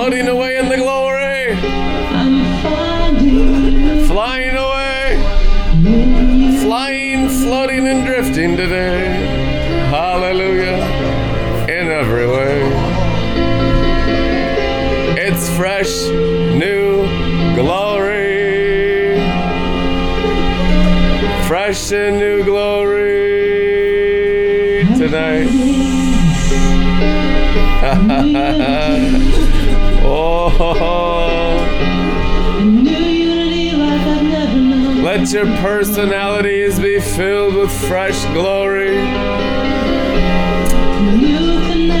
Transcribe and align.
floating 0.00 0.28
away 0.28 0.56
in 0.56 0.70
the 0.70 0.78
glory, 0.78 1.54
flying 4.06 4.56
away, 4.56 5.18
flying, 6.62 7.28
floating, 7.28 7.86
and 7.86 8.06
drifting 8.06 8.56
today. 8.56 9.04
Hallelujah. 9.90 10.78
In 11.68 11.88
every 11.88 12.26
way. 12.26 12.62
It's 15.18 15.54
fresh, 15.54 16.08
new 16.08 17.06
glory. 17.54 19.18
Fresh 21.46 21.92
and 21.92 22.18
new 22.18 22.42
glory 22.42 23.26
tonight. 24.96 25.50
oh. 30.20 31.56
New 32.64 32.90
unity 32.90 33.72
like 33.72 34.00
I've 34.00 34.22
never 34.22 34.60
known. 34.60 35.02
Let 35.02 35.32
your 35.32 35.46
personalities 35.58 36.78
be 36.78 37.00
filled 37.00 37.54
with 37.54 37.72
fresh 37.88 38.24
glory 38.26 38.98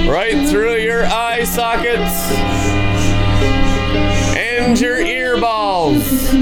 right 0.08 0.48
through 0.48 0.76
your 0.76 1.04
eye 1.04 1.44
sockets 1.44 2.32
and 4.36 4.78
your 4.80 4.98
ear 4.98 5.40
balls. 5.40 6.32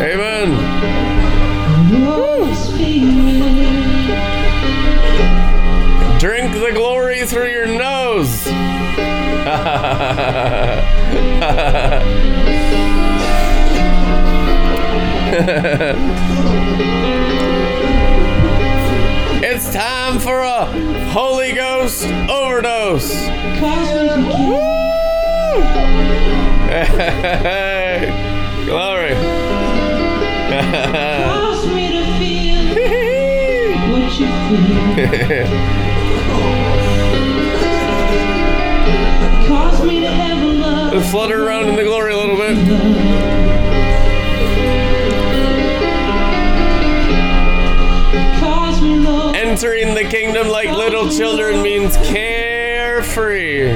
Amen. 0.00 0.48
Spirit. 2.54 3.34
Drink 6.20 6.52
the 6.54 6.72
glory 6.74 7.03
through 7.26 7.50
your 7.50 7.66
nose. 7.66 8.46
it's 19.42 19.72
time 19.72 20.18
for 20.18 20.40
a 20.40 20.66
Holy 21.10 21.52
Ghost 21.52 22.04
overdose. 22.28 23.10
Glory. 28.66 29.14
Cause 30.50 31.66
me 31.68 31.88
to 31.92 32.04
feel 32.18 32.74
what 33.90 34.20
you 34.20 34.26
feel. 34.94 35.90
flutter 41.10 41.46
around 41.46 41.68
in 41.68 41.76
the 41.76 41.82
glory 41.82 42.12
a 42.12 42.16
little 42.16 42.36
bit. 42.36 42.56
Entering 49.34 49.94
the 49.94 50.04
kingdom 50.04 50.48
like 50.48 50.70
little 50.70 51.08
children 51.08 51.62
means 51.62 51.96
carefree. 51.98 53.72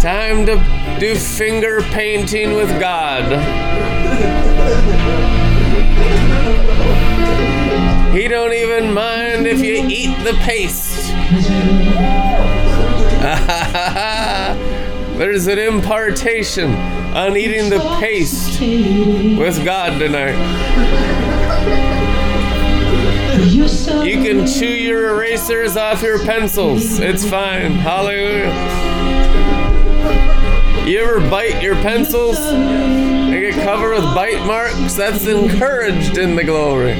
Time 0.00 0.46
to 0.46 0.96
do 1.00 1.14
finger 1.16 1.82
painting 1.82 2.54
with 2.54 2.68
God. 2.80 3.24
He 8.14 8.28
don't 8.28 8.52
even 8.52 8.94
mind 8.94 9.46
if 9.46 9.60
you 9.60 9.86
eat 9.88 10.16
the 10.22 10.34
paste. 10.42 11.10
There's 15.16 15.46
an 15.46 15.60
impartation 15.60 16.74
on 17.14 17.36
eating 17.36 17.70
the 17.70 17.78
paste 18.00 18.60
with 18.60 19.64
God 19.64 20.00
tonight. 20.00 20.34
You 24.04 24.22
can 24.22 24.46
chew 24.46 24.66
your 24.66 25.14
erasers 25.14 25.76
off 25.76 26.02
your 26.02 26.18
pencils. 26.18 26.98
It's 26.98 27.24
fine. 27.28 27.72
Hallelujah. 27.72 28.50
You 30.84 30.98
ever 30.98 31.20
bite 31.30 31.62
your 31.62 31.76
pencils 31.76 32.36
and 32.38 33.32
get 33.32 33.54
covered 33.64 33.94
with 33.94 34.14
bite 34.16 34.44
marks? 34.46 34.94
That's 34.94 35.26
encouraged 35.26 36.18
in 36.18 36.34
the 36.34 36.44
glory. 36.44 36.92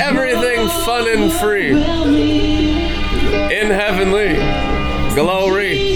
Everything 0.00 0.66
fun 0.84 1.08
and 1.08 1.32
free 1.32 1.70
in 1.70 3.70
heavenly 3.70 4.34
glory. 5.14 5.87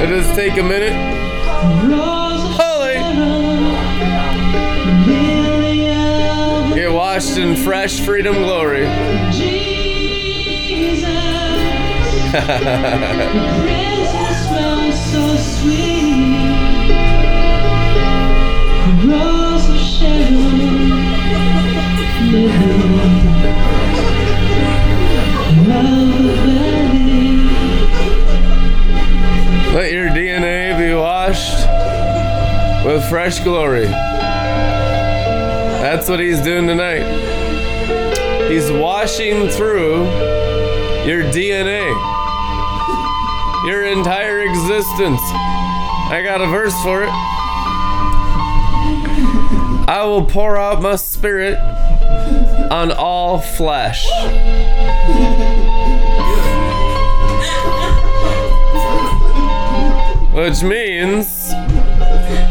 Let 0.00 0.12
us 0.12 0.36
take 0.36 0.56
a 0.56 0.62
minute. 0.62 0.94
Holy. 2.58 2.94
Get 6.74 6.92
washed 6.92 7.36
in 7.36 7.56
fresh 7.56 8.00
freedom 8.00 8.34
glory. 8.34 8.86
Jesus. 9.32 9.80
with 32.84 33.08
fresh 33.08 33.40
glory. 33.40 33.86
That's 35.80 36.08
what 36.08 36.20
he's 36.20 36.40
doing 36.40 36.66
tonight. 36.66 37.04
He's 38.50 38.70
washing 38.70 39.48
through 39.48 40.04
your 41.06 41.22
DNA, 41.24 41.88
your 43.66 43.84
entire 43.84 44.40
existence. 44.40 45.20
I 45.22 46.22
got 46.24 46.40
a 46.40 46.46
verse 46.46 46.74
for 46.82 47.02
it. 47.02 47.10
I 49.88 50.04
will 50.04 50.24
pour 50.24 50.56
out 50.56 50.82
my 50.82 50.96
spirit 50.96 51.58
on 52.70 52.92
all 52.92 53.40
flesh. 53.40 54.06
Which 60.32 60.62
means 60.62 61.39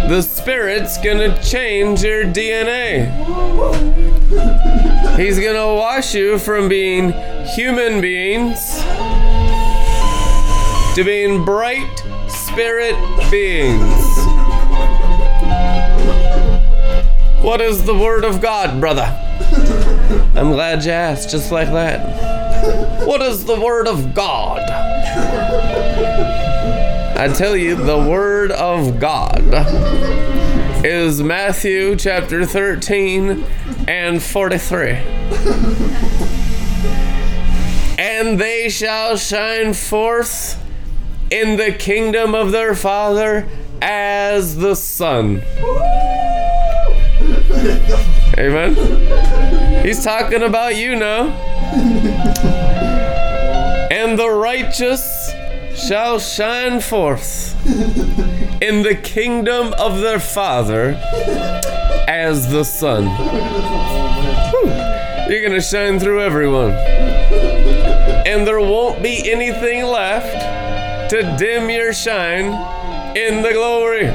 the 0.10 0.22
spirit's 0.22 0.98
gonna 0.98 1.42
change 1.44 2.04
your 2.04 2.24
DNA. 2.24 3.08
He's 5.18 5.40
gonna 5.40 5.74
wash 5.76 6.14
you 6.14 6.40
from 6.40 6.70
being 6.70 7.14
human 7.46 8.02
beings 8.02 8.80
to 10.96 11.04
being 11.04 11.46
bright 11.46 12.04
spirit 12.28 12.96
beings. 13.32 14.06
What 17.42 17.62
is 17.62 17.86
the 17.86 17.98
word 17.98 18.26
of 18.26 18.42
God, 18.42 18.80
brother? 18.80 19.16
I'm 20.36 20.52
glad 20.52 20.84
you 20.84 20.92
asked, 20.92 21.30
just 21.30 21.52
like 21.52 21.70
that. 21.72 23.06
What 23.08 23.22
is 23.22 23.46
the 23.46 23.60
word 23.60 23.88
of 23.88 24.14
God? 24.14 24.60
I 27.20 27.28
tell 27.28 27.58
you, 27.58 27.76
the 27.76 27.98
word 27.98 28.50
of 28.50 28.98
God 28.98 29.44
is 30.86 31.22
Matthew 31.22 31.98
chapter 31.98 32.46
13 32.46 33.44
and 33.90 34.24
43. 34.24 34.92
and 38.00 38.40
they 38.40 38.70
shall 38.70 39.18
shine 39.18 39.74
forth 39.74 40.66
in 41.30 41.58
the 41.58 41.74
kingdom 41.74 42.34
of 42.34 42.54
their 42.54 42.74
Father 42.74 43.50
as 43.82 44.56
the 44.56 44.76
sun. 44.76 45.42
Amen. 48.38 49.84
He's 49.86 50.06
talking 50.06 50.44
about 50.44 50.78
you 50.78 50.96
now. 50.96 51.28
And 53.92 54.18
the 54.18 54.30
righteous 54.30 55.19
shall 55.80 56.20
shine 56.20 56.82
forth 56.82 57.56
in 58.62 58.84
the 58.84 59.00
kingdom 59.02 59.74
of 59.80 60.02
their 60.02 60.20
Father 60.20 61.00
as 62.08 62.52
the 62.52 62.64
sun. 62.64 63.06
You're 65.30 65.42
going 65.42 65.54
to 65.54 65.62
shine 65.62 66.00
through 66.00 66.22
everyone. 66.22 66.72
And 66.72 68.46
there 68.46 68.60
won't 68.60 69.02
be 69.02 69.32
anything 69.32 69.84
left 69.86 71.12
to 71.12 71.36
dim 71.38 71.70
your 71.70 71.94
shine 71.94 72.46
in 73.16 73.42
the 73.42 73.54
glory. 73.54 74.06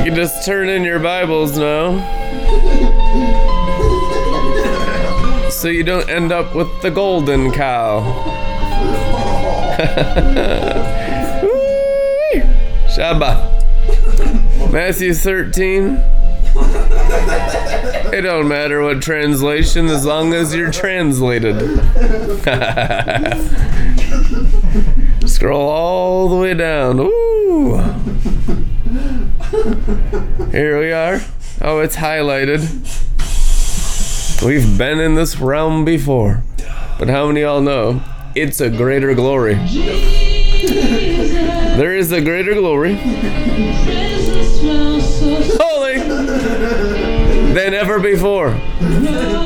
You 0.00 0.10
can 0.10 0.14
just 0.14 0.44
turn 0.44 0.68
in 0.68 0.82
your 0.82 0.98
Bibles 0.98 1.56
now. 1.56 1.98
So 5.64 5.70
you 5.70 5.82
don't 5.82 6.10
end 6.10 6.30
up 6.30 6.54
with 6.54 6.68
the 6.82 6.90
golden 6.90 7.50
cow. 7.50 8.02
Shabbat. 12.94 14.70
Matthew 14.70 15.14
13. 15.14 15.96
It 18.12 18.20
don't 18.20 18.46
matter 18.46 18.82
what 18.82 19.00
translation 19.00 19.86
as 19.86 20.04
long 20.04 20.34
as 20.34 20.54
you're 20.54 20.70
translated. 20.70 21.56
Scroll 25.26 25.70
all 25.70 26.28
the 26.28 26.36
way 26.36 26.52
down. 26.52 27.00
Ooh. 27.00 27.78
Here 30.50 30.78
we 30.78 30.92
are. 30.92 31.22
Oh, 31.62 31.80
it's 31.80 31.96
highlighted. 31.96 33.00
We've 34.44 34.76
been 34.76 35.00
in 35.00 35.14
this 35.14 35.38
realm 35.38 35.86
before. 35.86 36.42
But 36.98 37.08
how 37.08 37.28
many 37.28 37.40
of 37.40 37.46
y'all 37.46 37.62
know 37.62 38.02
it's 38.34 38.60
a 38.60 38.68
greater 38.68 39.14
glory? 39.14 39.54
There 41.74 41.96
is 41.96 42.12
a 42.12 42.20
greater 42.20 42.54
glory. 42.54 42.94
Holy! 45.60 45.98
Than 47.52 47.74
ever 47.74 47.98
before. 47.98 48.52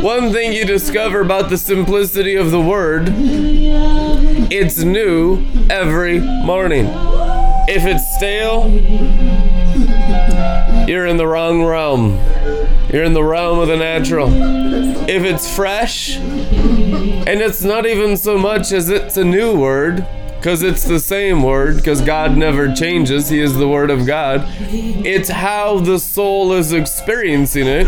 One 0.03 0.31
thing 0.31 0.53
you 0.53 0.67
discover 0.67 1.23
about 1.23 1.49
the 1.49 1.57
simplicity 1.57 2.35
of 2.35 2.51
the 2.51 2.61
word, 2.61 3.09
it's 4.51 4.79
new 4.83 5.43
every 5.71 6.21
morning. 6.21 6.85
If 7.67 7.87
it's 7.87 8.17
stale, 8.17 8.69
you're 10.87 11.07
in 11.07 11.17
the 11.17 11.27
wrong 11.27 11.65
realm. 11.65 12.19
You're 12.93 13.05
in 13.05 13.13
the 13.13 13.23
realm 13.23 13.59
of 13.59 13.69
the 13.69 13.77
natural. 13.77 14.29
If 14.33 15.23
it's 15.23 15.55
fresh, 15.55 16.17
and 16.17 17.41
it's 17.41 17.63
not 17.63 17.87
even 17.87 18.17
so 18.17 18.39
much 18.39 18.73
as 18.73 18.89
it's 18.89 19.17
a 19.17 19.25
new 19.25 19.59
word, 19.59 20.07
because 20.39 20.63
it's 20.63 20.85
the 20.85 21.01
same 21.01 21.43
word, 21.43 21.77
because 21.77 22.01
God 22.01 22.37
never 22.37 22.73
changes, 22.73 23.29
He 23.29 23.41
is 23.41 23.57
the 23.57 23.69
Word 23.69 23.91
of 23.91 24.07
God. 24.07 24.45
It's 24.71 25.29
how 25.29 25.81
the 25.81 25.99
soul 25.99 26.53
is 26.53 26.73
experiencing 26.73 27.67
it 27.67 27.87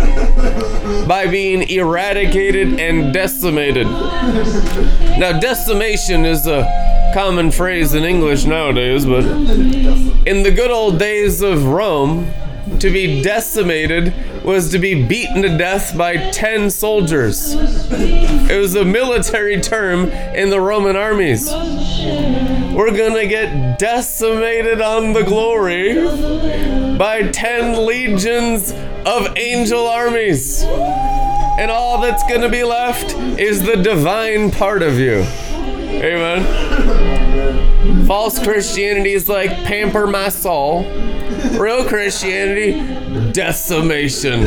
by 1.06 1.28
being 1.28 1.62
eradicated 1.70 2.80
and 2.80 3.14
decimated. 3.14 3.86
Now, 3.86 5.38
decimation 5.38 6.24
is 6.24 6.46
a 6.48 7.10
common 7.14 7.52
phrase 7.52 7.94
in 7.94 8.04
English 8.04 8.44
nowadays, 8.44 9.06
but 9.06 9.24
in 9.24 10.42
the 10.42 10.52
good 10.54 10.72
old 10.72 10.98
days 10.98 11.42
of 11.42 11.66
Rome, 11.66 12.32
to 12.78 12.90
be 12.90 13.22
decimated 13.22 14.14
was 14.44 14.70
to 14.70 14.78
be 14.78 15.06
beaten 15.06 15.42
to 15.42 15.56
death 15.56 15.96
by 15.96 16.30
10 16.30 16.70
soldiers. 16.70 17.54
It 17.54 18.58
was 18.58 18.74
a 18.74 18.84
military 18.84 19.60
term 19.60 20.08
in 20.08 20.50
the 20.50 20.60
Roman 20.60 20.96
armies. 20.96 21.50
We're 21.50 22.96
gonna 22.96 23.26
get 23.26 23.78
decimated 23.78 24.80
on 24.80 25.12
the 25.12 25.22
glory 25.22 25.94
by 26.96 27.28
10 27.30 27.84
legions 27.84 28.72
of 29.04 29.36
angel 29.36 29.86
armies. 29.86 30.62
And 30.62 31.70
all 31.70 32.00
that's 32.00 32.22
gonna 32.22 32.48
be 32.48 32.64
left 32.64 33.14
is 33.38 33.62
the 33.62 33.76
divine 33.76 34.50
part 34.50 34.82
of 34.82 34.98
you. 34.98 35.26
Amen. 36.02 36.46
False 38.06 38.38
Christianity 38.38 39.12
is 39.12 39.28
like 39.28 39.50
pamper 39.64 40.06
my 40.06 40.28
soul. 40.28 40.84
Real 41.58 41.84
Christianity, 41.84 42.72
decimation. 43.32 44.42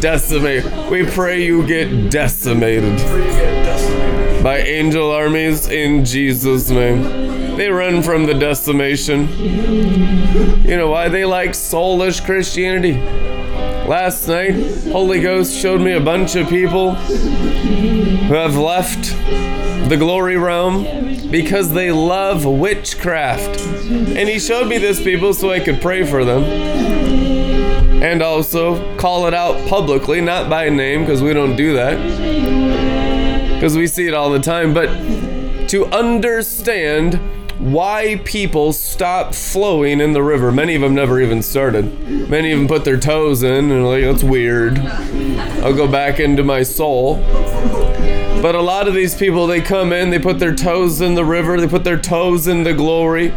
Decimate. 0.00 0.64
We 0.90 1.04
pray 1.06 1.44
you 1.44 1.66
get 1.66 2.10
decimated 2.10 2.98
by 4.42 4.58
angel 4.58 5.10
armies 5.10 5.68
in 5.68 6.04
Jesus' 6.04 6.70
name. 6.70 7.56
They 7.56 7.68
run 7.70 8.02
from 8.02 8.26
the 8.26 8.34
decimation. 8.34 9.28
You 10.64 10.76
know 10.76 10.88
why 10.88 11.08
they 11.08 11.24
like 11.24 11.50
soulish 11.50 12.24
Christianity? 12.24 13.00
Last 13.88 14.28
night, 14.28 14.52
Holy 14.92 15.18
Ghost 15.18 15.56
showed 15.56 15.80
me 15.80 15.92
a 15.92 16.00
bunch 16.00 16.36
of 16.36 16.46
people 16.46 16.94
who 16.94 18.34
have 18.34 18.54
left 18.54 19.16
the 19.88 19.96
glory 19.98 20.36
realm 20.36 21.30
because 21.30 21.72
they 21.72 21.90
love 21.90 22.44
witchcraft. 22.44 23.62
And 23.88 24.28
he 24.28 24.38
showed 24.38 24.68
me 24.68 24.76
this 24.76 25.02
people 25.02 25.32
so 25.32 25.50
I 25.50 25.60
could 25.60 25.80
pray 25.80 26.04
for 26.04 26.22
them. 26.22 26.44
And 28.02 28.20
also 28.20 28.94
call 28.98 29.26
it 29.26 29.32
out 29.32 29.66
publicly, 29.70 30.20
not 30.20 30.50
by 30.50 30.68
name, 30.68 31.00
because 31.00 31.22
we 31.22 31.32
don't 31.32 31.56
do 31.56 31.72
that. 31.72 31.96
Because 33.54 33.74
we 33.74 33.86
see 33.86 34.06
it 34.06 34.12
all 34.12 34.28
the 34.28 34.38
time. 34.38 34.74
But 34.74 35.68
to 35.70 35.86
understand 35.86 37.18
why 37.58 38.20
people 38.24 38.72
stop 38.72 39.34
flowing 39.34 40.00
in 40.00 40.12
the 40.12 40.22
river. 40.22 40.52
Many 40.52 40.74
of 40.74 40.82
them 40.82 40.94
never 40.94 41.20
even 41.20 41.42
started. 41.42 42.28
Many 42.28 42.54
them 42.54 42.68
put 42.68 42.84
their 42.84 42.98
toes 42.98 43.42
in 43.42 43.70
and 43.70 43.84
like, 43.84 44.04
that's 44.04 44.22
weird. 44.22 44.78
I'll 44.78 45.74
go 45.74 45.90
back 45.90 46.20
into 46.20 46.44
my 46.44 46.62
soul. 46.62 47.16
But 48.40 48.54
a 48.54 48.60
lot 48.60 48.86
of 48.86 48.94
these 48.94 49.16
people, 49.16 49.48
they 49.48 49.60
come 49.60 49.92
in, 49.92 50.10
they 50.10 50.20
put 50.20 50.38
their 50.38 50.54
toes 50.54 51.00
in 51.00 51.16
the 51.16 51.24
river, 51.24 51.60
they 51.60 51.66
put 51.66 51.82
their 51.82 51.98
toes 51.98 52.46
in 52.46 52.62
the 52.62 52.72
glory. 52.72 53.32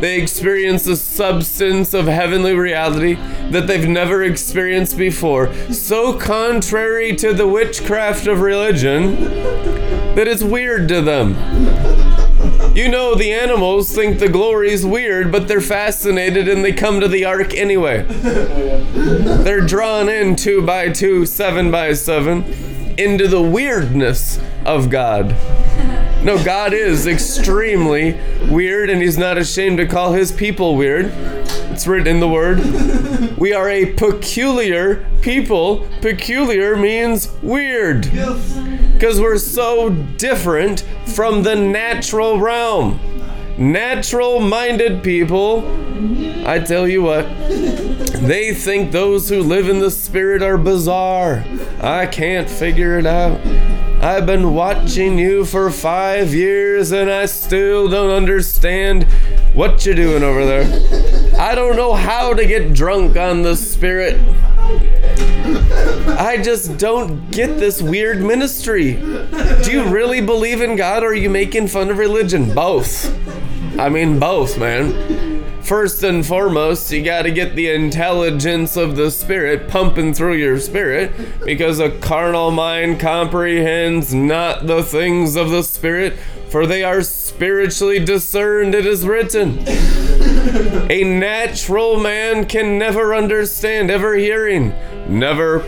They 0.00 0.20
experience 0.20 0.84
the 0.84 0.96
substance 0.96 1.94
of 1.94 2.06
heavenly 2.06 2.54
reality 2.54 3.14
that 3.50 3.66
they've 3.66 3.86
never 3.86 4.24
experienced 4.24 4.96
before. 4.96 5.52
So 5.72 6.18
contrary 6.18 7.14
to 7.16 7.32
the 7.34 7.46
witchcraft 7.46 8.26
of 8.26 8.40
religion 8.40 9.14
that 10.14 10.26
it's 10.26 10.42
weird 10.42 10.88
to 10.88 11.02
them. 11.02 12.09
You 12.80 12.88
know, 12.88 13.14
the 13.14 13.30
animals 13.34 13.94
think 13.94 14.20
the 14.20 14.28
glory's 14.30 14.86
weird, 14.86 15.30
but 15.30 15.48
they're 15.48 15.60
fascinated 15.60 16.48
and 16.48 16.64
they 16.64 16.72
come 16.72 16.98
to 17.00 17.08
the 17.08 17.26
ark 17.26 17.52
anyway. 17.52 18.04
They're 18.08 19.60
drawn 19.60 20.08
in 20.08 20.34
two 20.34 20.64
by 20.64 20.88
two, 20.88 21.26
seven 21.26 21.70
by 21.70 21.92
seven, 21.92 22.42
into 22.96 23.28
the 23.28 23.42
weirdness 23.42 24.40
of 24.64 24.88
God. 24.88 25.36
No, 26.24 26.42
God 26.42 26.72
is 26.72 27.06
extremely 27.06 28.18
weird, 28.48 28.88
and 28.88 29.02
He's 29.02 29.18
not 29.18 29.36
ashamed 29.36 29.76
to 29.76 29.86
call 29.86 30.14
His 30.14 30.32
people 30.32 30.74
weird. 30.74 31.12
It's 31.70 31.86
written 31.86 32.08
in 32.08 32.20
the 32.20 32.28
Word. 32.28 32.60
We 33.36 33.52
are 33.52 33.68
a 33.68 33.92
peculiar 33.92 35.06
people. 35.20 35.86
Peculiar 36.00 36.78
means 36.78 37.30
weird. 37.42 38.06
Because 39.00 39.18
we're 39.18 39.38
so 39.38 39.88
different 39.88 40.82
from 41.06 41.42
the 41.42 41.54
natural 41.54 42.38
realm. 42.38 43.00
Natural 43.56 44.40
minded 44.40 45.02
people, 45.02 45.64
I 46.46 46.58
tell 46.58 46.86
you 46.86 47.00
what, 47.00 47.24
they 47.48 48.52
think 48.52 48.92
those 48.92 49.30
who 49.30 49.42
live 49.42 49.70
in 49.70 49.78
the 49.78 49.90
Spirit 49.90 50.42
are 50.42 50.58
bizarre. 50.58 51.42
I 51.80 52.04
can't 52.04 52.48
figure 52.48 52.98
it 52.98 53.06
out. 53.06 53.40
I've 54.02 54.26
been 54.26 54.52
watching 54.52 55.18
you 55.18 55.46
for 55.46 55.70
five 55.70 56.34
years 56.34 56.92
and 56.92 57.10
I 57.10 57.24
still 57.24 57.88
don't 57.88 58.10
understand 58.10 59.04
what 59.54 59.86
you're 59.86 59.94
doing 59.94 60.22
over 60.22 60.44
there. 60.44 61.40
I 61.40 61.54
don't 61.54 61.76
know 61.76 61.94
how 61.94 62.34
to 62.34 62.44
get 62.44 62.74
drunk 62.74 63.16
on 63.16 63.40
the 63.40 63.56
Spirit. 63.56 64.20
I 66.18 66.40
just 66.42 66.78
don't 66.78 67.30
get 67.30 67.58
this 67.58 67.82
weird 67.82 68.20
ministry. 68.20 68.94
Do 68.94 69.70
you 69.70 69.84
really 69.88 70.20
believe 70.20 70.60
in 70.60 70.76
God 70.76 71.02
or 71.02 71.08
are 71.08 71.14
you 71.14 71.30
making 71.30 71.68
fun 71.68 71.90
of 71.90 71.98
religion? 71.98 72.54
Both. 72.54 73.14
I 73.78 73.88
mean, 73.88 74.18
both, 74.18 74.58
man. 74.58 75.62
First 75.62 76.02
and 76.02 76.26
foremost, 76.26 76.90
you 76.90 77.04
got 77.04 77.22
to 77.22 77.30
get 77.30 77.54
the 77.54 77.70
intelligence 77.70 78.76
of 78.76 78.96
the 78.96 79.10
Spirit 79.10 79.68
pumping 79.68 80.14
through 80.14 80.34
your 80.34 80.58
spirit 80.58 81.12
because 81.44 81.78
a 81.78 81.96
carnal 82.00 82.50
mind 82.50 82.98
comprehends 82.98 84.12
not 84.12 84.66
the 84.66 84.82
things 84.82 85.36
of 85.36 85.50
the 85.50 85.62
Spirit, 85.62 86.18
for 86.48 86.66
they 86.66 86.82
are 86.82 87.02
spiritually 87.02 88.00
discerned, 88.00 88.74
it 88.74 88.84
is 88.84 89.06
written. 89.06 89.60
A 90.90 91.04
natural 91.04 92.00
man 92.00 92.46
can 92.46 92.76
never 92.76 93.14
understand, 93.14 93.90
ever 93.90 94.16
hearing, 94.16 94.72
never 95.10 95.62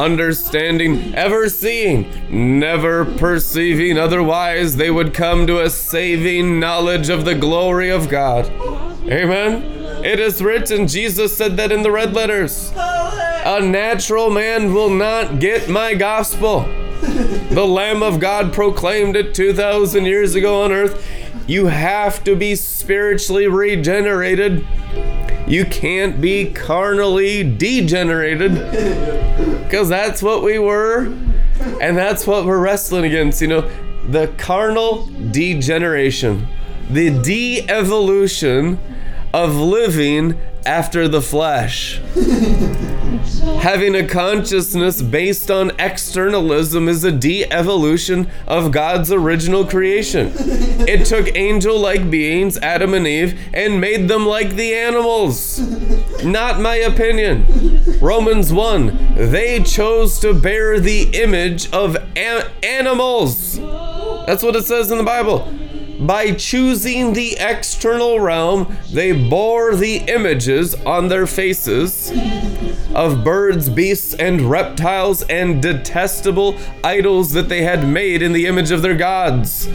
understanding, 0.00 1.14
ever 1.14 1.48
seeing, 1.48 2.58
never 2.58 3.04
perceiving. 3.04 3.98
Otherwise, 3.98 4.76
they 4.76 4.90
would 4.90 5.14
come 5.14 5.46
to 5.46 5.60
a 5.60 5.70
saving 5.70 6.58
knowledge 6.58 7.08
of 7.08 7.24
the 7.24 7.34
glory 7.34 7.90
of 7.90 8.08
God. 8.08 8.46
Amen. 9.06 9.62
It 10.04 10.18
is 10.18 10.42
written, 10.42 10.86
Jesus 10.86 11.36
said 11.36 11.56
that 11.58 11.70
in 11.70 11.82
the 11.82 11.90
red 11.90 12.14
letters. 12.14 12.72
A 12.74 13.60
natural 13.60 14.30
man 14.30 14.72
will 14.72 14.90
not 14.90 15.38
get 15.38 15.68
my 15.68 15.94
gospel. 15.94 16.62
The 17.00 17.66
Lamb 17.66 18.02
of 18.02 18.20
God 18.20 18.52
proclaimed 18.52 19.16
it 19.16 19.34
2,000 19.34 20.04
years 20.06 20.34
ago 20.34 20.62
on 20.62 20.72
earth. 20.72 21.06
You 21.46 21.66
have 21.66 22.22
to 22.24 22.36
be 22.36 22.54
spiritually 22.54 23.46
regenerated. 23.46 24.66
You 25.50 25.64
can't 25.64 26.20
be 26.20 26.52
carnally 26.52 27.42
degenerated 27.42 28.52
because 29.64 29.88
that's 29.88 30.22
what 30.22 30.44
we 30.44 30.60
were 30.60 31.06
and 31.80 31.98
that's 31.98 32.24
what 32.24 32.46
we're 32.46 32.60
wrestling 32.60 33.04
against. 33.04 33.42
You 33.42 33.48
know, 33.48 33.70
the 34.08 34.28
carnal 34.38 35.06
degeneration, 35.32 36.46
the 36.88 37.10
de 37.20 37.68
evolution 37.68 38.78
of 39.34 39.56
living 39.56 40.40
after 40.64 41.08
the 41.08 41.20
flesh. 41.20 42.00
Having 43.60 43.94
a 43.94 44.06
consciousness 44.06 45.02
based 45.02 45.50
on 45.50 45.70
externalism 45.78 46.88
is 46.88 47.04
a 47.04 47.12
de 47.12 47.44
evolution 47.52 48.30
of 48.46 48.72
God's 48.72 49.12
original 49.12 49.64
creation. 49.64 50.32
It 50.36 51.06
took 51.06 51.36
angel 51.36 51.78
like 51.78 52.10
beings, 52.10 52.58
Adam 52.58 52.94
and 52.94 53.06
Eve, 53.06 53.38
and 53.54 53.80
made 53.80 54.08
them 54.08 54.26
like 54.26 54.56
the 54.56 54.74
animals. 54.74 55.58
Not 56.24 56.60
my 56.60 56.76
opinion. 56.76 57.46
Romans 58.00 58.52
1 58.52 59.14
They 59.16 59.62
chose 59.62 60.18
to 60.20 60.34
bear 60.34 60.80
the 60.80 61.02
image 61.10 61.70
of 61.72 61.96
animals. 62.16 63.58
That's 64.26 64.42
what 64.42 64.56
it 64.56 64.64
says 64.64 64.90
in 64.90 64.98
the 64.98 65.04
Bible. 65.04 65.52
By 66.00 66.32
choosing 66.32 67.12
the 67.12 67.36
external 67.38 68.20
realm, 68.20 68.74
they 68.90 69.12
bore 69.12 69.74
the 69.74 69.96
images 69.96 70.74
on 70.86 71.08
their 71.08 71.26
faces 71.26 72.10
of 72.94 73.22
birds, 73.22 73.68
beasts, 73.68 74.14
and 74.14 74.40
reptiles 74.50 75.22
and 75.24 75.60
detestable 75.60 76.56
idols 76.82 77.32
that 77.32 77.50
they 77.50 77.62
had 77.62 77.86
made 77.86 78.22
in 78.22 78.32
the 78.32 78.46
image 78.46 78.70
of 78.70 78.80
their 78.80 78.96
gods. 78.96 79.66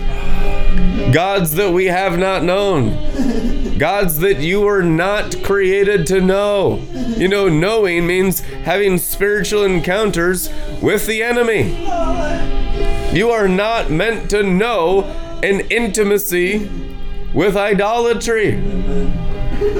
Gods 1.14 1.52
that 1.54 1.72
we 1.72 1.86
have 1.86 2.18
not 2.18 2.44
known. 2.44 3.78
Gods 3.78 4.18
that 4.20 4.40
you 4.40 4.62
were 4.62 4.82
not 4.82 5.44
created 5.44 6.08
to 6.08 6.22
know. 6.22 6.84
You 7.18 7.28
know, 7.28 7.48
knowing 7.50 8.08
means 8.08 8.40
having 8.40 8.98
spiritual 8.98 9.64
encounters 9.64 10.50
with 10.82 11.06
the 11.06 11.22
enemy. 11.22 11.76
You 13.16 13.30
are 13.30 13.48
not 13.48 13.92
meant 13.92 14.32
to 14.32 14.42
know 14.42 15.04
an 15.46 15.60
intimacy 15.70 16.68
with 17.32 17.56
idolatry. 17.56 18.56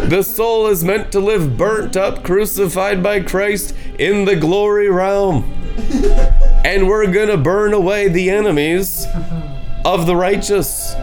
The 0.10 0.22
soul 0.22 0.68
is 0.68 0.84
meant 0.84 1.12
to 1.14 1.20
live 1.20 1.58
burnt 1.58 1.98
up, 1.98 2.24
crucified 2.24 3.02
by 3.02 3.22
Christ 3.22 3.74
in 3.98 4.26
the 4.26 4.36
glory 4.36 4.90
realm. 4.90 5.52
And 6.64 6.88
we're 6.88 7.12
going 7.12 7.30
to 7.30 7.38
burn 7.38 7.74
away 7.74 8.10
the 8.10 8.30
enemies 8.30 9.08
of 9.84 10.06
the 10.06 10.16
righteous. 10.16 10.94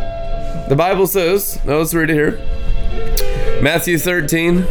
The 0.69 0.77
Bible 0.77 1.09
says, 1.09 1.59
now 1.65 1.79
let's 1.79 1.93
read 1.93 2.11
it 2.11 2.15
here 2.15 2.39
Matthew 3.61 3.99
13. 3.99 4.65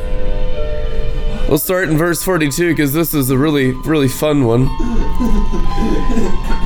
We'll 1.49 1.57
start 1.57 1.89
in 1.89 1.97
verse 1.97 2.23
42 2.23 2.69
because 2.69 2.93
this 2.93 3.13
is 3.13 3.29
a 3.29 3.37
really, 3.37 3.71
really 3.71 4.07
fun 4.07 4.45
one. 4.45 4.69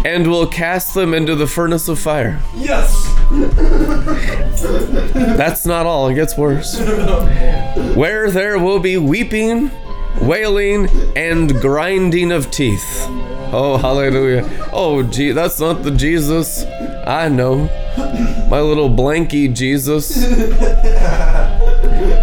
And 0.05 0.27
we'll 0.27 0.45
cast 0.45 0.93
them 0.93 1.15
into 1.15 1.33
the 1.33 1.47
furnace 1.47 1.87
of 1.87 1.97
fire. 1.97 2.39
Yes. 2.53 3.14
That's 5.37 5.65
not 5.65 5.85
all, 5.85 6.07
it 6.09 6.15
gets 6.15 6.37
worse. 6.37 6.79
Where 7.95 8.29
there 8.29 8.59
will 8.59 8.79
be 8.79 8.97
weeping, 8.97 9.71
wailing, 10.21 10.87
and 11.15 11.53
grinding 11.61 12.31
of 12.31 12.51
teeth. 12.51 13.05
Oh, 13.51 13.77
hallelujah. 13.77 14.47
Oh, 14.73 15.03
gee, 15.03 15.31
that's 15.31 15.59
not 15.59 15.83
the 15.83 15.91
Jesus 15.91 16.65
I 17.05 17.29
know. 17.29 17.69
My 18.49 18.61
little 18.61 18.89
blanky 18.89 19.53
Jesus. 19.53 20.25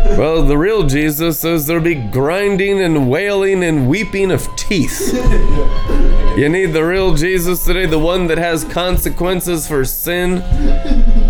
Well, 0.05 0.45
the 0.45 0.59
real 0.59 0.83
Jesus 0.85 1.41
says 1.41 1.67
there'll 1.67 1.83
be 1.83 1.95
grinding 1.95 2.81
and 2.81 3.09
wailing 3.09 3.65
and 3.65 3.89
weeping 3.89 4.31
of 4.31 4.55
teeth. 4.57 5.13
You 6.37 6.49
need 6.49 6.73
the 6.73 6.85
real 6.85 7.15
Jesus 7.15 7.65
today, 7.65 7.87
the 7.87 7.99
one 7.99 8.27
that 8.27 8.39
has 8.39 8.65
consequences 8.65 9.67
for 9.67 9.85
sin, 9.85 10.43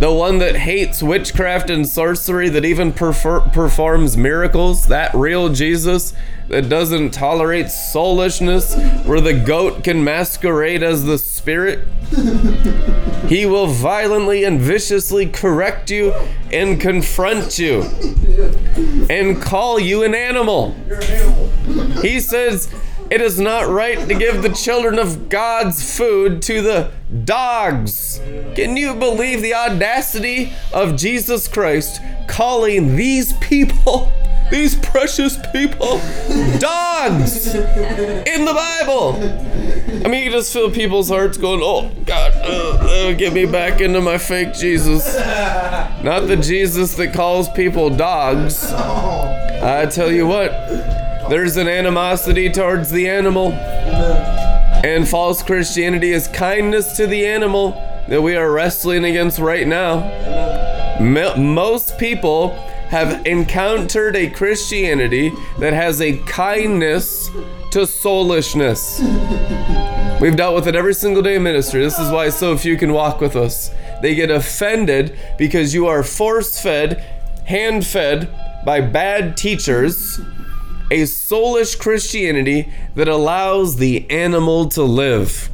the 0.03 0.13
one 0.13 0.39
that 0.39 0.57
hates 0.57 1.01
witchcraft 1.01 1.71
and 1.71 1.87
sorcery, 1.87 2.49
that 2.49 2.65
even 2.65 2.93
prefer- 2.93 3.39
performs 3.39 4.17
miracles, 4.17 4.89
that 4.89 5.15
real 5.15 5.49
Jesus 5.49 6.13
that 6.49 6.69
doesn't 6.69 7.13
tolerate 7.13 7.67
soulishness, 7.67 8.75
where 9.07 9.21
the 9.21 9.33
goat 9.33 9.85
can 9.85 10.03
masquerade 10.03 10.83
as 10.83 11.05
the 11.05 11.19
spirit. 11.19 11.87
He 13.29 13.47
will 13.47 13.69
violently 13.69 14.45
and 14.45 14.61
viciously 14.61 15.27
correct 15.27 15.91
you 15.91 16.13
and 16.53 16.79
confront 16.79 17.59
you 17.59 17.83
and 19.09 19.41
call 19.41 19.79
you 19.79 20.03
an 20.03 20.15
animal. 20.15 20.73
He 22.03 22.21
says, 22.21 22.69
It 23.11 23.21
is 23.21 23.39
not 23.39 23.69
right 23.69 23.99
to 24.09 24.15
give 24.15 24.43
the 24.43 24.51
children 24.51 24.99
of 24.99 25.29
God's 25.29 25.97
food 25.97 26.43
to 26.43 26.63
the 26.63 26.91
dogs. 27.25 28.21
Can 28.55 28.77
you 28.77 28.95
believe 28.95 29.43
the 29.43 29.55
audacity 29.55 30.53
of 30.73 30.97
Jesus 30.97 31.49
Christ 31.49 32.01
calling 32.27 32.97
these 32.97 33.35
people, 33.35 34.11
these 34.51 34.75
precious 34.77 35.37
people, 35.53 35.99
dogs 36.59 37.55
in 37.55 38.45
the 38.45 38.55
Bible? 38.55 39.17
I 40.05 40.09
mean, 40.09 40.25
you 40.25 40.31
just 40.31 40.53
feel 40.53 40.71
people's 40.71 41.09
hearts 41.09 41.37
going, 41.37 41.61
Oh, 41.63 41.91
God, 42.05 42.33
uh, 42.37 42.79
uh, 42.81 43.13
get 43.13 43.33
me 43.33 43.47
back 43.47 43.81
into 43.81 44.01
my 44.01 44.19
fake 44.19 44.55
Jesus. 44.55 45.17
Not 46.03 46.27
the 46.29 46.37
Jesus 46.37 46.95
that 46.97 47.13
calls 47.13 47.49
people 47.51 47.91
dogs. 47.91 48.73
I 48.73 49.87
tell 49.87 50.11
you 50.11 50.27
what, 50.27 50.51
there's 51.29 51.57
an 51.57 51.69
animosity 51.69 52.51
towards 52.51 52.91
the 52.91 53.09
animal. 53.09 53.53
And 54.85 55.09
false 55.09 55.43
Christianity 55.43 56.11
is 56.11 56.27
kindness 56.29 56.97
to 56.97 57.07
the 57.07 57.27
animal 57.27 57.73
that 58.09 58.21
we 58.21 58.35
are 58.37 58.51
wrestling 58.51 59.05
against 59.05 59.39
right 59.39 59.67
now. 59.67 60.01
Most 61.01 61.99
people 61.99 62.51
have 62.89 63.25
encountered 63.27 64.17
a 64.17 64.29
Christianity 64.29 65.33
that 65.59 65.73
has 65.73 66.01
a 66.01 66.19
kindness 66.19 67.29
to 67.71 67.87
soulishness. 67.87 69.01
We've 70.21 70.37
dealt 70.37 70.55
with 70.55 70.69
it 70.69 70.77
every 70.77 70.95
single 70.95 71.23
day 71.23 71.37
in 71.37 71.43
ministry. 71.43 71.83
This 71.83 71.99
is 71.99 72.11
why 72.11 72.29
so 72.29 72.57
few 72.57 72.77
can 72.77 72.93
walk 72.93 73.21
with 73.21 73.35
us. 73.35 73.71
They 74.03 74.15
get 74.15 74.31
offended 74.31 75.19
because 75.39 75.73
you 75.73 75.87
are 75.87 76.03
force 76.03 76.61
fed, 76.61 77.03
hand 77.45 77.87
fed 77.87 78.29
by 78.65 78.81
bad 78.81 79.37
teachers 79.37 80.21
a 80.93 81.05
soulish 81.05 81.79
Christianity 81.79 82.71
that 82.95 83.09
allows 83.09 83.77
the 83.77 84.09
animal 84.11 84.69
to 84.69 84.83
live. 84.83 85.49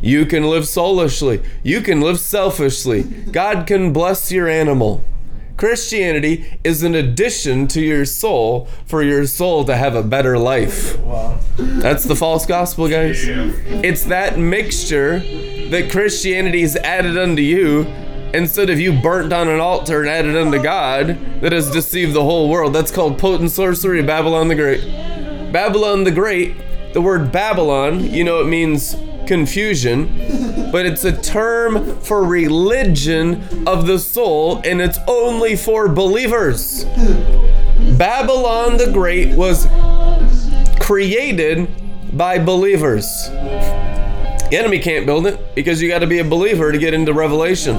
You 0.00 0.24
can 0.26 0.44
live 0.44 0.62
soulishly, 0.62 1.42
you 1.64 1.80
can 1.80 2.00
live 2.00 2.20
selfishly. 2.20 3.02
God 3.02 3.66
can 3.66 3.92
bless 3.92 4.30
your 4.30 4.48
animal. 4.48 5.04
Christianity 5.56 6.58
is 6.62 6.84
an 6.84 6.94
addition 6.94 7.66
to 7.68 7.80
your 7.80 8.04
soul 8.04 8.68
for 8.84 9.02
your 9.02 9.26
soul 9.26 9.64
to 9.64 9.74
have 9.74 9.96
a 9.96 10.02
better 10.02 10.38
life. 10.38 10.96
That's 11.56 12.04
the 12.04 12.14
false 12.14 12.46
gospel, 12.46 12.88
guys. 12.88 13.24
It's 13.26 14.04
that 14.04 14.38
mixture 14.38 15.18
that 15.18 15.90
Christianity 15.90 16.62
is 16.62 16.76
added 16.76 17.18
unto 17.18 17.42
you 17.42 17.84
instead 18.36 18.68
of 18.68 18.78
you 18.78 18.92
burnt 18.92 19.32
on 19.32 19.48
an 19.48 19.60
altar 19.60 20.00
and 20.00 20.10
added 20.10 20.36
unto 20.36 20.62
God 20.62 21.40
that 21.40 21.52
has 21.52 21.70
deceived 21.70 22.12
the 22.12 22.22
whole 22.22 22.50
world. 22.50 22.74
That's 22.74 22.90
called 22.90 23.18
potent 23.18 23.50
sorcery, 23.50 24.02
Babylon 24.02 24.48
the 24.48 24.54
Great. 24.54 24.82
Babylon 25.52 26.04
the 26.04 26.10
Great, 26.10 26.54
the 26.92 27.00
word 27.00 27.32
Babylon, 27.32 28.04
you 28.04 28.24
know, 28.24 28.40
it 28.40 28.46
means 28.46 28.94
confusion, 29.26 30.06
but 30.70 30.86
it's 30.86 31.04
a 31.04 31.16
term 31.20 31.98
for 32.00 32.24
religion 32.24 33.66
of 33.66 33.86
the 33.86 33.98
soul 33.98 34.60
and 34.64 34.80
it's 34.80 34.98
only 35.08 35.56
for 35.56 35.88
believers. 35.88 36.84
Babylon 37.96 38.76
the 38.76 38.90
Great 38.92 39.34
was 39.34 39.66
created 40.78 41.68
by 42.16 42.38
believers. 42.38 43.28
The 44.50 44.58
enemy 44.58 44.78
can't 44.78 45.06
build 45.06 45.26
it 45.26 45.56
because 45.56 45.82
you 45.82 45.88
got 45.88 45.98
to 45.98 46.06
be 46.06 46.20
a 46.20 46.24
believer 46.24 46.70
to 46.70 46.78
get 46.78 46.94
into 46.94 47.12
Revelation. 47.12 47.76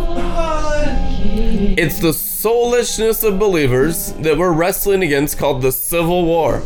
It's 1.78 2.00
the 2.00 2.12
soulishness 2.12 3.24
of 3.24 3.40
believers 3.40 4.12
that 4.14 4.38
we're 4.38 4.52
wrestling 4.52 5.02
against 5.02 5.38
called 5.38 5.62
the 5.62 5.72
Civil 5.72 6.26
War. 6.26 6.60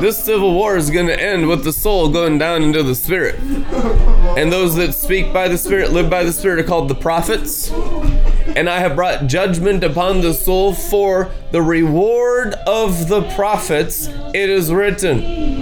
This 0.00 0.24
Civil 0.24 0.54
War 0.54 0.78
is 0.78 0.88
going 0.88 1.08
to 1.08 1.20
end 1.20 1.46
with 1.46 1.62
the 1.62 1.74
soul 1.74 2.08
going 2.08 2.38
down 2.38 2.62
into 2.62 2.82
the 2.82 2.94
Spirit. 2.94 3.38
And 4.38 4.50
those 4.50 4.76
that 4.76 4.94
speak 4.94 5.30
by 5.30 5.48
the 5.48 5.58
Spirit, 5.58 5.92
live 5.92 6.08
by 6.08 6.24
the 6.24 6.32
Spirit, 6.32 6.60
are 6.60 6.68
called 6.68 6.88
the 6.88 6.94
prophets. 6.94 7.70
And 8.56 8.70
I 8.70 8.78
have 8.78 8.96
brought 8.96 9.26
judgment 9.26 9.84
upon 9.84 10.22
the 10.22 10.32
soul 10.32 10.72
for 10.72 11.30
the 11.50 11.60
reward 11.60 12.54
of 12.66 13.08
the 13.08 13.28
prophets, 13.34 14.06
it 14.32 14.48
is 14.48 14.72
written. 14.72 15.57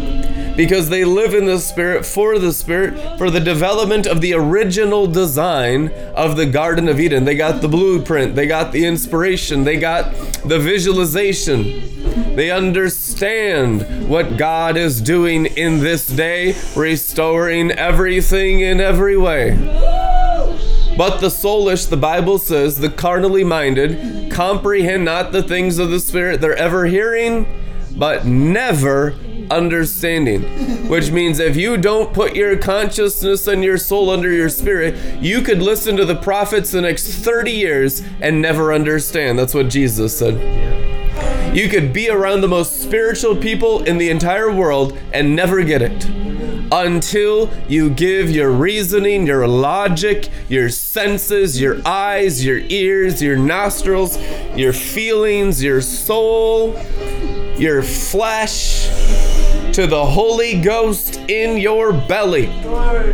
Because 0.57 0.89
they 0.89 1.05
live 1.05 1.35
in 1.35 1.45
the 1.45 1.59
Spirit 1.59 2.07
for 2.07 2.39
the 2.39 2.53
Spirit 2.53 3.19
for 3.19 3.31
the 3.31 3.41
development 3.41 4.07
of 4.07 4.21
the 4.21 4.35
original 4.35 5.07
design 5.07 5.89
of 6.15 6.37
the 6.37 6.47
Garden 6.47 6.89
of 6.89 6.99
Eden. 6.99 7.25
They 7.25 7.37
got 7.37 7.61
the 7.61 7.69
blueprint, 7.69 8.35
they 8.35 8.47
got 8.47 8.73
the 8.73 8.87
inspiration, 8.87 9.65
they 9.65 9.77
got 9.77 10.15
the 10.45 10.59
visualization. 10.59 12.35
They 12.35 12.51
understand 12.51 14.09
what 14.09 14.37
God 14.37 14.77
is 14.77 15.01
doing 15.01 15.47
in 15.47 15.81
this 15.81 16.07
day, 16.07 16.55
restoring 16.75 17.71
everything 17.73 18.61
in 18.61 18.81
every 18.81 19.17
way. 19.17 19.57
But 20.97 21.19
the 21.19 21.29
soulish, 21.29 21.91
the 21.91 21.97
Bible 21.99 22.39
says, 22.39 22.79
the 22.79 22.89
carnally 22.89 23.45
minded, 23.45 24.31
comprehend 24.33 25.05
not 25.05 25.33
the 25.33 25.43
things 25.43 25.79
of 25.79 25.91
the 25.91 26.01
Spirit. 26.01 26.41
They're 26.41 26.57
ever 26.57 26.87
hearing, 26.87 27.47
but 27.97 28.25
never 28.25 29.15
understanding. 29.51 30.43
Which 30.89 31.11
means 31.11 31.39
if 31.39 31.57
you 31.57 31.77
don't 31.77 32.13
put 32.13 32.37
your 32.37 32.57
consciousness 32.57 33.47
and 33.47 33.63
your 33.63 33.79
soul 33.79 34.11
under 34.11 34.31
your 34.31 34.49
spirit, 34.49 35.23
you 35.23 35.43
could 35.43 35.63
listen 35.63 35.97
to 35.97 36.05
the 36.05 36.17
prophets 36.17 36.71
the 36.71 36.83
next 36.83 37.07
30 37.07 37.51
years 37.51 38.03
and 38.21 38.41
never 38.41 38.73
understand. 38.73 39.39
That's 39.39 39.55
what 39.55 39.69
Jesus 39.69 40.19
said. 40.19 41.55
You 41.57 41.69
could 41.69 41.93
be 41.93 42.11
around 42.11 42.43
the 42.43 42.49
most 42.49 42.83
spiritual 42.83 43.35
people 43.35 43.83
in 43.85 43.97
the 43.97 44.11
entire 44.11 44.53
world 44.53 44.99
and 45.13 45.35
never 45.35 45.63
get 45.63 45.81
it 45.81 46.05
until 46.73 47.51
you 47.69 47.91
give 47.91 48.31
your 48.31 48.51
reasoning, 48.51 49.27
your 49.27 49.47
logic, 49.47 50.29
your 50.49 50.69
senses, 50.69 51.61
your 51.61 51.81
eyes, 51.87 52.45
your 52.45 52.59
ears, 52.59 53.23
your 53.23 53.37
nostrils, 53.37 54.19
your 54.57 54.73
feelings, 54.73 55.63
your 55.63 55.81
soul, 55.81 56.75
your 57.57 57.83
flesh 57.83 58.89
to 59.77 59.87
the 59.87 60.07
Holy 60.07 60.59
Ghost 60.59 61.19
in 61.29 61.59
your 61.59 61.93
belly 61.93 62.47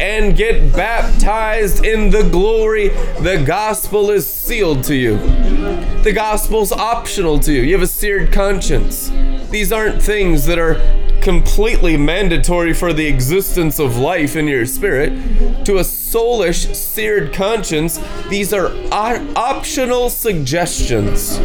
and 0.01 0.37
get 0.37 0.73
baptized 0.73 1.85
in 1.85 2.09
the 2.09 2.23
glory. 2.31 2.91
The 3.19 3.43
gospel 3.45 4.11
is 4.11 4.33
sealed 4.33 4.85
to 4.85 4.95
you. 4.95 5.19
The 6.05 6.13
gospel's 6.15 6.71
optional 6.71 7.41
to 7.41 7.53
you. 7.53 7.63
You 7.63 7.73
have 7.73 7.83
a 7.83 7.89
seared 7.89 8.33
conscience. 8.33 9.11
These 9.51 9.73
aren't 9.73 10.01
things 10.01 10.47
that 10.47 10.61
are 10.61 10.77
completely 11.21 11.97
mandatory 11.97 12.75
for 12.75 12.93
the 12.93 13.09
existence 13.09 13.81
of 13.81 13.97
life 13.97 14.37
in 14.37 14.47
your 14.47 14.65
spirit. 14.65 15.11
To 15.65 15.79
a 15.79 15.83
soulish, 15.83 16.73
seared 16.77 17.35
conscience, 17.35 18.01
these 18.29 18.53
are 18.53 18.71
optional 18.93 20.11
suggestions. 20.11 21.41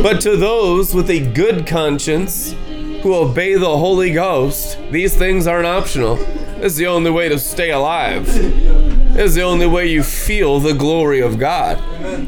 But 0.00 0.20
to 0.20 0.36
those 0.36 0.94
with 0.94 1.10
a 1.10 1.28
good 1.32 1.66
conscience 1.66 2.54
who 3.02 3.14
obey 3.14 3.54
the 3.54 3.78
Holy 3.78 4.12
Ghost, 4.12 4.78
these 4.90 5.16
things 5.16 5.46
aren't 5.46 5.66
optional. 5.66 6.18
It's 6.62 6.76
the 6.76 6.86
only 6.86 7.10
way 7.10 7.28
to 7.28 7.38
stay 7.38 7.70
alive. 7.70 8.26
It's 8.28 9.34
the 9.34 9.42
only 9.42 9.66
way 9.66 9.86
you 9.86 10.02
feel 10.02 10.60
the 10.60 10.74
glory 10.74 11.20
of 11.20 11.38
God. 11.38 11.82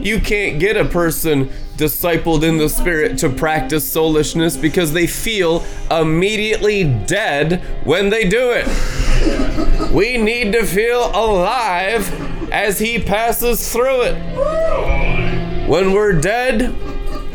You 0.05 0.21
can't 0.21 0.59
get 0.59 0.77
a 0.77 0.85
person 0.85 1.51
discipled 1.77 2.43
in 2.43 2.59
the 2.59 2.69
spirit 2.69 3.19
to 3.19 3.29
practice 3.29 3.91
soulishness 3.91 4.57
because 4.57 4.93
they 4.93 5.07
feel 5.07 5.65
immediately 5.91 6.85
dead 6.85 7.63
when 7.85 8.09
they 8.09 8.29
do 8.29 8.53
it. 8.55 9.93
We 9.93 10.17
need 10.17 10.53
to 10.53 10.65
feel 10.65 11.11
alive 11.15 12.51
as 12.51 12.79
he 12.79 12.99
passes 12.99 13.73
through 13.73 14.03
it. 14.03 15.69
When 15.69 15.93
we're 15.93 16.21
dead, 16.21 16.75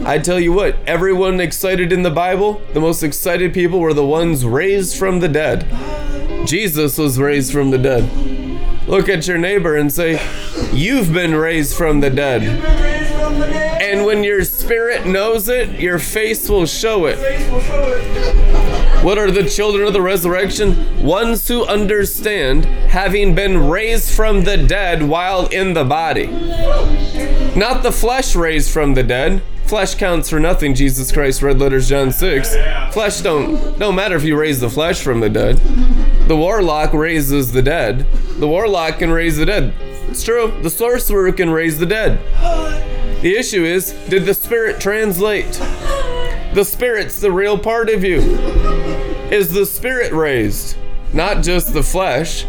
I 0.07 0.19
tell 0.19 0.39
you 0.39 0.53
what, 0.53 0.77
everyone 0.87 1.41
excited 1.41 1.91
in 1.91 2.01
the 2.01 2.09
Bible, 2.09 2.61
the 2.71 2.79
most 2.79 3.03
excited 3.03 3.53
people 3.53 3.81
were 3.81 3.93
the 3.93 4.05
ones 4.05 4.45
raised 4.45 4.97
from 4.97 5.19
the 5.19 5.27
dead. 5.27 5.67
Jesus 6.47 6.97
was 6.97 7.19
raised 7.19 7.51
from 7.51 7.71
the 7.71 7.77
dead. 7.77 8.09
Look 8.87 9.09
at 9.09 9.27
your 9.27 9.37
neighbor 9.37 9.75
and 9.75 9.91
say, 9.91 10.25
You've 10.71 11.11
been 11.11 11.35
raised 11.35 11.75
from 11.75 11.99
the 11.99 12.09
dead. 12.09 12.41
And 13.81 14.05
when 14.05 14.23
your 14.23 14.45
spirit 14.45 15.05
knows 15.05 15.49
it, 15.49 15.77
your 15.77 15.99
face 15.99 16.49
will 16.49 16.65
show 16.65 17.07
it. 17.07 17.17
What 19.03 19.17
are 19.17 19.29
the 19.29 19.43
children 19.43 19.85
of 19.85 19.91
the 19.91 20.01
resurrection? 20.01 21.03
Ones 21.03 21.45
who 21.49 21.65
understand 21.65 22.63
having 22.63 23.35
been 23.35 23.67
raised 23.67 24.15
from 24.15 24.45
the 24.45 24.55
dead 24.55 25.03
while 25.03 25.47
in 25.47 25.73
the 25.73 25.83
body. 25.83 26.27
Not 27.57 27.83
the 27.83 27.91
flesh 27.91 28.37
raised 28.37 28.71
from 28.71 28.93
the 28.93 29.03
dead. 29.03 29.41
Flesh 29.67 29.95
counts 29.95 30.29
for 30.29 30.39
nothing, 30.39 30.73
Jesus 30.73 31.11
Christ, 31.11 31.41
red 31.41 31.59
letters 31.59 31.89
John 31.89 32.11
6. 32.11 32.55
Flesh 32.93 33.19
don't 33.19 33.77
don't 33.77 33.95
matter 33.95 34.15
if 34.15 34.23
you 34.23 34.39
raise 34.39 34.61
the 34.61 34.69
flesh 34.69 35.01
from 35.01 35.19
the 35.19 35.29
dead. 35.29 35.57
The 36.27 36.37
warlock 36.37 36.93
raises 36.93 37.51
the 37.51 37.61
dead. 37.61 38.05
The 38.39 38.47
warlock 38.47 38.99
can 38.99 39.11
raise 39.11 39.35
the 39.35 39.45
dead. 39.45 39.73
It's 40.07 40.23
true. 40.23 40.57
The 40.61 40.69
sorcerer 40.69 41.33
can 41.33 41.49
raise 41.49 41.79
the 41.79 41.85
dead. 41.85 42.19
The 43.21 43.35
issue 43.37 43.65
is, 43.65 43.91
did 44.07 44.25
the 44.25 44.33
spirit 44.33 44.79
translate? 44.79 45.51
The 46.53 46.63
spirit's 46.63 47.19
the 47.19 47.31
real 47.31 47.57
part 47.57 47.89
of 47.89 48.05
you. 48.05 48.19
Is 49.31 49.51
the 49.51 49.65
spirit 49.65 50.13
raised? 50.13 50.77
Not 51.11 51.43
just 51.43 51.73
the 51.73 51.83
flesh. 51.83 52.45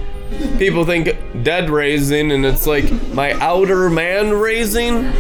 People 0.59 0.85
think 0.85 1.17
dead 1.43 1.71
raising 1.71 2.33
and 2.33 2.45
it's 2.45 2.67
like 2.67 2.91
my 3.13 3.33
outer 3.35 3.89
man 3.89 4.33
raising. 4.33 5.13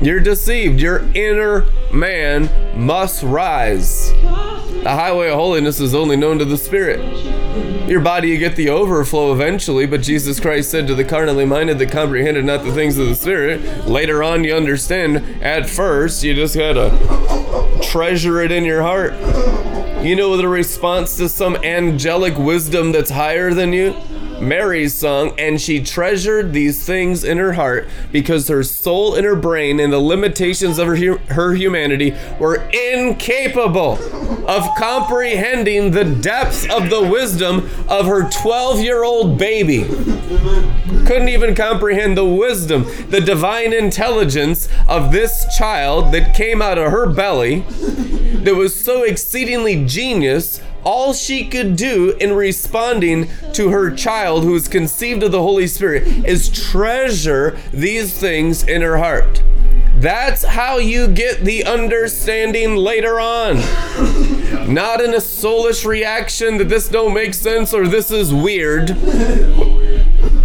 You're 0.00 0.20
deceived. 0.20 0.80
Your 0.80 1.00
inner 1.14 1.66
man 1.92 2.48
must 2.86 3.22
rise. 3.22 4.10
The 4.12 4.90
highway 4.90 5.28
of 5.28 5.34
holiness 5.34 5.80
is 5.80 5.94
only 5.94 6.16
known 6.16 6.38
to 6.38 6.44
the 6.44 6.56
spirit. 6.56 7.00
Your 7.88 8.00
body, 8.00 8.28
you 8.28 8.36
get 8.36 8.54
the 8.54 8.68
overflow 8.68 9.32
eventually, 9.32 9.86
but 9.86 10.02
Jesus 10.02 10.38
Christ 10.38 10.70
said 10.70 10.86
to 10.88 10.94
the 10.94 11.04
carnally 11.04 11.46
minded 11.46 11.78
that 11.78 11.90
comprehended 11.90 12.44
not 12.44 12.62
the 12.62 12.72
things 12.72 12.98
of 12.98 13.08
the 13.08 13.14
Spirit. 13.14 13.88
Later 13.88 14.22
on, 14.22 14.44
you 14.44 14.54
understand. 14.54 15.42
At 15.42 15.70
first, 15.70 16.22
you 16.22 16.34
just 16.34 16.54
gotta 16.54 16.90
treasure 17.82 18.42
it 18.42 18.52
in 18.52 18.64
your 18.64 18.82
heart. 18.82 19.14
You 20.04 20.16
know 20.16 20.36
the 20.36 20.48
response 20.48 21.16
to 21.16 21.30
some 21.30 21.56
angelic 21.56 22.36
wisdom 22.36 22.92
that's 22.92 23.10
higher 23.10 23.54
than 23.54 23.72
you? 23.72 23.96
Mary's 24.40 24.94
song, 24.94 25.32
and 25.38 25.60
she 25.60 25.82
treasured 25.82 26.52
these 26.52 26.84
things 26.84 27.24
in 27.24 27.38
her 27.38 27.54
heart 27.54 27.88
because 28.12 28.48
her 28.48 28.62
soul 28.62 29.14
and 29.14 29.24
her 29.24 29.36
brain 29.36 29.80
and 29.80 29.92
the 29.92 29.98
limitations 29.98 30.78
of 30.78 30.88
her, 30.88 31.18
her 31.28 31.54
humanity 31.54 32.14
were 32.38 32.56
incapable 32.70 33.98
of 34.48 34.68
comprehending 34.76 35.90
the 35.90 36.04
depths 36.04 36.64
of 36.70 36.90
the 36.90 37.02
wisdom 37.02 37.68
of 37.88 38.06
her 38.06 38.28
12 38.30 38.80
year 38.80 39.02
old 39.02 39.38
baby. 39.38 39.84
Couldn't 41.06 41.28
even 41.28 41.54
comprehend 41.54 42.16
the 42.16 42.24
wisdom, 42.24 42.84
the 43.08 43.20
divine 43.20 43.72
intelligence 43.72 44.68
of 44.86 45.12
this 45.12 45.46
child 45.56 46.12
that 46.12 46.34
came 46.34 46.60
out 46.60 46.78
of 46.78 46.90
her 46.90 47.06
belly 47.06 47.60
that 48.44 48.54
was 48.54 48.74
so 48.74 49.02
exceedingly 49.02 49.84
genius 49.84 50.60
all 50.84 51.12
she 51.12 51.46
could 51.46 51.76
do 51.76 52.16
in 52.20 52.32
responding 52.32 53.28
to 53.52 53.70
her 53.70 53.90
child 53.90 54.44
who 54.44 54.54
is 54.54 54.68
conceived 54.68 55.22
of 55.22 55.32
the 55.32 55.42
Holy 55.42 55.66
Spirit 55.66 56.06
is 56.06 56.48
treasure 56.48 57.58
these 57.72 58.16
things 58.18 58.62
in 58.62 58.82
her 58.82 58.98
heart. 58.98 59.42
That's 59.96 60.44
how 60.44 60.78
you 60.78 61.08
get 61.08 61.44
the 61.44 61.64
understanding 61.64 62.76
later 62.76 63.18
on. 63.18 63.56
Not 64.72 65.00
in 65.00 65.12
a 65.12 65.18
soulish 65.18 65.84
reaction 65.84 66.58
that 66.58 66.68
this 66.68 66.88
don't 66.88 67.14
make 67.14 67.34
sense 67.34 67.74
or 67.74 67.88
this 67.88 68.10
is 68.10 68.32
weird. 68.32 68.90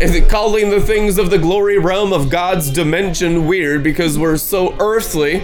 Is 0.02 0.16
it 0.16 0.28
calling 0.28 0.72
the 0.72 0.82
things 0.82 1.18
of 1.18 1.30
the 1.30 1.38
glory 1.38 1.78
realm 1.78 2.14
of 2.14 2.30
God's 2.30 2.72
dimension 2.72 3.46
weird 3.46 3.84
because 3.84 4.18
we're 4.18 4.38
so 4.38 4.76
earthly? 4.80 5.42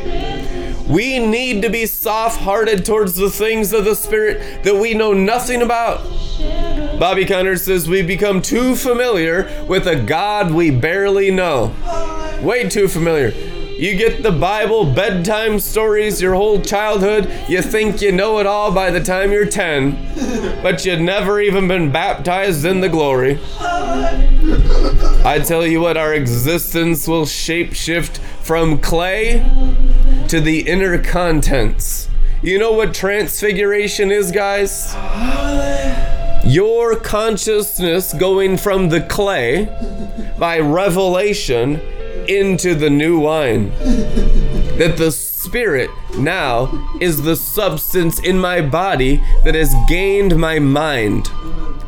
We 0.89 1.19
need 1.19 1.62
to 1.62 1.69
be 1.69 1.86
soft 1.86 2.41
hearted 2.41 2.84
towards 2.84 3.15
the 3.15 3.30
things 3.30 3.73
of 3.73 3.86
the 3.86 3.93
Spirit 3.93 4.63
that 4.63 4.75
we 4.75 4.95
know 4.95 5.13
nothing 5.13 5.62
about. 5.62 6.04
Bobby 6.99 7.25
Conner 7.25 7.58
says 7.58 7.88
we 7.88 8.02
become 8.02 8.41
too 8.41 8.75
familiar 8.75 9.65
with 9.67 9.88
a 9.88 9.95
God 9.95 10.52
we 10.52 10.71
barely 10.71 11.30
know. 11.30 11.75
Way 12.41 12.67
too 12.67 12.88
familiar. 12.88 13.30
You 13.80 13.95
get 13.95 14.23
the 14.23 14.32
Bible, 14.32 14.93
bedtime 14.93 15.60
stories, 15.60 16.21
your 16.21 16.34
whole 16.34 16.62
childhood. 16.62 17.32
You 17.47 17.62
think 17.62 18.02
you 18.02 18.12
know 18.12 18.39
it 18.39 18.45
all 18.45 18.73
by 18.73 18.91
the 18.91 18.99
time 18.99 19.32
you're 19.32 19.45
10, 19.45 20.62
but 20.62 20.84
you've 20.86 20.99
never 20.99 21.39
even 21.39 21.67
been 21.69 21.89
baptized 21.91 22.65
in 22.65 22.82
the 22.82 22.89
glory. 22.89 23.39
I 25.23 25.41
tell 25.45 25.65
you 25.65 25.80
what, 25.80 25.95
our 25.95 26.13
existence 26.13 27.08
will 27.08 27.25
shapeshift 27.25 28.19
from 28.50 28.80
clay 28.80 29.46
to 30.28 30.42
the 30.42 30.68
inner 30.68 30.98
contents. 30.98 32.10
You 32.42 32.58
know 32.58 32.72
what 32.72 32.96
transfiguration 32.96 34.10
is, 34.10 34.32
guys? 34.32 34.92
Your 36.44 36.96
consciousness 36.96 38.12
going 38.12 38.58
from 38.58 38.90
the 38.90 39.02
clay 39.02 39.66
by 40.40 40.58
revelation 40.62 41.80
into 42.28 42.74
the 42.74 42.90
new 42.90 43.20
wine. 43.20 43.70
That 44.80 44.96
the 44.98 45.12
spirit 45.39 45.89
now 46.17 46.69
is 46.99 47.21
the 47.21 47.36
substance 47.36 48.19
in 48.19 48.38
my 48.38 48.60
body 48.60 49.23
that 49.45 49.56
has 49.56 49.73
gained 49.88 50.36
my 50.36 50.60
mind. 50.60 51.28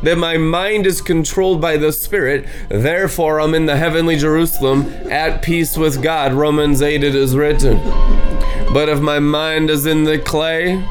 That 0.03 0.17
my 0.17 0.37
mind 0.37 0.87
is 0.87 1.01
controlled 1.01 1.61
by 1.61 1.77
the 1.77 1.91
Spirit, 1.91 2.47
therefore 2.69 3.39
I'm 3.39 3.53
in 3.53 3.65
the 3.65 3.75
heavenly 3.75 4.15
Jerusalem 4.15 4.87
at 5.11 5.43
peace 5.43 5.77
with 5.77 6.01
God. 6.01 6.33
Romans 6.33 6.81
8 6.81 7.03
it 7.03 7.13
is 7.13 7.35
written. 7.35 7.77
But 8.73 8.89
if 8.89 9.01
my 9.01 9.19
mind 9.19 9.69
is 9.69 9.85
in 9.85 10.05
the 10.05 10.17
clay, 10.17 10.83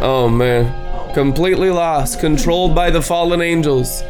oh 0.00 0.28
man, 0.28 1.12
completely 1.12 1.70
lost, 1.70 2.20
controlled 2.20 2.74
by 2.74 2.90
the 2.90 3.02
fallen 3.02 3.42
angels, 3.42 4.02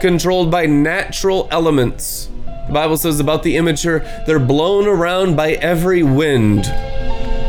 controlled 0.00 0.50
by 0.50 0.66
natural 0.66 1.48
elements. 1.52 2.28
The 2.66 2.74
Bible 2.74 2.98
says 2.98 3.20
about 3.20 3.44
the 3.44 3.56
immature, 3.56 4.00
they're 4.26 4.38
blown 4.38 4.86
around 4.86 5.36
by 5.36 5.52
every 5.52 6.02
wind. 6.02 6.66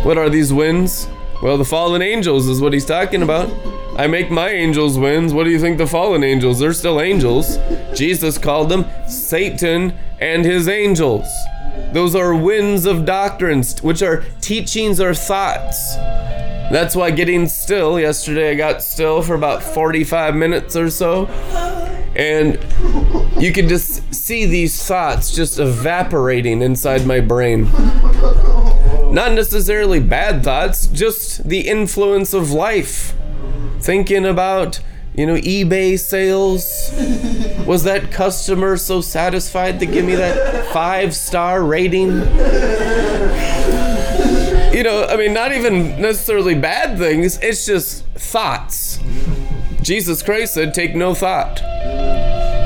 What 0.04 0.18
are 0.18 0.30
these 0.30 0.54
winds? 0.54 1.08
Well, 1.42 1.58
the 1.58 1.66
fallen 1.66 2.02
angels 2.02 2.48
is 2.48 2.62
what 2.62 2.74
he's 2.74 2.86
talking 2.86 3.22
about. 3.22 3.50
I 3.98 4.08
make 4.08 4.32
my 4.32 4.50
angels 4.50 4.98
winds. 4.98 5.34
What 5.34 5.44
do 5.44 5.50
you 5.50 5.60
think 5.60 5.78
the 5.78 5.88
fallen 5.88 6.24
angels? 6.24 6.60
They're 6.60 6.74
still 6.74 7.02
angels. 7.02 7.58
Jesus 7.94 8.38
called 8.38 8.70
them 8.70 8.86
Satan 9.08 9.94
and 10.20 10.46
his 10.46 10.70
angels. 10.70 11.28
Those 11.92 12.16
are 12.16 12.34
winds 12.34 12.86
of 12.86 13.06
doctrines, 13.06 13.82
which 13.84 14.02
are 14.02 14.24
teachings 14.42 15.02
or 15.02 15.14
thoughts. 15.14 15.96
That's 16.72 16.96
why 16.96 17.12
getting 17.12 17.48
still, 17.48 18.00
yesterday 18.00 18.52
I 18.52 18.56
got 18.56 18.82
still 18.82 19.22
for 19.22 19.36
about 19.36 19.62
45 19.62 20.36
minutes 20.36 20.76
or 20.76 20.90
so. 20.90 21.26
And 22.16 22.54
you 23.42 23.52
could 23.52 23.68
just 23.68 24.14
see 24.14 24.46
these 24.46 24.82
thoughts 24.82 25.36
just 25.36 25.60
evaporating 25.60 26.62
inside 26.62 27.06
my 27.06 27.20
brain. 27.20 27.68
Not 29.12 29.34
necessarily 29.34 30.00
bad 30.00 30.44
thoughts, 30.44 30.86
just 30.88 31.48
the 31.48 31.68
influence 31.68 32.34
of 32.34 32.52
life. 32.52 33.16
Thinking 33.80 34.26
about, 34.26 34.82
you 35.16 35.26
know, 35.26 35.36
eBay 35.36 35.98
sales. 35.98 36.92
Was 37.66 37.84
that 37.86 38.12
customer 38.12 38.78
so 38.78 39.02
satisfied 39.02 39.80
to 39.80 39.86
give 39.88 40.06
me 40.06 40.16
that 40.16 40.66
five 40.68 41.16
star 41.16 41.64
rating? 41.64 42.10
You 44.72 44.84
know, 44.84 45.08
I 45.10 45.18
mean, 45.18 45.34
not 45.34 45.52
even 45.54 46.00
necessarily 46.00 46.54
bad 46.54 46.98
things, 47.00 47.40
it's 47.42 47.66
just 47.66 48.06
thoughts. 48.16 49.00
Jesus 49.82 50.22
Christ 50.22 50.54
said, 50.54 50.74
take 50.74 50.96
no 50.96 51.16
thought. 51.16 51.58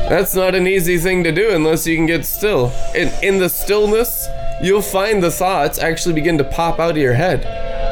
That's 0.10 0.36
not 0.36 0.54
an 0.54 0.68
easy 0.68 0.98
thing 0.98 1.24
to 1.24 1.32
do 1.32 1.52
unless 1.52 1.88
you 1.88 1.96
can 1.96 2.06
get 2.06 2.26
still. 2.26 2.74
In, 2.94 3.10
in 3.24 3.40
the 3.40 3.48
stillness, 3.48 4.28
you'll 4.64 4.82
find 4.82 5.22
the 5.22 5.30
thoughts 5.30 5.78
actually 5.78 6.16
begin 6.16 6.38
to 6.38 6.44
pop 6.44 6.80
out 6.80 6.92
of 6.92 6.98
your 6.98 7.14
head. 7.14 7.44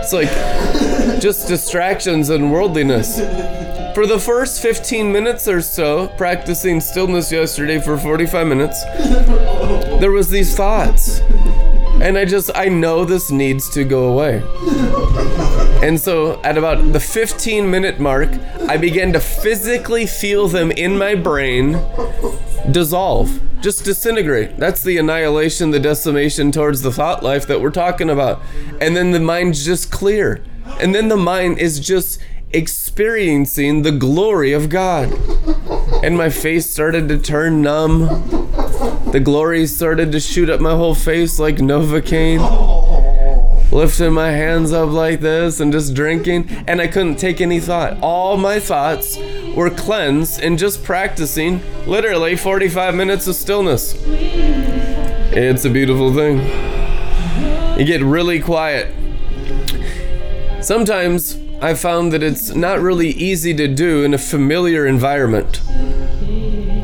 It's 0.02 0.14
like 0.14 0.30
just 1.22 1.48
distractions 1.48 2.30
and 2.30 2.52
worldliness. 2.52 3.20
For 3.94 4.08
the 4.08 4.18
first 4.18 4.62
15 4.62 5.12
minutes 5.12 5.50
or 5.50 5.62
so, 5.62 6.08
practicing 6.18 6.80
stillness 6.80 7.30
yesterday 7.30 7.80
for 7.80 7.98
45 7.98 8.48
minutes, 8.48 8.84
oh. 8.88 9.98
there 10.00 10.12
was 10.12 10.30
these 10.30 10.56
thoughts. 10.56 11.20
And 12.02 12.18
I 12.18 12.26
just 12.26 12.52
I 12.56 12.68
know 12.68 13.06
this 13.06 13.32
needs 13.32 13.70
to 13.72 13.84
go 13.84 14.12
away. 14.12 14.44
And 15.82 16.00
so 16.00 16.40
at 16.44 16.60
about 16.60 16.94
the 16.94 17.00
15 17.00 17.72
minute 17.72 18.00
mark, 18.00 18.30
I 18.70 18.78
began 18.78 19.14
to 19.14 19.20
physically 19.20 20.06
feel 20.06 20.48
them 20.48 20.70
in 20.70 20.96
my 20.96 21.16
brain 21.16 21.72
dissolve, 22.70 23.42
just 23.62 23.84
disintegrate. 23.86 24.58
That's 24.58 24.84
the 24.84 25.00
annihilation, 25.00 25.72
the 25.72 25.80
decimation 25.80 26.52
towards 26.52 26.84
the 26.84 26.92
thought 26.92 27.24
life 27.24 27.48
that 27.48 27.62
we're 27.62 27.72
talking 27.72 28.12
about. 28.12 28.42
And 28.80 28.96
then 28.96 29.10
the 29.10 29.20
mind's 29.20 29.66
just 29.66 29.92
clear. 29.92 30.44
And 30.80 30.94
then 30.94 31.08
the 31.08 31.18
mind 31.18 31.58
is 31.58 31.80
just 31.80 32.20
experiencing 32.54 33.82
the 33.82 33.92
glory 33.92 34.54
of 34.54 34.70
God. 34.70 35.12
And 36.04 36.16
my 36.16 36.30
face 36.30 36.70
started 36.70 37.08
to 37.10 37.18
turn 37.18 37.64
numb. 37.64 38.02
The 39.12 39.20
glory 39.20 39.68
started 39.68 40.12
to 40.14 40.20
shoot 40.20 40.50
up 40.50 40.60
my 40.62 40.76
whole 40.76 40.96
face 40.96 41.38
like 41.38 41.58
Novocaine. 41.58 42.40
Lifting 43.72 44.14
my 44.14 44.32
hands 44.32 44.74
up 44.74 44.90
like 44.90 45.22
this 45.22 45.60
and 45.60 45.72
just 45.72 45.94
drinking, 45.94 46.50
and 46.68 46.82
I 46.82 46.88
couldn't 46.88 47.18
take 47.18 47.42
any 47.42 47.60
thought. 47.60 47.98
All 48.02 48.38
my 48.38 48.60
thoughts 48.60 49.18
were 49.56 49.70
cleansed 49.70 50.42
in 50.42 50.58
just 50.58 50.84
practicing 50.84 51.62
literally 51.86 52.36
45 52.36 52.96
minutes 52.96 53.28
of 53.28 53.36
stillness. 53.36 53.96
It's 55.34 55.64
a 55.66 55.70
beautiful 55.70 56.14
thing. 56.14 56.40
You 57.80 57.86
get 57.86 58.02
really 58.02 58.40
quiet. 58.40 58.94
Sometimes 60.62 61.38
I 61.62 61.74
found 61.74 62.12
that 62.14 62.24
it's 62.24 62.54
not 62.54 62.80
really 62.80 63.10
easy 63.10 63.54
to 63.54 63.68
do 63.68 64.04
in 64.04 64.14
a 64.14 64.18
familiar 64.18 64.86
environment. 64.86 65.62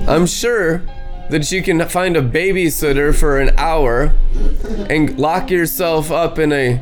I'm 0.08 0.26
sure 0.26 0.84
that 1.30 1.52
you 1.52 1.62
can 1.62 1.88
find 1.90 2.16
a 2.16 2.22
babysitter 2.22 3.14
for 3.18 3.40
an 3.40 3.54
hour 3.58 4.16
and 4.90 5.18
lock 5.20 5.52
yourself 5.52 6.12
up 6.12 6.40
in 6.40 6.52
a 6.54 6.82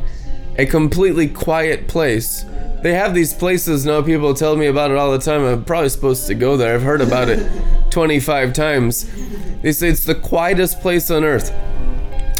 a 0.57 0.65
completely 0.65 1.27
quiet 1.27 1.87
place. 1.87 2.45
They 2.81 2.93
have 2.93 3.13
these 3.13 3.33
places 3.33 3.85
now 3.85 4.01
people 4.01 4.33
tell 4.33 4.55
me 4.55 4.67
about 4.67 4.91
it 4.91 4.97
all 4.97 5.11
the 5.11 5.19
time. 5.19 5.43
I'm 5.43 5.65
probably 5.65 5.89
supposed 5.89 6.27
to 6.27 6.35
go 6.35 6.55
there. 6.55 6.75
I've 6.75 6.81
heard 6.81 7.01
about 7.01 7.29
it 7.29 7.45
25 7.89 8.53
times. 8.53 9.09
They 9.61 9.71
say 9.71 9.89
it's 9.89 10.05
the 10.05 10.15
quietest 10.15 10.81
place 10.81 11.09
on 11.09 11.23
earth. 11.23 11.51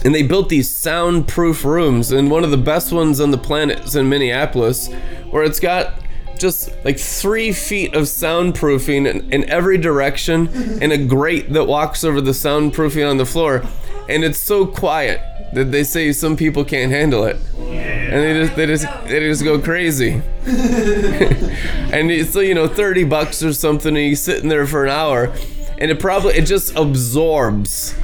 And 0.06 0.14
they 0.14 0.22
built 0.22 0.50
these 0.50 0.70
soundproof 0.70 1.66
rooms, 1.66 2.12
and 2.12 2.30
one 2.30 2.44
of 2.44 2.52
the 2.52 2.58
best 2.58 2.94
ones 2.94 3.20
on 3.20 3.32
the 3.32 3.40
planet 3.40 3.80
is 3.80 3.96
in 3.96 4.08
Minneapolis, 4.08 4.94
where 5.32 5.44
it's 5.44 5.60
got 5.60 6.00
just 6.40 6.72
like 6.84 7.00
three 7.00 7.52
feet 7.52 7.94
of 7.94 8.04
soundproofing 8.04 9.10
in, 9.10 9.32
in 9.32 9.50
every 9.50 9.78
direction 9.78 10.48
and 10.82 10.92
a 10.92 10.98
grate 10.98 11.52
that 11.54 11.66
walks 11.66 12.04
over 12.04 12.22
the 12.22 12.32
soundproofing 12.32 13.10
on 13.10 13.18
the 13.18 13.26
floor. 13.26 13.64
And 14.08 14.24
it's 14.24 14.38
so 14.38 14.66
quiet 14.66 15.22
that 15.54 15.72
they 15.72 15.84
say 15.84 16.12
some 16.12 16.36
people 16.36 16.64
can't 16.64 16.92
handle 16.92 17.24
it. 17.26 17.38
And 17.58 18.24
they 18.24 18.34
just 18.34 18.56
they 18.56 18.66
just 18.66 19.08
they 19.08 19.20
just 19.20 19.44
go 19.44 19.60
crazy. 19.60 20.12
and 20.46 22.12
it's 22.12 22.32
so 22.32 22.40
you 22.40 22.54
know 22.54 22.68
30 22.68 23.04
bucks 23.06 23.42
or 23.42 23.54
something 23.54 23.96
and 23.96 24.06
you're 24.06 24.16
sitting 24.16 24.50
there 24.50 24.68
for 24.68 24.86
an 24.86 24.92
hour 24.92 25.34
and 25.78 25.90
it 25.92 26.00
probably 26.00 26.36
it 26.36 26.46
just 26.46 26.76
absorbs 26.76 27.96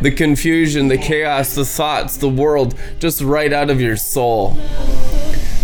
the 0.00 0.10
confusion, 0.10 0.88
the 0.88 0.98
chaos, 0.98 1.54
the 1.54 1.64
thoughts, 1.64 2.16
the 2.16 2.28
world 2.28 2.74
just 2.98 3.20
right 3.20 3.52
out 3.52 3.70
of 3.70 3.80
your 3.80 3.96
soul. 3.96 4.56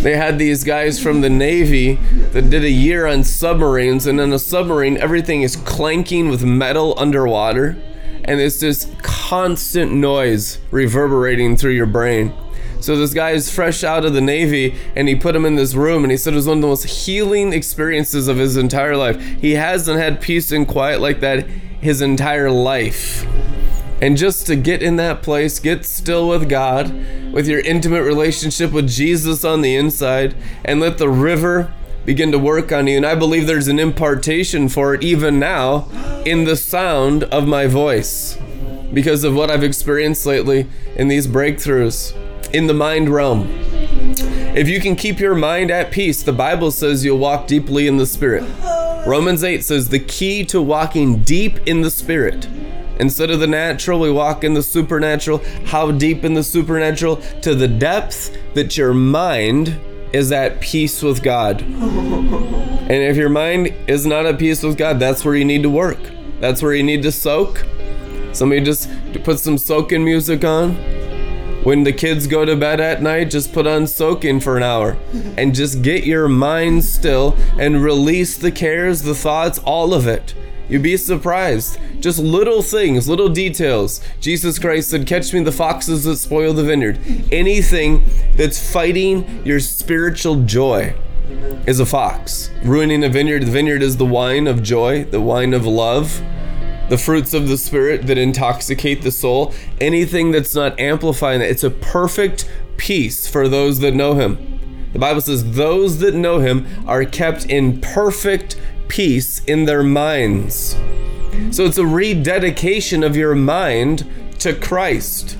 They 0.07 0.16
had 0.16 0.38
these 0.38 0.62
guys 0.62 1.03
from 1.03 1.21
the 1.21 1.29
Navy 1.29 1.97
that 2.31 2.49
did 2.49 2.62
a 2.62 2.71
year 2.71 3.09
on 3.09 3.25
submarines, 3.25 4.07
and 4.07 4.21
in 4.21 4.33
a 4.33 4.38
submarine, 4.38 4.97
everything 4.99 5.42
is 5.42 5.57
clanking 5.57 6.29
with 6.29 6.45
metal 6.45 6.95
underwater, 6.97 7.77
and 8.23 8.40
it's 8.40 8.61
this 8.61 8.88
constant 9.03 9.90
noise 9.90 10.61
reverberating 10.71 11.57
through 11.57 11.73
your 11.73 11.87
brain. 11.87 12.33
So 12.79 12.97
this 12.97 13.12
guy 13.12 13.33
is 13.33 13.53
fresh 13.53 13.83
out 13.83 14.05
of 14.05 14.14
the 14.14 14.21
Navy, 14.21 14.77
and 14.95 15.09
he 15.09 15.16
put 15.16 15.35
him 15.35 15.45
in 15.45 15.57
this 15.57 15.75
room, 15.75 16.05
and 16.05 16.12
he 16.12 16.16
said 16.16 16.35
it 16.35 16.37
was 16.37 16.47
one 16.47 16.59
of 16.59 16.62
the 16.62 16.69
most 16.69 16.85
healing 16.85 17.53
experiences 17.53 18.29
of 18.29 18.37
his 18.37 18.57
entire 18.57 18.97
life. 18.97 19.21
He 19.21 19.55
hasn't 19.55 19.99
had 19.99 20.21
peace 20.21 20.53
and 20.53 20.69
quiet 20.69 21.01
like 21.01 21.19
that 21.19 21.49
his 21.49 22.01
entire 22.01 22.49
life. 22.49 23.27
And 24.00 24.16
just 24.16 24.46
to 24.46 24.56
get 24.56 24.82
in 24.82 24.96
that 24.96 25.22
place, 25.22 25.59
get 25.59 25.87
still 25.87 26.28
with 26.28 26.48
God, 26.48 26.92
with 27.32 27.48
your 27.48 27.61
intimate 27.61 28.02
relationship 28.02 28.70
with 28.72 28.88
Jesus 28.88 29.44
on 29.44 29.62
the 29.62 29.74
inside, 29.74 30.35
and 30.64 30.80
let 30.80 30.98
the 30.98 31.09
river 31.09 31.72
begin 32.04 32.30
to 32.32 32.38
work 32.38 32.72
on 32.72 32.87
you. 32.87 32.96
And 32.96 33.06
I 33.06 33.14
believe 33.14 33.46
there's 33.46 33.68
an 33.68 33.78
impartation 33.78 34.68
for 34.68 34.94
it 34.94 35.02
even 35.02 35.38
now 35.38 35.88
in 36.24 36.44
the 36.44 36.56
sound 36.56 37.24
of 37.24 37.48
my 37.48 37.66
voice 37.66 38.38
because 38.92 39.24
of 39.24 39.35
what 39.35 39.50
I've 39.50 39.64
experienced 39.64 40.26
lately 40.26 40.68
in 40.94 41.09
these 41.09 41.26
breakthroughs 41.26 42.14
in 42.54 42.66
the 42.66 42.74
mind 42.74 43.09
realm. 43.09 43.48
If 44.54 44.68
you 44.68 44.80
can 44.80 44.94
keep 44.94 45.18
your 45.18 45.35
mind 45.35 45.70
at 45.70 45.90
peace, 45.90 46.22
the 46.22 46.32
Bible 46.32 46.70
says 46.70 47.04
you'll 47.04 47.18
walk 47.18 47.46
deeply 47.46 47.88
in 47.88 47.96
the 47.96 48.06
Spirit. 48.06 48.44
Romans 49.06 49.42
8 49.42 49.64
says 49.64 49.88
the 49.88 49.98
key 49.98 50.44
to 50.46 50.62
walking 50.62 51.22
deep 51.22 51.59
in 51.66 51.82
the 51.82 51.90
Spirit 51.90 52.48
Instead 52.98 53.30
of 53.30 53.40
the 53.40 53.46
natural, 53.46 54.00
we 54.00 54.11
walk 54.11 54.42
in 54.44 54.54
the 54.54 54.62
supernatural. 54.62 55.42
How 55.66 55.90
deep 55.90 56.24
in 56.24 56.35
the 56.35 56.42
supernatural? 56.42 57.16
To 57.42 57.54
the 57.54 57.68
depth 57.68 58.37
that 58.54 58.76
your 58.76 58.94
mind 58.94 59.78
is 60.12 60.32
at 60.32 60.61
peace 60.61 61.02
with 61.02 61.22
God. 61.22 61.61
And 61.62 62.90
if 62.90 63.16
your 63.16 63.28
mind 63.28 63.74
is 63.87 64.06
not 64.06 64.24
at 64.26 64.38
peace 64.38 64.62
with 64.62 64.78
God, 64.78 64.98
that's 64.98 65.24
where 65.24 65.35
you 65.35 65.44
need 65.44 65.62
to 65.64 65.70
work. 65.70 65.98
That's 66.40 66.62
where 66.62 66.72
you 66.72 66.82
need 66.82 67.02
to 67.02 67.12
soak. 67.12 67.64
Somebody 68.32 68.62
just 68.62 68.88
put 69.24 69.40
some 69.40 69.59
soaking 69.59 70.04
music 70.04 70.44
on. 70.44 70.74
When 71.64 71.82
the 71.82 71.92
kids 71.92 72.28
go 72.28 72.44
to 72.44 72.54
bed 72.54 72.80
at 72.80 73.02
night, 73.02 73.30
just 73.30 73.52
put 73.52 73.66
on 73.66 73.88
soaking 73.88 74.38
for 74.40 74.56
an 74.56 74.62
hour 74.62 74.96
and 75.37 75.52
just 75.52 75.82
get 75.82 76.04
your 76.04 76.28
mind 76.28 76.85
still 76.85 77.37
and 77.59 77.82
release 77.82 78.38
the 78.38 78.52
cares, 78.52 79.02
the 79.02 79.16
thoughts, 79.16 79.59
all 79.59 79.92
of 79.92 80.06
it 80.06 80.35
You'd 80.68 80.83
be 80.83 80.96
surprised. 80.96 81.79
Just 82.00 82.18
little 82.18 82.62
things, 82.62 83.09
little 83.09 83.29
details. 83.29 84.00
Jesus 84.20 84.59
Christ 84.59 84.90
said, 84.90 85.07
Catch 85.07 85.33
me 85.33 85.42
the 85.42 85.52
foxes 85.52 86.05
that 86.05 86.16
spoil 86.16 86.52
the 86.52 86.64
vineyard. 86.64 86.98
Anything 87.31 88.05
that's 88.35 88.72
fighting 88.72 89.44
your 89.44 89.61
spiritual 89.61 90.42
joy 90.44 90.94
is 91.66 91.81
a 91.81 91.87
fox. 91.87 92.50
Ruining 92.62 93.05
a 93.05 93.09
vineyard. 93.09 93.42
The 93.42 93.50
vineyard 93.50 93.83
is 93.83 93.96
the 93.96 94.07
wine 94.07 94.46
of 94.46 94.62
joy, 94.62 95.05
the 95.05 95.20
wine 95.20 95.55
of 95.55 95.66
love, 95.66 96.20
the 96.88 96.98
fruits 96.98 97.33
of 97.33 97.48
the 97.48 97.59
spirit 97.59 98.07
that 98.09 98.18
intoxicate 98.18 99.02
the 99.02 99.12
soul. 99.12 99.55
Anything 99.81 100.33
that's 100.33 100.55
not 100.55 100.79
amplifying 100.81 101.40
that, 101.40 101.50
it's 101.50 101.64
a 101.64 101.70
perfect 101.70 102.50
peace 102.76 103.29
for 103.29 103.48
those 103.48 103.81
that 103.81 103.94
know 103.94 104.14
him. 104.14 104.57
The 104.92 104.98
Bible 104.98 105.20
says, 105.20 105.52
Those 105.52 105.98
that 105.98 106.14
know 106.14 106.38
him 106.38 106.66
are 106.87 107.05
kept 107.05 107.46
in 107.46 107.81
perfect 107.81 108.57
peace 108.88 109.42
in 109.44 109.64
their 109.64 109.83
minds. 109.83 110.77
So 111.51 111.64
it's 111.64 111.79
a 111.79 111.87
rededication 111.87 113.03
of 113.03 113.16
your 113.16 113.35
mind 113.35 114.07
to 114.40 114.55
Christ. 114.55 115.38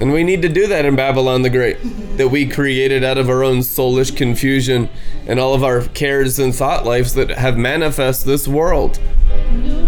And 0.00 0.12
we 0.12 0.24
need 0.24 0.42
to 0.42 0.48
do 0.48 0.66
that 0.66 0.84
in 0.84 0.96
Babylon 0.96 1.42
the 1.42 1.50
Great, 1.50 1.78
that 2.16 2.28
we 2.28 2.46
created 2.46 3.04
out 3.04 3.18
of 3.18 3.30
our 3.30 3.42
own 3.42 3.58
soulish 3.58 4.14
confusion 4.16 4.88
and 5.26 5.38
all 5.38 5.54
of 5.54 5.64
our 5.64 5.82
cares 5.82 6.38
and 6.38 6.54
thought 6.54 6.84
lives 6.84 7.14
that 7.14 7.30
have 7.30 7.56
manifest 7.56 8.26
this 8.26 8.46
world. 8.46 8.98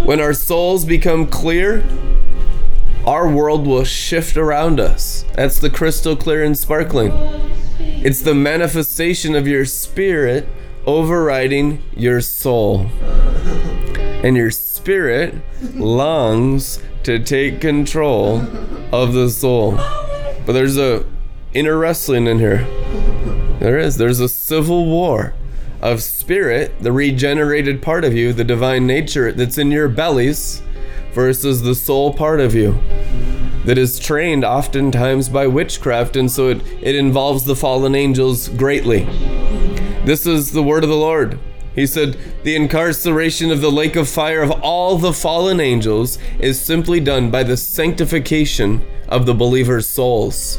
When 0.05 0.21
our 0.21 0.33
souls 0.33 0.85
become 0.85 1.27
clear, 1.27 1.85
our 3.05 3.29
world 3.29 3.67
will 3.67 3.85
shift 3.85 4.37
around 4.37 4.81
us. 4.81 5.25
That's 5.35 5.59
the 5.59 5.71
crystal 5.71 6.17
clear 6.17 6.45
and 6.45 6.57
sparkling. 6.57 7.13
It's 7.79 8.23
the 8.23 8.35
manifestation 8.35 9.35
of 9.35 9.47
your 9.49 9.65
spirit 9.65 10.49
overriding 10.89 11.83
your 11.95 12.19
soul. 12.23 12.91
And 14.25 14.37
your 14.39 14.51
spirit 14.51 15.35
longs 15.75 16.83
to 17.03 17.19
take 17.19 17.61
control 17.61 18.41
of 18.91 19.13
the 19.13 19.29
soul. 19.29 19.73
But 20.47 20.55
there's 20.55 20.79
a 20.79 21.05
inner 21.53 21.77
wrestling 21.77 22.27
in 22.27 22.39
here. 22.39 22.65
There 23.61 23.79
is. 23.79 23.99
There's 23.99 24.19
a 24.19 24.31
civil 24.31 24.87
war 24.87 25.35
of 25.83 26.03
spirit, 26.03 26.75
the 26.81 26.91
regenerated 26.91 27.83
part 27.83 28.03
of 28.05 28.15
you, 28.15 28.33
the 28.33 28.43
divine 28.43 28.87
nature 28.87 29.31
that's 29.31 29.59
in 29.59 29.71
your 29.71 29.89
bellies, 29.89 30.63
versus 31.13 31.63
the 31.63 31.75
soul 31.75 32.15
part 32.15 32.41
of 32.41 32.55
you 32.55 32.79
that 33.67 33.77
is 33.77 33.99
trained 33.99 34.43
oftentimes 34.43 35.29
by 35.29 35.47
witchcraft, 35.47 36.17
and 36.17 36.31
so 36.31 36.49
it, 36.49 36.63
it 36.81 36.95
involves 36.95 37.45
the 37.45 37.55
fallen 37.55 37.95
angels 37.95 38.49
greatly. 38.49 39.07
This 40.09 40.25
is 40.25 40.53
the 40.53 40.63
word 40.63 40.85
of 40.85 40.89
the 40.89 40.97
Lord. 40.97 41.39
He 41.75 41.87
said, 41.87 42.17
The 42.43 42.57
incarceration 42.57 43.51
of 43.51 43.61
the 43.61 43.71
lake 43.71 43.95
of 43.95 44.09
fire 44.09 44.41
of 44.41 44.51
all 44.51 44.97
the 44.97 45.13
fallen 45.13 45.61
angels 45.61 46.19
is 46.41 46.59
simply 46.59 46.99
done 46.99 47.31
by 47.31 47.43
the 47.43 47.59
sanctification 47.59 48.83
of 49.07 49.27
the 49.27 49.35
believer's 49.35 49.87
souls. 49.87 50.57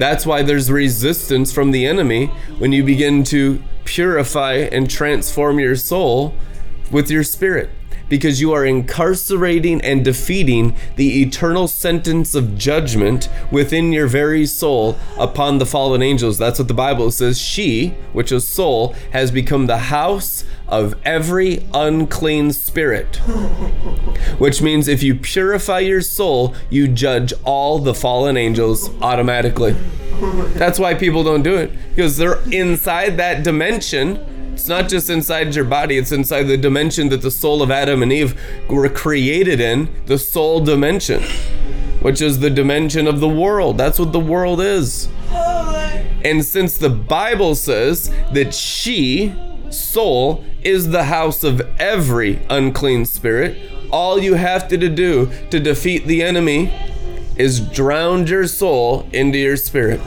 That's 0.00 0.26
why 0.26 0.42
there's 0.42 0.72
resistance 0.72 1.52
from 1.52 1.70
the 1.70 1.86
enemy 1.86 2.26
when 2.58 2.72
you 2.72 2.82
begin 2.82 3.22
to 3.26 3.62
purify 3.84 4.54
and 4.54 4.90
transform 4.90 5.60
your 5.60 5.76
soul 5.76 6.34
with 6.90 7.12
your 7.12 7.22
spirit 7.22 7.70
because 8.08 8.40
you 8.40 8.52
are 8.52 8.64
incarcerating 8.64 9.80
and 9.82 10.04
defeating 10.04 10.76
the 10.96 11.22
eternal 11.22 11.68
sentence 11.68 12.34
of 12.34 12.56
judgment 12.56 13.28
within 13.50 13.92
your 13.92 14.06
very 14.06 14.46
soul 14.46 14.98
upon 15.18 15.58
the 15.58 15.66
fallen 15.66 16.02
angels. 16.02 16.38
That's 16.38 16.58
what 16.58 16.68
the 16.68 16.74
Bible 16.74 17.10
says. 17.10 17.40
She, 17.40 17.88
which 18.12 18.32
is 18.32 18.46
soul, 18.46 18.94
has 19.12 19.30
become 19.30 19.66
the 19.66 19.78
house 19.78 20.44
of 20.68 20.94
every 21.04 21.66
unclean 21.74 22.52
spirit. 22.52 23.16
Which 24.38 24.62
means 24.62 24.88
if 24.88 25.02
you 25.02 25.14
purify 25.14 25.80
your 25.80 26.00
soul, 26.00 26.54
you 26.70 26.88
judge 26.88 27.32
all 27.44 27.78
the 27.78 27.94
fallen 27.94 28.36
angels 28.36 28.90
automatically. 29.02 29.76
That's 30.54 30.78
why 30.78 30.94
people 30.94 31.22
don't 31.22 31.42
do 31.42 31.56
it 31.56 31.70
because 31.90 32.16
they're 32.16 32.40
inside 32.50 33.16
that 33.18 33.42
dimension 33.42 34.33
it's 34.54 34.68
not 34.68 34.88
just 34.88 35.10
inside 35.10 35.52
your 35.56 35.64
body, 35.64 35.98
it's 35.98 36.12
inside 36.12 36.44
the 36.44 36.56
dimension 36.56 37.08
that 37.08 37.22
the 37.22 37.30
soul 37.30 37.60
of 37.60 37.72
Adam 37.72 38.04
and 38.04 38.12
Eve 38.12 38.40
were 38.70 38.88
created 38.88 39.60
in, 39.60 39.92
the 40.06 40.16
soul 40.16 40.60
dimension, 40.60 41.24
which 42.00 42.22
is 42.22 42.38
the 42.38 42.50
dimension 42.50 43.08
of 43.08 43.18
the 43.18 43.28
world. 43.28 43.76
That's 43.76 43.98
what 43.98 44.12
the 44.12 44.20
world 44.20 44.60
is. 44.60 45.08
And 45.32 46.44
since 46.44 46.78
the 46.78 46.88
Bible 46.88 47.56
says 47.56 48.14
that 48.32 48.54
she, 48.54 49.34
soul, 49.70 50.44
is 50.62 50.90
the 50.90 51.04
house 51.04 51.42
of 51.42 51.60
every 51.80 52.40
unclean 52.48 53.06
spirit, 53.06 53.58
all 53.90 54.20
you 54.20 54.34
have 54.34 54.68
to 54.68 54.76
do 54.76 55.32
to 55.50 55.58
defeat 55.58 56.06
the 56.06 56.22
enemy 56.22 56.72
is 57.36 57.58
drown 57.58 58.28
your 58.28 58.46
soul 58.46 59.08
into 59.12 59.36
your 59.36 59.56
spirit. 59.56 60.00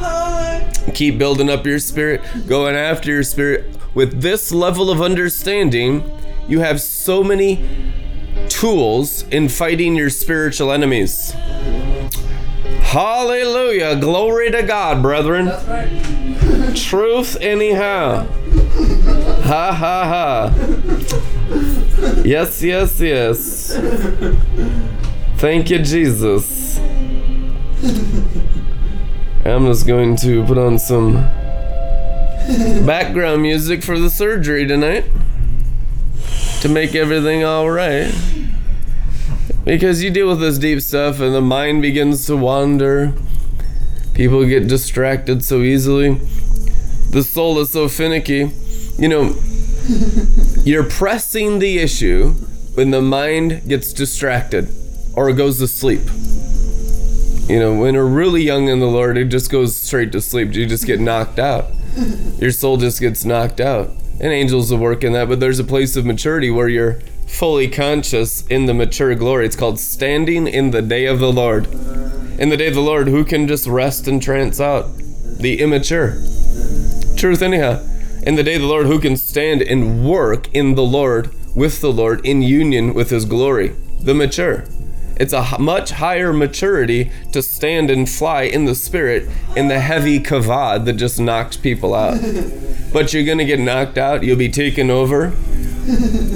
Keep 0.94 1.18
building 1.18 1.50
up 1.50 1.66
your 1.66 1.80
spirit, 1.80 2.22
going 2.48 2.78
after 2.78 3.12
your 3.12 3.24
spirit 3.24 3.77
with 3.98 4.22
this 4.22 4.52
level 4.52 4.92
of 4.92 5.02
understanding, 5.02 6.04
you 6.48 6.60
have 6.60 6.80
so 6.80 7.24
many 7.24 7.68
tools 8.48 9.24
in 9.30 9.50
fighting 9.50 9.96
your 9.96 10.12
spiritual 10.12 10.72
enemies. 10.72 11.32
Hallelujah. 12.82 13.96
Glory 14.00 14.52
to 14.52 14.62
God, 14.62 15.02
brethren. 15.02 15.48
Right. 15.48 16.76
Truth, 16.76 17.38
anyhow. 17.42 18.28
Ha 19.46 19.74
ha 19.74 20.06
ha. 20.14 20.54
Yes, 22.24 22.62
yes, 22.62 23.00
yes. 23.02 23.80
Thank 25.38 25.72
you, 25.72 25.80
Jesus. 25.80 26.78
I'm 29.44 29.66
just 29.66 29.88
going 29.88 30.16
to 30.18 30.44
put 30.46 30.60
on 30.60 30.78
some 30.78 31.16
background 32.86 33.42
music 33.42 33.84
for 33.84 34.00
the 34.00 34.10
surgery 34.10 34.66
tonight 34.66 35.04
to 36.62 36.70
make 36.70 36.96
everything 36.96 37.44
all 37.44 37.70
right. 37.70 38.14
Because 39.66 40.02
you 40.02 40.10
deal 40.10 40.30
with 40.30 40.40
this 40.40 40.58
deep 40.58 40.82
stuff 40.82 41.20
and 41.20 41.36
the 41.36 41.42
mind 41.42 41.82
begins 41.82 42.26
to 42.28 42.38
wander. 42.38 43.14
People 44.14 44.46
get 44.46 44.68
distracted 44.68 45.44
so 45.44 45.62
easily. 45.62 46.14
The 47.12 47.22
soul 47.22 47.60
is 47.60 47.72
so 47.72 47.90
finicky. 47.90 48.50
You 48.98 49.10
know, 49.10 49.36
you're 50.64 50.90
pressing 50.90 51.60
the 51.60 51.80
issue 51.80 52.30
when 52.76 52.92
the 52.92 53.02
mind 53.02 53.68
gets 53.68 53.92
distracted 53.92 54.70
or 55.14 55.34
goes 55.34 55.60
to 55.60 55.68
sleep. 55.68 56.02
You 57.50 57.60
know, 57.60 57.76
when 57.76 57.96
we're 57.96 58.06
really 58.06 58.44
young 58.44 58.70
in 58.70 58.80
the 58.80 58.88
Lord, 58.88 59.18
it 59.18 59.26
just 59.26 59.52
goes 59.52 59.76
straight 59.76 60.14
to 60.14 60.22
sleep. 60.22 60.54
You 60.54 60.66
just 60.66 60.86
get 60.86 61.02
knocked 61.02 61.40
out 61.40 61.66
your 62.40 62.52
soul 62.52 62.78
just 62.78 63.00
gets 63.00 63.26
knocked 63.26 63.60
out. 63.60 63.90
And 64.20 64.34
angels 64.34 64.72
will 64.72 64.80
work 64.80 65.04
in 65.04 65.14
that, 65.14 65.30
but 65.30 65.40
there's 65.40 65.60
a 65.60 65.64
place 65.64 65.96
of 65.96 66.06
maturity 66.06 66.50
where 66.50 66.68
you're 66.68 67.00
fully 67.28 67.68
conscious 67.68 68.46
in 68.48 68.66
the 68.66 68.74
mature 68.74 69.14
glory. 69.16 69.46
It's 69.46 69.56
called 69.56 69.80
standing 69.80 70.48
in 70.48 70.72
the 70.72 70.82
day 70.82 71.06
of 71.06 71.20
the 71.20 71.32
Lord. 71.32 71.68
In 72.40 72.50
the 72.50 72.58
day 72.58 72.68
of 72.68 72.76
the 72.76 72.82
Lord, 72.82 73.08
who 73.08 73.24
can 73.24 73.48
just 73.48 73.68
rest 73.68 74.08
and 74.08 74.22
trance 74.22 74.60
out? 74.60 74.96
The 75.40 75.60
immature. 75.60 76.18
Truth, 77.16 77.42
anyhow. 77.42 77.84
In 78.24 78.36
the 78.36 78.44
day 78.44 78.56
of 78.56 78.62
the 78.62 78.68
Lord, 78.68 78.88
who 78.88 79.00
can 79.00 79.18
stand 79.18 79.62
and 79.62 80.08
work 80.08 80.54
in 80.54 80.76
the 80.76 80.84
Lord, 80.84 81.34
with 81.56 81.82
the 81.82 81.92
Lord, 81.92 82.26
in 82.26 82.42
union 82.42 82.94
with 82.94 83.10
his 83.10 83.26
glory? 83.26 83.70
The 84.00 84.14
mature. 84.14 84.66
It's 85.20 85.34
a 85.34 85.58
much 85.60 85.92
higher 85.92 86.32
maturity 86.32 87.12
to 87.32 87.42
stand 87.42 87.90
and 87.90 88.08
fly 88.10 88.44
in 88.44 88.66
the 88.66 88.76
spirit 88.76 89.28
in 89.56 89.68
the 89.68 89.80
heavy 89.80 90.20
kavod 90.20 90.86
that 90.86 90.94
just 90.94 91.20
knocks 91.20 91.58
people 91.58 91.96
out. 91.96 92.20
but 92.94 93.14
you're 93.14 93.26
going 93.26 93.40
to 93.40 93.46
get 93.46 93.60
knocked 93.60 93.98
out, 93.98 94.24
you'll 94.24 94.38
be 94.38 94.50
taken 94.50 94.90
over. 94.90 95.34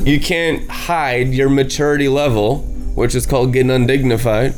You 0.03 0.19
can't 0.19 0.69
hide 0.69 1.33
your 1.33 1.49
maturity 1.49 2.07
level, 2.07 2.59
which 2.95 3.13
is 3.13 3.25
called 3.25 3.53
getting 3.53 3.71
undignified. 3.71 4.55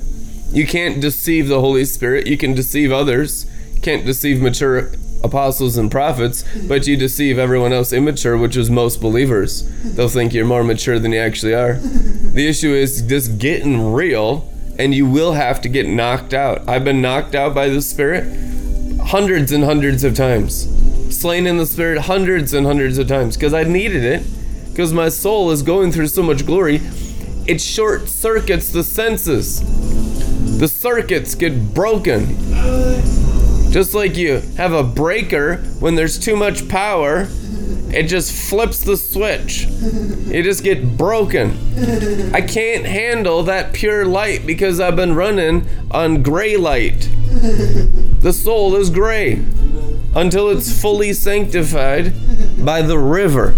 You 0.52 0.68
can't 0.68 1.02
deceive 1.02 1.48
the 1.48 1.60
Holy 1.60 1.84
Spirit, 1.86 2.28
you 2.28 2.38
can 2.38 2.54
deceive 2.54 2.92
others. 2.92 3.46
You 3.76 3.82
can't 3.82 4.06
deceive 4.06 4.42
mature 4.42 4.92
apostles 5.24 5.78
and 5.78 5.90
prophets, 5.90 6.44
but 6.68 6.86
you 6.86 6.98
deceive 6.98 7.40
everyone 7.40 7.74
else 7.74 7.94
immature, 7.94 8.38
which 8.38 8.58
is 8.58 8.70
most 8.70 9.02
believers. 9.02 9.64
They'll 9.96 10.10
think 10.10 10.34
you're 10.34 10.46
more 10.46 10.64
mature 10.64 11.00
than 11.00 11.14
you 11.14 11.20
actually 11.20 11.54
are. 11.54 11.76
The 11.76 12.48
issue 12.48 12.74
is 12.74 13.02
just 13.02 13.38
getting 13.38 13.94
real, 13.94 14.52
and 14.78 14.94
you 14.94 15.06
will 15.06 15.34
have 15.34 15.62
to 15.62 15.70
get 15.70 15.88
knocked 15.88 16.34
out. 16.34 16.68
I've 16.68 16.84
been 16.84 17.02
knocked 17.02 17.36
out 17.36 17.56
by 17.56 17.70
the 17.70 17.82
Spirit 17.82 18.26
hundreds 19.06 19.52
and 19.52 19.64
hundreds 19.64 20.04
of 20.04 20.16
times, 20.16 20.68
slain 21.16 21.48
in 21.48 21.58
the 21.58 21.66
Spirit 21.66 22.02
hundreds 22.02 22.54
and 22.54 22.66
hundreds 22.66 22.98
of 22.98 23.08
times 23.08 23.38
because 23.38 23.54
I 23.54 23.64
needed 23.64 24.04
it, 24.04 24.24
because 24.70 24.94
my 24.94 25.10
soul 25.10 25.52
is 25.52 25.62
going 25.62 25.92
through 25.92 26.08
so 26.08 26.24
much 26.24 26.46
glory. 26.46 26.82
It 27.46 27.60
short 27.60 28.08
circuits 28.08 28.70
the 28.70 28.84
senses. 28.84 29.62
The 30.60 30.68
circuits 30.68 31.36
get 31.36 31.74
broken 31.74 33.23
just 33.74 33.94
like 33.94 34.16
you 34.16 34.40
have 34.56 34.72
a 34.72 34.84
breaker 34.84 35.58
when 35.80 35.96
there's 35.96 36.18
too 36.18 36.36
much 36.36 36.70
power 36.70 37.28
it 37.94 38.08
just 38.08 38.50
flips 38.50 38.80
the 38.80 38.98
switch. 38.98 39.66
You 39.66 40.42
just 40.42 40.64
get 40.64 40.98
broken. 40.98 41.56
I 42.34 42.42
can't 42.42 42.86
handle 42.86 43.44
that 43.44 43.72
pure 43.74 44.04
light 44.04 44.48
because 44.48 44.80
I've 44.80 44.96
been 44.96 45.14
running 45.14 45.68
on 45.92 46.24
gray 46.24 46.58
light. 46.58 47.08
The 48.22 48.34
soul 48.34 48.76
is 48.78 48.90
gray 48.90 49.46
until 50.16 50.50
it's 50.50 50.82
fully 50.82 51.14
sanctified 51.14 52.14
by 52.66 52.82
the 52.82 52.98
river. 52.98 53.54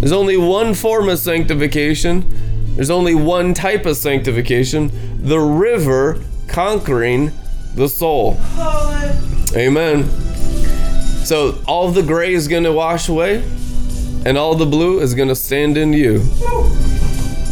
There's 0.00 0.10
only 0.10 0.36
one 0.36 0.74
form 0.74 1.08
of 1.08 1.20
sanctification, 1.20 2.74
there's 2.74 2.90
only 2.90 3.14
one 3.14 3.54
type 3.54 3.86
of 3.86 3.96
sanctification 3.96 4.90
the 5.24 5.38
river 5.38 6.20
conquering 6.48 7.30
the 7.76 7.88
soul. 7.88 8.40
Amen. 9.56 10.08
So 11.24 11.58
all 11.66 11.90
the 11.90 12.02
gray 12.02 12.32
is 12.32 12.48
going 12.48 12.64
to 12.64 12.72
wash 12.72 13.08
away, 13.08 13.44
and 14.24 14.38
all 14.38 14.54
the 14.54 14.66
blue 14.66 15.00
is 15.00 15.14
going 15.14 15.28
to 15.28 15.36
stand 15.36 15.76
in 15.76 15.92
you. 15.92 16.18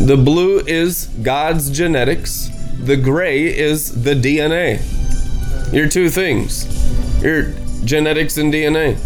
The 0.00 0.20
blue 0.22 0.60
is 0.60 1.06
God's 1.22 1.70
genetics, 1.70 2.48
the 2.78 2.96
gray 2.96 3.44
is 3.46 4.02
the 4.02 4.14
DNA. 4.14 4.82
Your 5.72 5.88
two 5.88 6.08
things 6.08 6.66
your 7.22 7.52
genetics 7.84 8.38
and 8.38 8.52
DNA. 8.52 8.98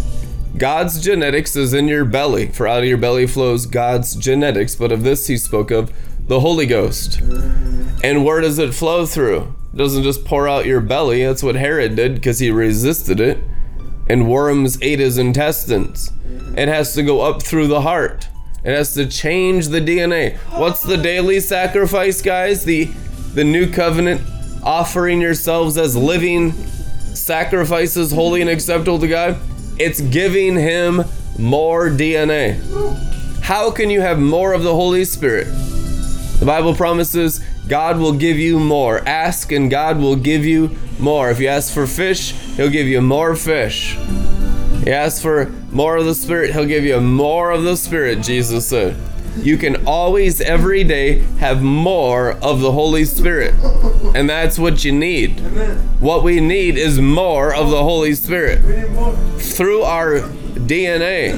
God's 0.57 1.01
genetics 1.01 1.55
is 1.55 1.73
in 1.73 1.87
your 1.87 2.05
belly, 2.05 2.47
for 2.47 2.65
out 2.67 2.79
of 2.79 2.85
your 2.85 2.97
belly 2.97 3.27
flows 3.27 3.65
God's 3.65 4.15
genetics, 4.15 4.75
but 4.75 4.91
of 4.91 5.03
this 5.03 5.27
he 5.27 5.35
spoke 5.37 5.69
of 5.69 5.91
the 6.27 6.39
Holy 6.39 6.65
Ghost. 6.65 7.19
And 8.03 8.23
where 8.23 8.39
does 8.39 8.57
it 8.57 8.73
flow 8.73 9.05
through? 9.05 9.53
Doesn't 9.75 10.03
just 10.03 10.23
pour 10.23 10.47
out 10.47 10.65
your 10.65 10.79
belly. 10.79 11.25
That's 11.25 11.43
what 11.43 11.55
Herod 11.55 11.95
did 11.95 12.15
because 12.15 12.39
he 12.39 12.49
resisted 12.49 13.19
it, 13.19 13.39
and 14.07 14.29
worms 14.29 14.81
ate 14.81 14.99
his 14.99 15.17
intestines. 15.17 16.13
It 16.57 16.69
has 16.69 16.93
to 16.93 17.03
go 17.03 17.21
up 17.21 17.43
through 17.43 17.67
the 17.67 17.81
heart. 17.81 18.29
It 18.63 18.73
has 18.73 18.93
to 18.93 19.05
change 19.05 19.67
the 19.67 19.81
DNA. 19.81 20.37
What's 20.57 20.81
the 20.81 20.97
daily 20.97 21.39
sacrifice, 21.39 22.21
guys? 22.21 22.63
The 22.63 22.85
the 23.33 23.43
new 23.43 23.69
covenant 23.69 24.21
offering 24.63 25.19
yourselves 25.19 25.77
as 25.77 25.95
living 25.95 26.53
sacrifices, 26.53 28.11
holy 28.11 28.41
and 28.41 28.49
acceptable 28.49 28.99
to 28.99 29.07
God. 29.07 29.37
It's 29.77 29.99
giving 29.99 30.55
him 30.55 31.03
more 31.37 31.89
DNA. 31.89 32.61
How 33.41 33.69
can 33.71 33.89
you 33.89 33.99
have 34.01 34.19
more 34.19 34.53
of 34.53 34.63
the 34.63 34.73
Holy 34.73 35.03
Spirit? 35.03 35.47
The 36.39 36.45
Bible 36.45 36.73
promises 36.73 37.41
God 37.67 37.97
will 37.97 38.13
give 38.13 38.37
you 38.37 38.59
more. 38.59 38.99
Ask 39.07 39.51
and 39.51 39.71
God 39.71 39.97
will 39.97 40.15
give 40.15 40.45
you 40.45 40.75
more. 40.99 41.31
If 41.31 41.39
you 41.39 41.47
ask 41.47 41.73
for 41.73 41.87
fish, 41.87 42.31
He'll 42.55 42.69
give 42.69 42.87
you 42.87 43.01
more 43.01 43.35
fish. 43.35 43.95
You 44.85 44.91
ask 44.91 45.21
for 45.21 45.47
more 45.71 45.97
of 45.97 46.05
the 46.05 46.13
Spirit, 46.13 46.53
He'll 46.53 46.65
give 46.65 46.83
you 46.83 47.01
more 47.01 47.51
of 47.51 47.63
the 47.63 47.75
Spirit, 47.75 48.21
Jesus 48.21 48.67
said. 48.67 48.95
You 49.37 49.57
can 49.57 49.85
always, 49.85 50.39
every 50.39 50.83
day, 50.83 51.19
have 51.39 51.61
more 51.61 52.33
of 52.33 52.61
the 52.61 52.71
Holy 52.71 53.03
Spirit. 53.03 53.53
And 54.15 54.29
that's 54.29 54.57
what 54.57 54.85
you 54.85 54.93
need. 54.93 55.39
What 55.99 56.23
we 56.23 56.39
need 56.39 56.77
is 56.77 56.99
more 57.01 57.53
of 57.53 57.69
the 57.69 57.83
Holy 57.83 58.13
Spirit 58.13 58.61
through 59.41 59.81
our 59.81 60.19
DNA. 60.19 61.35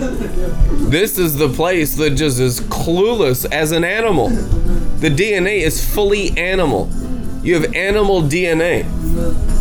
This 0.91 1.17
is 1.17 1.37
the 1.37 1.49
place 1.49 1.95
that 1.95 2.11
just 2.11 2.39
is 2.39 2.59
clueless 2.61 3.51
as 3.51 3.71
an 3.71 3.83
animal. 3.83 4.29
The 4.99 5.09
DNA 5.09 5.61
is 5.61 5.83
fully 5.93 6.35
animal. 6.37 6.89
You 7.43 7.61
have 7.61 7.73
animal 7.75 8.23
DNA. 8.23 8.85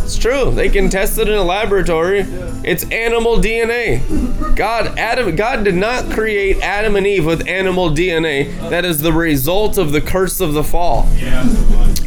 It's 0.03 0.17
true. 0.17 0.51
They 0.51 0.67
can 0.67 0.89
test 0.89 1.19
it 1.19 1.29
in 1.29 1.35
a 1.35 1.43
laboratory. 1.43 2.21
It's 2.63 2.89
animal 2.91 3.37
DNA. 3.37 4.55
God 4.55 4.97
Adam 4.97 5.35
God 5.35 5.63
did 5.63 5.75
not 5.75 6.09
create 6.11 6.57
Adam 6.61 6.95
and 6.95 7.05
Eve 7.05 7.25
with 7.25 7.47
animal 7.47 7.89
DNA. 7.91 8.57
That 8.69 8.83
is 8.83 9.01
the 9.01 9.13
result 9.13 9.77
of 9.77 9.91
the 9.91 10.01
curse 10.01 10.41
of 10.41 10.53
the 10.53 10.63
fall. 10.63 11.07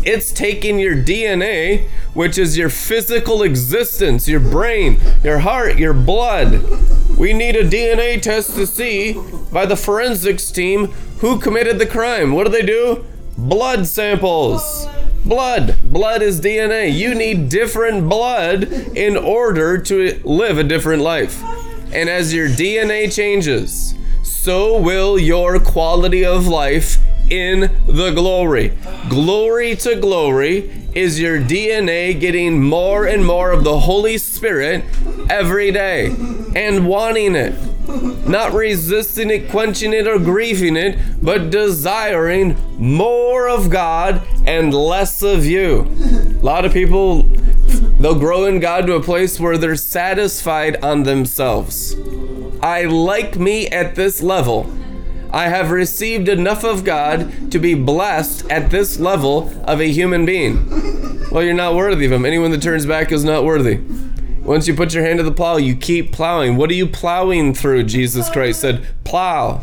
It's 0.02 0.32
taking 0.32 0.80
your 0.80 0.96
DNA, 0.96 1.88
which 2.14 2.36
is 2.36 2.58
your 2.58 2.70
physical 2.70 3.42
existence, 3.42 4.26
your 4.26 4.40
brain, 4.40 4.98
your 5.22 5.38
heart, 5.38 5.78
your 5.78 5.94
blood. 5.94 6.64
We 7.16 7.32
need 7.32 7.54
a 7.54 7.68
DNA 7.68 8.20
test 8.20 8.54
to 8.56 8.66
see 8.66 9.20
by 9.52 9.66
the 9.66 9.76
forensics 9.76 10.50
team 10.50 10.86
who 11.20 11.38
committed 11.38 11.78
the 11.78 11.86
crime. 11.86 12.32
What 12.32 12.44
do 12.44 12.50
they 12.50 12.64
do? 12.66 13.04
Blood 13.48 13.86
samples. 13.86 14.86
Blood. 15.24 15.76
Blood 15.82 16.20
is 16.20 16.42
DNA. 16.42 16.92
You 16.92 17.14
need 17.14 17.48
different 17.48 18.08
blood 18.08 18.64
in 18.94 19.16
order 19.16 19.78
to 19.78 20.20
live 20.24 20.58
a 20.58 20.64
different 20.64 21.02
life. 21.02 21.42
And 21.92 22.10
as 22.10 22.34
your 22.34 22.48
DNA 22.48 23.12
changes, 23.12 23.94
so 24.22 24.78
will 24.78 25.18
your 25.18 25.58
quality 25.58 26.24
of 26.24 26.48
life 26.48 26.98
in 27.30 27.60
the 27.86 28.12
glory. 28.14 28.76
Glory 29.08 29.74
to 29.76 29.96
glory 29.96 30.70
is 30.94 31.18
your 31.18 31.40
DNA 31.40 32.18
getting 32.20 32.62
more 32.62 33.06
and 33.06 33.24
more 33.24 33.52
of 33.52 33.64
the 33.64 33.80
Holy 33.80 34.18
Spirit 34.18 34.84
every 35.30 35.72
day 35.72 36.14
and 36.54 36.86
wanting 36.86 37.34
it. 37.34 37.54
Not 38.26 38.52
resisting 38.52 39.30
it, 39.30 39.50
quenching 39.50 39.92
it, 39.92 40.06
or 40.06 40.18
grieving 40.18 40.76
it, 40.76 40.98
but 41.22 41.50
desiring 41.50 42.56
more 42.78 43.48
of 43.48 43.70
God 43.70 44.22
and 44.46 44.72
less 44.72 45.22
of 45.22 45.44
you. 45.44 45.82
A 46.40 46.44
lot 46.44 46.64
of 46.64 46.72
people, 46.72 47.22
they'll 47.98 48.18
grow 48.18 48.44
in 48.46 48.60
God 48.60 48.86
to 48.86 48.94
a 48.94 49.02
place 49.02 49.40
where 49.40 49.58
they're 49.58 49.76
satisfied 49.76 50.82
on 50.82 51.02
themselves. 51.02 51.94
I 52.62 52.84
like 52.84 53.36
me 53.36 53.68
at 53.68 53.94
this 53.94 54.22
level. 54.22 54.70
I 55.32 55.48
have 55.48 55.70
received 55.70 56.28
enough 56.28 56.64
of 56.64 56.84
God 56.84 57.52
to 57.52 57.58
be 57.58 57.74
blessed 57.74 58.50
at 58.50 58.70
this 58.70 58.98
level 58.98 59.50
of 59.64 59.80
a 59.80 59.90
human 59.90 60.26
being. 60.26 60.68
Well, 61.30 61.44
you're 61.44 61.54
not 61.54 61.76
worthy 61.76 62.04
of 62.06 62.12
Him. 62.12 62.24
Anyone 62.24 62.50
that 62.50 62.62
turns 62.62 62.84
back 62.84 63.12
is 63.12 63.24
not 63.24 63.44
worthy. 63.44 63.80
Once 64.42 64.66
you 64.66 64.74
put 64.74 64.94
your 64.94 65.04
hand 65.04 65.18
to 65.18 65.22
the 65.22 65.30
plow, 65.30 65.56
you 65.56 65.76
keep 65.76 66.12
plowing. 66.12 66.56
What 66.56 66.70
are 66.70 66.74
you 66.74 66.86
plowing 66.86 67.54
through? 67.54 67.84
Jesus 67.84 68.30
Christ 68.30 68.60
said, 68.60 68.86
Plow. 69.04 69.62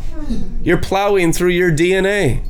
You're 0.62 0.78
plowing 0.78 1.32
through 1.32 1.50
your 1.50 1.70
DNA. 1.70 2.44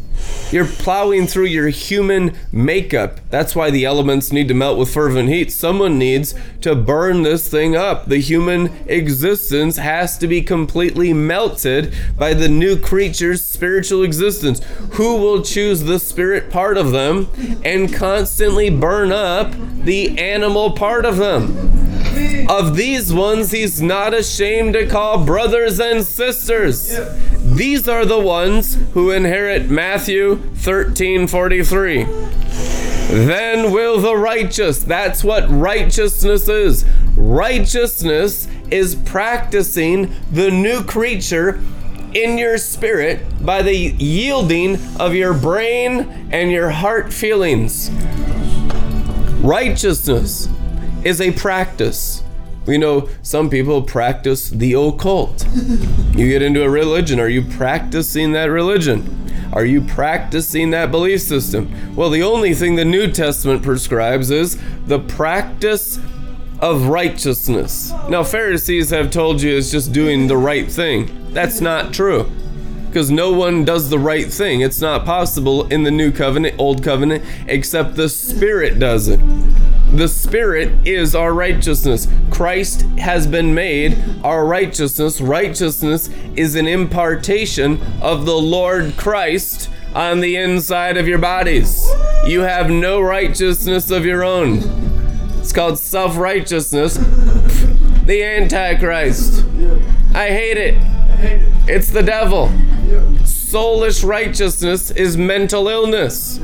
You're 0.50 0.66
plowing 0.66 1.26
through 1.26 1.46
your 1.46 1.68
human 1.68 2.36
makeup. 2.50 3.20
That's 3.30 3.54
why 3.54 3.70
the 3.70 3.84
elements 3.84 4.32
need 4.32 4.48
to 4.48 4.54
melt 4.54 4.78
with 4.78 4.92
fervent 4.92 5.28
heat. 5.28 5.52
Someone 5.52 5.98
needs 5.98 6.34
to 6.62 6.74
burn 6.74 7.22
this 7.22 7.48
thing 7.48 7.76
up. 7.76 8.06
The 8.06 8.18
human 8.18 8.72
existence 8.86 9.76
has 9.76 10.16
to 10.18 10.26
be 10.26 10.40
completely 10.40 11.12
melted 11.12 11.94
by 12.16 12.32
the 12.34 12.48
new 12.48 12.78
creature's 12.78 13.44
spiritual 13.44 14.02
existence. 14.02 14.64
Who 14.92 15.16
will 15.16 15.42
choose 15.42 15.82
the 15.82 15.98
spirit 15.98 16.50
part 16.50 16.78
of 16.78 16.92
them 16.92 17.28
and 17.62 17.92
constantly 17.92 18.70
burn 18.70 19.12
up 19.12 19.52
the 19.84 20.18
animal 20.18 20.72
part 20.72 21.04
of 21.04 21.18
them? 21.18 21.78
Of 22.48 22.76
these 22.76 23.12
ones, 23.12 23.50
he's 23.50 23.82
not 23.82 24.14
ashamed 24.14 24.72
to 24.72 24.86
call 24.86 25.24
brothers 25.24 25.78
and 25.78 26.04
sisters. 26.04 26.98
These 27.56 27.88
are 27.88 28.04
the 28.04 28.20
ones 28.20 28.78
who 28.92 29.10
inherit 29.10 29.70
Matthew 29.70 30.36
13 30.36 31.26
43. 31.26 32.04
Then 32.04 33.72
will 33.72 34.00
the 34.00 34.14
righteous, 34.16 34.84
that's 34.84 35.24
what 35.24 35.48
righteousness 35.48 36.48
is. 36.48 36.84
Righteousness 37.16 38.48
is 38.70 38.94
practicing 38.94 40.14
the 40.30 40.50
new 40.50 40.84
creature 40.84 41.60
in 42.12 42.36
your 42.36 42.58
spirit 42.58 43.24
by 43.44 43.62
the 43.62 43.74
yielding 43.74 44.78
of 45.00 45.14
your 45.14 45.32
brain 45.32 46.28
and 46.30 46.52
your 46.52 46.70
heart 46.70 47.12
feelings. 47.12 47.90
Righteousness 49.40 50.48
is 51.02 51.22
a 51.22 51.32
practice. 51.32 52.22
We 52.68 52.76
know 52.76 53.08
some 53.22 53.48
people 53.48 53.80
practice 53.80 54.50
the 54.50 54.74
occult. 54.74 55.46
You 56.14 56.28
get 56.28 56.42
into 56.42 56.62
a 56.62 56.68
religion, 56.68 57.18
are 57.18 57.28
you 57.28 57.40
practicing 57.40 58.32
that 58.32 58.50
religion? 58.50 59.48
Are 59.54 59.64
you 59.64 59.80
practicing 59.80 60.68
that 60.72 60.90
belief 60.90 61.22
system? 61.22 61.96
Well, 61.96 62.10
the 62.10 62.22
only 62.22 62.52
thing 62.52 62.76
the 62.76 62.84
New 62.84 63.10
Testament 63.10 63.62
prescribes 63.62 64.30
is 64.30 64.60
the 64.84 64.98
practice 64.98 65.98
of 66.60 66.88
righteousness. 66.88 67.90
Now, 68.10 68.22
Pharisees 68.22 68.90
have 68.90 69.10
told 69.10 69.40
you 69.40 69.56
it's 69.56 69.70
just 69.70 69.94
doing 69.94 70.26
the 70.26 70.36
right 70.36 70.70
thing. 70.70 71.32
That's 71.32 71.62
not 71.62 71.94
true. 71.94 72.30
Because 72.88 73.10
no 73.10 73.32
one 73.32 73.64
does 73.64 73.88
the 73.88 73.98
right 73.98 74.30
thing. 74.30 74.60
It's 74.60 74.82
not 74.82 75.06
possible 75.06 75.66
in 75.68 75.84
the 75.84 75.90
new 75.90 76.12
covenant, 76.12 76.56
old 76.58 76.82
covenant, 76.82 77.24
except 77.46 77.96
the 77.96 78.10
Spirit 78.10 78.78
does 78.78 79.08
it. 79.08 79.20
The 79.98 80.06
Spirit 80.06 80.86
is 80.86 81.16
our 81.16 81.34
righteousness. 81.34 82.06
Christ 82.30 82.82
has 82.98 83.26
been 83.26 83.52
made 83.52 83.98
our 84.22 84.46
righteousness. 84.46 85.20
Righteousness 85.20 86.08
is 86.36 86.54
an 86.54 86.68
impartation 86.68 87.82
of 88.00 88.24
the 88.24 88.36
Lord 88.36 88.96
Christ 88.96 89.68
on 89.96 90.20
the 90.20 90.36
inside 90.36 90.98
of 90.98 91.08
your 91.08 91.18
bodies. 91.18 91.90
You 92.24 92.42
have 92.42 92.70
no 92.70 93.00
righteousness 93.00 93.90
of 93.90 94.06
your 94.06 94.22
own. 94.22 94.60
It's 95.40 95.52
called 95.52 95.80
self 95.80 96.16
righteousness. 96.16 96.94
The 98.04 98.22
Antichrist. 98.22 99.44
I 100.14 100.28
hate 100.28 100.58
it. 100.58 100.76
It's 101.68 101.90
the 101.90 102.04
devil. 102.04 102.50
Soulish 103.24 104.04
righteousness 104.04 104.92
is 104.92 105.16
mental 105.16 105.66
illness. 105.66 106.38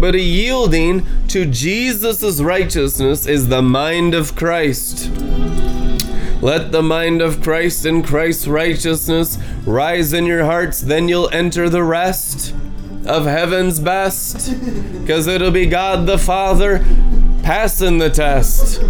But 0.00 0.14
a 0.14 0.20
yielding 0.20 1.06
to 1.28 1.44
Jesus' 1.44 2.40
righteousness 2.40 3.26
is 3.26 3.48
the 3.48 3.60
mind 3.60 4.14
of 4.14 4.34
Christ. 4.34 5.10
Let 6.40 6.72
the 6.72 6.82
mind 6.82 7.20
of 7.20 7.42
Christ 7.42 7.84
and 7.84 8.02
Christ's 8.02 8.48
righteousness 8.48 9.36
rise 9.66 10.14
in 10.14 10.24
your 10.24 10.44
hearts, 10.46 10.80
then 10.80 11.06
you'll 11.06 11.28
enter 11.30 11.68
the 11.68 11.84
rest 11.84 12.54
of 13.04 13.26
heaven's 13.26 13.78
best. 13.78 14.58
Because 15.00 15.26
it'll 15.26 15.50
be 15.50 15.66
God 15.66 16.06
the 16.06 16.16
Father 16.16 16.78
passing 17.42 17.98
the 17.98 18.08
test. 18.08 18.82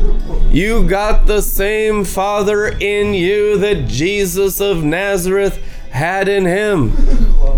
You 0.51 0.87
got 0.87 1.27
the 1.27 1.43
same 1.43 2.05
Father 2.05 2.69
in 2.69 3.15
you 3.15 3.59
that 3.59 3.89
Jesus 3.89 4.61
of 4.61 4.85
Nazareth 4.85 5.61
had 5.91 6.29
in 6.29 6.45
him. 6.45 6.93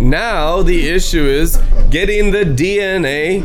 Now 0.00 0.62
the 0.62 0.88
issue 0.88 1.24
is 1.24 1.58
getting 1.90 2.30
the 2.30 2.44
DNA 2.44 3.44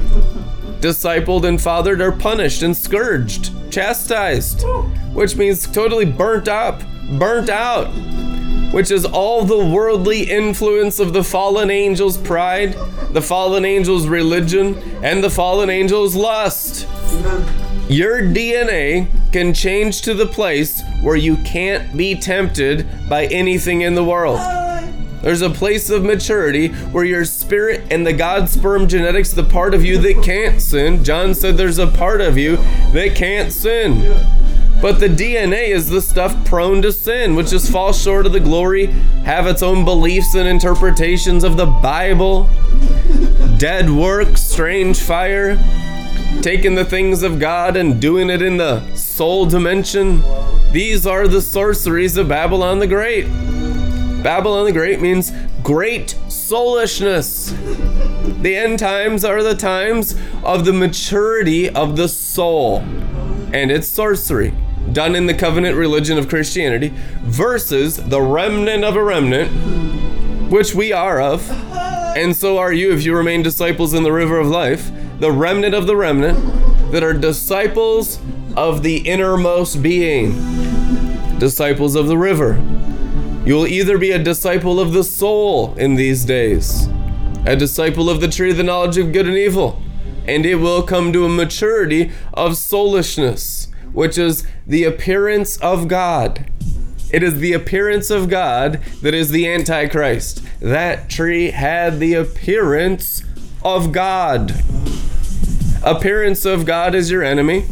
discipled 0.79 1.43
and 1.43 1.61
fathered 1.61 2.01
are 2.01 2.11
punished 2.11 2.61
and 2.61 2.75
scourged, 2.75 3.51
chastised, 3.71 4.63
which 5.13 5.35
means 5.35 5.67
totally 5.67 6.05
burnt 6.05 6.47
up, 6.47 6.81
burnt 7.19 7.49
out, 7.49 7.87
which 8.73 8.91
is 8.91 9.05
all 9.05 9.43
the 9.43 9.65
worldly 9.65 10.23
influence 10.23 10.99
of 10.99 11.13
the 11.13 11.23
fallen 11.23 11.69
angel's 11.69 12.17
pride, 12.17 12.73
the 13.11 13.21
fallen 13.21 13.65
angel's 13.65 14.07
religion, 14.07 14.77
and 15.03 15.23
the 15.23 15.29
fallen 15.29 15.69
angel's 15.69 16.15
lust. 16.15 16.87
Your 17.89 18.21
DNA 18.21 19.07
can 19.37 19.53
change 19.53 20.01
to 20.01 20.15
the 20.15 20.25
place 20.25 20.81
where 20.99 21.15
you 21.15 21.37
can't 21.37 21.95
be 21.95 22.15
tempted 22.15 22.87
by 23.07 23.27
anything 23.27 23.81
in 23.81 23.93
the 23.93 24.03
world. 24.03 24.39
There's 25.21 25.43
a 25.43 25.49
place 25.51 25.91
of 25.91 26.03
maturity 26.03 26.69
where 26.69 27.05
your 27.05 27.23
spirit 27.23 27.83
and 27.91 28.03
the 28.03 28.13
God 28.13 28.49
sperm 28.49 28.87
genetics, 28.87 29.29
the 29.29 29.43
part 29.43 29.75
of 29.75 29.85
you 29.85 29.99
that 29.99 30.23
can't 30.23 30.59
sin, 30.59 31.03
John 31.03 31.35
said 31.35 31.55
there's 31.55 31.77
a 31.77 31.85
part 31.85 32.19
of 32.19 32.35
you 32.35 32.55
that 32.93 33.13
can't 33.15 33.53
sin. 33.53 34.01
But 34.81 34.99
the 34.99 35.07
DNA 35.07 35.67
is 35.67 35.87
the 35.87 36.01
stuff 36.01 36.43
prone 36.43 36.81
to 36.81 36.91
sin, 36.91 37.35
which 37.35 37.51
just 37.51 37.71
falls 37.71 38.01
short 38.01 38.25
of 38.25 38.31
the 38.31 38.39
glory, 38.39 38.87
have 39.23 39.45
its 39.45 39.61
own 39.61 39.85
beliefs 39.85 40.33
and 40.33 40.47
interpretations 40.47 41.43
of 41.43 41.57
the 41.57 41.67
Bible, 41.67 42.49
dead 43.59 43.87
works, 43.87 44.41
strange 44.41 44.99
fire, 44.99 45.59
taking 46.41 46.73
the 46.73 46.85
things 46.85 47.21
of 47.21 47.39
God 47.39 47.77
and 47.77 48.01
doing 48.01 48.31
it 48.31 48.41
in 48.41 48.57
the 48.57 48.81
soul 49.17 49.47
dimension. 49.47 50.21
These 50.71 51.07
are 51.07 51.27
the 51.27 51.41
sorceries 51.41 52.17
of 52.17 52.27
Babylon 52.27 52.77
the 52.77 52.85
Great. 52.85 53.23
Babylon 54.21 54.65
the 54.65 54.71
Great 54.71 55.01
means 55.01 55.31
great 55.63 56.15
soulishness. 56.27 57.49
The 58.43 58.55
end 58.55 58.77
times 58.77 59.25
are 59.25 59.41
the 59.41 59.55
times 59.55 60.15
of 60.43 60.65
the 60.65 60.71
maturity 60.71 61.67
of 61.67 61.97
the 61.97 62.07
soul 62.07 62.81
and 63.53 63.71
its 63.71 63.87
sorcery, 63.87 64.53
done 64.91 65.15
in 65.15 65.25
the 65.25 65.33
covenant 65.33 65.77
religion 65.77 66.19
of 66.19 66.29
Christianity, 66.29 66.93
versus 67.23 67.97
the 67.97 68.21
remnant 68.21 68.83
of 68.83 68.95
a 68.95 69.03
remnant, 69.03 69.49
which 70.51 70.75
we 70.75 70.93
are 70.93 71.19
of, 71.19 71.49
and 72.15 72.35
so 72.35 72.59
are 72.59 72.71
you 72.71 72.93
if 72.93 73.03
you 73.03 73.17
remain 73.17 73.41
disciples 73.41 73.95
in 73.95 74.03
the 74.03 74.11
river 74.11 74.37
of 74.37 74.45
life, 74.45 74.91
the 75.19 75.31
remnant 75.31 75.73
of 75.73 75.87
the 75.87 75.95
remnant 75.95 76.37
that 76.91 77.01
are 77.01 77.13
disciples 77.13 78.19
of 78.57 78.81
the 78.81 78.97
innermost 79.07 79.83
being, 79.83 80.31
disciples 81.37 81.93
of 81.95 82.07
the 82.07 82.17
river. 82.17 82.59
You'll 83.45 83.67
either 83.67 83.99
be 83.99 84.11
a 84.11 84.19
disciple 84.19 84.79
of 84.79 84.93
the 84.93 85.03
soul 85.03 85.75
in 85.75 85.93
these 85.93 86.25
days, 86.25 86.87
a 87.45 87.55
disciple 87.55 88.09
of 88.09 88.19
the 88.19 88.27
tree 88.27 88.49
of 88.49 88.57
the 88.57 88.63
knowledge 88.63 88.97
of 88.97 89.13
good 89.13 89.27
and 89.27 89.37
evil, 89.37 89.79
and 90.25 90.43
it 90.43 90.55
will 90.55 90.81
come 90.81 91.13
to 91.13 91.23
a 91.23 91.29
maturity 91.29 92.11
of 92.33 92.57
soulishness, 92.57 93.67
which 93.93 94.17
is 94.17 94.43
the 94.65 94.85
appearance 94.85 95.57
of 95.57 95.87
God. 95.87 96.49
It 97.11 97.21
is 97.21 97.35
the 97.35 97.53
appearance 97.53 98.09
of 98.09 98.27
God 98.27 98.81
that 99.03 99.13
is 99.13 99.29
the 99.29 99.47
Antichrist. 99.47 100.43
That 100.59 101.11
tree 101.11 101.51
had 101.51 101.99
the 101.99 102.15
appearance 102.15 103.23
of 103.63 103.91
God. 103.91 104.51
Appearance 105.83 106.43
of 106.43 106.65
God 106.65 106.95
is 106.95 107.11
your 107.11 107.23
enemy 107.23 107.67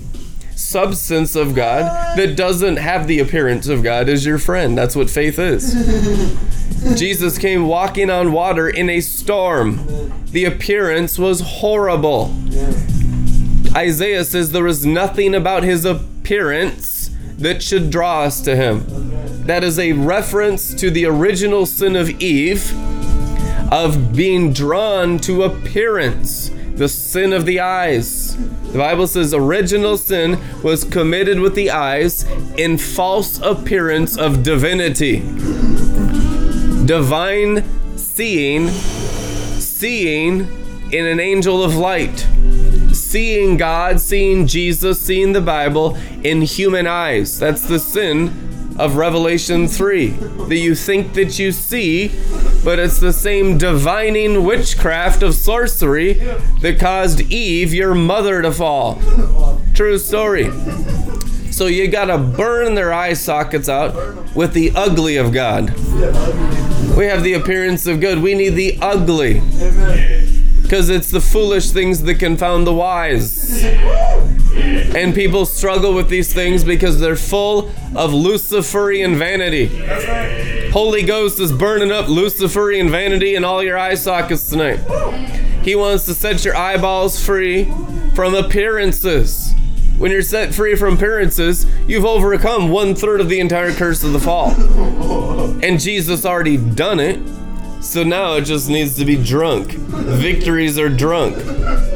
substance 0.56 1.36
of 1.36 1.56
God 1.56 2.18
that 2.18 2.36
doesn't 2.36 2.78
have 2.78 3.08
the 3.08 3.20
appearance 3.20 3.68
of 3.68 3.84
God 3.84 4.10
is 4.10 4.26
your 4.26 4.38
friend. 4.38 4.78
That's 4.78 4.96
what 4.96 5.10
faith 5.10 5.40
is. 5.40 5.74
Jesus 6.98 7.38
came 7.38 7.68
walking 7.68 8.10
on 8.10 8.32
water 8.32 8.70
in 8.70 8.90
a 8.90 9.02
storm. 9.02 10.12
The 10.28 10.46
appearance 10.46 11.18
was 11.18 11.42
horrible. 11.42 12.34
Isaiah 13.76 14.24
says 14.24 14.52
there 14.52 14.64
was 14.64 14.86
nothing 14.86 15.36
about 15.36 15.64
his 15.64 15.84
appearance 15.84 17.10
that 17.38 17.62
should 17.62 17.90
draw 17.90 18.22
us 18.22 18.40
to 18.42 18.56
him. 18.56 18.86
That 19.46 19.64
is 19.64 19.78
a 19.78 19.94
reference 19.94 20.74
to 20.76 20.90
the 20.90 21.06
original 21.06 21.66
sin 21.66 21.96
of 21.96 22.10
Eve 22.22 22.74
of 23.72 24.16
being 24.16 24.54
drawn 24.54 25.18
to 25.20 25.44
appearance, 25.44 26.50
the 26.76 26.90
sin 26.90 27.32
of 27.34 27.46
the 27.46 27.60
eyes. 27.60 28.36
The 28.72 28.78
Bible 28.78 29.08
says 29.08 29.34
original 29.34 29.98
sin 29.98 30.38
was 30.62 30.84
committed 30.84 31.40
with 31.40 31.56
the 31.56 31.72
eyes 31.72 32.24
in 32.58 32.78
false 32.78 33.40
appearance 33.42 34.18
of 34.18 34.44
divinity. 34.44 35.20
Divine 36.86 37.64
seeing, 37.98 38.68
seeing 38.70 40.42
in 40.92 41.06
an 41.06 41.20
angel 41.20 41.64
of 41.64 41.76
light. 41.76 42.28
Seeing 42.92 43.58
God, 43.58 44.00
seeing 44.00 44.46
Jesus, 44.46 45.00
seeing 45.00 45.32
the 45.32 45.42
Bible 45.42 45.98
in 46.24 46.42
human 46.42 46.88
eyes. 46.88 47.40
That's 47.40 47.68
the 47.68 47.80
sin 47.80 48.45
of 48.78 48.96
Revelation 48.96 49.68
3. 49.68 50.08
That 50.10 50.58
you 50.58 50.76
think 50.76 51.14
that 51.14 51.40
you 51.40 51.52
see, 51.52 52.12
but 52.64 52.80
it's 52.80 53.00
the 53.00 53.14
same 53.14 53.58
divining 53.58 54.44
witchcraft 54.44 55.24
of 55.24 55.36
sorcery 55.36 56.14
that 56.62 56.80
caused 56.80 57.22
Eve, 57.32 57.74
your 57.74 57.96
mother, 57.96 58.42
to 58.42 58.52
fall. 58.52 59.02
True 59.74 59.98
story. 59.98 60.52
So 61.52 61.68
you 61.68 61.88
gotta 61.88 62.18
burn 62.18 62.76
their 62.76 62.94
eye 62.94 63.14
sockets 63.14 63.70
out 63.70 64.36
with 64.36 64.54
the 64.54 64.72
ugly 64.76 65.16
of 65.16 65.32
God. 65.32 65.70
We 66.98 67.06
have 67.06 67.24
the 67.24 67.34
appearance 67.34 67.88
of 67.88 68.02
good. 68.02 68.20
We 68.20 68.36
need 68.36 68.50
the 68.50 68.78
ugly. 68.82 69.42
Because 70.62 70.90
it's 70.90 71.12
the 71.12 71.22
foolish 71.22 71.72
things 71.72 72.04
that 72.04 72.16
confound 72.16 72.68
the 72.68 72.74
wise. 72.74 73.64
And 74.56 75.14
people 75.14 75.46
struggle 75.46 75.94
with 75.94 76.10
these 76.10 76.34
things 76.34 76.64
because 76.64 77.00
they're 77.00 77.16
full 77.16 77.72
of 77.96 78.14
Luciferian 78.14 79.18
vanity. 79.18 79.68
Holy 80.72 81.04
Ghost 81.04 81.40
is 81.40 81.52
burning 81.52 81.92
up 81.92 82.08
Luciferian 82.08 82.90
vanity 82.90 83.36
in 83.36 83.44
all 83.44 83.64
your 83.64 83.78
eye 83.78 83.96
sockets 83.96 84.50
tonight. 84.50 84.80
He 85.64 85.76
wants 85.76 86.06
to 86.06 86.14
set 86.14 86.46
your 86.46 86.56
eyeballs 86.56 87.24
free 87.24 87.72
from 88.14 88.36
appearances. 88.36 89.54
When 89.98 90.12
you're 90.12 90.22
set 90.22 90.54
free 90.54 90.76
from 90.76 90.96
appearances, 90.96 91.66
you've 91.88 92.06
overcome 92.06 92.70
one 92.70 92.96
third 92.96 93.22
of 93.22 93.30
the 93.30 93.40
entire 93.40 93.72
curse 93.72 94.04
of 94.04 94.14
the 94.14 94.20
fall. 94.20 94.52
And 95.64 95.80
Jesus 95.80 96.26
already 96.26 96.58
done 96.58 97.00
it. 97.00 97.20
So 97.82 98.04
now 98.04 98.34
it 98.34 98.42
just 98.42 98.68
needs 98.68 98.96
to 98.98 99.06
be 99.06 99.16
drunk. 99.16 99.72
Victories 99.72 100.78
are 100.78 100.90
drunk. 100.90 101.38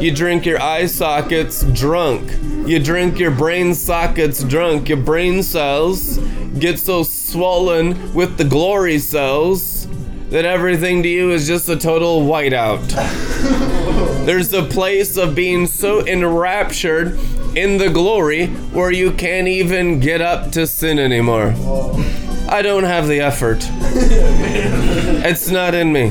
You 0.01 0.13
drink 0.13 0.45
your 0.45 0.61
eye 0.61 0.85
sockets 0.85 1.63
drunk. 1.63 2.31
You 2.65 2.79
drink 2.79 3.17
your 3.17 3.31
brain 3.31 3.73
sockets 3.73 4.43
drunk. 4.43 4.89
Your 4.89 4.99
brain 4.99 5.41
cells 5.41 6.17
get 6.59 6.79
so 6.79 7.03
swollen 7.03 8.13
with 8.13 8.37
the 8.37 8.43
glory 8.43 8.99
cells 8.99 9.87
that 10.29 10.45
everything 10.45 11.01
to 11.01 11.09
you 11.09 11.31
is 11.31 11.47
just 11.47 11.67
a 11.69 11.75
total 11.75 12.21
whiteout. 12.21 12.87
There's 14.25 14.53
a 14.53 14.63
place 14.63 15.17
of 15.17 15.33
being 15.33 15.65
so 15.65 16.05
enraptured 16.05 17.17
in 17.55 17.77
the 17.77 17.89
glory 17.89 18.47
where 18.47 18.91
you 18.91 19.11
can't 19.13 19.47
even 19.47 19.99
get 19.99 20.21
up 20.21 20.51
to 20.51 20.67
sin 20.67 20.99
anymore. 20.99 21.55
I 22.47 22.61
don't 22.61 22.83
have 22.83 23.07
the 23.07 23.21
effort. 23.21 23.67
It's 25.25 25.49
not 25.49 25.73
in 25.73 25.91
me. 25.91 26.09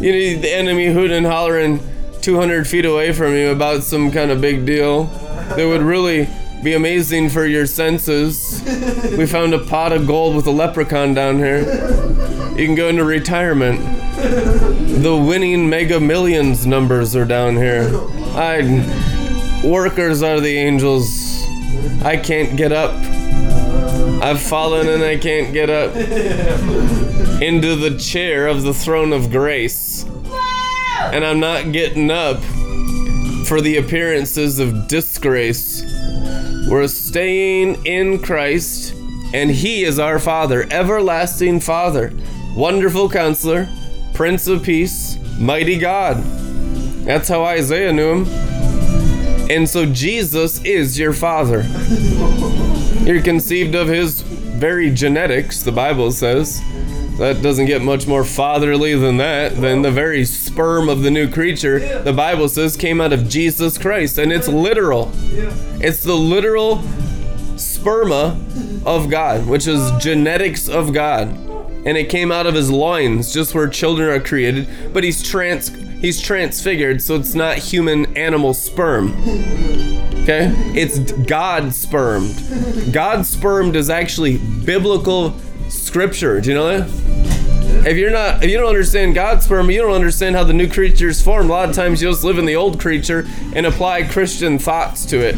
You 0.00 0.12
need 0.12 0.42
the 0.42 0.54
enemy 0.54 0.92
hooting 0.92 1.18
and 1.18 1.26
hollering 1.26 1.80
200 2.22 2.66
feet 2.66 2.86
away 2.86 3.12
from 3.12 3.34
you 3.34 3.50
about 3.50 3.82
some 3.82 4.10
kind 4.10 4.30
of 4.30 4.40
big 4.40 4.64
deal 4.64 5.10
that 5.48 5.66
would 5.66 5.82
really 5.82 6.28
be 6.62 6.74
amazing 6.74 7.28
for 7.28 7.46
your 7.46 7.66
senses. 7.66 8.62
We 9.16 9.26
found 9.26 9.54
a 9.54 9.58
pot 9.58 9.92
of 9.92 10.06
gold 10.06 10.34
with 10.34 10.46
a 10.46 10.50
leprechaun 10.50 11.14
down 11.14 11.38
here. 11.38 11.60
You 12.56 12.66
can 12.66 12.74
go 12.74 12.88
into 12.88 13.04
retirement. 13.04 13.80
The 15.02 15.16
winning 15.16 15.68
mega 15.68 16.00
millions 16.00 16.66
numbers 16.66 17.14
are 17.14 17.24
down 17.26 17.56
here. 17.56 17.88
I 18.34 19.62
workers 19.64 20.22
are 20.22 20.40
the 20.40 20.56
angels. 20.56 21.44
I 22.02 22.16
can't 22.16 22.56
get 22.56 22.72
up. 22.72 22.94
I've 24.22 24.40
fallen 24.40 24.88
and 24.88 25.04
I 25.04 25.18
can't 25.18 25.52
get 25.52 25.68
up 25.70 25.94
into 27.40 27.76
the 27.76 27.96
chair 27.98 28.46
of 28.46 28.62
the 28.62 28.72
throne 28.72 29.12
of 29.12 29.30
grace. 29.30 30.04
And 31.12 31.24
I'm 31.24 31.38
not 31.38 31.72
getting 31.72 32.10
up 32.10 32.40
for 33.46 33.60
the 33.60 33.76
appearances 33.76 34.58
of 34.58 34.88
disgrace. 34.88 35.82
We're 36.68 36.88
staying 36.88 37.86
in 37.86 38.20
Christ, 38.20 38.92
and 39.32 39.50
He 39.50 39.84
is 39.84 40.00
our 40.00 40.18
Father, 40.18 40.66
everlasting 40.70 41.60
Father, 41.60 42.12
wonderful 42.56 43.08
counselor, 43.08 43.68
Prince 44.14 44.48
of 44.48 44.64
Peace, 44.64 45.16
mighty 45.38 45.78
God. 45.78 46.16
That's 47.04 47.28
how 47.28 47.44
Isaiah 47.44 47.92
knew 47.92 48.24
him. 48.24 48.26
And 49.48 49.68
so 49.68 49.86
Jesus 49.86 50.60
is 50.64 50.98
your 50.98 51.12
Father. 51.12 51.62
You're 53.04 53.22
conceived 53.22 53.76
of 53.76 53.86
His 53.86 54.22
very 54.22 54.90
genetics, 54.90 55.62
the 55.62 55.70
Bible 55.70 56.10
says. 56.10 56.60
That 57.18 57.42
doesn't 57.42 57.66
get 57.66 57.80
much 57.80 58.08
more 58.08 58.24
fatherly 58.24 58.96
than 58.96 59.18
that, 59.18 59.54
than 59.54 59.82
the 59.82 59.92
very 59.92 60.24
sperm 60.56 60.88
of 60.88 61.02
the 61.02 61.10
new 61.10 61.28
creature, 61.30 62.00
the 62.02 62.14
Bible 62.14 62.48
says, 62.48 62.78
came 62.78 62.98
out 62.98 63.12
of 63.12 63.28
Jesus 63.28 63.76
Christ. 63.76 64.16
And 64.16 64.32
it's 64.32 64.48
literal. 64.48 65.12
It's 65.82 66.02
the 66.02 66.14
literal 66.14 66.76
sperma 67.56 68.40
of 68.86 69.10
God, 69.10 69.46
which 69.46 69.66
is 69.66 69.90
genetics 70.02 70.66
of 70.66 70.94
God. 70.94 71.28
And 71.84 71.98
it 71.98 72.08
came 72.08 72.32
out 72.32 72.46
of 72.46 72.54
his 72.54 72.70
loins, 72.70 73.34
just 73.34 73.54
where 73.54 73.68
children 73.68 74.08
are 74.08 74.18
created, 74.18 74.66
but 74.94 75.04
he's 75.04 75.22
trans 75.22 75.68
he's 76.00 76.22
transfigured, 76.22 77.02
so 77.02 77.16
it's 77.16 77.34
not 77.34 77.58
human 77.58 78.16
animal 78.16 78.54
sperm. 78.54 79.12
Okay? 80.22 80.54
It's 80.74 81.12
God 81.12 81.74
spermed. 81.74 82.34
God 82.94 83.26
spermed 83.26 83.76
is 83.76 83.90
actually 83.90 84.38
biblical 84.38 85.34
scripture. 85.68 86.40
Do 86.40 86.48
you 86.48 86.54
know 86.54 86.78
that? 86.78 87.05
If 87.84 87.96
you're 87.96 88.10
not, 88.10 88.42
if 88.42 88.50
you 88.50 88.58
don't 88.58 88.68
understand 88.68 89.14
God's 89.14 89.44
sperm, 89.44 89.70
you 89.70 89.82
don't 89.82 89.92
understand 89.92 90.36
how 90.36 90.44
the 90.44 90.52
new 90.52 90.68
creature 90.68 91.08
is 91.08 91.22
formed. 91.22 91.50
A 91.50 91.52
lot 91.52 91.68
of 91.68 91.74
times 91.74 92.00
you 92.00 92.08
just 92.08 92.24
live 92.24 92.38
in 92.38 92.44
the 92.44 92.56
old 92.56 92.80
creature 92.80 93.26
and 93.54 93.66
apply 93.66 94.04
Christian 94.04 94.58
thoughts 94.58 95.04
to 95.06 95.18
it. 95.18 95.34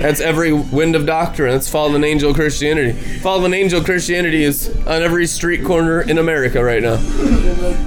That's 0.00 0.20
every 0.20 0.52
wind 0.52 0.96
of 0.96 1.04
doctrine. 1.04 1.52
That's 1.52 1.68
fallen 1.68 2.04
angel 2.04 2.34
Christianity. 2.34 2.92
Fallen 3.20 3.52
angel 3.52 3.82
Christianity 3.82 4.44
is 4.44 4.68
on 4.86 5.02
every 5.02 5.26
street 5.26 5.64
corner 5.64 6.00
in 6.00 6.18
America 6.18 6.64
right 6.64 6.82
now. 6.82 6.96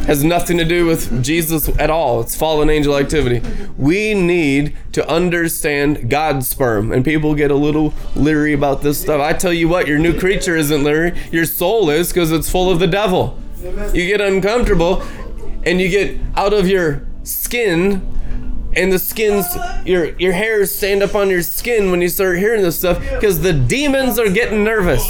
Has 0.06 0.24
nothing 0.24 0.58
to 0.58 0.66
do 0.66 0.86
with 0.86 1.24
Jesus 1.24 1.68
at 1.80 1.90
all. 1.90 2.22
It's 2.22 2.36
fallen 2.36 2.70
angel 2.70 2.96
activity. 2.96 3.42
We 3.78 4.14
need 4.14 4.76
to 4.94 5.08
understand 5.10 6.10
God's 6.10 6.48
sperm, 6.48 6.92
and 6.92 7.04
people 7.04 7.36
get 7.36 7.52
a 7.52 7.56
little 7.56 7.94
leery 8.16 8.54
about 8.54 8.82
this 8.82 9.02
stuff. 9.02 9.20
I 9.20 9.34
tell 9.34 9.54
you 9.54 9.68
what, 9.68 9.88
your 9.88 9.98
new 10.00 10.18
creature 10.18 10.56
isn't 10.56 10.84
leery. 10.84 11.18
Your 11.32 11.46
soul 11.46 11.90
is 11.90 12.10
because 12.10 12.32
it's 12.32 12.50
full 12.50 12.70
of 12.70 12.80
the 12.80 12.88
devil. 12.88 13.40
You 13.94 14.08
get 14.08 14.22
uncomfortable, 14.22 15.04
and 15.64 15.82
you 15.82 15.90
get 15.90 16.20
out 16.36 16.54
of 16.54 16.68
your 16.68 17.06
skin 17.24 18.12
and 18.76 18.92
the 18.92 19.00
skin's 19.00 19.46
your 19.86 20.18
your 20.20 20.34
hairs 20.34 20.74
stand 20.76 21.02
up 21.02 21.16
on 21.16 21.30
your 21.30 21.42
skin 21.42 21.92
when 21.92 22.02
you 22.02 22.10
start 22.10 22.38
hearing 22.38 22.62
this 22.62 22.78
stuff 22.78 23.00
because 23.00 23.42
the 23.42 23.54
demons 23.54 24.20
are 24.20 24.30
getting 24.30 24.64
nervous. 24.64 25.06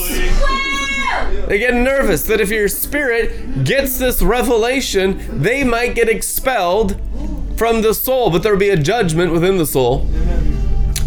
They 1.48 1.60
get 1.60 1.74
nervous 1.74 2.24
that 2.24 2.40
if 2.40 2.50
your 2.50 2.68
spirit 2.68 3.64
gets 3.64 3.98
this 3.98 4.22
revelation, 4.22 5.42
they 5.42 5.64
might 5.64 5.96
get 5.96 6.10
expelled 6.10 7.00
from 7.58 7.82
the 7.82 7.94
soul, 7.94 8.30
but 8.30 8.44
there'll 8.44 8.60
be 8.60 8.70
a 8.70 8.78
judgment 8.78 9.32
within 9.32 9.58
the 9.58 9.66
soul. 9.66 10.08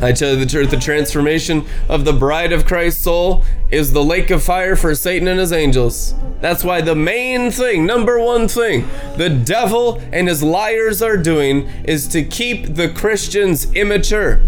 I 0.00 0.12
tell 0.12 0.30
you 0.30 0.36
the 0.36 0.46
truth, 0.46 0.70
the 0.70 0.76
transformation 0.76 1.66
of 1.88 2.04
the 2.04 2.12
bride 2.12 2.52
of 2.52 2.64
Christ's 2.64 3.02
soul 3.02 3.44
is 3.68 3.92
the 3.92 4.04
lake 4.04 4.30
of 4.30 4.44
fire 4.44 4.76
for 4.76 4.94
Satan 4.94 5.26
and 5.26 5.40
his 5.40 5.52
angels. 5.52 6.14
That's 6.40 6.62
why 6.62 6.82
the 6.82 6.94
main 6.94 7.50
thing, 7.50 7.84
number 7.84 8.20
one 8.20 8.46
thing, 8.46 8.86
the 9.16 9.28
devil 9.28 10.00
and 10.12 10.28
his 10.28 10.40
liars 10.40 11.02
are 11.02 11.16
doing 11.16 11.66
is 11.84 12.06
to 12.08 12.22
keep 12.22 12.76
the 12.76 12.88
Christians 12.88 13.72
immature 13.74 14.40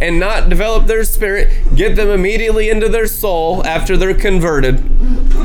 and 0.00 0.18
not 0.18 0.48
develop 0.48 0.86
their 0.86 1.04
spirit, 1.04 1.76
get 1.76 1.94
them 1.94 2.08
immediately 2.08 2.68
into 2.68 2.88
their 2.88 3.06
soul 3.06 3.64
after 3.64 3.96
they're 3.96 4.14
converted, 4.14 4.76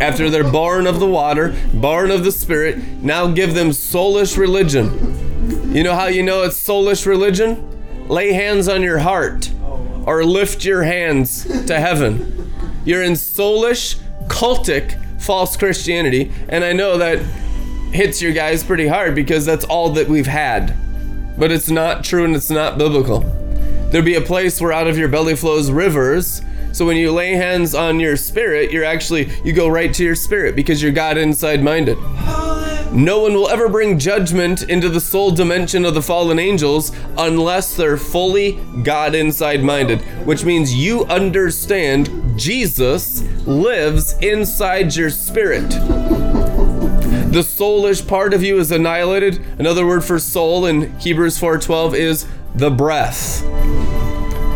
after 0.02 0.32
they're 0.32 0.52
born 0.52 0.88
of 0.88 1.00
the 1.00 1.08
water, 1.08 1.56
born 1.76 2.10
of 2.10 2.24
the 2.24 2.32
spirit. 2.32 2.80
Now 3.04 3.28
give 3.28 3.54
them 3.54 3.70
soulish 3.70 4.36
religion. 4.36 5.74
You 5.76 5.84
know 5.84 5.96
how 5.96 6.08
you 6.08 6.24
know 6.24 6.42
it's 6.42 6.58
soulish 6.58 7.06
religion? 7.06 7.70
Lay 8.10 8.34
hands 8.34 8.68
on 8.68 8.82
your 8.82 9.00
heart 9.00 9.52
or 10.06 10.24
lift 10.24 10.66
your 10.66 10.84
hands 10.84 11.44
to 11.68 11.80
heaven. 11.80 12.52
You're 12.86 13.04
in 13.04 13.14
soulish, 13.14 14.00
cultic, 14.28 15.00
false 15.22 15.56
Christianity. 15.56 16.32
And 16.50 16.64
I 16.64 16.74
know 16.74 16.98
that 16.98 17.20
hits 17.94 18.22
you 18.22 18.34
guys 18.34 18.64
pretty 18.64 18.88
hard 18.88 19.16
because 19.16 19.46
that's 19.46 19.64
all 19.66 19.92
that 19.92 20.08
we've 20.10 20.28
had. 20.28 20.76
But 21.38 21.52
it's 21.52 21.70
not 21.70 22.04
true 22.04 22.26
and 22.26 22.36
it's 22.36 22.50
not 22.50 22.78
biblical. 22.78 23.22
There'll 23.90 24.06
be 24.06 24.16
a 24.16 24.22
place 24.22 24.60
where 24.60 24.74
out 24.74 24.88
of 24.88 24.98
your 24.98 25.08
belly 25.08 25.36
flows 25.36 25.72
rivers. 25.72 26.42
So 26.74 26.86
when 26.86 26.98
you 26.98 27.12
lay 27.12 27.34
hands 27.34 27.76
on 27.76 28.00
your 28.00 28.18
spirit, 28.18 28.72
you're 28.72 28.84
actually, 28.84 29.32
you 29.44 29.54
go 29.54 29.68
right 29.68 29.94
to 29.94 30.04
your 30.04 30.16
spirit 30.16 30.56
because 30.56 30.82
you're 30.82 30.92
God 30.92 31.20
inside 31.20 31.64
minded. 31.64 32.00
No 32.92 33.22
one 33.22 33.36
will 33.36 33.48
ever 33.48 33.70
bring 33.70 34.00
judgment 34.00 34.64
into 34.64 34.90
the 34.90 35.00
soul 35.00 35.30
dimension 35.30 35.86
of 35.86 35.94
the 35.94 36.02
fallen 36.02 36.40
angels 36.40 36.92
unless 37.18 37.76
they're 37.76 37.98
fully 37.98 38.54
God 38.82 39.14
inside 39.14 39.64
minded, 39.64 40.02
which 40.26 40.46
means 40.46 40.74
you 40.74 41.06
understand 41.06 42.40
Jesus 42.40 43.22
lives 43.46 44.14
inside 44.20 44.96
your 44.96 45.12
spirit. 45.12 45.70
The 47.34 47.44
soulish 47.44 48.08
part 48.08 48.34
of 48.34 48.44
you 48.44 48.58
is 48.58 48.72
annihilated. 48.72 49.44
Another 49.60 49.86
word 49.86 50.04
for 50.04 50.18
soul 50.18 50.66
in 50.66 50.98
Hebrews 51.00 51.38
4:12 51.40 51.96
is 51.96 52.26
the 52.56 52.72
breath. 52.72 53.44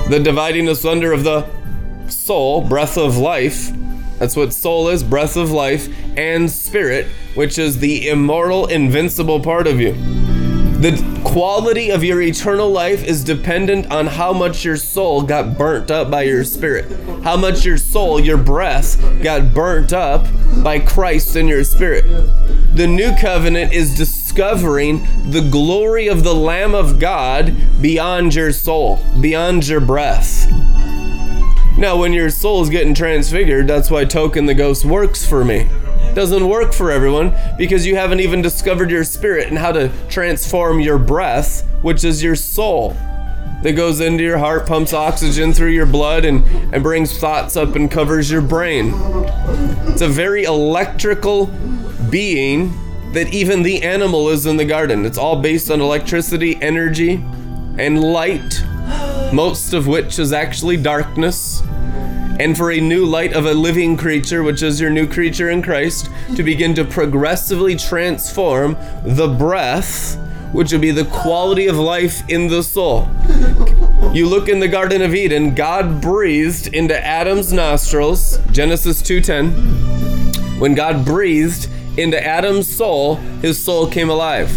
The 0.10 0.20
dividing 0.24 0.68
asunder 0.68 1.12
of 1.12 1.24
the 1.24 1.46
soul, 2.10 2.62
breath 2.62 2.98
of 2.98 3.18
life. 3.18 3.72
That's 4.20 4.36
what 4.36 4.54
soul 4.54 4.88
is, 4.90 5.04
breath 5.04 5.38
of 5.38 5.52
life, 5.52 5.88
and 6.18 6.50
spirit, 6.50 7.08
which 7.36 7.58
is 7.58 7.80
the 7.80 8.10
immortal, 8.10 8.66
invincible 8.66 9.40
part 9.40 9.68
of 9.68 9.80
you. 9.80 9.94
The 10.78 11.22
quality 11.24 11.90
of 11.90 12.04
your 12.04 12.22
eternal 12.22 12.70
life 12.70 13.04
is 13.04 13.24
dependent 13.24 13.92
on 13.92 14.06
how 14.06 14.32
much 14.32 14.64
your 14.64 14.78
soul 14.78 15.24
got 15.24 15.58
burnt 15.58 15.90
up 15.90 16.12
by 16.12 16.22
your 16.22 16.44
spirit. 16.44 16.86
How 17.24 17.36
much 17.36 17.66
your 17.66 17.78
soul, 17.78 18.20
your 18.20 18.38
breath, 18.38 19.02
got 19.24 19.56
burnt 19.56 19.92
up 19.92 20.28
by 20.64 20.80
Christ 20.80 21.36
in 21.36 21.48
your 21.48 21.64
spirit. 21.64 22.06
The 22.76 22.86
new 22.86 23.12
covenant 23.20 23.74
is 23.74 23.98
discovering 23.98 25.02
the 25.32 25.48
glory 25.50 26.08
of 26.10 26.24
the 26.24 26.36
Lamb 26.36 26.76
of 26.76 27.00
God 27.00 27.56
beyond 27.82 28.36
your 28.36 28.54
soul, 28.54 29.00
beyond 29.20 29.68
your 29.68 29.82
breath. 29.82 30.46
Now, 31.78 31.96
when 31.96 32.12
your 32.12 32.32
soul 32.32 32.64
is 32.64 32.70
getting 32.70 32.96
transfigured, 32.96 33.68
that's 33.68 33.92
why 33.92 34.04
Token 34.06 34.48
the 34.48 34.56
Ghost 34.56 34.84
works 34.84 35.24
for 35.24 35.46
me. 35.46 35.70
Doesn't 36.16 36.50
work 36.50 36.74
for 36.74 36.90
everyone 36.90 37.36
because 37.56 37.86
you 37.86 37.96
haven't 37.96 38.20
even 38.20 38.42
discovered 38.42 38.90
your 38.90 39.04
spirit 39.04 39.50
and 39.50 39.60
how 39.60 39.72
to 39.74 39.92
transform 40.10 40.80
your 40.80 40.98
breath, 40.98 41.64
which 41.84 42.04
is 42.04 42.24
your 42.24 42.36
soul. 42.36 42.98
That 43.62 43.74
goes 43.76 44.02
into 44.02 44.24
your 44.24 44.40
heart, 44.40 44.66
pumps 44.66 44.92
oxygen 44.92 45.54
through 45.54 45.70
your 45.70 45.86
blood, 45.86 46.26
and, 46.26 46.44
and 46.74 46.82
brings 46.82 47.16
thoughts 47.20 47.56
up 47.56 47.76
and 47.76 47.92
covers 47.92 48.32
your 48.32 48.42
brain. 48.42 48.94
It's 49.88 50.02
a 50.02 50.08
very 50.08 50.46
electrical 50.46 51.46
being 52.10 52.74
that 53.14 53.32
even 53.32 53.62
the 53.62 53.84
animal 53.84 54.30
is 54.30 54.48
in 54.48 54.58
the 54.58 54.66
garden. 54.66 55.06
It's 55.06 55.18
all 55.18 55.42
based 55.42 55.70
on 55.70 55.82
electricity, 55.82 56.58
energy, 56.62 57.24
and 57.78 58.04
light, 58.04 58.64
most 59.34 59.74
of 59.74 59.88
which 59.88 60.20
is 60.20 60.34
actually 60.34 60.78
darkness 60.78 61.62
and 62.40 62.56
for 62.56 62.72
a 62.72 62.80
new 62.80 63.06
light 63.06 63.34
of 63.34 63.46
a 63.46 63.54
living 63.54 63.98
creature, 63.98 64.44
which 64.44 64.62
is 64.62 64.80
your 64.80 64.92
new 64.92 65.08
creature 65.08 65.50
in 65.50 65.62
Christ, 65.62 66.10
to 66.36 66.44
begin 66.44 66.76
to 66.76 66.86
progressively 66.86 67.76
transform 67.76 68.78
the 69.04 69.28
breath, 69.28 70.18
which 70.54 70.72
would 70.72 70.82
be 70.82 70.92
the 70.92 71.06
quality 71.06 71.68
of 71.68 71.78
life 71.78 72.22
in 72.30 72.48
the 72.48 72.62
soul. 72.62 73.10
You 74.14 74.28
look 74.28 74.50
in 74.50 74.60
the 74.60 74.68
Garden 74.68 75.02
of 75.02 75.16
Eden, 75.16 75.56
God 75.56 76.00
breathed 76.00 76.68
into 76.68 76.98
Adam's 77.04 77.52
nostrils, 77.52 78.40
Genesis 78.52 79.02
2:10. 79.02 79.52
When 80.60 80.76
God 80.76 81.06
breathed 81.06 81.68
into 81.98 82.24
Adam's 82.24 82.68
soul, 82.68 83.16
his 83.42 83.58
soul 83.58 83.88
came 83.88 84.10
alive. 84.10 84.52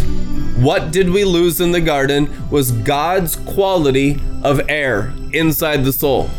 What 0.61 0.91
did 0.91 1.09
we 1.09 1.23
lose 1.23 1.59
in 1.59 1.71
the 1.71 1.81
garden 1.81 2.29
was 2.51 2.71
God's 2.71 3.35
quality 3.35 4.21
of 4.43 4.61
air 4.69 5.11
inside 5.33 5.83
the 5.83 5.91
soul. 5.91 6.29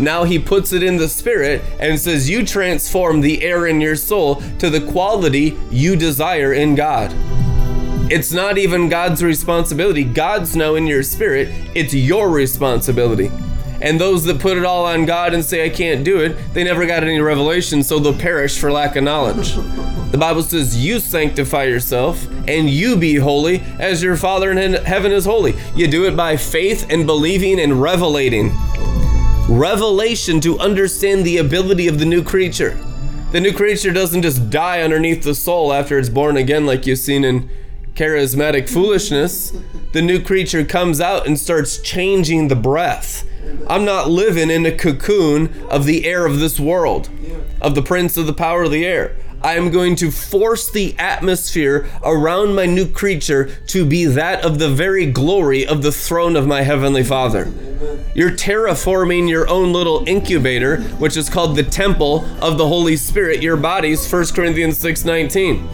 Now 0.00 0.24
he 0.24 0.40
puts 0.40 0.72
it 0.72 0.82
in 0.82 0.96
the 0.96 1.08
spirit 1.08 1.62
and 1.78 1.96
says, 1.96 2.28
You 2.28 2.44
transform 2.44 3.20
the 3.20 3.40
air 3.44 3.68
in 3.68 3.80
your 3.80 3.94
soul 3.94 4.42
to 4.58 4.68
the 4.68 4.80
quality 4.90 5.56
you 5.70 5.94
desire 5.94 6.54
in 6.54 6.74
God. 6.74 7.14
It's 8.10 8.32
not 8.32 8.58
even 8.58 8.88
God's 8.88 9.22
responsibility. 9.22 10.02
God's 10.02 10.56
now 10.56 10.74
in 10.74 10.88
your 10.88 11.04
spirit. 11.04 11.48
It's 11.76 11.94
your 11.94 12.30
responsibility. 12.30 13.30
And 13.82 14.00
those 14.00 14.22
that 14.24 14.38
put 14.38 14.56
it 14.56 14.64
all 14.64 14.86
on 14.86 15.06
God 15.06 15.34
and 15.34 15.44
say, 15.44 15.66
I 15.66 15.68
can't 15.68 16.04
do 16.04 16.20
it, 16.20 16.36
they 16.54 16.62
never 16.62 16.86
got 16.86 17.02
any 17.02 17.18
revelation, 17.18 17.82
so 17.82 17.98
they'll 17.98 18.14
perish 18.14 18.58
for 18.58 18.70
lack 18.70 18.94
of 18.94 19.02
knowledge. 19.02 19.54
The 20.12 20.18
Bible 20.18 20.44
says, 20.44 20.84
You 20.84 21.00
sanctify 21.00 21.64
yourself 21.64 22.24
and 22.46 22.70
you 22.70 22.96
be 22.96 23.16
holy 23.16 23.60
as 23.80 24.00
your 24.00 24.16
Father 24.16 24.52
in 24.52 24.74
heaven 24.74 25.10
is 25.10 25.24
holy. 25.24 25.54
You 25.74 25.88
do 25.88 26.06
it 26.06 26.16
by 26.16 26.36
faith 26.36 26.86
and 26.90 27.06
believing 27.06 27.58
and 27.58 27.82
revelating. 27.82 28.52
Revelation 29.48 30.40
to 30.42 30.60
understand 30.60 31.24
the 31.24 31.38
ability 31.38 31.88
of 31.88 31.98
the 31.98 32.06
new 32.06 32.22
creature. 32.22 32.78
The 33.32 33.40
new 33.40 33.52
creature 33.52 33.92
doesn't 33.92 34.22
just 34.22 34.48
die 34.48 34.82
underneath 34.82 35.24
the 35.24 35.34
soul 35.34 35.72
after 35.72 35.98
it's 35.98 36.08
born 36.08 36.36
again, 36.36 36.66
like 36.66 36.86
you've 36.86 36.98
seen 36.98 37.24
in 37.24 37.50
charismatic 37.94 38.68
foolishness. 38.68 39.52
The 39.92 40.02
new 40.02 40.22
creature 40.22 40.64
comes 40.64 41.00
out 41.00 41.26
and 41.26 41.38
starts 41.38 41.78
changing 41.78 42.48
the 42.48 42.56
breath. 42.56 43.26
I'm 43.68 43.84
not 43.84 44.10
living 44.10 44.50
in 44.50 44.66
a 44.66 44.76
cocoon 44.76 45.52
of 45.70 45.86
the 45.86 46.06
air 46.06 46.26
of 46.26 46.38
this 46.38 46.58
world, 46.60 47.08
of 47.60 47.74
the 47.74 47.82
prince 47.82 48.16
of 48.16 48.26
the 48.26 48.32
power 48.32 48.64
of 48.64 48.70
the 48.70 48.84
air. 48.84 49.16
I 49.44 49.56
am 49.56 49.70
going 49.70 49.96
to 49.96 50.12
force 50.12 50.70
the 50.70 50.94
atmosphere 50.98 51.90
around 52.04 52.54
my 52.54 52.66
new 52.66 52.86
creature 52.86 53.50
to 53.68 53.84
be 53.84 54.04
that 54.04 54.44
of 54.44 54.60
the 54.60 54.70
very 54.70 55.06
glory 55.06 55.66
of 55.66 55.82
the 55.82 55.90
throne 55.90 56.36
of 56.36 56.46
my 56.46 56.62
heavenly 56.62 57.02
Father. 57.02 57.52
You're 58.14 58.30
terraforming 58.30 59.28
your 59.28 59.48
own 59.48 59.72
little 59.72 60.06
incubator, 60.06 60.82
which 60.98 61.16
is 61.16 61.28
called 61.28 61.56
the 61.56 61.64
temple 61.64 62.24
of 62.40 62.56
the 62.56 62.68
Holy 62.68 62.96
Spirit, 62.96 63.42
your 63.42 63.56
bodies, 63.56 64.06
1 64.06 64.32
Corinthians 64.32 64.78
6:19. 64.78 65.68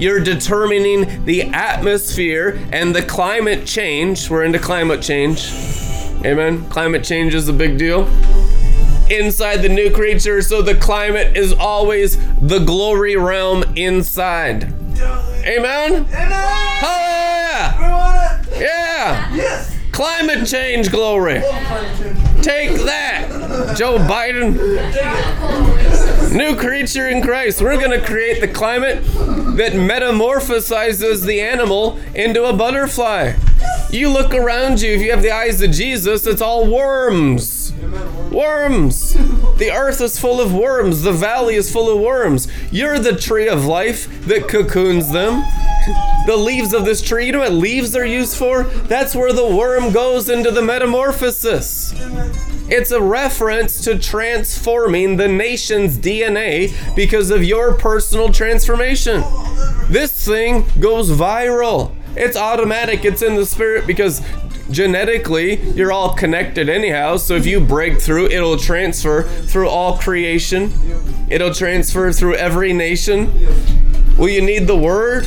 You're 0.00 0.20
determining 0.20 1.24
the 1.24 1.42
atmosphere 1.42 2.58
and 2.72 2.94
the 2.94 3.02
climate 3.02 3.64
change. 3.64 4.28
We're 4.28 4.44
into 4.44 4.58
climate 4.58 5.02
change. 5.02 5.52
Amen. 6.24 6.68
Climate 6.70 7.04
change 7.04 7.34
is 7.34 7.48
a 7.48 7.52
big 7.52 7.78
deal 7.78 8.08
inside 9.10 9.58
the 9.58 9.68
new 9.68 9.90
creature, 9.90 10.40
so 10.42 10.62
the 10.62 10.74
climate 10.74 11.36
is 11.36 11.52
always 11.52 12.16
the 12.40 12.58
glory 12.58 13.16
realm 13.16 13.62
inside. 13.76 14.64
Amen? 15.44 16.06
Amen. 16.06 16.06
Hallelujah! 16.80 18.42
Yeah! 18.58 19.34
Yes! 19.34 19.76
Climate 19.92 20.46
change 20.48 20.90
glory. 20.90 21.42
Take 22.42 22.82
that, 22.84 23.74
Joe 23.76 23.98
Biden. 23.98 24.54
New 26.34 26.56
creature 26.56 27.08
in 27.08 27.22
Christ. 27.22 27.62
We're 27.62 27.76
going 27.76 27.92
to 27.92 28.04
create 28.04 28.40
the 28.40 28.48
climate 28.48 29.04
that 29.56 29.74
metamorphosizes 29.74 31.24
the 31.24 31.40
animal 31.40 31.98
into 32.14 32.44
a 32.44 32.52
butterfly. 32.52 33.34
You 33.94 34.10
look 34.10 34.34
around 34.34 34.80
you, 34.80 34.92
if 34.92 35.00
you 35.00 35.12
have 35.12 35.22
the 35.22 35.30
eyes 35.30 35.62
of 35.62 35.70
Jesus, 35.70 36.26
it's 36.26 36.42
all 36.42 36.66
worms. 36.66 37.72
Worms. 38.32 39.12
The 39.58 39.70
earth 39.70 40.00
is 40.00 40.18
full 40.18 40.40
of 40.40 40.52
worms. 40.52 41.02
The 41.02 41.12
valley 41.12 41.54
is 41.54 41.70
full 41.70 41.88
of 41.88 42.00
worms. 42.00 42.48
You're 42.72 42.98
the 42.98 43.16
tree 43.16 43.46
of 43.46 43.66
life 43.66 44.08
that 44.26 44.48
cocoons 44.48 45.12
them. 45.12 45.44
The 46.26 46.36
leaves 46.38 46.72
of 46.72 46.86
this 46.86 47.02
tree, 47.02 47.26
you 47.26 47.32
know 47.32 47.40
what 47.40 47.52
leaves 47.52 47.94
are 47.94 48.06
used 48.06 48.38
for? 48.38 48.62
That's 48.62 49.14
where 49.14 49.34
the 49.34 49.46
worm 49.46 49.92
goes 49.92 50.30
into 50.30 50.50
the 50.50 50.62
metamorphosis. 50.62 51.92
It's 52.70 52.90
a 52.90 53.02
reference 53.02 53.84
to 53.84 53.98
transforming 53.98 55.18
the 55.18 55.28
nation's 55.28 55.98
DNA 55.98 56.72
because 56.96 57.30
of 57.30 57.44
your 57.44 57.74
personal 57.74 58.32
transformation. 58.32 59.22
This 59.90 60.24
thing 60.24 60.64
goes 60.80 61.10
viral. 61.10 61.94
It's 62.16 62.36
automatic, 62.36 63.04
it's 63.04 63.22
in 63.22 63.34
the 63.34 63.46
spirit 63.46 63.86
because 63.86 64.22
genetically 64.70 65.60
you're 65.72 65.92
all 65.92 66.14
connected 66.14 66.68
anyhow. 66.68 67.16
So 67.16 67.34
if 67.34 67.46
you 67.46 67.60
break 67.60 68.00
through, 68.00 68.26
it'll 68.26 68.56
transfer 68.56 69.22
through 69.22 69.68
all 69.68 69.98
creation, 69.98 70.72
it'll 71.28 71.52
transfer 71.54 72.12
through 72.12 72.36
every 72.36 72.72
nation. 72.72 73.32
Will 74.16 74.28
you 74.28 74.42
need 74.42 74.66
the 74.66 74.76
word? 74.76 75.26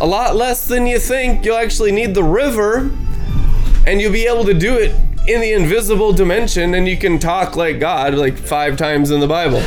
A 0.00 0.06
lot 0.06 0.36
less 0.36 0.66
than 0.66 0.86
you 0.86 0.98
think. 1.00 1.44
You'll 1.44 1.56
actually 1.56 1.90
need 1.90 2.14
the 2.14 2.22
river, 2.22 2.90
and 3.86 4.00
you'll 4.00 4.12
be 4.12 4.26
able 4.26 4.44
to 4.44 4.54
do 4.54 4.76
it 4.76 4.94
in 5.26 5.40
the 5.40 5.52
invisible 5.52 6.12
dimension, 6.12 6.74
and 6.74 6.88
you 6.88 6.96
can 6.96 7.18
talk 7.18 7.56
like 7.56 7.80
God 7.80 8.14
like 8.14 8.38
five 8.38 8.76
times 8.76 9.10
in 9.10 9.20
the 9.20 9.26
Bible. 9.26 9.62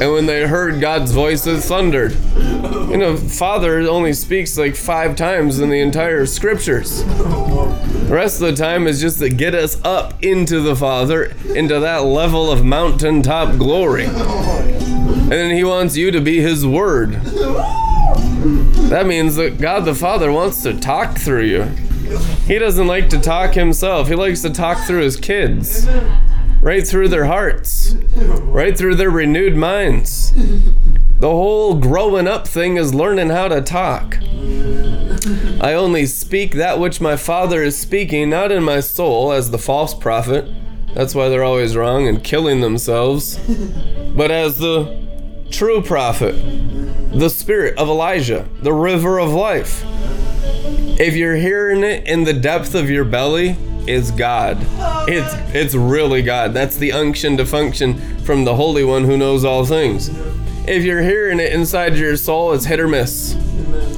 And 0.00 0.12
when 0.12 0.26
they 0.26 0.46
heard 0.46 0.80
God's 0.80 1.12
voice, 1.12 1.46
it 1.46 1.60
thundered. 1.60 2.16
You 2.34 2.96
know, 2.96 3.16
Father 3.16 3.80
only 3.80 4.12
speaks 4.12 4.56
like 4.56 4.76
five 4.76 5.16
times 5.16 5.58
in 5.58 5.70
the 5.70 5.80
entire 5.80 6.24
scriptures. 6.26 7.04
The 7.04 8.14
rest 8.14 8.40
of 8.40 8.48
the 8.48 8.56
time 8.56 8.86
is 8.86 9.00
just 9.00 9.18
to 9.18 9.28
get 9.28 9.54
us 9.54 9.82
up 9.84 10.22
into 10.22 10.60
the 10.60 10.76
Father, 10.76 11.34
into 11.54 11.80
that 11.80 12.04
level 12.04 12.50
of 12.50 12.64
mountaintop 12.64 13.58
glory. 13.58 14.06
And 14.06 15.32
then 15.32 15.50
He 15.50 15.64
wants 15.64 15.96
you 15.96 16.10
to 16.10 16.20
be 16.20 16.40
His 16.40 16.66
Word. 16.66 17.14
That 18.88 19.06
means 19.06 19.36
that 19.36 19.58
God 19.58 19.84
the 19.84 19.94
Father 19.94 20.32
wants 20.32 20.62
to 20.62 20.78
talk 20.78 21.18
through 21.18 21.44
you. 21.44 21.64
He 22.46 22.58
doesn't 22.58 22.86
like 22.86 23.10
to 23.10 23.20
talk 23.20 23.52
himself. 23.52 24.08
He 24.08 24.14
likes 24.14 24.40
to 24.42 24.50
talk 24.50 24.86
through 24.86 25.02
his 25.02 25.16
kids. 25.18 25.86
Right 26.60 26.86
through 26.86 27.08
their 27.08 27.26
hearts. 27.26 27.94
Right 28.14 28.76
through 28.76 28.96
their 28.96 29.10
renewed 29.10 29.56
minds. 29.56 30.32
The 31.20 31.28
whole 31.28 31.74
growing 31.74 32.28
up 32.28 32.46
thing 32.46 32.76
is 32.76 32.94
learning 32.94 33.30
how 33.30 33.48
to 33.48 33.60
talk. 33.60 34.18
I 35.60 35.74
only 35.74 36.06
speak 36.06 36.54
that 36.54 36.78
which 36.78 37.00
my 37.00 37.16
Father 37.16 37.62
is 37.62 37.76
speaking, 37.76 38.30
not 38.30 38.52
in 38.52 38.62
my 38.62 38.80
soul 38.80 39.32
as 39.32 39.50
the 39.50 39.58
false 39.58 39.94
prophet. 39.94 40.48
That's 40.94 41.14
why 41.14 41.28
they're 41.28 41.44
always 41.44 41.76
wrong 41.76 42.06
and 42.08 42.22
killing 42.22 42.60
themselves. 42.60 43.38
But 44.16 44.30
as 44.30 44.58
the 44.58 45.06
true 45.50 45.82
prophet, 45.82 46.32
the 47.12 47.30
spirit 47.30 47.78
of 47.78 47.88
Elijah, 47.88 48.48
the 48.62 48.72
river 48.72 49.18
of 49.18 49.30
life. 49.30 49.84
If 51.00 51.14
you're 51.14 51.36
hearing 51.36 51.82
it 51.84 52.06
in 52.06 52.24
the 52.24 52.32
depth 52.32 52.74
of 52.74 52.90
your 52.90 53.04
belly, 53.04 53.56
it's 53.88 54.10
God. 54.10 54.58
It's 55.08 55.34
it's 55.54 55.74
really 55.74 56.22
God. 56.22 56.52
That's 56.52 56.76
the 56.76 56.92
unction 56.92 57.38
to 57.38 57.46
function 57.46 58.18
from 58.18 58.44
the 58.44 58.54
Holy 58.54 58.84
One 58.84 59.04
who 59.04 59.16
knows 59.16 59.44
all 59.44 59.64
things. 59.64 60.10
If 60.68 60.84
you're 60.84 61.02
hearing 61.02 61.40
it 61.40 61.52
inside 61.52 61.96
your 61.96 62.16
soul, 62.16 62.52
it's 62.52 62.66
hit 62.66 62.78
or 62.78 62.86
miss. 62.86 63.34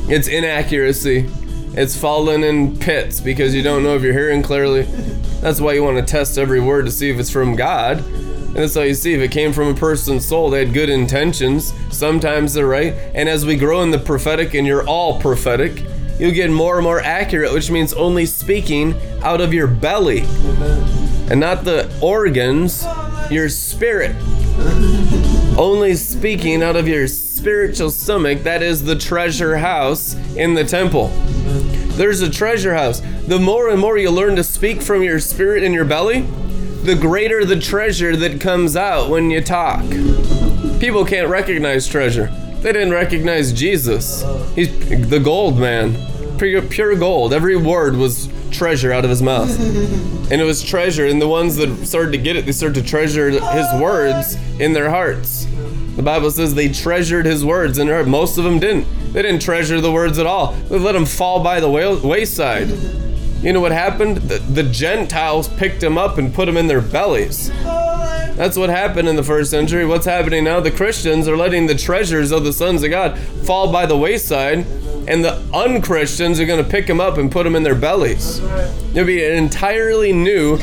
It's 0.08 0.28
inaccuracy. 0.28 1.28
It's 1.72 1.96
falling 1.96 2.44
in 2.44 2.78
pits 2.78 3.20
because 3.20 3.54
you 3.54 3.62
don't 3.62 3.82
know 3.82 3.96
if 3.96 4.02
you're 4.02 4.12
hearing 4.12 4.42
clearly. 4.42 4.82
That's 5.40 5.60
why 5.60 5.72
you 5.72 5.82
want 5.82 5.98
to 5.98 6.04
test 6.04 6.38
every 6.38 6.60
word 6.60 6.84
to 6.86 6.92
see 6.92 7.10
if 7.10 7.18
it's 7.18 7.30
from 7.30 7.56
God. 7.56 7.98
And 7.98 8.56
that's 8.56 8.74
how 8.74 8.82
you 8.82 8.94
see 8.94 9.14
if 9.14 9.20
it 9.20 9.30
came 9.30 9.52
from 9.52 9.68
a 9.68 9.74
person's 9.74 10.26
soul. 10.26 10.50
They 10.50 10.64
had 10.64 10.74
good 10.74 10.88
intentions. 10.88 11.72
Sometimes 11.90 12.54
they're 12.54 12.66
right. 12.66 12.94
And 13.14 13.28
as 13.28 13.46
we 13.46 13.56
grow 13.56 13.82
in 13.82 13.90
the 13.90 13.98
prophetic, 13.98 14.54
and 14.54 14.66
you're 14.66 14.86
all 14.86 15.20
prophetic, 15.20 15.84
you'll 16.20 16.34
get 16.34 16.50
more 16.50 16.76
and 16.76 16.84
more 16.84 17.00
accurate, 17.00 17.52
which 17.52 17.70
means 17.70 17.92
only 17.94 18.26
speaking 18.26 18.94
out 19.22 19.40
of 19.40 19.54
your 19.54 19.66
belly 19.66 20.20
and 21.30 21.40
not 21.40 21.64
the 21.64 21.90
organs, 22.02 22.84
your 23.30 23.48
spirit. 23.48 24.14
Only 25.56 25.94
speaking 25.94 26.62
out 26.62 26.76
of 26.76 26.86
your 26.86 27.08
spiritual 27.08 27.90
stomach, 27.90 28.42
that 28.42 28.62
is 28.62 28.84
the 28.84 28.96
treasure 28.96 29.56
house 29.56 30.14
in 30.36 30.54
the 30.54 30.64
temple. 30.64 31.08
There's 31.96 32.20
a 32.20 32.30
treasure 32.30 32.74
house. 32.74 33.00
The 33.26 33.38
more 33.38 33.70
and 33.70 33.80
more 33.80 33.96
you 33.96 34.10
learn 34.10 34.36
to 34.36 34.44
speak 34.44 34.82
from 34.82 35.02
your 35.02 35.20
spirit 35.20 35.62
in 35.62 35.72
your 35.72 35.84
belly, 35.84 36.22
the 36.82 36.96
greater 36.96 37.44
the 37.44 37.58
treasure 37.58 38.16
that 38.16 38.40
comes 38.40 38.76
out 38.76 39.08
when 39.08 39.30
you 39.30 39.40
talk. 39.40 39.82
People 40.80 41.04
can't 41.04 41.28
recognize 41.28 41.86
treasure. 41.86 42.26
They 42.60 42.72
didn't 42.72 42.92
recognize 42.92 43.52
Jesus. 43.52 44.22
He's 44.54 45.08
the 45.08 45.20
gold 45.20 45.58
man. 45.58 45.94
Pure, 46.40 46.62
pure 46.62 46.96
gold. 46.96 47.34
Every 47.34 47.54
word 47.54 47.96
was 47.96 48.30
treasure 48.50 48.94
out 48.94 49.04
of 49.04 49.10
his 49.10 49.20
mouth. 49.20 49.50
And 50.30 50.40
it 50.40 50.44
was 50.44 50.62
treasure. 50.62 51.06
And 51.06 51.20
the 51.20 51.26
ones 51.26 51.56
that 51.56 51.84
started 51.84 52.12
to 52.12 52.18
get 52.18 52.36
it, 52.36 52.46
they 52.46 52.52
started 52.52 52.80
to 52.80 52.88
treasure 52.88 53.30
his 53.30 53.42
oh. 53.42 53.82
words 53.82 54.36
in 54.60 54.72
their 54.72 54.88
hearts. 54.88 55.44
The 55.96 56.02
Bible 56.04 56.30
says 56.30 56.54
they 56.54 56.68
treasured 56.68 57.26
his 57.26 57.44
words 57.44 57.78
in 57.78 57.88
their 57.88 57.96
heart. 57.96 58.06
Most 58.06 58.38
of 58.38 58.44
them 58.44 58.60
didn't. 58.60 58.86
They 59.12 59.22
didn't 59.22 59.42
treasure 59.42 59.80
the 59.80 59.90
words 59.90 60.20
at 60.20 60.26
all. 60.26 60.52
They 60.52 60.78
let 60.78 60.92
them 60.92 61.04
fall 61.04 61.42
by 61.42 61.58
the 61.58 61.68
wayside. 61.68 62.68
You 63.40 63.54
know 63.54 63.60
what 63.60 63.72
happened? 63.72 64.18
The, 64.18 64.38
the 64.38 64.62
Gentiles 64.62 65.48
picked 65.48 65.80
them 65.80 65.96
up 65.96 66.18
and 66.18 66.32
put 66.32 66.44
them 66.44 66.58
in 66.58 66.66
their 66.66 66.82
bellies. 66.82 67.48
That's 68.40 68.54
what 68.56 68.68
happened 68.68 69.08
in 69.08 69.16
the 69.16 69.22
first 69.22 69.50
century. 69.50 69.86
What's 69.86 70.04
happening 70.04 70.44
now? 70.44 70.60
The 70.60 70.70
Christians 70.70 71.26
are 71.26 71.38
letting 71.38 71.66
the 71.66 71.74
treasures 71.74 72.32
of 72.32 72.44
the 72.44 72.52
sons 72.52 72.82
of 72.82 72.90
God 72.90 73.18
fall 73.46 73.72
by 73.72 73.86
the 73.86 73.96
wayside, 73.96 74.66
and 75.08 75.24
the 75.24 75.42
unchristians 75.52 76.38
are 76.40 76.46
going 76.46 76.62
to 76.62 76.70
pick 76.70 76.86
them 76.86 77.00
up 77.00 77.18
and 77.18 77.30
put 77.30 77.44
them 77.44 77.56
in 77.56 77.62
their 77.62 77.74
bellies. 77.74 78.40
There'll 78.92 79.06
be 79.06 79.24
an 79.24 79.36
entirely 79.36 80.12
new 80.12 80.58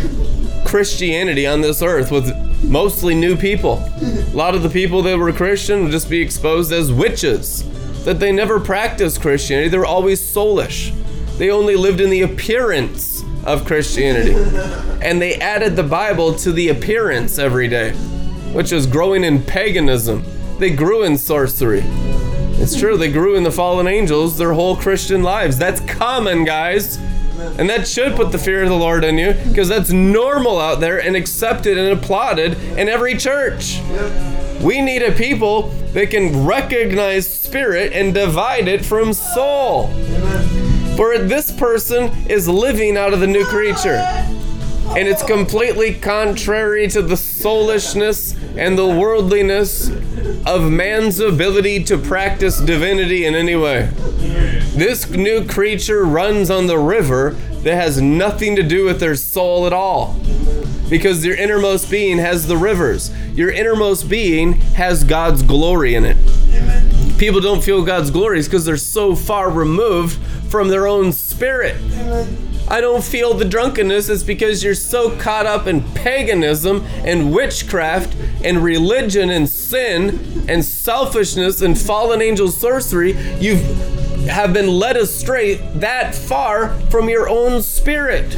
Christianity 0.65 1.47
on 1.47 1.61
this 1.61 1.81
earth 1.81 2.11
with 2.11 2.31
mostly 2.63 3.15
new 3.15 3.35
people. 3.35 3.83
A 4.01 4.35
lot 4.35 4.55
of 4.55 4.63
the 4.63 4.69
people 4.69 5.01
that 5.03 5.17
were 5.17 5.31
Christian 5.31 5.83
will 5.83 5.91
just 5.91 6.09
be 6.09 6.21
exposed 6.21 6.71
as 6.71 6.91
witches, 6.91 7.63
that 8.03 8.19
they 8.19 8.31
never 8.31 8.59
practiced 8.59 9.21
Christianity, 9.21 9.69
they 9.69 9.77
were 9.77 9.85
always 9.85 10.21
soulish. 10.21 10.93
They 11.37 11.51
only 11.51 11.75
lived 11.75 12.01
in 12.01 12.09
the 12.09 12.23
appearance 12.23 13.23
of 13.45 13.65
Christianity. 13.65 14.33
and 15.01 15.21
they 15.21 15.35
added 15.35 15.75
the 15.75 15.83
Bible 15.83 16.33
to 16.35 16.51
the 16.51 16.69
appearance 16.69 17.37
every 17.37 17.67
day, 17.67 17.91
which 18.53 18.71
is 18.71 18.87
growing 18.87 19.23
in 19.23 19.43
paganism. 19.43 20.23
They 20.59 20.71
grew 20.71 21.03
in 21.03 21.17
sorcery. 21.17 21.83
It's 22.59 22.75
true, 22.75 22.97
they 22.97 23.11
grew 23.11 23.35
in 23.35 23.43
the 23.43 23.51
fallen 23.51 23.87
angels 23.87 24.37
their 24.37 24.53
whole 24.53 24.75
Christian 24.75 25.21
lives. 25.21 25.57
That's 25.57 25.79
common, 25.81 26.43
guys. 26.43 26.97
And 27.57 27.69
that 27.69 27.87
should 27.87 28.15
put 28.15 28.31
the 28.31 28.39
fear 28.39 28.63
of 28.63 28.69
the 28.69 28.75
Lord 28.75 29.03
in 29.03 29.17
you 29.17 29.33
because 29.47 29.69
that's 29.69 29.91
normal 29.91 30.59
out 30.59 30.79
there 30.79 30.99
and 30.99 31.15
accepted 31.15 31.77
and 31.77 31.97
applauded 31.97 32.57
in 32.77 32.89
every 32.89 33.15
church. 33.15 33.79
We 34.59 34.81
need 34.81 35.03
a 35.03 35.11
people 35.11 35.69
that 35.93 36.09
can 36.09 36.45
recognize 36.45 37.31
spirit 37.31 37.93
and 37.93 38.13
divide 38.13 38.67
it 38.67 38.83
from 38.83 39.13
soul. 39.13 39.87
For 40.95 41.19
this 41.19 41.51
person 41.51 42.11
is 42.27 42.47
living 42.47 42.97
out 42.97 43.13
of 43.13 43.19
the 43.19 43.27
new 43.27 43.45
creature. 43.45 44.01
And 44.95 45.07
it's 45.07 45.21
completely 45.21 45.93
contrary 45.93 46.87
to 46.87 47.03
the 47.03 47.17
soulishness 47.17 48.35
and 48.57 48.77
the 48.77 48.87
worldliness 48.87 49.89
of 50.45 50.69
man's 50.69 51.19
ability 51.19 51.83
to 51.85 51.97
practice 51.97 52.59
divinity 52.59 53.25
in 53.25 53.35
any 53.35 53.55
way. 53.55 53.89
This 54.75 55.09
new 55.09 55.45
creature 55.45 56.05
runs 56.05 56.49
on 56.49 56.67
the 56.67 56.77
river 56.77 57.31
that 57.63 57.75
has 57.75 58.01
nothing 58.01 58.55
to 58.55 58.63
do 58.63 58.85
with 58.85 58.99
their 58.99 59.15
soul 59.15 59.65
at 59.65 59.73
all. 59.73 60.19
Because 60.89 61.25
your 61.25 61.35
innermost 61.35 61.91
being 61.91 62.17
has 62.17 62.47
the 62.47 62.57
rivers. 62.57 63.11
Your 63.33 63.51
innermost 63.51 64.07
being 64.07 64.53
has 64.53 65.03
God's 65.03 65.43
glory 65.43 65.95
in 65.95 66.05
it. 66.05 66.17
People 67.17 67.41
don't 67.41 67.63
feel 67.63 67.83
God's 67.83 68.11
glory 68.11 68.41
because 68.41 68.63
they're 68.63 68.77
so 68.77 69.15
far 69.15 69.49
removed 69.49 70.19
from 70.49 70.69
their 70.69 70.87
own 70.87 71.11
spirit. 71.11 71.75
I 72.69 72.81
don't 72.81 73.03
feel 73.03 73.33
the 73.33 73.45
drunkenness 73.45 74.09
It's 74.09 74.23
because 74.23 74.63
you're 74.63 74.75
so 74.75 75.17
caught 75.17 75.45
up 75.45 75.67
in 75.67 75.81
paganism 75.93 76.85
and 77.05 77.33
witchcraft 77.33 78.15
and 78.43 78.63
religion 78.63 79.29
and 79.29 79.47
sin 79.47 80.45
and 80.49 80.63
selfishness 80.63 81.61
and 81.61 81.77
fallen 81.77 82.21
angel 82.21 82.49
sorcery. 82.49 83.13
You've 83.39 83.63
have 84.27 84.53
been 84.53 84.67
led 84.67 84.97
astray 84.97 85.55
that 85.75 86.13
far 86.13 86.77
from 86.89 87.07
your 87.07 87.29
own 87.29 87.61
spirit. 87.61 88.35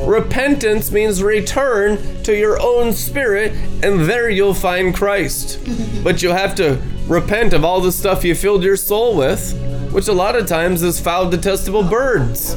Repentance 0.00 0.90
means 0.90 1.22
return 1.22 2.22
to 2.24 2.36
your 2.36 2.60
own 2.60 2.92
spirit, 2.92 3.52
and 3.84 4.00
there 4.00 4.28
you'll 4.28 4.54
find 4.54 4.94
Christ. 4.94 5.60
But 6.02 6.22
you'll 6.22 6.34
have 6.34 6.54
to 6.56 6.80
repent 7.06 7.52
of 7.52 7.64
all 7.64 7.80
the 7.80 7.92
stuff 7.92 8.24
you 8.24 8.34
filled 8.34 8.64
your 8.64 8.76
soul 8.76 9.16
with, 9.16 9.56
which 9.92 10.08
a 10.08 10.12
lot 10.12 10.34
of 10.34 10.46
times 10.46 10.82
is 10.82 10.98
foul, 10.98 11.30
detestable 11.30 11.84
birds, 11.84 12.56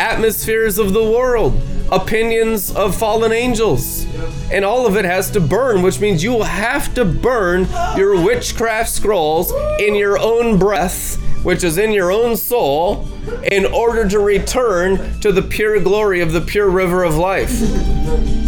atmospheres 0.00 0.78
of 0.78 0.94
the 0.94 1.02
world, 1.02 1.60
opinions 1.92 2.74
of 2.74 2.96
fallen 2.96 3.32
angels. 3.32 4.06
And 4.50 4.64
all 4.64 4.86
of 4.86 4.96
it 4.96 5.04
has 5.04 5.30
to 5.32 5.40
burn, 5.40 5.82
which 5.82 6.00
means 6.00 6.24
you 6.24 6.32
will 6.32 6.44
have 6.44 6.94
to 6.94 7.04
burn 7.04 7.68
your 7.96 8.20
witchcraft 8.20 8.88
scrolls 8.88 9.52
in 9.78 9.94
your 9.94 10.18
own 10.18 10.58
breath 10.58 11.18
which 11.42 11.64
is 11.64 11.78
in 11.78 11.90
your 11.90 12.12
own 12.12 12.36
soul, 12.36 13.08
in 13.44 13.64
order 13.64 14.06
to 14.08 14.18
return 14.18 15.18
to 15.20 15.32
the 15.32 15.42
pure 15.42 15.80
glory 15.80 16.20
of 16.20 16.32
the 16.32 16.40
pure 16.40 16.68
river 16.68 17.02
of 17.02 17.16
life. 17.16 17.50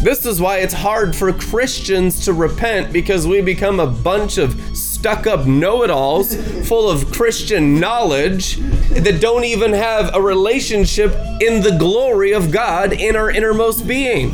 This 0.02 0.26
is 0.26 0.40
why 0.40 0.58
it's 0.58 0.74
hard 0.74 1.16
for 1.16 1.32
Christians 1.32 2.24
to 2.24 2.32
repent 2.32 2.92
because 2.92 3.26
we 3.26 3.40
become 3.40 3.80
a 3.80 3.86
bunch 3.86 4.36
of 4.36 4.76
stuck 5.02 5.26
up 5.26 5.48
know 5.48 5.82
it 5.82 5.90
alls 5.90 6.36
full 6.68 6.88
of 6.88 7.10
Christian 7.10 7.80
knowledge 7.80 8.58
that 8.90 9.20
don't 9.20 9.42
even 9.42 9.72
have 9.72 10.14
a 10.14 10.20
relationship 10.22 11.10
in 11.40 11.60
the 11.60 11.74
glory 11.76 12.30
of 12.30 12.52
God 12.52 12.92
in 12.92 13.16
our 13.16 13.28
innermost 13.28 13.88
being. 13.88 14.30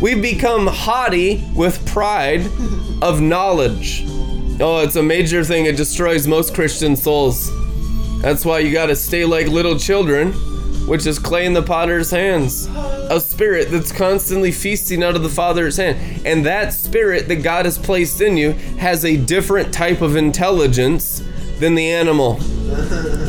We've 0.00 0.20
become 0.20 0.66
haughty 0.66 1.44
with 1.54 1.86
pride 1.86 2.44
of 3.02 3.20
knowledge. 3.20 4.02
Oh, 4.58 4.80
it's 4.82 4.96
a 4.96 5.02
major 5.02 5.44
thing. 5.44 5.66
It 5.66 5.76
destroys 5.76 6.26
most 6.26 6.56
Christian 6.56 6.96
souls. 6.96 7.48
That's 8.20 8.44
why 8.44 8.58
you 8.58 8.72
gotta 8.72 8.96
stay 8.96 9.24
like 9.24 9.46
little 9.46 9.78
children, 9.78 10.32
which 10.86 11.06
is 11.06 11.18
clay 11.18 11.46
in 11.46 11.52
the 11.52 11.62
potter's 11.62 12.10
hands. 12.10 12.66
A 13.10 13.20
spirit 13.20 13.70
that's 13.70 13.92
constantly 13.92 14.52
feasting 14.52 15.02
out 15.02 15.16
of 15.16 15.22
the 15.22 15.28
Father's 15.28 15.76
hand. 15.76 16.26
And 16.26 16.44
that 16.46 16.72
spirit 16.72 17.28
that 17.28 17.36
God 17.36 17.64
has 17.64 17.78
placed 17.78 18.20
in 18.20 18.36
you 18.36 18.52
has 18.78 19.04
a 19.04 19.16
different 19.16 19.72
type 19.72 20.00
of 20.00 20.16
intelligence 20.16 21.22
than 21.58 21.74
the 21.74 21.90
animal. 21.90 22.38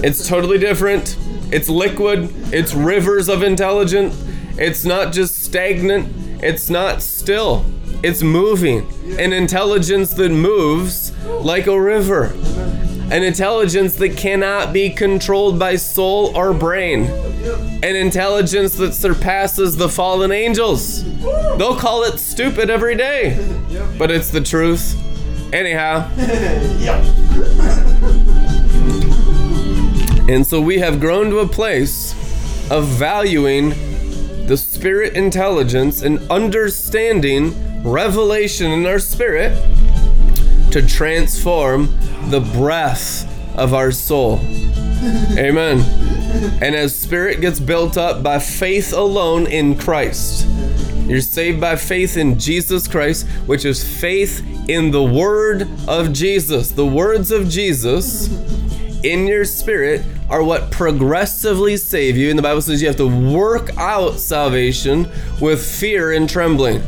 It's 0.03 0.28
totally 0.28 0.58
different. 0.58 1.18
It's 1.51 1.70
liquid, 1.70 2.34
it's 2.53 2.74
rivers 2.74 3.30
of 3.30 3.43
intelligence. 3.43 4.22
It's 4.58 4.84
not 4.84 5.14
just 5.14 5.43
stagnant, 5.43 6.43
it's 6.43 6.70
not 6.70 7.01
still. 7.01 7.66
It's 8.03 8.22
moving. 8.22 8.88
An 9.20 9.32
intelligence 9.32 10.14
that 10.16 10.30
moves 10.30 11.12
like 11.26 11.68
a 11.68 11.80
river 11.80 12.34
an 13.12 13.24
intelligence 13.24 13.95
that 13.95 14.18
cannot 14.18 14.74
be 14.74 14.89
controlled 14.89 15.60
by 15.60 15.76
soul 15.76 16.36
or 16.36 16.53
brain, 16.53 17.06
an 17.84 17.95
intelligence 17.95 18.76
that 18.76 18.93
surpasses 18.93 19.78
the 19.78 19.89
fallen 19.89 20.32
angels. 20.32 21.03
They'll 21.58 21.76
call 21.76 22.03
it 22.03 22.20
stupid 22.20 22.70
every 22.70 22.95
day, 22.95 23.38
but 23.97 24.12
it's 24.12 24.30
the 24.30 24.41
truth. 24.41 24.95
Anyhow. 25.53 26.10
And 30.28 30.45
so 30.45 30.60
we 30.60 30.80
have 30.80 30.99
grown 30.99 31.30
to 31.30 31.39
a 31.39 31.47
place 31.47 32.14
of 32.72 32.88
valuing 32.88 33.70
the 34.47 34.58
spirit 34.58 35.14
intelligence 35.14 36.01
and 36.01 36.20
understanding 36.32 37.84
revelation 37.84 38.72
in 38.72 38.88
our 38.88 38.97
spirit 38.97 39.56
to 40.76 40.86
transform 40.86 41.86
the 42.30 42.42
breath 42.42 43.24
of 43.58 43.74
our 43.74 43.94
soul. 43.94 44.42
Amen. 45.38 45.80
And 46.62 46.76
as 46.76 46.94
spirit 46.94 47.40
gets 47.40 47.62
built 47.62 47.96
up 47.96 48.22
by 48.22 48.40
faith 48.40 48.92
alone 48.92 49.48
in 49.48 49.78
Christ, 49.78 50.46
you're 51.08 51.22
saved 51.22 51.62
by 51.62 51.78
faith 51.78 52.18
in 52.18 52.38
Jesus 52.38 52.90
Christ, 52.90 53.26
which 53.46 53.64
is 53.64 53.86
faith 53.86 54.46
in 54.68 54.92
the 54.92 55.02
word 55.02 55.66
of 55.88 56.12
Jesus. 56.12 56.72
The 56.72 56.86
words 56.86 57.32
of 57.32 57.48
Jesus 57.48 58.28
in 59.02 59.28
your 59.28 59.46
spirit 59.46 60.02
are 60.30 60.44
what 60.44 60.72
progressively 60.72 61.78
save 61.78 62.18
you. 62.18 62.30
And 62.30 62.38
the 62.38 62.44
Bible 62.44 62.62
says 62.62 62.82
you 62.82 62.90
have 62.90 62.98
to 62.98 63.32
work 63.32 63.70
out 63.78 64.20
salvation 64.20 65.10
with 65.40 65.66
fear 65.66 66.12
and 66.12 66.30
trembling. 66.30 66.84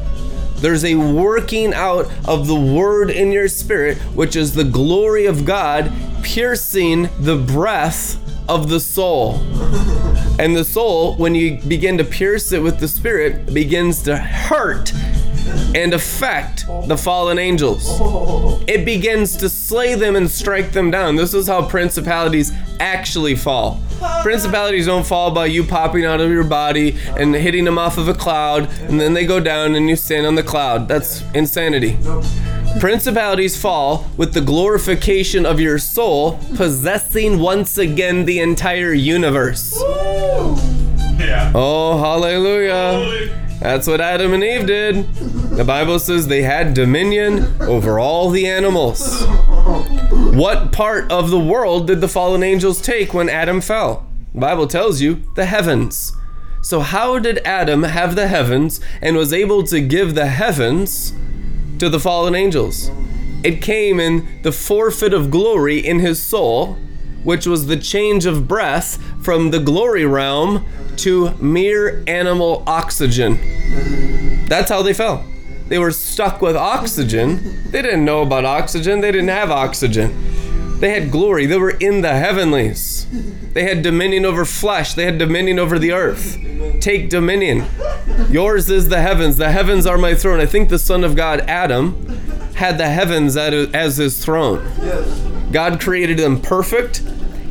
There's 0.59 0.83
a 0.83 0.95
working 0.95 1.73
out 1.73 2.11
of 2.25 2.47
the 2.47 2.55
word 2.55 3.11
in 3.11 3.31
your 3.31 3.47
spirit, 3.47 3.97
which 4.15 4.35
is 4.35 4.53
the 4.53 4.63
glory 4.63 5.25
of 5.25 5.45
God 5.45 5.91
piercing 6.23 7.09
the 7.19 7.35
breath 7.35 8.17
of 8.49 8.69
the 8.69 8.79
soul. 8.79 9.39
And 10.39 10.55
the 10.55 10.65
soul, 10.65 11.15
when 11.15 11.35
you 11.35 11.59
begin 11.67 11.97
to 11.97 12.03
pierce 12.03 12.51
it 12.51 12.61
with 12.61 12.79
the 12.79 12.87
spirit, 12.87 13.53
begins 13.53 14.01
to 14.03 14.17
hurt 14.17 14.91
and 15.75 15.93
affect 15.93 16.65
the 16.87 16.97
fallen 16.97 17.37
angels. 17.37 17.99
It 18.67 18.85
begins 18.85 19.37
to 19.37 19.49
slay 19.49 19.95
them 19.95 20.15
and 20.15 20.29
strike 20.29 20.71
them 20.71 20.91
down. 20.91 21.15
This 21.15 21.33
is 21.33 21.47
how 21.47 21.67
principalities 21.67 22.51
actually 22.79 23.35
fall. 23.35 23.81
Principalities 24.21 24.85
don't 24.85 25.05
fall 25.05 25.31
by 25.31 25.47
you 25.47 25.63
popping 25.63 26.05
out 26.05 26.21
of 26.21 26.29
your 26.29 26.43
body 26.43 26.97
and 27.17 27.33
hitting 27.33 27.65
them 27.65 27.77
off 27.77 27.97
of 27.97 28.07
a 28.07 28.13
cloud, 28.13 28.69
and 28.81 28.99
then 28.99 29.13
they 29.13 29.25
go 29.25 29.39
down 29.39 29.75
and 29.75 29.89
you 29.89 29.95
stand 29.95 30.25
on 30.25 30.35
the 30.35 30.43
cloud. 30.43 30.87
That's 30.87 31.23
insanity. 31.33 31.97
Principalities 32.79 33.59
fall 33.59 34.05
with 34.17 34.33
the 34.33 34.41
glorification 34.41 35.45
of 35.45 35.59
your 35.59 35.79
soul 35.79 36.39
possessing 36.55 37.39
once 37.39 37.79
again 37.79 38.25
the 38.25 38.39
entire 38.39 38.93
universe. 38.93 39.81
Yeah. 41.17 41.51
Oh, 41.55 41.97
hallelujah. 41.97 43.46
That's 43.59 43.87
what 43.87 44.01
Adam 44.01 44.33
and 44.33 44.43
Eve 44.43 44.67
did. 44.67 45.13
The 45.13 45.63
Bible 45.63 45.97
says 45.99 46.27
they 46.27 46.43
had 46.43 46.73
dominion 46.73 47.59
over 47.61 47.99
all 47.99 48.29
the 48.29 48.47
animals. 48.47 49.25
What 50.35 50.71
part 50.71 51.11
of 51.11 51.31
the 51.31 51.39
world 51.39 51.87
did 51.87 51.99
the 51.99 52.07
fallen 52.07 52.43
angels 52.43 52.81
take 52.81 53.13
when 53.13 53.29
Adam 53.29 53.59
fell? 53.61 54.07
The 54.33 54.39
Bible 54.39 54.67
tells 54.67 55.01
you 55.01 55.23
the 55.35 55.45
heavens. 55.45 56.13
So, 56.61 56.81
how 56.81 57.17
did 57.17 57.39
Adam 57.39 57.83
have 57.83 58.15
the 58.15 58.27
heavens 58.27 58.79
and 59.01 59.15
was 59.15 59.33
able 59.33 59.63
to 59.63 59.81
give 59.81 60.13
the 60.13 60.27
heavens 60.27 61.13
to 61.79 61.89
the 61.89 61.99
fallen 61.99 62.35
angels? 62.35 62.91
It 63.43 63.61
came 63.61 63.99
in 63.99 64.41
the 64.43 64.51
forfeit 64.51 65.13
of 65.13 65.31
glory 65.31 65.79
in 65.79 65.99
his 65.99 66.21
soul, 66.21 66.77
which 67.27 67.45
was 67.45 67.67
the 67.67 67.75
change 67.75 68.25
of 68.25 68.47
breath 68.47 68.97
from 69.21 69.51
the 69.51 69.59
glory 69.59 70.05
realm 70.05 70.65
to 70.95 71.29
mere 71.41 72.01
animal 72.07 72.63
oxygen. 72.65 73.37
That's 74.47 74.69
how 74.69 74.81
they 74.81 74.93
fell. 74.93 75.25
They 75.67 75.77
were 75.77 75.91
stuck 75.91 76.41
with 76.41 76.55
oxygen. 76.55 77.69
They 77.69 77.81
didn't 77.81 78.05
know 78.05 78.21
about 78.21 78.45
oxygen, 78.45 79.01
they 79.01 79.11
didn't 79.11 79.27
have 79.27 79.51
oxygen. 79.51 80.79
They 80.79 80.91
had 80.91 81.11
glory, 81.11 81.45
they 81.45 81.57
were 81.57 81.71
in 81.71 81.99
the 81.99 82.13
heavenlies. 82.13 83.05
They 83.51 83.63
had 83.63 83.81
dominion 83.81 84.23
over 84.23 84.45
flesh, 84.45 84.93
they 84.93 85.03
had 85.03 85.17
dominion 85.17 85.59
over 85.59 85.77
the 85.77 85.91
earth. 85.91 86.37
Take 86.79 87.09
dominion. 87.09 87.65
Yours 88.29 88.69
is 88.69 88.87
the 88.87 89.01
heavens. 89.01 89.35
The 89.35 89.51
heavens 89.51 89.85
are 89.85 89.97
my 89.97 90.15
throne. 90.15 90.39
I 90.39 90.45
think 90.45 90.69
the 90.69 90.79
Son 90.79 91.03
of 91.03 91.17
God, 91.17 91.41
Adam, 91.41 92.07
had 92.55 92.77
the 92.77 92.87
heavens 92.87 93.35
as 93.35 93.97
his 93.97 94.23
throne. 94.23 94.63
God 95.51 95.81
created 95.81 96.17
them 96.17 96.41
perfect 96.41 97.01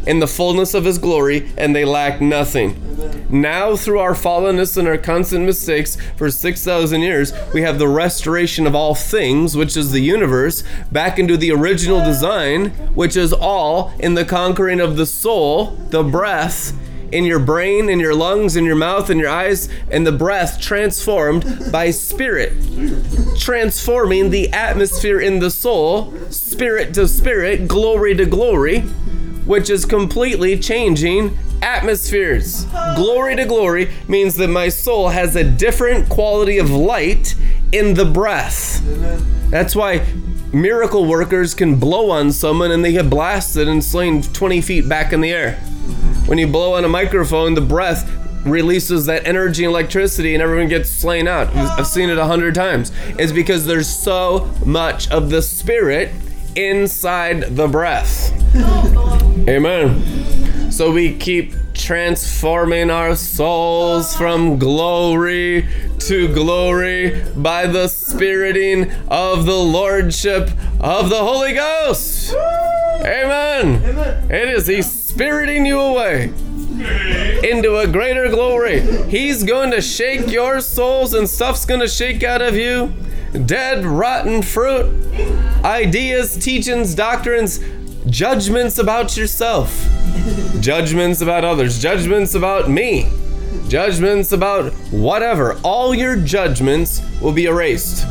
in 0.07 0.21
the 0.21 0.27
fullness 0.27 0.75
of 0.75 0.85
his 0.85 0.99
glory, 0.99 1.51
and 1.57 1.75
they 1.75 1.85
lacked 1.85 2.21
nothing. 2.21 2.83
Now, 3.29 3.77
through 3.77 3.99
our 3.99 4.15
fallenness 4.15 4.77
and 4.77 4.87
our 4.87 4.99
constant 4.99 5.45
mistakes 5.45 5.97
for 6.17 6.31
6,000 6.31 7.01
years, 7.01 7.33
we 7.53 7.63
have 7.63 7.79
the 7.79 7.89
restoration 7.89 8.67
of 8.67 8.75
all 8.75 8.95
things, 8.95 9.57
which 9.57 9.77
is 9.77 9.91
the 9.91 10.01
universe, 10.01 10.63
back 10.93 11.19
into 11.19 11.37
the 11.37 11.51
original 11.53 12.03
design, 12.05 12.71
which 12.95 13.17
is 13.17 13.33
all 13.33 13.93
in 13.99 14.15
the 14.15 14.25
conquering 14.25 14.81
of 14.81 14.97
the 14.97 15.07
soul, 15.07 15.73
the 15.91 16.03
breath, 16.03 16.73
in 17.13 17.25
your 17.25 17.39
brain, 17.39 17.89
in 17.89 18.01
your 18.01 18.15
lungs, 18.15 18.57
in 18.57 18.65
your 18.65 18.77
mouth, 18.77 19.11
in 19.11 19.19
your 19.19 19.29
eyes, 19.29 19.69
and 19.91 20.07
the 20.07 20.13
breath 20.13 20.61
transformed 20.61 21.71
by 21.71 21.91
spirit 21.91 22.53
transforming 23.39 24.31
the 24.31 24.53
atmosphere 24.53 25.21
in 25.21 25.39
the 25.39 25.51
soul, 25.51 26.13
spirit 26.31 26.93
to 26.95 27.07
spirit, 27.07 27.69
glory 27.69 28.15
to 28.15 28.27
glory, 28.27 28.85
which 29.47 29.71
is 29.71 29.85
completely 29.85 30.59
changing 30.59 31.37
atmospheres. 31.63 32.65
Glory 32.97 33.37
to 33.37 33.45
glory 33.45 33.91
means 34.09 34.37
that 34.37 34.49
my 34.49 34.69
soul 34.69 35.09
has 35.09 35.37
a 35.37 35.45
different 35.45 36.09
quality 36.09 36.59
of 36.59 36.71
light 36.71 37.35
in 37.73 37.95
the 37.95 38.05
breath. 38.05 38.83
That's 39.51 39.75
why 39.75 40.07
miracle 40.53 41.07
workers 41.07 41.55
can 41.55 41.79
blow 41.79 42.11
on 42.11 42.33
someone 42.33 42.71
and 42.71 42.85
they 42.85 42.93
get 42.93 43.11
blasted 43.11 43.69
and 43.69 43.83
slain 43.83 44.23
20 44.23 44.61
feet 44.61 44.89
back 44.89 45.13
in 45.13 45.21
the 45.21 45.31
air. 45.31 45.55
When 46.27 46.39
you 46.39 46.47
blow 46.47 46.75
on 46.75 46.85
a 46.85 46.89
microphone, 46.89 47.55
the 47.55 47.61
breath 47.61 48.11
releases 48.45 49.07
that 49.07 49.27
energy 49.27 49.65
and 49.65 49.71
electricity 49.71 50.35
and 50.35 50.43
everyone 50.43 50.69
gets 50.69 50.89
slain 50.89 51.27
out. 51.27 51.55
I've 51.55 51.87
seen 51.87 52.11
it 52.11 52.19
a 52.19 52.25
hundred 52.25 52.55
times. 52.55 52.93
It's 53.19 53.33
because 53.33 53.67
there's 53.67 53.89
so 53.89 54.53
much 54.65 55.11
of 55.11 55.31
the 55.31 55.43
spirit 55.43 56.13
inside 56.57 57.57
the 57.57 57.69
breath. 57.69 58.33
Amen. 59.49 60.73
So 60.73 60.91
we 60.91 61.17
keep 61.17 61.55
transforming 61.75 62.91
our 62.91 63.15
souls 63.15 64.17
from 64.17 64.59
glory 64.59 65.69
to 65.99 66.33
glory 66.35 67.23
by 67.37 67.67
the 67.67 67.89
spiriting 67.89 68.91
of 69.09 69.47
the 69.47 69.57
Lordship 69.57 70.51
of 70.81 71.11
the 71.11 71.19
Holy 71.19 71.53
Ghost. 71.53 72.33
Amen. 72.35 73.83
It 74.31 74.49
is 74.49 74.67
He's 74.67 74.91
spiriting 74.91 75.67
you 75.67 75.79
away 75.79 76.33
into 77.49 77.79
a 77.79 77.87
greater 77.87 78.29
glory. 78.29 78.81
He's 79.09 79.45
going 79.45 79.71
to 79.71 79.81
shake 79.81 80.31
your 80.31 80.61
souls 80.61 81.15
and 81.15 81.29
stuff's 81.29 81.65
going 81.65 81.81
to 81.81 81.89
shake 81.89 82.23
out 82.23 82.43
of 82.43 82.55
you. 82.57 82.93
Dead, 83.45 83.85
rotten 83.85 84.43
fruit, 84.43 84.87
ideas, 85.65 86.37
teachings, 86.37 86.95
doctrines, 86.95 87.61
judgments 88.09 88.79
about 88.79 89.17
yourself, 89.17 89.89
judgments 90.61 91.21
about 91.21 91.45
others, 91.45 91.79
judgments 91.81 92.35
about 92.35 92.71
me, 92.71 93.11
judgments 93.69 94.33
about 94.33 94.73
whatever. 94.91 95.59
All 95.63 95.95
your 95.95 96.17
judgments 96.17 97.03
will 97.21 97.33
be 97.33 97.47
erased. 97.47 98.07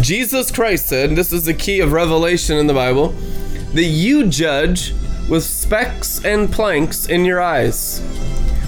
Jesus 0.00 0.50
Christ 0.50 0.88
said, 0.88 1.10
and 1.10 1.18
this 1.18 1.32
is 1.32 1.44
the 1.44 1.54
key 1.54 1.80
of 1.80 1.92
revelation 1.92 2.56
in 2.56 2.66
the 2.66 2.74
Bible, 2.74 3.08
that 3.74 3.84
you 3.84 4.26
judge 4.26 4.94
with 5.28 5.44
specks 5.44 6.24
and 6.24 6.50
planks 6.50 7.06
in 7.06 7.24
your 7.24 7.40
eyes, 7.40 8.00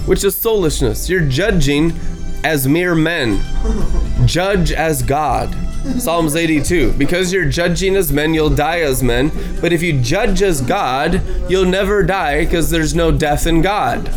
which 0.05 0.23
is 0.23 0.35
soulishness. 0.35 1.09
You're 1.09 1.27
judging 1.27 1.93
as 2.43 2.67
mere 2.67 2.95
men, 2.95 3.41
judge 4.25 4.71
as 4.71 5.01
God. 5.01 5.53
Psalms 5.99 6.35
82. 6.35 6.93
Because 6.93 7.31
you're 7.31 7.45
judging 7.45 7.95
as 7.95 8.11
men, 8.11 8.33
you'll 8.33 8.49
die 8.49 8.79
as 8.79 9.03
men. 9.03 9.31
But 9.61 9.73
if 9.73 9.81
you 9.81 10.01
judge 10.01 10.41
as 10.41 10.61
God, 10.61 11.21
you'll 11.49 11.65
never 11.65 12.03
die 12.03 12.45
because 12.45 12.69
there's 12.69 12.95
no 12.95 13.11
death 13.11 13.45
in 13.45 13.61
God. 13.61 14.09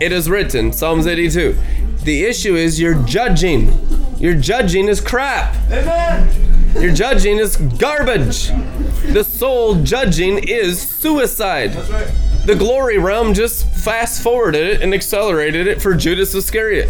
It 0.00 0.12
is 0.12 0.28
written, 0.28 0.72
Psalms 0.72 1.06
82. 1.06 1.56
The 2.04 2.24
issue 2.24 2.56
is 2.56 2.80
you're 2.80 3.02
judging. 3.04 3.72
Your 4.18 4.34
judging 4.34 4.88
is 4.88 5.00
crap. 5.00 5.54
Amen. 5.70 6.28
Your 6.80 6.92
judging 6.92 7.38
is 7.38 7.56
garbage. 7.56 8.48
The 9.12 9.24
soul 9.24 9.82
judging 9.82 10.38
is 10.38 10.80
suicide. 10.80 11.72
That's 11.72 11.90
right. 11.90 12.46
The 12.46 12.54
glory 12.54 12.98
realm 12.98 13.34
just 13.34 13.66
fast 13.66 14.22
forwarded 14.22 14.66
it 14.66 14.82
and 14.82 14.94
accelerated 14.94 15.66
it 15.66 15.82
for 15.82 15.94
Judas 15.94 16.34
Iscariot. 16.34 16.88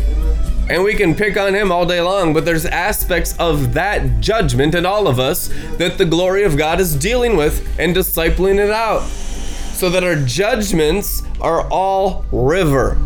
And 0.71 0.85
we 0.85 0.95
can 0.95 1.15
pick 1.15 1.39
on 1.39 1.55
him 1.55 1.73
all 1.73 1.87
day 1.87 2.01
long, 2.01 2.35
but 2.35 2.45
there's 2.45 2.67
aspects 2.67 3.35
of 3.39 3.73
that 3.73 4.21
judgment 4.21 4.75
in 4.75 4.85
all 4.85 5.09
of 5.09 5.19
us 5.19 5.49
that 5.79 5.97
the 5.97 6.05
glory 6.05 6.43
of 6.45 6.59
God 6.59 6.79
is 6.79 6.95
dealing 6.95 7.37
with 7.37 7.67
and 7.79 7.97
discipling 7.97 8.59
it 8.59 8.71
out. 8.71 9.07
So 9.09 9.89
that 9.91 10.05
our 10.05 10.17
judgments 10.17 11.23
are 11.41 11.67
all 11.71 12.27
river. 12.33 12.99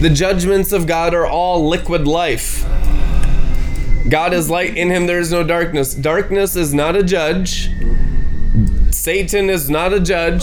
The 0.00 0.10
judgments 0.10 0.70
of 0.70 0.86
God 0.86 1.14
are 1.14 1.26
all 1.26 1.68
liquid 1.68 2.06
life. 2.06 2.64
God 4.08 4.32
is 4.32 4.48
light, 4.48 4.76
in 4.76 4.90
him 4.90 5.06
there 5.06 5.18
is 5.18 5.32
no 5.32 5.42
darkness. 5.42 5.94
Darkness 5.94 6.54
is 6.54 6.72
not 6.72 6.94
a 6.94 7.02
judge. 7.02 7.70
Satan 8.94 9.50
is 9.50 9.68
not 9.68 9.92
a 9.92 10.00
judge. 10.00 10.42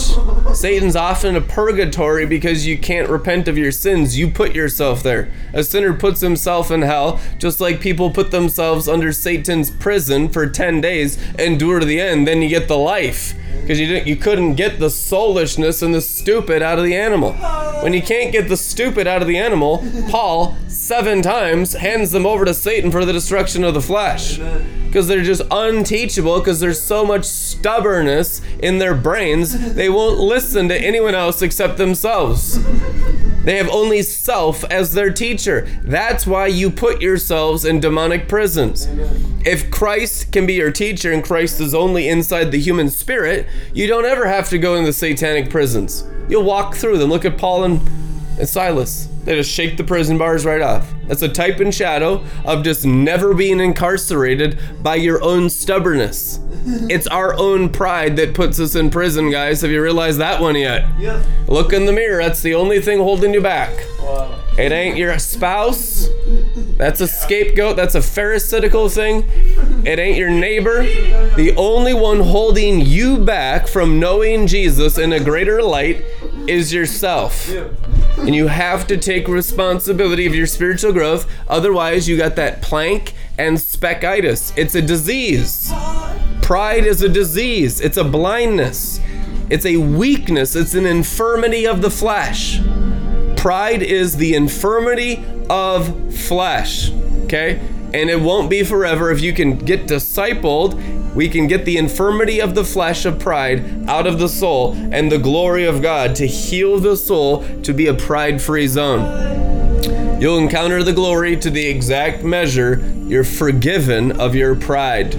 Satan's 0.53 0.95
often 0.95 1.35
a 1.35 1.41
purgatory 1.41 2.25
because 2.25 2.65
you 2.65 2.77
can't 2.77 3.09
repent 3.09 3.47
of 3.47 3.57
your 3.57 3.71
sins. 3.71 4.17
You 4.17 4.29
put 4.29 4.55
yourself 4.55 5.03
there. 5.03 5.29
A 5.53 5.63
sinner 5.63 5.93
puts 5.93 6.21
himself 6.21 6.71
in 6.71 6.81
hell, 6.81 7.19
just 7.37 7.59
like 7.59 7.79
people 7.79 8.11
put 8.11 8.31
themselves 8.31 8.87
under 8.87 9.11
Satan's 9.11 9.69
prison 9.69 10.29
for 10.29 10.47
10 10.47 10.81
days, 10.81 11.17
endure 11.37 11.79
to 11.79 11.85
the 11.85 11.99
end, 11.99 12.27
then 12.27 12.41
you 12.41 12.49
get 12.49 12.67
the 12.67 12.77
life. 12.77 13.33
Because 13.61 13.79
you 13.79 13.87
didn't 13.87 14.07
you 14.07 14.15
couldn't 14.15 14.55
get 14.55 14.79
the 14.79 14.89
soulishness 14.89 15.81
and 15.81 15.93
the 15.93 16.01
stupid 16.01 16.61
out 16.61 16.77
of 16.77 16.85
the 16.85 16.95
animal. 16.95 17.33
When 17.81 17.93
you 17.93 18.01
can't 18.01 18.31
get 18.31 18.47
the 18.47 18.57
stupid 18.57 19.07
out 19.07 19.21
of 19.21 19.27
the 19.27 19.37
animal, 19.37 19.83
Paul 20.09 20.55
seven 20.67 21.21
times 21.21 21.73
hands 21.73 22.11
them 22.11 22.25
over 22.25 22.45
to 22.45 22.53
Satan 22.53 22.91
for 22.91 23.05
the 23.05 23.13
destruction 23.13 23.63
of 23.63 23.73
the 23.73 23.81
flesh. 23.81 24.37
Because 24.85 25.07
they're 25.07 25.23
just 25.23 25.41
unteachable 25.51 26.39
because 26.39 26.59
there's 26.59 26.79
so 26.79 27.03
much 27.03 27.25
stubbornness 27.25 28.41
in 28.59 28.77
their 28.77 28.95
brains 28.95 29.73
they 29.73 29.89
won't 29.89 30.19
listen 30.19 30.69
to 30.69 30.77
anyone 30.77 31.15
else 31.15 31.41
except 31.41 31.77
themselves. 31.77 32.63
They 33.43 33.57
have 33.57 33.69
only 33.69 34.01
self 34.01 34.63
as 34.65 34.93
their 34.93 35.11
teacher. 35.11 35.67
That's 35.83 36.25
why 36.25 36.47
you 36.47 36.71
put 36.71 37.01
yourselves 37.01 37.63
in 37.63 37.79
demonic 37.79 38.27
prisons. 38.27 38.87
If 39.45 39.69
christ 39.69 40.31
can 40.31 40.47
be 40.47 40.53
your 40.53 40.71
teacher 40.71 41.11
and 41.11 41.23
christ 41.23 41.59
is 41.59 41.75
only 41.75 42.07
inside 42.07 42.51
the 42.51 42.59
human 42.59 42.89
spirit 42.89 43.44
you 43.73 43.87
don't 43.87 44.05
ever 44.05 44.27
have 44.27 44.49
to 44.49 44.57
go 44.57 44.75
in 44.75 44.83
the 44.83 44.93
satanic 44.93 45.49
prisons. 45.49 46.07
You'll 46.29 46.43
walk 46.43 46.75
through 46.75 46.97
them. 46.97 47.09
Look 47.09 47.25
at 47.25 47.37
paul 47.37 47.63
and, 47.63 47.81
and 48.37 48.47
silas 48.47 49.07
they 49.25 49.33
just 49.35 49.51
shake 49.51 49.75
the 49.75 49.83
prison 49.83 50.19
bars 50.19 50.45
right 50.45 50.61
off. 50.61 50.93
That's 51.07 51.23
a 51.23 51.27
type 51.27 51.59
and 51.59 51.73
shadow 51.73 52.23
of 52.45 52.63
just 52.63 52.85
never 52.85 53.33
being 53.33 53.59
incarcerated 53.59 54.59
by 54.83 54.95
your 54.95 55.21
own 55.23 55.49
stubbornness. 55.49 56.39
It's 56.89 57.07
our 57.07 57.33
own 57.39 57.69
pride 57.69 58.15
that 58.17 58.35
puts 58.35 58.59
us 58.59 58.75
in 58.75 58.91
prison, 58.91 59.31
guys. 59.31 59.61
Have 59.61 59.71
you 59.71 59.81
realized 59.81 60.19
that 60.19 60.39
one 60.39 60.55
yet? 60.55 60.87
Yeah. 60.99 61.23
Look 61.47 61.73
in 61.73 61.87
the 61.87 61.91
mirror. 61.91 62.21
That's 62.21 62.41
the 62.41 62.53
only 62.53 62.79
thing 62.81 62.99
holding 62.99 63.33
you 63.33 63.41
back. 63.41 63.75
Wow. 63.99 64.39
It 64.57 64.71
ain't 64.71 64.95
your 64.95 65.17
spouse. 65.19 66.07
That's 66.77 67.01
a 67.01 67.07
scapegoat. 67.07 67.75
That's 67.75 67.95
a 67.95 68.01
pharisaical 68.01 68.89
thing. 68.89 69.27
It 69.85 69.99
ain't 69.99 70.17
your 70.17 70.29
neighbor. 70.29 70.83
The 71.35 71.53
only 71.57 71.93
one 71.93 72.21
holding 72.21 72.79
you 72.79 73.17
back 73.17 73.67
from 73.67 73.99
knowing 73.99 74.47
Jesus 74.47 74.97
in 74.97 75.11
a 75.13 75.19
greater 75.19 75.61
light 75.61 76.03
is 76.47 76.73
yourself. 76.73 77.49
And 78.17 78.33
you 78.33 78.47
have 78.47 78.87
to 78.87 78.97
take 78.97 79.27
responsibility 79.27 80.25
of 80.25 80.33
your 80.33 80.47
spiritual 80.47 80.93
growth. 80.93 81.29
Otherwise, 81.47 82.07
you 82.07 82.17
got 82.17 82.35
that 82.37 82.61
plank 82.61 83.13
and 83.37 83.57
speckitis. 83.57 84.57
It's 84.57 84.75
a 84.75 84.81
disease. 84.81 85.71
Pride 86.41 86.85
is 86.85 87.01
a 87.01 87.09
disease, 87.09 87.81
it's 87.81 87.97
a 87.97 88.03
blindness, 88.03 88.99
it's 89.49 89.65
a 89.65 89.77
weakness, 89.77 90.55
it's 90.55 90.75
an 90.75 90.85
infirmity 90.85 91.65
of 91.65 91.81
the 91.81 91.89
flesh. 91.89 92.59
Pride 93.35 93.81
is 93.81 94.17
the 94.17 94.35
infirmity 94.35 95.25
of 95.49 96.13
flesh. 96.13 96.91
Okay? 97.23 97.59
And 97.95 98.11
it 98.11 98.21
won't 98.21 98.49
be 98.49 98.63
forever 98.63 99.09
if 99.09 99.21
you 99.21 99.33
can 99.33 99.57
get 99.57 99.87
discipled. 99.87 100.79
We 101.15 101.29
can 101.29 101.47
get 101.47 101.63
the 101.63 101.77
infirmity 101.77 102.41
of 102.41 102.55
the 102.55 102.65
flesh 102.65 103.05
of 103.05 103.19
pride 103.19 103.87
out 103.87 104.05
of 104.05 104.19
the 104.19 104.27
soul 104.27 104.73
and 104.91 105.09
the 105.09 105.17
glory 105.17 105.63
of 105.63 105.81
God 105.81 106.15
to 106.17 106.27
heal 106.27 106.77
the 106.77 106.97
soul 106.97 107.45
to 107.63 107.73
be 107.73 107.87
a 107.87 107.93
pride 107.93 108.41
free 108.41 108.67
zone. 108.67 110.21
You'll 110.21 110.37
encounter 110.37 110.83
the 110.83 110.93
glory 110.93 111.37
to 111.37 111.49
the 111.49 111.65
exact 111.65 112.23
measure 112.23 112.83
you're 113.07 113.23
forgiven 113.23 114.11
of 114.19 114.35
your 114.35 114.55
pride. 114.55 115.15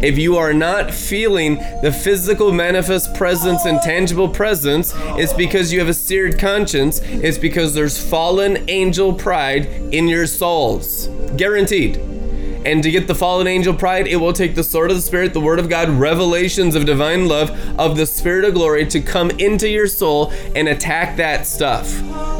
If 0.00 0.16
you 0.16 0.36
are 0.36 0.54
not 0.54 0.94
feeling 0.94 1.56
the 1.82 1.92
physical 1.92 2.52
manifest 2.52 3.14
presence 3.14 3.64
and 3.64 3.82
tangible 3.82 4.28
presence, 4.28 4.92
it's 4.96 5.32
because 5.32 5.72
you 5.72 5.80
have 5.80 5.88
a 5.88 5.94
seared 5.94 6.38
conscience. 6.38 7.00
It's 7.02 7.36
because 7.36 7.74
there's 7.74 8.02
fallen 8.02 8.64
angel 8.70 9.12
pride 9.12 9.66
in 9.92 10.06
your 10.06 10.26
souls. 10.26 11.08
Guaranteed. 11.36 12.17
And 12.64 12.82
to 12.82 12.90
get 12.90 13.06
the 13.06 13.14
fallen 13.14 13.46
angel 13.46 13.74
pride, 13.74 14.06
it 14.06 14.16
will 14.16 14.32
take 14.32 14.54
the 14.54 14.64
sword 14.64 14.90
of 14.90 14.96
the 14.96 15.02
Spirit, 15.02 15.32
the 15.32 15.40
Word 15.40 15.58
of 15.58 15.68
God, 15.68 15.88
revelations 15.88 16.74
of 16.74 16.84
divine 16.84 17.26
love, 17.26 17.50
of 17.78 17.96
the 17.96 18.06
Spirit 18.06 18.44
of 18.44 18.54
glory 18.54 18.86
to 18.86 19.00
come 19.00 19.30
into 19.30 19.68
your 19.68 19.86
soul 19.86 20.32
and 20.54 20.68
attack 20.68 21.16
that 21.16 21.46
stuff. 21.46 21.90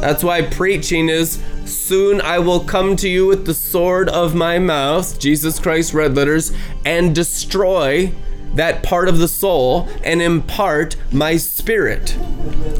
That's 0.01 0.23
why 0.23 0.41
preaching 0.43 1.09
is 1.09 1.41
soon 1.65 2.21
I 2.21 2.39
will 2.39 2.61
come 2.61 2.95
to 2.97 3.09
you 3.09 3.27
with 3.27 3.45
the 3.45 3.53
sword 3.53 4.09
of 4.09 4.35
my 4.35 4.59
mouth, 4.59 5.19
Jesus 5.19 5.59
Christ, 5.59 5.93
red 5.93 6.15
letters, 6.15 6.51
and 6.85 7.15
destroy 7.15 8.11
that 8.55 8.83
part 8.83 9.07
of 9.07 9.17
the 9.17 9.27
soul 9.27 9.87
and 10.03 10.21
impart 10.21 10.95
my 11.11 11.37
spirit. 11.37 12.17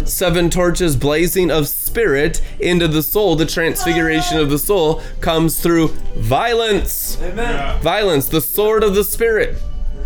Seven 0.06 0.50
torches 0.50 0.96
blazing 0.96 1.52
of 1.52 1.68
spirit 1.68 2.42
into 2.60 2.88
the 2.88 3.04
soul, 3.04 3.36
the 3.36 3.46
transfiguration 3.46 4.38
of 4.38 4.50
the 4.50 4.60
soul 4.60 5.02
comes 5.22 5.62
through 5.62 5.90
violence. 6.16 7.18
Yeah. 7.22 7.80
Violence, 7.80 8.28
the 8.28 8.42
sword 8.42 8.84
of 8.84 8.96
the 8.96 9.04
spirit. 9.04 9.58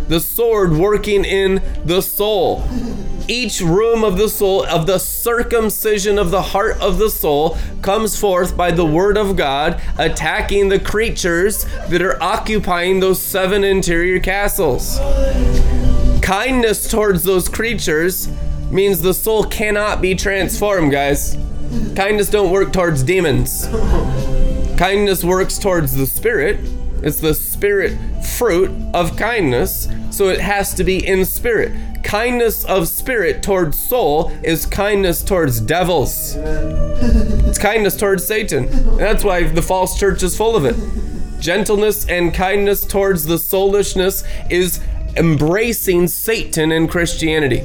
The 0.08 0.20
sword 0.20 0.72
working 0.72 1.24
in 1.24 1.62
the 1.84 2.02
soul. 2.02 2.68
Each 3.26 3.62
room 3.62 4.04
of 4.04 4.18
the 4.18 4.28
soul, 4.28 4.66
of 4.66 4.86
the 4.86 4.98
circumcision 4.98 6.18
of 6.18 6.30
the 6.30 6.42
heart 6.42 6.78
of 6.80 6.98
the 6.98 7.08
soul, 7.08 7.56
comes 7.80 8.18
forth 8.18 8.54
by 8.54 8.70
the 8.70 8.84
word 8.84 9.16
of 9.16 9.34
God, 9.34 9.80
attacking 9.98 10.68
the 10.68 10.78
creatures 10.78 11.64
that 11.88 12.02
are 12.02 12.22
occupying 12.22 13.00
those 13.00 13.22
seven 13.22 13.64
interior 13.64 14.20
castles. 14.20 14.98
Kindness 16.20 16.86
towards 16.88 17.22
those 17.22 17.48
creatures 17.48 18.28
means 18.70 19.00
the 19.00 19.14
soul 19.14 19.44
cannot 19.44 20.02
be 20.02 20.14
transformed, 20.14 20.92
guys. 20.92 21.38
Kindness 21.96 22.28
don't 22.28 22.50
work 22.50 22.72
towards 22.72 23.02
demons. 23.02 23.66
Kindness 24.76 25.24
works 25.24 25.58
towards 25.58 25.94
the 25.94 26.06
spirit. 26.06 26.60
It's 27.04 27.20
the 27.20 27.34
spirit 27.34 27.98
fruit 28.24 28.70
of 28.94 29.14
kindness, 29.18 29.88
so 30.10 30.28
it 30.28 30.40
has 30.40 30.72
to 30.74 30.84
be 30.84 31.06
in 31.06 31.26
spirit. 31.26 32.02
Kindness 32.02 32.64
of 32.64 32.88
spirit 32.88 33.42
towards 33.42 33.78
soul 33.78 34.30
is 34.42 34.64
kindness 34.64 35.22
towards 35.22 35.60
devils. 35.60 36.36
It's 37.46 37.58
kindness 37.62 37.96
towards 37.96 38.26
Satan. 38.26 38.64
And 38.64 38.98
that's 38.98 39.22
why 39.22 39.44
the 39.44 39.62
false 39.62 39.96
church 39.96 40.24
is 40.24 40.36
full 40.36 40.56
of 40.56 40.64
it. 40.64 40.74
Gentleness 41.40 42.08
and 42.08 42.34
kindness 42.34 42.84
towards 42.84 43.26
the 43.26 43.38
soulishness 43.38 44.24
is 44.50 44.80
embracing 45.16 46.08
Satan 46.08 46.72
in 46.72 46.88
Christianity. 46.88 47.60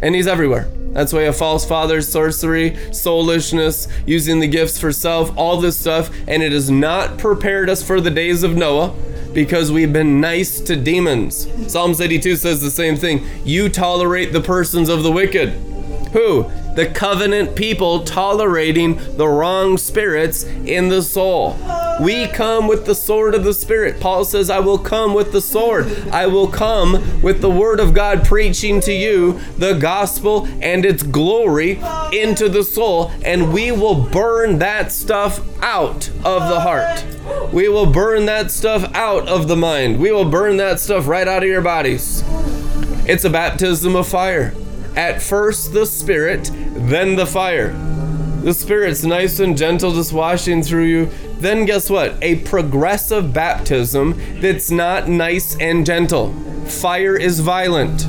And 0.00 0.14
he's 0.14 0.26
everywhere. 0.26 0.70
That's 0.92 1.12
why 1.12 1.22
a 1.22 1.32
false 1.32 1.64
father, 1.64 2.00
sorcery, 2.00 2.76
soulishness, 2.92 3.88
using 4.06 4.40
the 4.40 4.48
gifts 4.48 4.78
for 4.78 4.92
self, 4.92 5.36
all 5.36 5.60
this 5.60 5.78
stuff, 5.78 6.10
and 6.26 6.42
it 6.42 6.52
has 6.52 6.70
not 6.70 7.18
prepared 7.18 7.70
us 7.70 7.82
for 7.82 8.00
the 8.00 8.10
days 8.10 8.42
of 8.42 8.56
Noah 8.56 8.94
because 9.32 9.70
we've 9.70 9.92
been 9.92 10.20
nice 10.20 10.60
to 10.60 10.74
demons. 10.74 11.46
Psalms 11.70 12.00
82 12.00 12.36
says 12.36 12.60
the 12.60 12.70
same 12.70 12.96
thing. 12.96 13.26
You 13.44 13.68
tolerate 13.68 14.32
the 14.32 14.40
persons 14.40 14.88
of 14.88 15.02
the 15.02 15.12
wicked. 15.12 15.50
Who? 16.12 16.44
The 16.78 16.86
covenant 16.86 17.56
people 17.56 18.04
tolerating 18.04 19.00
the 19.16 19.26
wrong 19.26 19.78
spirits 19.78 20.44
in 20.44 20.90
the 20.90 21.02
soul. 21.02 21.58
We 22.00 22.28
come 22.28 22.68
with 22.68 22.86
the 22.86 22.94
sword 22.94 23.34
of 23.34 23.42
the 23.42 23.52
Spirit. 23.52 23.98
Paul 24.00 24.24
says, 24.24 24.48
I 24.48 24.60
will 24.60 24.78
come 24.78 25.12
with 25.12 25.32
the 25.32 25.40
sword. 25.40 25.88
I 26.12 26.28
will 26.28 26.46
come 26.46 27.20
with 27.20 27.40
the 27.40 27.50
word 27.50 27.80
of 27.80 27.94
God 27.94 28.24
preaching 28.24 28.80
to 28.82 28.92
you 28.92 29.40
the 29.58 29.72
gospel 29.72 30.46
and 30.60 30.84
its 30.84 31.02
glory 31.02 31.80
into 32.12 32.48
the 32.48 32.62
soul, 32.62 33.10
and 33.24 33.52
we 33.52 33.72
will 33.72 33.96
burn 33.96 34.60
that 34.60 34.92
stuff 34.92 35.40
out 35.60 36.08
of 36.24 36.48
the 36.48 36.60
heart. 36.60 37.04
We 37.52 37.68
will 37.68 37.86
burn 37.86 38.26
that 38.26 38.52
stuff 38.52 38.88
out 38.94 39.26
of 39.26 39.48
the 39.48 39.56
mind. 39.56 39.98
We 39.98 40.12
will 40.12 40.30
burn 40.30 40.58
that 40.58 40.78
stuff 40.78 41.08
right 41.08 41.26
out 41.26 41.42
of 41.42 41.48
your 41.48 41.60
bodies. 41.60 42.22
It's 43.04 43.24
a 43.24 43.30
baptism 43.30 43.96
of 43.96 44.06
fire. 44.06 44.54
At 44.98 45.22
first 45.22 45.72
the 45.72 45.86
Spirit, 45.86 46.50
then 46.52 47.14
the 47.14 47.24
fire. 47.24 47.72
The 48.42 48.52
Spirit's 48.52 49.04
nice 49.04 49.38
and 49.38 49.56
gentle, 49.56 49.94
just 49.94 50.12
washing 50.12 50.60
through 50.60 50.86
you. 50.86 51.10
Then 51.38 51.66
guess 51.66 51.88
what? 51.88 52.16
A 52.20 52.40
progressive 52.40 53.32
baptism 53.32 54.20
that's 54.40 54.72
not 54.72 55.08
nice 55.08 55.56
and 55.60 55.86
gentle. 55.86 56.34
Fire 56.64 57.16
is 57.16 57.38
violent. 57.38 58.08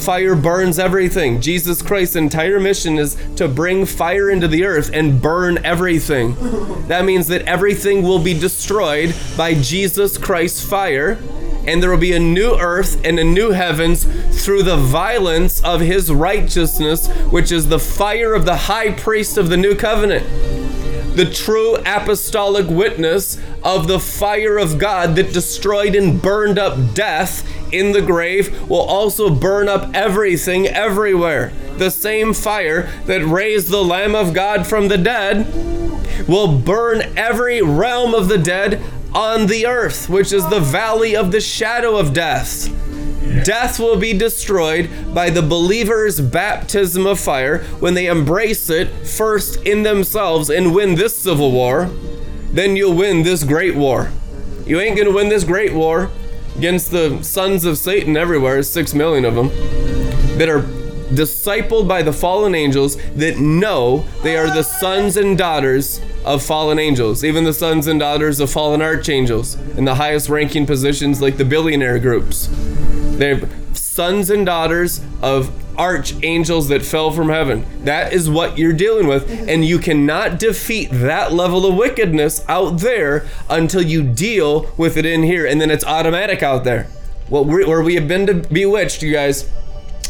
Fire 0.00 0.36
burns 0.36 0.78
everything. 0.78 1.40
Jesus 1.40 1.82
Christ's 1.82 2.14
entire 2.14 2.60
mission 2.60 2.98
is 2.98 3.16
to 3.34 3.48
bring 3.48 3.84
fire 3.84 4.30
into 4.30 4.46
the 4.46 4.64
earth 4.64 4.90
and 4.94 5.20
burn 5.20 5.58
everything. 5.64 6.36
That 6.86 7.04
means 7.04 7.26
that 7.26 7.42
everything 7.42 8.02
will 8.04 8.20
be 8.20 8.38
destroyed 8.38 9.12
by 9.36 9.54
Jesus 9.54 10.18
Christ's 10.18 10.64
fire 10.64 11.18
and 11.66 11.82
there 11.82 11.90
will 11.90 11.98
be 11.98 12.12
a 12.12 12.20
new 12.20 12.54
earth 12.58 13.00
and 13.04 13.18
a 13.18 13.24
new 13.24 13.50
heavens 13.50 14.04
through 14.44 14.62
the 14.62 14.76
violence 14.76 15.62
of 15.62 15.80
his 15.80 16.12
righteousness, 16.12 17.08
which 17.30 17.52
is 17.52 17.68
the 17.68 17.78
fire 17.78 18.34
of 18.34 18.44
the 18.44 18.56
high 18.56 18.92
priest 18.92 19.36
of 19.36 19.48
the 19.48 19.56
new 19.56 19.74
covenant. 19.74 20.26
The 21.16 21.30
true 21.30 21.76
apostolic 21.76 22.68
witness 22.68 23.38
of 23.62 23.86
the 23.86 24.00
fire 24.00 24.56
of 24.56 24.78
God 24.78 25.14
that 25.16 25.34
destroyed 25.34 25.94
and 25.94 26.20
burned 26.20 26.58
up 26.58 26.94
death 26.94 27.46
in 27.70 27.92
the 27.92 28.00
grave 28.00 28.68
will 28.68 28.80
also 28.80 29.28
burn 29.28 29.68
up 29.68 29.94
everything 29.94 30.66
everywhere. 30.66 31.52
The 31.76 31.90
same 31.90 32.32
fire 32.32 32.90
that 33.04 33.24
raised 33.26 33.68
the 33.68 33.84
Lamb 33.84 34.14
of 34.14 34.32
God 34.32 34.66
from 34.66 34.88
the 34.88 34.96
dead 34.96 35.46
will 36.26 36.58
burn 36.58 37.02
every 37.16 37.60
realm 37.60 38.14
of 38.14 38.28
the 38.28 38.38
dead 38.38 38.82
on 39.14 39.46
the 39.46 39.66
earth, 39.66 40.08
which 40.08 40.32
is 40.32 40.48
the 40.48 40.60
valley 40.60 41.14
of 41.16 41.32
the 41.32 41.40
shadow 41.40 41.96
of 41.96 42.12
death. 42.12 42.68
Death 43.44 43.78
will 43.78 43.96
be 43.96 44.12
destroyed 44.12 44.90
by 45.14 45.30
the 45.30 45.42
believer's 45.42 46.20
baptism 46.20 47.06
of 47.06 47.18
fire 47.18 47.58
when 47.80 47.94
they 47.94 48.06
embrace 48.06 48.68
it 48.68 48.88
first 49.06 49.62
in 49.62 49.82
themselves 49.82 50.50
and 50.50 50.74
win 50.74 50.94
this 50.94 51.18
civil 51.18 51.50
war. 51.50 51.90
Then 52.52 52.76
you'll 52.76 52.96
win 52.96 53.22
this 53.22 53.44
great 53.44 53.74
war. 53.74 54.10
You 54.66 54.80
ain't 54.80 54.96
gonna 54.96 55.12
win 55.12 55.28
this 55.28 55.44
great 55.44 55.72
war 55.72 56.10
against 56.56 56.90
the 56.90 57.22
sons 57.22 57.64
of 57.64 57.78
Satan 57.78 58.16
everywhere, 58.16 58.62
six 58.62 58.92
million 58.92 59.24
of 59.24 59.34
them, 59.34 59.48
that 60.38 60.48
are 60.48 60.81
discipled 61.14 61.88
by 61.88 62.02
the 62.02 62.12
fallen 62.12 62.54
angels 62.54 62.96
that 63.14 63.38
know 63.38 64.04
they 64.22 64.36
are 64.36 64.48
the 64.48 64.62
sons 64.62 65.16
and 65.16 65.36
daughters 65.36 66.00
of 66.24 66.42
fallen 66.42 66.78
angels, 66.78 67.24
even 67.24 67.44
the 67.44 67.52
sons 67.52 67.86
and 67.86 68.00
daughters 68.00 68.40
of 68.40 68.50
fallen 68.50 68.80
archangels 68.82 69.54
in 69.76 69.84
the 69.84 69.96
highest 69.96 70.28
ranking 70.28 70.66
positions 70.66 71.20
like 71.20 71.36
the 71.36 71.44
billionaire 71.44 71.98
groups. 71.98 72.48
They're 73.18 73.48
sons 73.74 74.30
and 74.30 74.46
daughters 74.46 75.00
of 75.20 75.50
archangels 75.78 76.68
that 76.68 76.82
fell 76.82 77.10
from 77.10 77.28
heaven. 77.28 77.64
That 77.84 78.12
is 78.12 78.28
what 78.28 78.58
you're 78.58 78.72
dealing 78.72 79.06
with. 79.06 79.28
And 79.48 79.64
you 79.64 79.78
cannot 79.78 80.38
defeat 80.38 80.90
that 80.92 81.32
level 81.32 81.66
of 81.66 81.74
wickedness 81.74 82.44
out 82.48 82.78
there 82.80 83.26
until 83.48 83.82
you 83.82 84.02
deal 84.02 84.70
with 84.76 84.96
it 84.96 85.06
in 85.06 85.22
here. 85.22 85.46
And 85.46 85.60
then 85.60 85.70
it's 85.70 85.84
automatic 85.84 86.42
out 86.42 86.64
there. 86.64 86.88
Well, 87.28 87.44
we- 87.44 87.64
where 87.64 87.82
we 87.82 87.94
have 87.94 88.06
been 88.08 88.42
bewitched, 88.52 89.02
you 89.02 89.12
guys. 89.12 89.48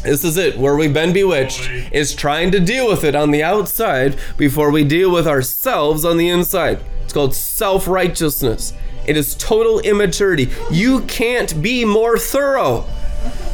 This 0.03 0.25
is 0.25 0.37
it. 0.37 0.59
Where 0.59 0.75
we've 0.75 0.93
been 0.93 1.13
bewitched 1.13 1.71
is 1.93 2.15
trying 2.15 2.51
to 2.51 2.61
deal 2.61 2.89
with 2.89 3.05
it 3.05 3.15
on 3.15 3.31
the 3.31 3.45
outside 3.45 4.17
before 4.37 4.71
we 4.71 4.83
deal 4.83 5.13
with 5.13 5.29
ourselves 5.29 6.05
on 6.05 6.17
the 6.17 6.29
inside. 6.29 6.81
It's 7.05 7.13
called 7.13 7.35
self 7.35 7.87
righteousness. 7.87 8.73
It 9.07 9.17
is 9.17 9.35
total 9.37 9.79
immaturity. 9.81 10.51
You 10.71 11.03
can't 11.03 11.63
be 11.63 11.85
more 11.85 12.19
thorough. 12.19 12.85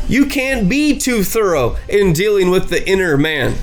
You 0.09 0.25
can't 0.27 0.69
be 0.69 0.97
too 0.97 1.23
thorough 1.23 1.77
in 1.87 2.15
dealing 2.15 2.51
with 2.51 2.71
the 2.71 2.87
inner 2.89 3.19
man. 3.19 3.55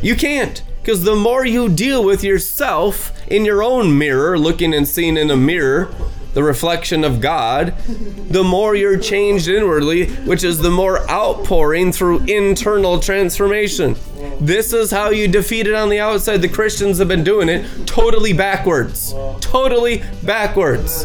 You 0.00 0.14
can't. 0.14 0.62
Because 0.80 1.02
the 1.02 1.16
more 1.16 1.46
you 1.46 1.68
deal 1.68 2.04
with 2.04 2.22
yourself 2.22 3.10
in 3.26 3.44
your 3.44 3.62
own 3.62 3.96
mirror, 3.96 4.38
looking 4.38 4.74
and 4.74 4.86
seeing 4.86 5.16
in 5.16 5.30
a 5.30 5.36
mirror, 5.36 5.92
the 6.34 6.42
reflection 6.42 7.04
of 7.04 7.20
God, 7.20 7.74
the 7.86 8.44
more 8.44 8.74
you're 8.74 8.98
changed 8.98 9.48
inwardly, 9.48 10.06
which 10.26 10.44
is 10.44 10.58
the 10.58 10.70
more 10.70 11.08
outpouring 11.10 11.92
through 11.92 12.20
internal 12.24 12.98
transformation. 13.00 13.96
This 14.40 14.72
is 14.72 14.90
how 14.90 15.10
you 15.10 15.28
defeat 15.28 15.66
it 15.66 15.74
on 15.74 15.88
the 15.88 16.00
outside. 16.00 16.42
The 16.42 16.48
Christians 16.48 16.98
have 16.98 17.08
been 17.08 17.24
doing 17.24 17.48
it 17.48 17.86
totally 17.86 18.32
backwards. 18.32 19.14
Totally 19.40 20.02
backwards. 20.22 21.04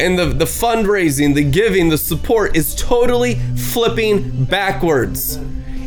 And 0.00 0.18
the, 0.18 0.26
the 0.26 0.44
fundraising, 0.44 1.34
the 1.34 1.44
giving, 1.44 1.88
the 1.88 1.98
support 1.98 2.56
is 2.56 2.74
totally 2.74 3.36
flipping 3.56 4.44
backwards. 4.44 5.38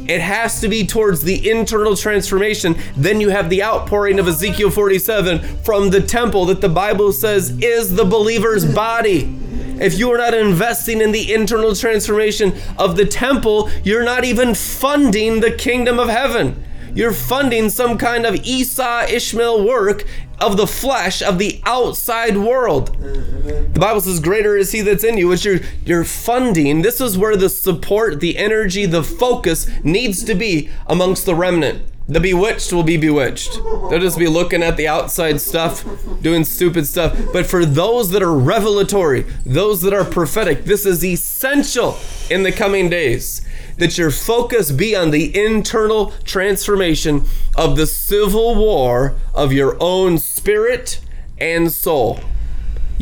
It 0.08 0.22
has 0.22 0.60
to 0.62 0.68
be 0.68 0.86
towards 0.86 1.22
the 1.22 1.49
internal 1.49 1.95
transformation. 1.95 2.76
Then 2.95 3.22
you 3.22 3.30
have 3.30 3.49
the 3.49 3.64
outpouring 3.64 4.20
of 4.20 4.28
Ezekiel 4.28 4.72
47 4.72 5.39
from 5.64 5.89
the 5.89 6.02
temple 6.02 6.45
that 6.45 6.62
the 6.62 6.70
Bible 6.70 7.14
says 7.14 7.52
is 7.60 7.95
the 7.95 8.06
believer's 8.06 8.66
body. 8.76 9.38
if 9.80 9.97
you 9.97 10.12
are 10.12 10.18
not 10.18 10.34
investing 10.34 11.02
in 11.02 11.12
the 11.12 11.34
internal 11.34 11.76
transformation 11.76 12.54
of 12.78 12.97
the 12.97 13.06
temple, 13.06 13.70
you're 13.84 14.04
not 14.04 14.24
even 14.24 14.54
funding 14.54 15.39
the 15.39 15.52
kingdom 15.52 15.99
of 15.99 16.10
heaven. 16.10 16.64
You're 16.93 17.13
funding 17.13 17.69
some 17.69 17.97
kind 17.97 18.25
of 18.25 18.35
Esau 18.35 19.05
Ishmael 19.09 19.65
work 19.65 20.05
of 20.39 20.57
the 20.57 20.67
flesh 20.67 21.21
of 21.21 21.37
the 21.37 21.61
outside 21.65 22.37
world. 22.37 22.95
The 22.99 23.79
Bible 23.79 24.01
says, 24.01 24.19
"Greater 24.19 24.57
is 24.57 24.71
He 24.71 24.81
that's 24.81 25.03
in 25.03 25.17
you," 25.17 25.27
which 25.27 25.45
you're 25.45 25.61
you're 25.85 26.03
funding. 26.03 26.81
This 26.81 26.99
is 26.99 27.17
where 27.17 27.35
the 27.37 27.49
support, 27.49 28.19
the 28.19 28.37
energy, 28.37 28.85
the 28.85 29.03
focus 29.03 29.67
needs 29.83 30.23
to 30.23 30.35
be 30.35 30.69
amongst 30.87 31.25
the 31.25 31.35
remnant. 31.35 31.83
The 32.09 32.19
bewitched 32.19 32.73
will 32.73 32.83
be 32.83 32.97
bewitched. 32.97 33.53
They'll 33.89 33.99
just 33.99 34.19
be 34.19 34.27
looking 34.27 34.63
at 34.63 34.75
the 34.75 34.87
outside 34.87 35.39
stuff, 35.39 35.85
doing 36.21 36.43
stupid 36.43 36.85
stuff. 36.85 37.17
But 37.31 37.45
for 37.45 37.63
those 37.63 38.09
that 38.09 38.21
are 38.21 38.33
revelatory, 38.33 39.25
those 39.45 39.81
that 39.81 39.93
are 39.93 40.03
prophetic, 40.03 40.65
this 40.65 40.85
is 40.85 41.05
essential 41.05 41.97
in 42.29 42.43
the 42.43 42.51
coming 42.51 42.89
days 42.89 43.43
that 43.82 43.97
your 43.97 44.11
focus 44.11 44.69
be 44.69 44.95
on 44.95 45.09
the 45.09 45.36
internal 45.36 46.11
transformation 46.23 47.25
of 47.55 47.75
the 47.75 47.88
civil 47.88 48.53
war 48.53 49.15
of 49.34 49.51
your 49.51 49.75
own 49.79 50.19
spirit 50.19 51.01
and 51.39 51.71
soul. 51.71 52.19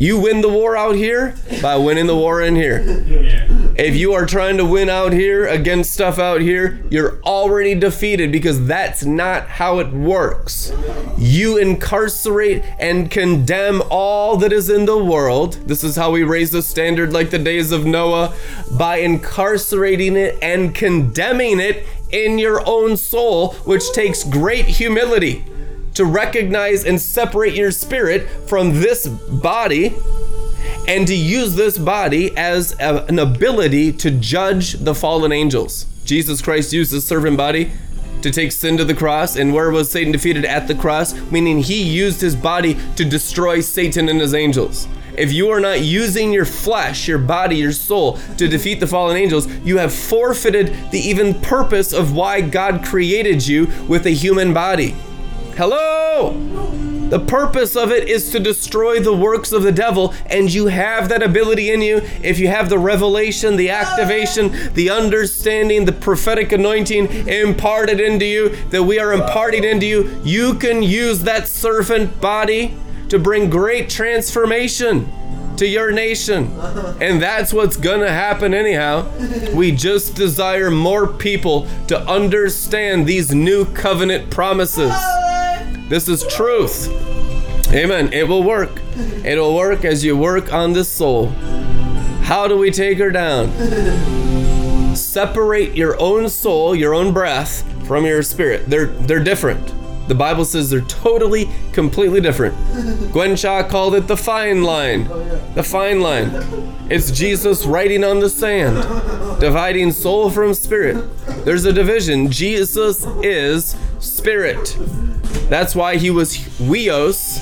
You 0.00 0.18
win 0.18 0.40
the 0.40 0.48
war 0.48 0.78
out 0.78 0.96
here 0.96 1.34
by 1.60 1.76
winning 1.76 2.06
the 2.06 2.16
war 2.16 2.40
in 2.40 2.56
here. 2.56 2.82
If 3.76 3.94
you 3.94 4.14
are 4.14 4.24
trying 4.24 4.56
to 4.56 4.64
win 4.64 4.88
out 4.88 5.12
here 5.12 5.46
against 5.46 5.92
stuff 5.92 6.18
out 6.18 6.40
here, 6.40 6.82
you're 6.88 7.20
already 7.22 7.74
defeated 7.74 8.32
because 8.32 8.66
that's 8.66 9.04
not 9.04 9.46
how 9.46 9.78
it 9.78 9.92
works. 9.92 10.72
You 11.18 11.58
incarcerate 11.58 12.64
and 12.78 13.10
condemn 13.10 13.82
all 13.90 14.38
that 14.38 14.54
is 14.54 14.70
in 14.70 14.86
the 14.86 14.96
world. 14.96 15.58
This 15.66 15.84
is 15.84 15.96
how 15.96 16.12
we 16.12 16.22
raise 16.22 16.50
the 16.50 16.62
standard 16.62 17.12
like 17.12 17.28
the 17.28 17.38
days 17.38 17.70
of 17.70 17.84
Noah 17.84 18.34
by 18.70 19.00
incarcerating 19.00 20.16
it 20.16 20.38
and 20.40 20.74
condemning 20.74 21.60
it 21.60 21.84
in 22.10 22.38
your 22.38 22.66
own 22.66 22.96
soul, 22.96 23.52
which 23.66 23.92
takes 23.92 24.24
great 24.24 24.64
humility 24.64 25.44
to 25.94 26.04
recognize 26.04 26.84
and 26.84 27.00
separate 27.00 27.54
your 27.54 27.70
spirit 27.70 28.28
from 28.46 28.80
this 28.80 29.06
body 29.06 29.94
and 30.88 31.06
to 31.06 31.14
use 31.14 31.54
this 31.54 31.78
body 31.78 32.36
as 32.36 32.74
a- 32.80 33.04
an 33.08 33.18
ability 33.18 33.92
to 33.92 34.10
judge 34.10 34.72
the 34.74 34.94
fallen 34.94 35.32
angels. 35.32 35.86
Jesus 36.04 36.42
Christ 36.42 36.72
used 36.72 36.92
his 36.92 37.04
servant 37.04 37.36
body 37.36 37.70
to 38.22 38.30
take 38.30 38.52
sin 38.52 38.76
to 38.76 38.84
the 38.84 38.94
cross, 38.94 39.36
and 39.36 39.54
where 39.54 39.70
was 39.70 39.90
Satan 39.90 40.12
defeated? 40.12 40.44
At 40.44 40.68
the 40.68 40.74
cross, 40.74 41.14
meaning 41.30 41.60
he 41.60 41.82
used 41.82 42.20
his 42.20 42.36
body 42.36 42.76
to 42.96 43.04
destroy 43.04 43.60
Satan 43.60 44.08
and 44.08 44.20
his 44.20 44.34
angels. 44.34 44.88
If 45.16 45.32
you 45.32 45.50
are 45.50 45.60
not 45.60 45.80
using 45.80 46.32
your 46.32 46.44
flesh, 46.44 47.08
your 47.08 47.18
body, 47.18 47.56
your 47.56 47.72
soul 47.72 48.18
to 48.36 48.48
defeat 48.48 48.80
the 48.80 48.86
fallen 48.86 49.16
angels, 49.16 49.46
you 49.64 49.78
have 49.78 49.92
forfeited 49.92 50.74
the 50.90 51.00
even 51.00 51.34
purpose 51.34 51.92
of 51.92 52.14
why 52.14 52.40
God 52.40 52.84
created 52.84 53.46
you 53.46 53.68
with 53.88 54.06
a 54.06 54.10
human 54.10 54.52
body. 54.54 54.96
Hello! 55.56 56.32
The 57.10 57.18
purpose 57.18 57.74
of 57.74 57.90
it 57.90 58.08
is 58.08 58.30
to 58.30 58.38
destroy 58.38 59.00
the 59.00 59.14
works 59.14 59.50
of 59.50 59.62
the 59.62 59.72
devil, 59.72 60.14
and 60.26 60.52
you 60.52 60.66
have 60.66 61.08
that 61.08 61.24
ability 61.24 61.70
in 61.70 61.82
you 61.82 62.02
if 62.22 62.38
you 62.38 62.46
have 62.46 62.68
the 62.68 62.78
revelation, 62.78 63.56
the 63.56 63.70
activation, 63.70 64.72
the 64.74 64.90
understanding, 64.90 65.84
the 65.84 65.92
prophetic 65.92 66.52
anointing 66.52 67.28
imparted 67.28 68.00
into 68.00 68.26
you, 68.26 68.50
that 68.66 68.84
we 68.84 69.00
are 69.00 69.12
imparting 69.12 69.64
into 69.64 69.86
you. 69.86 70.20
You 70.24 70.54
can 70.54 70.84
use 70.84 71.24
that 71.24 71.48
servant 71.48 72.20
body 72.20 72.76
to 73.08 73.18
bring 73.18 73.50
great 73.50 73.90
transformation 73.90 75.12
to 75.56 75.66
your 75.66 75.90
nation. 75.90 76.56
And 77.00 77.20
that's 77.20 77.52
what's 77.52 77.76
gonna 77.76 78.12
happen 78.12 78.54
anyhow. 78.54 79.10
We 79.52 79.72
just 79.72 80.14
desire 80.14 80.70
more 80.70 81.08
people 81.08 81.66
to 81.88 82.00
understand 82.08 83.06
these 83.06 83.34
new 83.34 83.64
covenant 83.64 84.30
promises. 84.30 84.92
This 85.90 86.08
is 86.08 86.24
truth. 86.28 86.86
Amen. 87.74 88.12
It 88.12 88.28
will 88.28 88.44
work. 88.44 88.80
It 89.24 89.36
will 89.36 89.56
work 89.56 89.84
as 89.84 90.04
you 90.04 90.16
work 90.16 90.52
on 90.52 90.72
the 90.72 90.84
soul. 90.84 91.30
How 92.22 92.46
do 92.46 92.56
we 92.56 92.70
take 92.70 92.98
her 92.98 93.10
down? 93.10 93.50
Separate 94.94 95.76
your 95.76 96.00
own 96.00 96.28
soul, 96.28 96.76
your 96.76 96.94
own 96.94 97.12
breath 97.12 97.64
from 97.88 98.06
your 98.06 98.22
spirit. 98.22 98.70
They're 98.70 98.86
they're 98.86 99.24
different. 99.24 99.74
The 100.06 100.14
Bible 100.14 100.44
says 100.44 100.70
they're 100.70 100.80
totally, 100.82 101.50
completely 101.72 102.20
different. 102.20 102.54
Gwen 103.12 103.34
Shaw 103.34 103.64
called 103.64 103.96
it 103.96 104.06
the 104.06 104.16
fine 104.16 104.62
line. 104.62 105.08
The 105.54 105.64
fine 105.64 106.00
line. 106.00 106.30
It's 106.88 107.10
Jesus 107.10 107.66
writing 107.66 108.04
on 108.04 108.20
the 108.20 108.30
sand, 108.30 108.76
dividing 109.40 109.90
soul 109.90 110.30
from 110.30 110.54
spirit. 110.54 111.04
There's 111.44 111.64
a 111.64 111.72
division. 111.72 112.30
Jesus 112.30 113.04
is 113.24 113.74
spirit. 113.98 114.76
That's 115.50 115.74
why 115.74 115.96
he 115.96 116.10
was 116.10 116.36
huios. 116.36 117.38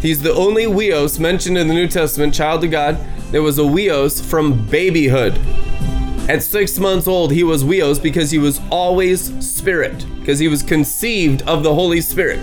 He's 0.00 0.22
the 0.22 0.32
only 0.32 0.64
huios 0.64 1.18
mentioned 1.20 1.58
in 1.58 1.68
the 1.68 1.74
New 1.74 1.86
Testament, 1.86 2.34
child 2.34 2.64
of 2.64 2.70
God. 2.70 2.98
There 3.32 3.42
was 3.42 3.58
a 3.58 3.62
huios 3.62 4.24
from 4.24 4.66
babyhood. 4.66 5.38
At 6.26 6.42
six 6.42 6.78
months 6.78 7.06
old, 7.06 7.32
he 7.32 7.44
was 7.44 7.62
huios 7.62 8.02
because 8.02 8.30
he 8.30 8.38
was 8.38 8.62
always 8.70 9.46
spirit, 9.46 10.06
because 10.20 10.38
he 10.38 10.48
was 10.48 10.62
conceived 10.62 11.42
of 11.42 11.62
the 11.62 11.74
Holy 11.74 12.00
Spirit. 12.00 12.40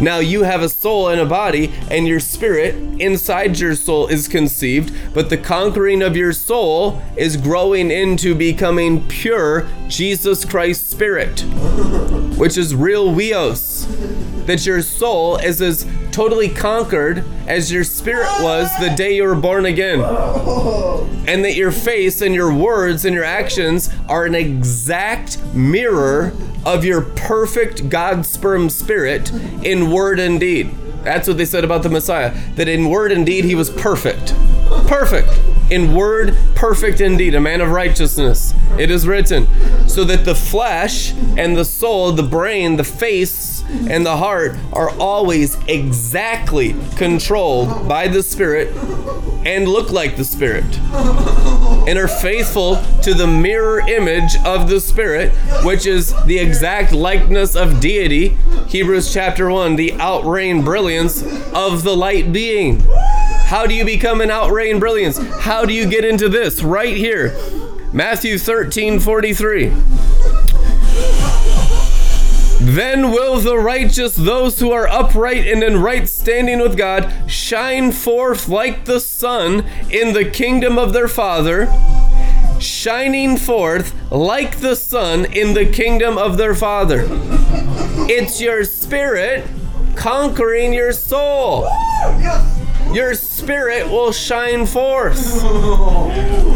Now 0.00 0.20
you 0.20 0.44
have 0.44 0.62
a 0.62 0.68
soul 0.68 1.08
and 1.08 1.20
a 1.20 1.26
body, 1.26 1.72
and 1.90 2.06
your 2.06 2.20
spirit 2.20 2.76
inside 3.00 3.58
your 3.58 3.74
soul 3.74 4.06
is 4.06 4.28
conceived, 4.28 4.94
but 5.12 5.28
the 5.28 5.36
conquering 5.36 6.02
of 6.02 6.16
your 6.16 6.32
soul 6.32 7.02
is 7.16 7.36
growing 7.36 7.90
into 7.90 8.34
becoming 8.34 9.06
pure 9.08 9.66
Jesus 9.88 10.44
Christ 10.44 10.88
spirit, 10.88 11.40
which 12.38 12.56
is 12.56 12.76
real 12.76 13.12
huios. 13.12 13.86
That 14.46 14.64
your 14.64 14.82
soul 14.82 15.36
is 15.36 15.60
as 15.60 15.84
totally 16.12 16.48
conquered 16.48 17.24
as 17.46 17.70
your 17.70 17.84
spirit 17.84 18.28
was 18.40 18.70
the 18.80 18.90
day 18.90 19.16
you 19.16 19.24
were 19.24 19.34
born 19.34 19.66
again 19.66 20.00
and 21.28 21.44
that 21.44 21.54
your 21.54 21.70
face 21.70 22.22
and 22.22 22.34
your 22.34 22.52
words 22.52 23.04
and 23.04 23.14
your 23.14 23.24
actions 23.24 23.90
are 24.08 24.24
an 24.24 24.34
exact 24.34 25.42
mirror 25.54 26.32
of 26.64 26.84
your 26.84 27.02
perfect 27.02 27.88
God 27.88 28.26
sperm 28.26 28.70
spirit 28.70 29.32
in 29.32 29.90
word 29.90 30.18
and 30.18 30.38
deed. 30.38 30.74
That's 31.02 31.28
what 31.28 31.38
they 31.38 31.44
said 31.44 31.64
about 31.64 31.82
the 31.82 31.88
Messiah, 31.88 32.36
that 32.56 32.68
in 32.68 32.90
word 32.90 33.12
and 33.12 33.24
deed 33.24 33.44
he 33.44 33.54
was 33.54 33.70
perfect. 33.70 34.34
Perfect. 34.86 35.28
In 35.70 35.94
word, 35.94 36.36
perfect 36.54 37.00
indeed, 37.00 37.34
a 37.34 37.40
man 37.40 37.60
of 37.60 37.70
righteousness. 37.70 38.54
It 38.78 38.90
is 38.90 39.06
written. 39.06 39.46
So 39.88 40.04
that 40.04 40.24
the 40.24 40.34
flesh 40.34 41.12
and 41.36 41.56
the 41.56 41.64
soul, 41.64 42.12
the 42.12 42.22
brain, 42.22 42.76
the 42.76 42.84
face, 42.84 43.57
and 43.68 44.04
the 44.04 44.16
heart 44.16 44.56
are 44.72 44.90
always 44.98 45.56
exactly 45.68 46.74
controlled 46.96 47.88
by 47.88 48.08
the 48.08 48.22
Spirit 48.22 48.74
and 49.44 49.68
look 49.68 49.90
like 49.90 50.16
the 50.16 50.24
Spirit 50.24 50.64
and 51.88 51.98
are 51.98 52.08
faithful 52.08 52.76
to 53.02 53.14
the 53.14 53.26
mirror 53.26 53.80
image 53.80 54.36
of 54.44 54.68
the 54.68 54.80
Spirit, 54.80 55.32
which 55.64 55.86
is 55.86 56.14
the 56.26 56.38
exact 56.38 56.92
likeness 56.92 57.56
of 57.56 57.80
deity. 57.80 58.36
Hebrews 58.68 59.12
chapter 59.12 59.50
1, 59.50 59.76
the 59.76 59.94
out-raying 59.94 60.64
brilliance 60.64 61.22
of 61.54 61.84
the 61.84 61.96
light 61.96 62.32
being. 62.32 62.82
How 63.46 63.66
do 63.66 63.74
you 63.74 63.86
become 63.86 64.20
an 64.20 64.30
out-raying 64.30 64.80
brilliance? 64.80 65.16
How 65.40 65.64
do 65.64 65.72
you 65.72 65.88
get 65.88 66.04
into 66.04 66.28
this? 66.28 66.62
Right 66.62 66.94
here. 66.94 67.34
Matthew 67.92 68.36
13 68.36 69.00
43. 69.00 69.72
Then 72.68 73.12
will 73.12 73.40
the 73.40 73.56
righteous, 73.56 74.14
those 74.14 74.60
who 74.60 74.72
are 74.72 74.86
upright 74.86 75.46
and 75.46 75.62
in 75.62 75.80
right 75.80 76.06
standing 76.06 76.60
with 76.60 76.76
God, 76.76 77.10
shine 77.26 77.92
forth 77.92 78.46
like 78.46 78.84
the 78.84 79.00
sun 79.00 79.64
in 79.90 80.12
the 80.12 80.26
kingdom 80.30 80.76
of 80.76 80.92
their 80.92 81.08
Father, 81.08 81.72
shining 82.60 83.38
forth 83.38 83.94
like 84.12 84.58
the 84.58 84.76
sun 84.76 85.24
in 85.24 85.54
the 85.54 85.64
kingdom 85.64 86.18
of 86.18 86.36
their 86.36 86.54
Father. 86.54 87.06
It's 88.06 88.38
your 88.38 88.64
spirit 88.64 89.46
conquering 89.96 90.74
your 90.74 90.92
soul. 90.92 91.70
Your 92.92 93.14
spirit 93.14 93.88
will 93.88 94.12
shine 94.12 94.64
forth. 94.64 95.42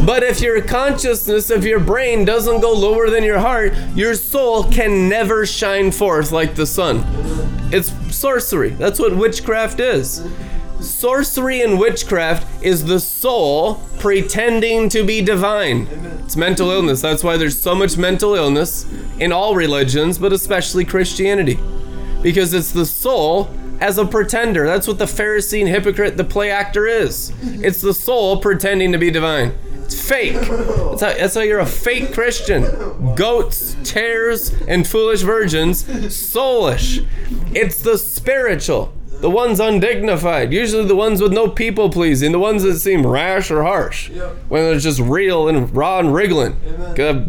But 0.06 0.22
if 0.22 0.40
your 0.40 0.62
consciousness 0.62 1.50
of 1.50 1.64
your 1.64 1.78
brain 1.78 2.24
doesn't 2.24 2.60
go 2.60 2.72
lower 2.72 3.10
than 3.10 3.22
your 3.22 3.38
heart, 3.38 3.74
your 3.94 4.14
soul 4.14 4.64
can 4.64 5.08
never 5.08 5.44
shine 5.44 5.92
forth 5.92 6.32
like 6.32 6.54
the 6.54 6.66
sun. 6.66 7.04
It's 7.72 7.92
sorcery. 8.14 8.70
That's 8.70 8.98
what 8.98 9.16
witchcraft 9.16 9.78
is. 9.78 10.26
Sorcery 10.80 11.60
and 11.60 11.78
witchcraft 11.78 12.46
is 12.62 12.84
the 12.84 12.98
soul 12.98 13.76
pretending 13.98 14.88
to 14.88 15.04
be 15.04 15.20
divine. 15.20 15.86
It's 16.24 16.36
mental 16.36 16.70
illness. 16.70 17.00
That's 17.00 17.22
why 17.22 17.36
there's 17.36 17.60
so 17.60 17.74
much 17.74 17.96
mental 17.96 18.34
illness 18.34 18.86
in 19.20 19.32
all 19.32 19.54
religions, 19.54 20.18
but 20.18 20.32
especially 20.32 20.84
Christianity. 20.84 21.58
Because 22.22 22.52
it's 22.54 22.72
the 22.72 22.86
soul 22.86 23.50
as 23.82 23.98
a 23.98 24.06
pretender. 24.06 24.64
That's 24.64 24.86
what 24.86 24.98
the 24.98 25.06
Pharisee 25.06 25.58
and 25.58 25.68
hypocrite, 25.68 26.16
the 26.16 26.22
play 26.24 26.52
actor 26.52 26.86
is. 26.86 27.32
It's 27.42 27.80
the 27.80 27.92
soul 27.92 28.36
pretending 28.36 28.92
to 28.92 28.98
be 28.98 29.10
divine. 29.10 29.52
It's 29.82 30.00
fake. 30.08 30.34
That's 30.34 31.00
how, 31.02 31.12
that's 31.12 31.34
how 31.34 31.40
you're 31.40 31.58
a 31.58 31.66
fake 31.66 32.14
Christian. 32.14 32.62
Goats, 33.16 33.76
tares, 33.82 34.54
and 34.68 34.86
foolish 34.86 35.22
virgins, 35.22 35.82
soulish. 35.82 37.04
It's 37.54 37.82
the 37.82 37.98
spiritual, 37.98 38.92
the 39.22 39.30
ones 39.30 39.60
undignified, 39.60 40.52
usually 40.52 40.84
the 40.84 40.96
ones 40.96 41.22
with 41.22 41.32
no 41.32 41.48
people 41.48 41.88
pleasing, 41.88 42.32
the 42.32 42.38
ones 42.38 42.64
that 42.64 42.78
seem 42.78 43.06
rash 43.06 43.50
or 43.50 43.62
harsh, 43.62 44.10
when 44.48 44.64
they're 44.64 44.78
just 44.78 44.98
real 44.98 45.48
and 45.48 45.74
raw 45.74 46.00
and 46.00 46.12
wriggling. 46.12 46.56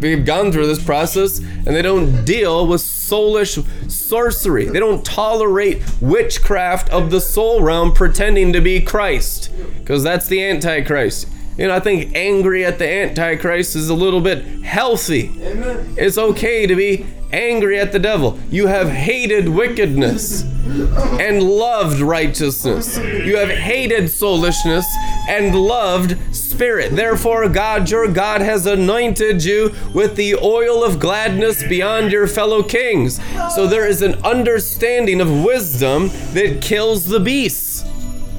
We've 0.00 0.26
gone 0.26 0.52
through 0.52 0.66
this 0.66 0.84
process 0.84 1.38
and 1.38 1.68
they 1.68 1.82
don't 1.82 2.24
deal 2.24 2.66
with 2.66 2.80
soulish 2.80 3.64
sorcery. 3.90 4.66
They 4.66 4.80
don't 4.80 5.04
tolerate 5.04 5.82
witchcraft 6.00 6.90
of 6.90 7.10
the 7.10 7.20
soul 7.20 7.62
realm 7.62 7.92
pretending 7.92 8.52
to 8.52 8.60
be 8.60 8.80
Christ, 8.80 9.50
because 9.78 10.02
that's 10.02 10.26
the 10.26 10.44
Antichrist. 10.44 11.28
You 11.56 11.68
know, 11.68 11.76
I 11.76 11.78
think 11.78 12.16
angry 12.16 12.64
at 12.64 12.80
the 12.80 12.88
Antichrist 12.88 13.76
is 13.76 13.88
a 13.88 13.94
little 13.94 14.20
bit 14.20 14.44
healthy. 14.64 15.30
Amen. 15.40 15.94
It's 15.96 16.18
okay 16.18 16.66
to 16.66 16.74
be 16.74 17.06
angry 17.34 17.78
at 17.78 17.92
the 17.92 17.98
devil. 17.98 18.38
You 18.48 18.68
have 18.68 18.88
hated 18.88 19.48
wickedness 19.48 20.42
and 20.42 21.42
loved 21.42 22.00
righteousness. 22.00 22.96
You 22.96 23.36
have 23.36 23.50
hated 23.50 24.04
soulishness 24.04 24.86
and 25.28 25.54
loved 25.54 26.16
spirit. 26.34 26.94
Therefore, 26.94 27.48
God, 27.48 27.90
your 27.90 28.08
God, 28.08 28.40
has 28.40 28.66
anointed 28.66 29.44
you 29.44 29.74
with 29.92 30.16
the 30.16 30.36
oil 30.36 30.84
of 30.84 31.00
gladness 31.00 31.62
beyond 31.64 32.12
your 32.12 32.26
fellow 32.26 32.62
kings. 32.62 33.20
So 33.54 33.66
there 33.66 33.86
is 33.86 34.00
an 34.02 34.14
understanding 34.24 35.20
of 35.20 35.44
wisdom 35.44 36.08
that 36.32 36.60
kills 36.62 37.06
the 37.06 37.20
beasts. 37.20 37.84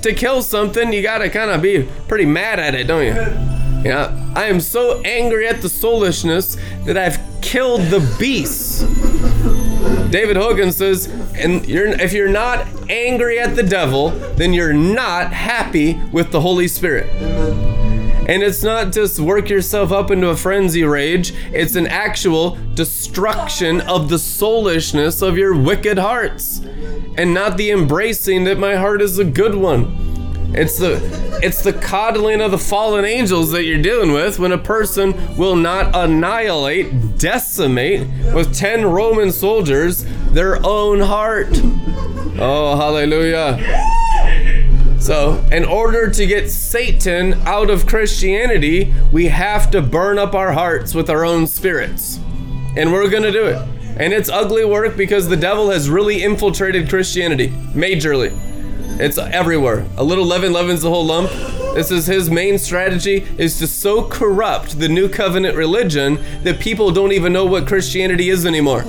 To 0.02 0.14
kill 0.14 0.44
something, 0.44 0.94
you 0.94 1.02
gotta 1.02 1.30
kind 1.30 1.50
of 1.52 1.62
be 1.62 1.88
pretty 2.08 2.26
mad 2.26 2.60
at 2.60 2.76
it, 2.76 2.86
don't 2.86 3.06
you? 3.06 3.55
Yeah, 3.86 4.32
I 4.36 4.46
am 4.46 4.62
so 4.62 5.00
angry 5.02 5.48
at 5.48 5.62
the 5.62 5.70
soulishness 5.70 6.58
that 6.86 6.98
I've 6.98 7.20
killed 7.44 7.82
the 7.82 8.00
beasts. 8.18 8.82
David 10.10 10.38
Hogan 10.38 10.72
says, 10.72 11.06
and 11.36 11.64
you're, 11.68 11.90
if 11.90 12.12
you're 12.12 12.28
not 12.28 12.66
angry 12.90 13.38
at 13.38 13.56
the 13.56 13.62
devil, 13.62 14.10
then 14.38 14.54
you're 14.54 14.74
not 14.74 15.32
happy 15.32 16.02
with 16.12 16.32
the 16.32 16.42
Holy 16.42 16.68
Spirit. 16.68 17.06
And 18.28 18.42
it's 18.42 18.64
not 18.64 18.92
just 18.92 19.20
work 19.20 19.52
yourself 19.52 19.92
up 19.92 20.10
into 20.10 20.30
a 20.30 20.36
frenzy 20.36 20.84
rage, 20.84 21.32
it's 21.54 21.76
an 21.76 21.86
actual 21.86 22.58
destruction 22.74 23.82
of 23.82 24.10
the 24.10 24.18
soulishness 24.18 25.22
of 25.22 25.38
your 25.38 25.56
wicked 25.56 26.00
hearts. 26.00 26.58
And 27.18 27.36
not 27.36 27.56
the 27.56 27.70
embracing 27.70 28.46
that 28.46 28.58
my 28.58 28.78
heart 28.78 29.04
is 29.04 29.20
a 29.20 29.26
good 29.26 29.54
one. 29.54 30.15
It's 30.58 30.78
the 30.78 31.02
it's 31.44 31.62
the 31.62 31.74
coddling 31.74 32.40
of 32.40 32.52
the 32.52 32.58
fallen 32.58 33.04
angels 33.04 33.52
that 33.52 33.66
you're 33.66 33.82
dealing 33.82 34.14
with 34.14 34.40
when 34.40 34.54
a 34.54 34.58
person 34.58 35.36
will 35.36 35.58
not 35.58 35.94
annihilate, 35.94 37.18
decimate 37.18 38.08
with 38.34 38.56
10 38.56 38.86
Roman 38.86 39.34
soldiers 39.34 40.06
their 40.32 40.66
own 40.66 41.02
heart. 41.02 41.50
Oh, 42.40 42.78
hallelujah. 42.78 43.60
So, 45.02 45.46
in 45.52 45.66
order 45.66 46.10
to 46.10 46.26
get 46.26 46.50
Satan 46.50 47.34
out 47.46 47.70
of 47.70 47.86
Christianity, 47.86 48.94
we 49.12 49.26
have 49.26 49.70
to 49.72 49.82
burn 49.82 50.18
up 50.18 50.34
our 50.34 50.54
hearts 50.54 50.96
with 50.96 51.10
our 51.10 51.26
own 51.26 51.48
spirits. 51.48 52.18
And 52.78 52.92
we're 52.92 53.10
going 53.10 53.24
to 53.24 53.32
do 53.32 53.46
it. 53.46 53.58
And 53.98 54.14
it's 54.14 54.30
ugly 54.30 54.66
work 54.66 54.98
because 54.98 55.28
the 55.28 55.38
devil 55.38 55.70
has 55.70 55.90
really 55.90 56.24
infiltrated 56.24 56.90
Christianity, 56.90 57.50
majorly. 57.74 58.55
It's 58.98 59.18
everywhere. 59.18 59.86
A 59.98 60.04
little 60.06 60.26
leaven 60.26 60.54
leavens 60.54 60.82
the 60.82 60.90
whole 60.90 61.06
lump. 61.06 61.30
This 61.76 61.92
is 61.92 62.06
his 62.06 62.30
main 62.30 62.58
strategy 62.58 63.28
is 63.38 63.60
to 63.60 63.68
so 63.68 64.08
corrupt 64.08 64.80
the 64.80 64.88
new 64.88 65.10
covenant 65.10 65.58
religion 65.58 66.24
that 66.44 66.62
people 66.62 66.92
don't 66.92 67.12
even 67.12 67.34
know 67.34 67.46
what 67.46 67.68
Christianity 67.68 68.30
is 68.30 68.46
anymore. 68.46 68.86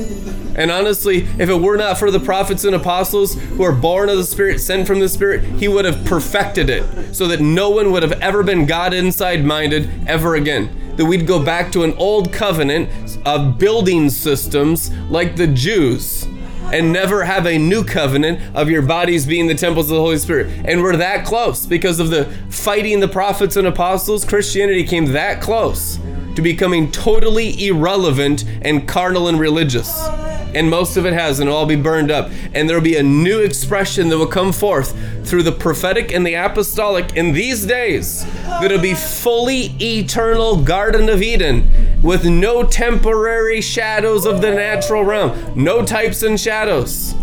And 0.55 0.71
honestly, 0.71 1.25
if 1.39 1.49
it 1.49 1.61
were 1.61 1.77
not 1.77 1.99
for 1.99 2.13
the 2.13 2.21
prophets 2.21 2.63
and 2.63 2.77
apostles 2.77 3.35
who 3.35 3.65
are 3.65 3.73
born 3.73 4.09
of 4.09 4.17
the 4.17 4.25
Spirit, 4.25 4.61
sent 4.61 4.87
from 4.87 5.01
the 5.01 5.09
Spirit, 5.09 5.43
he 5.43 5.67
would 5.67 5.85
have 5.85 6.05
perfected 6.05 6.71
it 6.71 7.13
so 7.13 7.27
that 7.27 7.41
no 7.41 7.69
one 7.69 7.91
would 7.91 8.05
have 8.05 8.21
ever 8.23 8.45
been 8.45 8.65
God 8.65 8.95
inside 8.95 9.45
minded 9.45 9.91
ever 10.07 10.37
again. 10.37 10.95
That 10.97 11.07
we'd 11.07 11.27
go 11.27 11.45
back 11.45 11.73
to 11.73 11.83
an 11.83 11.95
old 11.95 12.33
covenant 12.33 12.89
of 13.27 13.59
building 13.59 14.09
systems 14.09 14.93
like 15.11 15.35
the 15.35 15.49
Jews 15.49 16.29
and 16.73 16.93
never 16.93 17.25
have 17.25 17.47
a 17.47 17.59
new 17.59 17.85
covenant 17.85 18.41
of 18.55 18.69
your 18.69 18.83
bodies 18.83 19.27
being 19.27 19.47
the 19.47 19.55
temples 19.55 19.91
of 19.91 19.97
the 19.97 20.01
Holy 20.01 20.19
Spirit. 20.19 20.49
And 20.65 20.83
we're 20.83 20.97
that 20.97 21.25
close 21.25 21.67
because 21.67 22.01
of 22.01 22.11
the 22.11 22.25
fighting 22.51 23.01
the 23.01 23.09
prophets 23.09 23.57
and 23.57 23.67
apostles. 23.67 24.25
Christianity 24.25 24.85
came 24.85 25.07
that 25.13 25.41
close 25.41 25.99
to 26.35 26.43
becoming 26.43 26.91
totally 26.93 27.67
irrelevant 27.67 28.45
and 28.63 28.87
carnal 28.87 29.29
and 29.29 29.41
religious. 29.41 30.07
And 30.55 30.71
most 30.71 30.97
of 30.97 31.05
it 31.05 31.13
has, 31.13 31.41
and 31.41 31.49
it'll 31.49 31.59
all 31.59 31.67
be 31.67 31.77
burned 31.77 32.11
up. 32.11 32.31
And 32.55 32.69
there'll 32.69 32.83
be 32.83 32.97
a 32.97 33.03
new 33.03 33.41
expression 33.41 34.09
that 34.09 34.19
will 34.19 34.27
come 34.27 34.53
forth 34.53 34.97
through 35.29 35.43
the 35.43 35.53
prophetic 35.53 36.13
and 36.13 36.27
the 36.27 36.35
apostolic 36.35 37.17
in 37.17 37.33
these 37.33 37.67
days 37.67 38.25
that'll 38.45 38.81
be 38.81 38.95
fully 38.95 39.75
eternal 39.81 40.63
Garden 40.63 41.09
of 41.09 41.23
Eden 41.23 41.69
with 42.07 42.25
no 42.25 42.63
temporary 42.63 43.61
shadows 43.61 44.25
of 44.27 44.41
the 44.41 44.51
natural 44.53 45.03
realm, 45.05 45.53
no 45.57 45.85
types 45.85 46.23
and 46.23 46.39
shadows, 46.39 47.15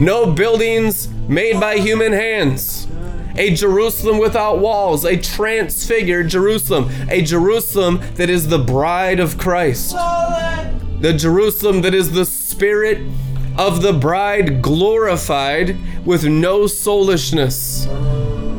no 0.00 0.32
buildings 0.32 1.08
made 1.28 1.60
by 1.60 1.76
human 1.76 2.12
hands. 2.12 2.88
A 3.36 3.52
Jerusalem 3.54 4.16
without 4.16 4.60
walls, 4.60 5.04
a 5.04 5.18
transfigured 5.18 6.28
Jerusalem, 6.28 6.90
a 7.10 7.20
Jerusalem 7.20 8.00
that 8.14 8.30
is 8.30 8.48
the 8.48 8.58
bride 8.58 9.20
of 9.20 9.36
Christ, 9.36 9.90
the 9.90 11.12
Jerusalem 11.14 11.82
that 11.82 11.94
is 11.94 12.12
the 12.12 12.24
spirit 12.24 13.06
of 13.58 13.82
the 13.82 13.92
bride 13.92 14.62
glorified 14.62 15.76
with 16.06 16.24
no 16.24 16.66
soulishness 16.66 17.86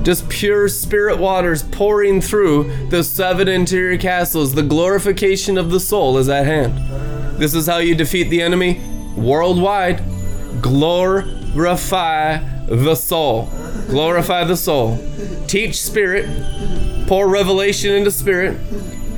just 0.08 0.30
pure 0.30 0.70
spirit 0.70 1.20
waters 1.20 1.64
pouring 1.64 2.22
through 2.22 2.88
the 2.88 3.04
seven 3.04 3.50
interior 3.50 3.98
castles. 3.98 4.56
The 4.56 4.64
glorification 4.64 5.58
of 5.58 5.70
the 5.70 5.82
soul 5.82 6.18
is 6.18 6.30
at 6.30 6.46
hand. 6.46 6.78
This 7.38 7.54
is 7.54 7.68
how 7.68 7.80
you 7.80 7.94
defeat 7.94 8.30
the 8.30 8.42
enemy 8.42 8.80
worldwide. 9.18 10.02
Glorify 10.62 12.38
the 12.68 12.96
soul. 12.96 13.50
Glorify 13.90 14.46
the 14.46 14.56
soul. 14.56 14.98
Teach 15.46 15.82
spirit. 15.82 16.26
Pour 17.10 17.28
revelation 17.28 17.94
into 17.94 18.10
spirit. 18.10 18.58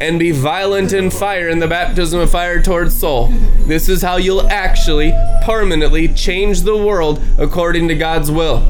And 0.02 0.18
be 0.18 0.32
violent 0.32 0.92
in 0.92 1.12
fire 1.12 1.50
in 1.50 1.60
the 1.60 1.68
baptism 1.68 2.20
of 2.20 2.32
fire 2.32 2.64
towards 2.64 3.00
soul. 3.00 3.28
This 3.68 3.90
is 3.90 4.02
how 4.02 4.16
you'll 4.18 4.50
actually 4.50 5.14
permanently 5.44 6.08
change 6.08 6.62
the 6.62 6.78
world 6.78 7.22
according 7.38 7.90
to 7.90 7.96
God's 7.96 8.32
will. 8.32 8.68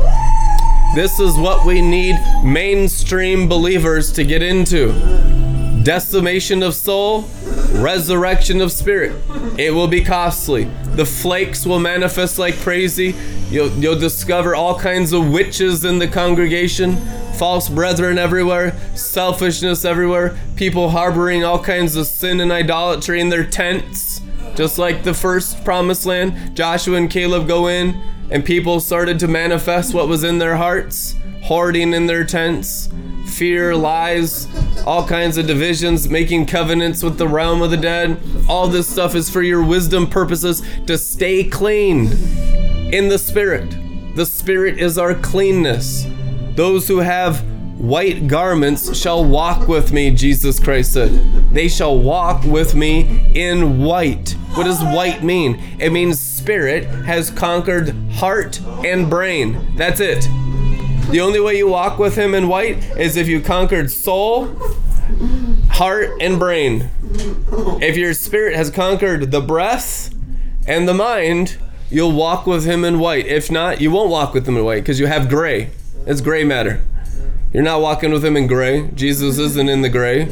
This 0.95 1.19
is 1.19 1.37
what 1.37 1.65
we 1.65 1.81
need 1.81 2.15
mainstream 2.43 3.47
believers 3.47 4.11
to 4.13 4.23
get 4.23 4.41
into 4.41 4.91
decimation 5.83 6.61
of 6.61 6.75
soul, 6.75 7.25
resurrection 7.73 8.59
of 8.59 8.71
spirit. 8.71 9.15
It 9.57 9.71
will 9.71 9.87
be 9.87 10.03
costly. 10.03 10.65
The 10.95 11.05
flakes 11.05 11.65
will 11.65 11.79
manifest 11.79 12.37
like 12.37 12.57
crazy. 12.57 13.15
You'll, 13.49 13.69
you'll 13.71 13.99
discover 13.99 14.55
all 14.55 14.77
kinds 14.77 15.13
of 15.13 15.31
witches 15.31 15.85
in 15.85 15.99
the 15.99 16.07
congregation, 16.07 16.97
false 17.35 17.69
brethren 17.69 18.17
everywhere, 18.17 18.77
selfishness 18.95 19.85
everywhere, 19.85 20.37
people 20.55 20.89
harboring 20.89 21.43
all 21.43 21.63
kinds 21.63 21.95
of 21.95 22.07
sin 22.07 22.39
and 22.39 22.51
idolatry 22.51 23.21
in 23.21 23.29
their 23.29 23.45
tents. 23.45 24.21
Just 24.55 24.77
like 24.77 25.03
the 25.03 25.13
first 25.13 25.63
promised 25.63 26.05
land, 26.05 26.55
Joshua 26.55 26.97
and 26.97 27.09
Caleb 27.09 27.47
go 27.47 27.67
in, 27.67 28.01
and 28.29 28.43
people 28.45 28.79
started 28.79 29.19
to 29.19 29.27
manifest 29.27 29.93
what 29.93 30.07
was 30.07 30.23
in 30.23 30.37
their 30.37 30.57
hearts, 30.57 31.15
hoarding 31.43 31.93
in 31.93 32.05
their 32.05 32.23
tents, 32.23 32.89
fear, 33.27 33.75
lies, 33.75 34.47
all 34.85 35.07
kinds 35.07 35.37
of 35.37 35.47
divisions, 35.47 36.09
making 36.09 36.45
covenants 36.45 37.01
with 37.03 37.17
the 37.17 37.27
realm 37.27 37.61
of 37.61 37.71
the 37.71 37.77
dead. 37.77 38.19
All 38.47 38.67
this 38.67 38.87
stuff 38.87 39.15
is 39.15 39.29
for 39.29 39.41
your 39.41 39.63
wisdom 39.63 40.07
purposes 40.07 40.61
to 40.87 40.97
stay 40.97 41.43
clean 41.43 42.11
in 42.91 43.07
the 43.07 43.17
spirit. 43.17 43.75
The 44.15 44.25
spirit 44.25 44.79
is 44.79 44.97
our 44.97 45.15
cleanness. 45.15 46.05
Those 46.55 46.87
who 46.87 46.97
have 46.97 47.45
white 47.79 48.27
garments 48.27 48.95
shall 48.95 49.23
walk 49.23 49.67
with 49.67 49.93
me, 49.93 50.11
Jesus 50.11 50.59
Christ 50.59 50.93
said. 50.93 51.11
They 51.53 51.69
shall 51.69 51.97
walk 51.97 52.43
with 52.43 52.75
me 52.75 53.31
in 53.33 53.79
white. 53.79 54.31
What 54.53 54.65
does 54.65 54.83
white 54.83 55.23
mean? 55.23 55.61
It 55.79 55.91
means 55.91 56.19
spirit 56.19 56.85
has 57.05 57.31
conquered 57.31 57.95
heart 58.13 58.59
and 58.83 59.09
brain. 59.09 59.75
That's 59.77 60.01
it. 60.01 60.27
The 61.09 61.21
only 61.21 61.39
way 61.39 61.57
you 61.57 61.69
walk 61.69 61.97
with 61.97 62.15
him 62.15 62.35
in 62.35 62.49
white 62.49 62.83
is 62.97 63.15
if 63.15 63.27
you 63.27 63.41
conquered 63.41 63.89
soul, 63.89 64.55
heart, 65.69 66.11
and 66.19 66.37
brain. 66.37 66.89
If 67.81 67.95
your 67.95 68.13
spirit 68.13 68.55
has 68.55 68.69
conquered 68.69 69.31
the 69.31 69.41
breath 69.41 70.13
and 70.67 70.87
the 70.87 70.93
mind, 70.93 71.57
you'll 71.89 72.11
walk 72.11 72.45
with 72.45 72.65
him 72.65 72.83
in 72.83 72.99
white. 72.99 73.25
If 73.25 73.49
not, 73.49 73.79
you 73.79 73.89
won't 73.89 74.09
walk 74.09 74.33
with 74.33 74.47
him 74.47 74.57
in 74.57 74.65
white 74.65 74.83
because 74.83 74.99
you 74.99 75.07
have 75.07 75.29
gray. 75.29 75.71
It's 76.05 76.21
gray 76.21 76.43
matter. 76.43 76.81
You're 77.51 77.63
not 77.63 77.81
walking 77.81 78.11
with 78.11 78.23
him 78.23 78.37
in 78.37 78.45
gray. 78.45 78.89
Jesus 78.93 79.39
isn't 79.39 79.69
in 79.69 79.81
the 79.81 79.89
gray. 79.89 80.25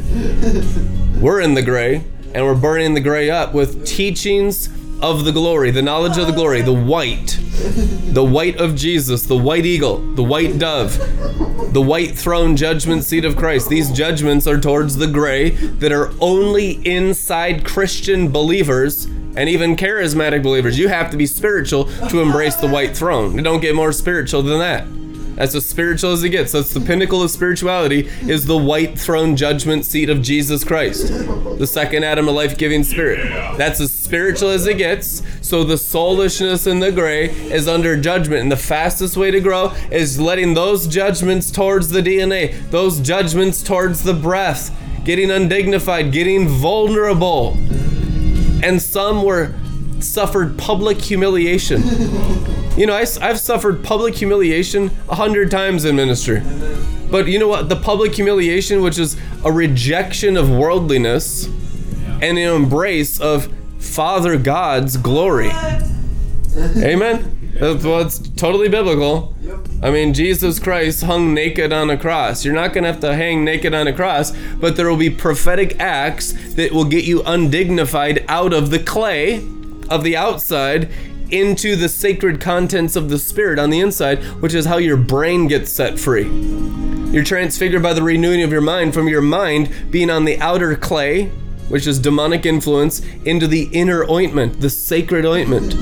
We're 1.19 1.41
in 1.41 1.55
the 1.55 1.63
gray, 1.63 2.03
and 2.35 2.45
we're 2.45 2.53
burning 2.53 2.93
the 2.93 3.01
gray 3.01 3.29
up 3.31 3.55
with 3.55 3.87
teachings 3.87 4.69
of 5.01 5.25
the 5.25 5.31
glory, 5.31 5.71
the 5.71 5.81
knowledge 5.81 6.19
of 6.19 6.27
the 6.27 6.33
glory, 6.33 6.61
the 6.61 6.73
white, 6.73 7.39
the 8.13 8.23
white 8.23 8.57
of 8.57 8.75
Jesus, 8.75 9.25
the 9.25 9.35
white 9.35 9.65
eagle, 9.65 9.97
the 10.13 10.23
white 10.23 10.59
dove, 10.59 10.95
the 11.73 11.81
white 11.81 12.15
throne 12.15 12.55
judgment 12.55 13.03
seat 13.03 13.25
of 13.25 13.35
Christ. 13.35 13.67
These 13.67 13.91
judgments 13.91 14.45
are 14.45 14.59
towards 14.59 14.97
the 14.97 15.07
gray 15.07 15.49
that 15.49 15.91
are 15.91 16.11
only 16.21 16.73
inside 16.85 17.65
Christian 17.65 18.31
believers 18.31 19.05
and 19.05 19.49
even 19.49 19.75
charismatic 19.75 20.43
believers. 20.43 20.77
You 20.77 20.87
have 20.89 21.09
to 21.09 21.17
be 21.17 21.25
spiritual 21.25 21.85
to 22.09 22.21
embrace 22.21 22.55
the 22.57 22.67
white 22.67 22.95
throne. 22.95 23.35
You 23.35 23.41
don't 23.41 23.61
get 23.61 23.73
more 23.73 23.91
spiritual 23.91 24.43
than 24.43 24.59
that. 24.59 24.87
That's 25.37 25.53
as 25.53 25.67
spiritual 25.67 26.13
as 26.13 26.23
it 26.23 26.29
gets. 26.29 26.51
That's 26.51 26.73
the 26.73 26.81
pinnacle 26.81 27.21
of 27.21 27.29
spirituality 27.29 28.09
is 28.21 28.47
the 28.47 28.57
white 28.57 28.97
throne 28.97 29.35
judgment 29.35 29.85
seat 29.85 30.09
of 30.09 30.23
Jesus 30.23 30.63
Christ. 30.63 31.09
The 31.59 31.67
second 31.67 32.03
Adam, 32.03 32.27
a 32.27 32.31
life-giving 32.31 32.83
spirit. 32.83 33.19
That's 33.55 33.79
as 33.79 33.93
spiritual 33.93 34.49
as 34.49 34.65
it 34.65 34.79
gets. 34.79 35.21
So 35.41 35.63
the 35.63 35.77
soulishness 35.77 36.65
in 36.65 36.79
the 36.79 36.91
gray 36.91 37.29
is 37.29 37.67
under 37.67 37.95
judgment. 37.95 38.41
And 38.41 38.51
the 38.51 38.57
fastest 38.57 39.15
way 39.15 39.29
to 39.29 39.39
grow 39.39 39.73
is 39.91 40.19
letting 40.19 40.55
those 40.55 40.87
judgments 40.87 41.51
towards 41.51 41.89
the 41.89 42.01
DNA, 42.01 42.69
those 42.71 42.99
judgments 42.99 43.61
towards 43.61 44.01
the 44.01 44.15
breath, 44.15 44.75
getting 45.03 45.29
undignified, 45.29 46.11
getting 46.11 46.47
vulnerable. 46.47 47.53
And 48.63 48.81
some 48.81 49.21
were 49.21 49.53
suffered 49.99 50.57
public 50.57 50.99
humiliation. 50.99 51.83
You 52.77 52.85
know, 52.85 52.93
I, 52.93 53.05
have 53.25 53.39
suffered 53.39 53.83
public 53.83 54.13
humiliation 54.13 54.91
a 55.09 55.15
hundred 55.15 55.49
times 55.49 55.83
in 55.83 55.95
ministry. 55.95 56.43
But 57.09 57.27
you 57.27 57.39
know 57.39 57.47
what? 57.47 57.69
The 57.69 57.75
public 57.75 58.13
humiliation, 58.13 58.83
which 58.83 58.99
is 58.99 59.17
a 59.43 59.51
rejection 59.51 60.37
of 60.37 60.51
worldliness 60.51 61.45
and 61.45 62.37
an 62.37 62.37
embrace 62.37 63.19
of 63.19 63.51
Father 63.79 64.37
God's 64.37 64.95
glory. 64.95 65.49
Amen? 66.55 67.55
That's 67.59 67.83
what's 67.83 68.19
totally 68.19 68.69
biblical. 68.69 69.35
I 69.81 69.89
mean, 69.89 70.13
Jesus 70.13 70.59
Christ 70.59 71.03
hung 71.03 71.33
naked 71.33 71.73
on 71.73 71.89
a 71.89 71.97
cross. 71.97 72.45
You're 72.45 72.53
not 72.53 72.73
going 72.73 72.83
to 72.83 72.91
have 72.91 73.01
to 73.01 73.15
hang 73.15 73.43
naked 73.43 73.73
on 73.73 73.87
a 73.87 73.93
cross, 73.93 74.33
but 74.59 74.75
there 74.75 74.87
will 74.87 74.97
be 74.97 75.09
prophetic 75.09 75.79
acts 75.79 76.33
that 76.53 76.71
will 76.71 76.85
get 76.85 77.05
you 77.05 77.23
undignified 77.23 78.23
out 78.27 78.53
of 78.53 78.69
the 78.69 78.79
clay 78.79 79.37
of 79.89 80.03
the 80.03 80.15
outside 80.15 80.89
into 81.31 81.75
the 81.75 81.89
sacred 81.89 82.39
contents 82.39 82.95
of 82.95 83.09
the 83.09 83.19
spirit 83.19 83.59
on 83.59 83.69
the 83.69 83.79
inside, 83.79 84.23
which 84.41 84.53
is 84.53 84.65
how 84.65 84.77
your 84.77 84.97
brain 84.97 85.47
gets 85.47 85.71
set 85.71 85.99
free. 85.99 86.27
You're 87.11 87.23
transfigured 87.23 87.81
by 87.81 87.93
the 87.93 88.03
renewing 88.03 88.43
of 88.43 88.51
your 88.51 88.61
mind 88.61 88.93
from 88.93 89.07
your 89.07 89.21
mind 89.21 89.73
being 89.89 90.09
on 90.09 90.25
the 90.25 90.39
outer 90.39 90.75
clay, 90.75 91.27
which 91.69 91.87
is 91.87 91.99
demonic 91.99 92.45
influence, 92.45 93.01
into 93.25 93.47
the 93.47 93.69
inner 93.71 94.03
ointment, 94.09 94.59
the 94.59 94.69
sacred 94.69 95.25
ointment. 95.25 95.73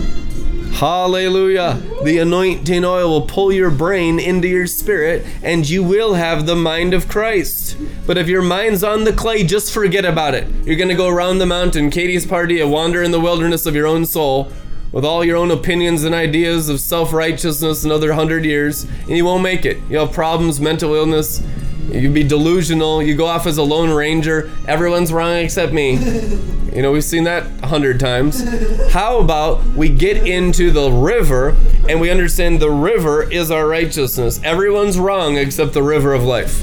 Hallelujah. 0.76 1.82
The 2.04 2.18
anointing 2.18 2.84
oil 2.84 3.10
will 3.10 3.28
pull 3.28 3.52
your 3.54 3.72
brain 3.72 4.20
into 4.20 4.50
your 4.50 4.68
spirit 4.68 5.26
and 5.42 5.68
you 5.68 5.82
will 5.82 6.16
have 6.16 6.46
the 6.46 6.56
mind 6.56 6.94
of 6.94 7.08
Christ. 7.08 7.78
But 8.06 8.18
if 8.18 8.28
your 8.28 8.42
mind's 8.42 8.84
on 8.84 9.06
the 9.06 9.14
clay, 9.14 9.46
just 9.46 9.74
forget 9.74 10.04
about 10.04 10.36
it. 10.36 10.50
You're 10.66 10.76
going 10.76 10.90
to 10.90 10.96
go 10.96 11.08
around 11.08 11.38
the 11.38 11.46
mountain, 11.46 11.90
Kadesh 11.90 12.26
Barnea, 12.26 12.66
a 12.66 12.68
wander 12.68 13.02
in 13.02 13.12
the 13.12 13.22
wilderness 13.22 13.66
of 13.66 13.74
your 13.74 13.88
own 13.88 14.06
soul 14.06 14.52
with 14.96 15.04
all 15.04 15.26
your 15.26 15.36
own 15.36 15.52
opinions 15.52 16.06
and 16.06 16.16
ideas 16.16 16.70
of 16.70 16.80
self 16.80 17.12
righteousness 17.12 17.84
another 17.84 18.14
hundred 18.14 18.46
years, 18.46 18.86
and 18.86 19.10
you 19.10 19.26
won't 19.26 19.44
make 19.44 19.66
it. 19.66 19.78
You 19.90 19.98
have 19.98 20.14
problems, 20.14 20.62
mental 20.62 20.96
illness, 20.96 21.46
you 21.92 22.10
be 22.10 22.24
delusional, 22.24 23.04
you 23.04 23.14
go 23.14 23.26
off 23.26 23.46
as 23.46 23.58
a 23.58 23.64
lone 23.64 23.90
ranger, 23.90 24.50
everyone's 24.70 25.12
wrong 25.12 25.36
except 25.36 25.72
me. 25.72 26.00
You 26.76 26.82
know, 26.82 26.92
we've 26.92 27.06
seen 27.06 27.24
that 27.24 27.46
a 27.64 27.68
hundred 27.68 28.02
times. 28.02 28.44
How 28.92 29.20
about 29.20 29.64
we 29.64 29.88
get 29.88 30.28
into 30.28 30.72
the 30.72 30.92
river 30.92 31.56
and 31.88 32.02
we 32.02 32.12
understand 32.12 32.60
the 32.60 32.70
river 32.70 33.32
is 33.32 33.50
our 33.50 33.66
righteousness? 33.66 34.42
Everyone's 34.44 35.00
wrong 35.00 35.38
except 35.38 35.72
the 35.72 35.82
river 35.82 36.14
of 36.14 36.26
life. 36.26 36.62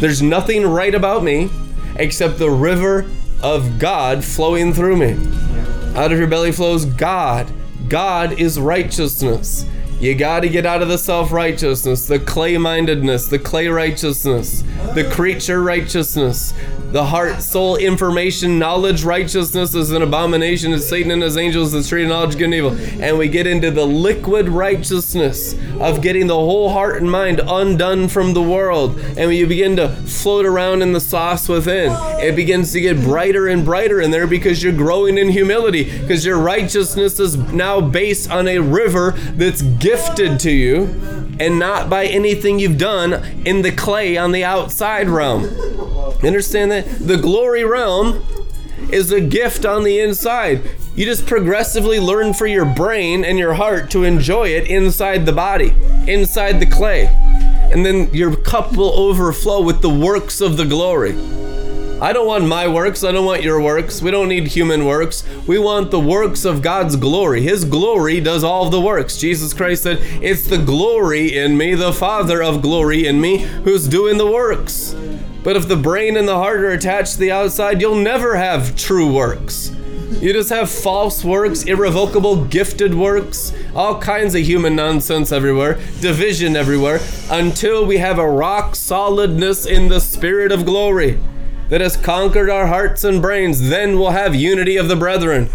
There's 0.00 0.22
nothing 0.22 0.66
right 0.66 0.92
about 0.92 1.22
me 1.22 1.50
except 1.94 2.40
the 2.40 2.50
river 2.50 3.08
of 3.44 3.78
God 3.78 4.24
flowing 4.24 4.72
through 4.72 4.96
me. 4.96 5.51
Out 5.94 6.10
of 6.10 6.18
your 6.18 6.28
belly 6.28 6.52
flows 6.52 6.86
God. 6.86 7.52
God 7.88 8.40
is 8.40 8.58
righteousness. 8.58 9.66
You 10.00 10.14
got 10.14 10.40
to 10.40 10.48
get 10.48 10.64
out 10.66 10.82
of 10.82 10.88
the 10.88 10.98
self 10.98 11.30
righteousness, 11.30 12.06
the 12.06 12.18
clay 12.18 12.56
mindedness, 12.58 13.26
the 13.26 13.38
clay 13.38 13.68
righteousness, 13.68 14.64
the 14.94 15.08
creature 15.12 15.62
righteousness, 15.62 16.54
the 16.92 17.06
heart, 17.06 17.42
soul, 17.42 17.76
information, 17.76 18.58
knowledge 18.58 19.02
righteousness 19.02 19.74
is 19.74 19.92
an 19.92 20.02
abomination 20.02 20.72
to 20.72 20.78
Satan 20.78 21.10
and 21.10 21.22
his 21.22 21.38
angels, 21.38 21.72
the 21.72 21.82
tree 21.82 22.02
of 22.02 22.10
knowledge, 22.10 22.36
good 22.36 22.44
and 22.44 22.54
evil. 22.54 22.72
And 23.02 23.16
we 23.16 23.28
get 23.28 23.46
into 23.46 23.70
the 23.70 23.86
liquid 23.86 24.46
righteousness 24.46 25.54
of 25.80 26.02
getting 26.02 26.26
the 26.26 26.34
whole 26.34 26.68
heart 26.68 27.00
and 27.00 27.10
mind 27.10 27.40
undone 27.46 28.08
from 28.08 28.34
the 28.34 28.42
world. 28.42 28.98
And 29.16 29.34
you 29.34 29.46
begin 29.46 29.74
to 29.76 29.88
float 29.88 30.44
around 30.44 30.82
in 30.82 30.92
the 30.92 31.00
sauce 31.00 31.48
within, 31.48 31.92
it 32.22 32.36
begins 32.36 32.72
to 32.72 32.80
get 32.80 33.00
brighter 33.00 33.48
and 33.48 33.64
brighter 33.64 34.02
in 34.02 34.10
there 34.10 34.26
because 34.26 34.62
you're 34.62 34.72
growing 34.74 35.16
in 35.16 35.30
humility, 35.30 35.84
because 36.00 36.26
your 36.26 36.38
righteousness 36.38 37.18
is 37.18 37.38
now 37.38 37.80
based 37.80 38.30
on 38.30 38.46
a 38.46 38.58
river 38.58 39.12
that's 39.32 39.62
gifted 39.62 40.38
to 40.40 40.50
you 40.50 40.84
and 41.40 41.58
not 41.58 41.88
by 41.88 42.04
anything 42.04 42.58
you've 42.58 42.78
done 42.78 43.14
in 43.46 43.62
the 43.62 43.72
clay 43.72 44.18
on 44.18 44.32
the 44.32 44.44
outside 44.44 45.08
realm. 45.08 45.44
Understand 46.24 46.70
that? 46.70 46.84
The 46.98 47.16
glory 47.16 47.64
realm 47.64 48.24
is 48.90 49.10
a 49.12 49.20
gift 49.20 49.64
on 49.64 49.84
the 49.84 50.00
inside. 50.00 50.62
You 50.94 51.04
just 51.04 51.26
progressively 51.26 51.98
learn 51.98 52.34
for 52.34 52.46
your 52.46 52.66
brain 52.66 53.24
and 53.24 53.38
your 53.38 53.54
heart 53.54 53.90
to 53.92 54.04
enjoy 54.04 54.48
it 54.48 54.68
inside 54.68 55.24
the 55.24 55.32
body, 55.32 55.74
inside 56.06 56.60
the 56.60 56.66
clay. 56.66 57.06
And 57.72 57.86
then 57.86 58.12
your 58.12 58.36
cup 58.36 58.76
will 58.76 58.92
overflow 58.92 59.62
with 59.62 59.80
the 59.80 59.88
works 59.88 60.40
of 60.40 60.56
the 60.56 60.66
glory. 60.66 61.12
I 62.02 62.12
don't 62.12 62.26
want 62.26 62.48
my 62.48 62.66
works. 62.66 63.04
I 63.04 63.12
don't 63.12 63.24
want 63.24 63.44
your 63.44 63.62
works. 63.62 64.02
We 64.02 64.10
don't 64.10 64.28
need 64.28 64.48
human 64.48 64.84
works. 64.86 65.22
We 65.46 65.60
want 65.60 65.92
the 65.92 66.00
works 66.00 66.44
of 66.44 66.60
God's 66.60 66.96
glory. 66.96 67.42
His 67.42 67.64
glory 67.64 68.20
does 68.20 68.42
all 68.42 68.68
the 68.68 68.80
works. 68.80 69.16
Jesus 69.16 69.54
Christ 69.54 69.84
said, 69.84 69.98
It's 70.20 70.48
the 70.48 70.58
glory 70.58 71.38
in 71.38 71.56
me, 71.56 71.76
the 71.76 71.92
Father 71.92 72.42
of 72.42 72.60
glory 72.60 73.06
in 73.06 73.20
me, 73.20 73.38
who's 73.38 73.86
doing 73.86 74.18
the 74.18 74.26
works. 74.26 74.96
But 75.42 75.56
if 75.56 75.66
the 75.68 75.76
brain 75.76 76.16
and 76.16 76.28
the 76.28 76.36
heart 76.36 76.60
are 76.60 76.70
attached 76.70 77.14
to 77.14 77.18
the 77.18 77.32
outside, 77.32 77.80
you'll 77.80 77.96
never 77.96 78.36
have 78.36 78.76
true 78.76 79.12
works. 79.12 79.74
You 80.20 80.32
just 80.32 80.50
have 80.50 80.70
false 80.70 81.24
works, 81.24 81.64
irrevocable 81.64 82.44
gifted 82.44 82.94
works, 82.94 83.52
all 83.74 84.00
kinds 84.00 84.36
of 84.36 84.42
human 84.42 84.76
nonsense 84.76 85.32
everywhere, 85.32 85.80
division 86.00 86.54
everywhere, 86.54 87.00
until 87.30 87.84
we 87.84 87.98
have 87.98 88.18
a 88.18 88.30
rock 88.30 88.76
solidness 88.76 89.66
in 89.66 89.88
the 89.88 90.00
spirit 90.00 90.52
of 90.52 90.64
glory 90.64 91.18
that 91.70 91.80
has 91.80 91.96
conquered 91.96 92.50
our 92.50 92.66
hearts 92.68 93.02
and 93.02 93.20
brains. 93.20 93.68
Then 93.68 93.98
we'll 93.98 94.10
have 94.10 94.34
unity 94.34 94.76
of 94.76 94.88
the 94.88 94.94
brethren. 94.94 95.48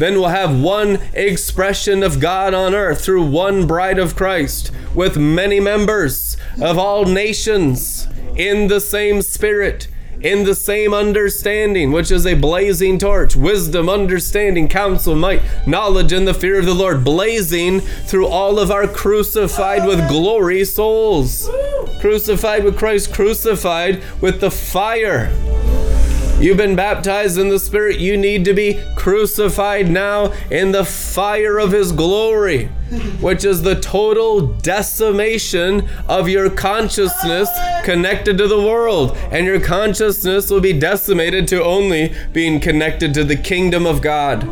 Then 0.00 0.14
we'll 0.14 0.28
have 0.28 0.58
one 0.58 0.98
expression 1.12 2.02
of 2.02 2.20
God 2.20 2.54
on 2.54 2.74
earth 2.74 3.04
through 3.04 3.26
one 3.26 3.66
bride 3.66 3.98
of 3.98 4.16
Christ 4.16 4.72
with 4.94 5.18
many 5.18 5.60
members 5.60 6.38
of 6.58 6.78
all 6.78 7.04
nations 7.04 8.08
in 8.34 8.68
the 8.68 8.80
same 8.80 9.20
spirit, 9.20 9.88
in 10.22 10.44
the 10.44 10.54
same 10.54 10.94
understanding, 10.94 11.92
which 11.92 12.10
is 12.10 12.26
a 12.26 12.32
blazing 12.32 12.98
torch, 12.98 13.36
wisdom, 13.36 13.90
understanding, 13.90 14.68
counsel, 14.68 15.14
might, 15.14 15.42
knowledge, 15.66 16.14
and 16.14 16.26
the 16.26 16.32
fear 16.32 16.58
of 16.58 16.64
the 16.64 16.72
Lord, 16.72 17.04
blazing 17.04 17.80
through 17.80 18.26
all 18.26 18.58
of 18.58 18.70
our 18.70 18.88
crucified 18.88 19.86
with 19.86 20.08
glory 20.08 20.64
souls. 20.64 21.46
Crucified 22.00 22.64
with 22.64 22.78
Christ, 22.78 23.12
crucified 23.12 24.02
with 24.22 24.40
the 24.40 24.50
fire. 24.50 25.30
You've 26.40 26.56
been 26.56 26.74
baptized 26.74 27.36
in 27.36 27.50
the 27.50 27.58
Spirit. 27.58 27.98
You 27.98 28.16
need 28.16 28.46
to 28.46 28.54
be 28.54 28.82
crucified 28.96 29.90
now 29.90 30.32
in 30.50 30.72
the 30.72 30.86
fire 30.86 31.58
of 31.58 31.72
His 31.72 31.92
glory, 31.92 32.68
which 33.20 33.44
is 33.44 33.60
the 33.60 33.78
total 33.78 34.46
decimation 34.46 35.86
of 36.08 36.30
your 36.30 36.48
consciousness 36.48 37.50
connected 37.84 38.38
to 38.38 38.48
the 38.48 38.58
world. 38.58 39.18
And 39.30 39.44
your 39.44 39.60
consciousness 39.60 40.50
will 40.50 40.62
be 40.62 40.72
decimated 40.72 41.46
to 41.48 41.62
only 41.62 42.14
being 42.32 42.58
connected 42.58 43.12
to 43.14 43.24
the 43.24 43.36
kingdom 43.36 43.84
of 43.84 44.00
God. 44.00 44.44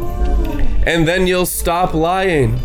And 0.87 1.09
then 1.09 1.27
you'll 1.27 1.47
stop 1.47 1.95
lying 1.95 2.61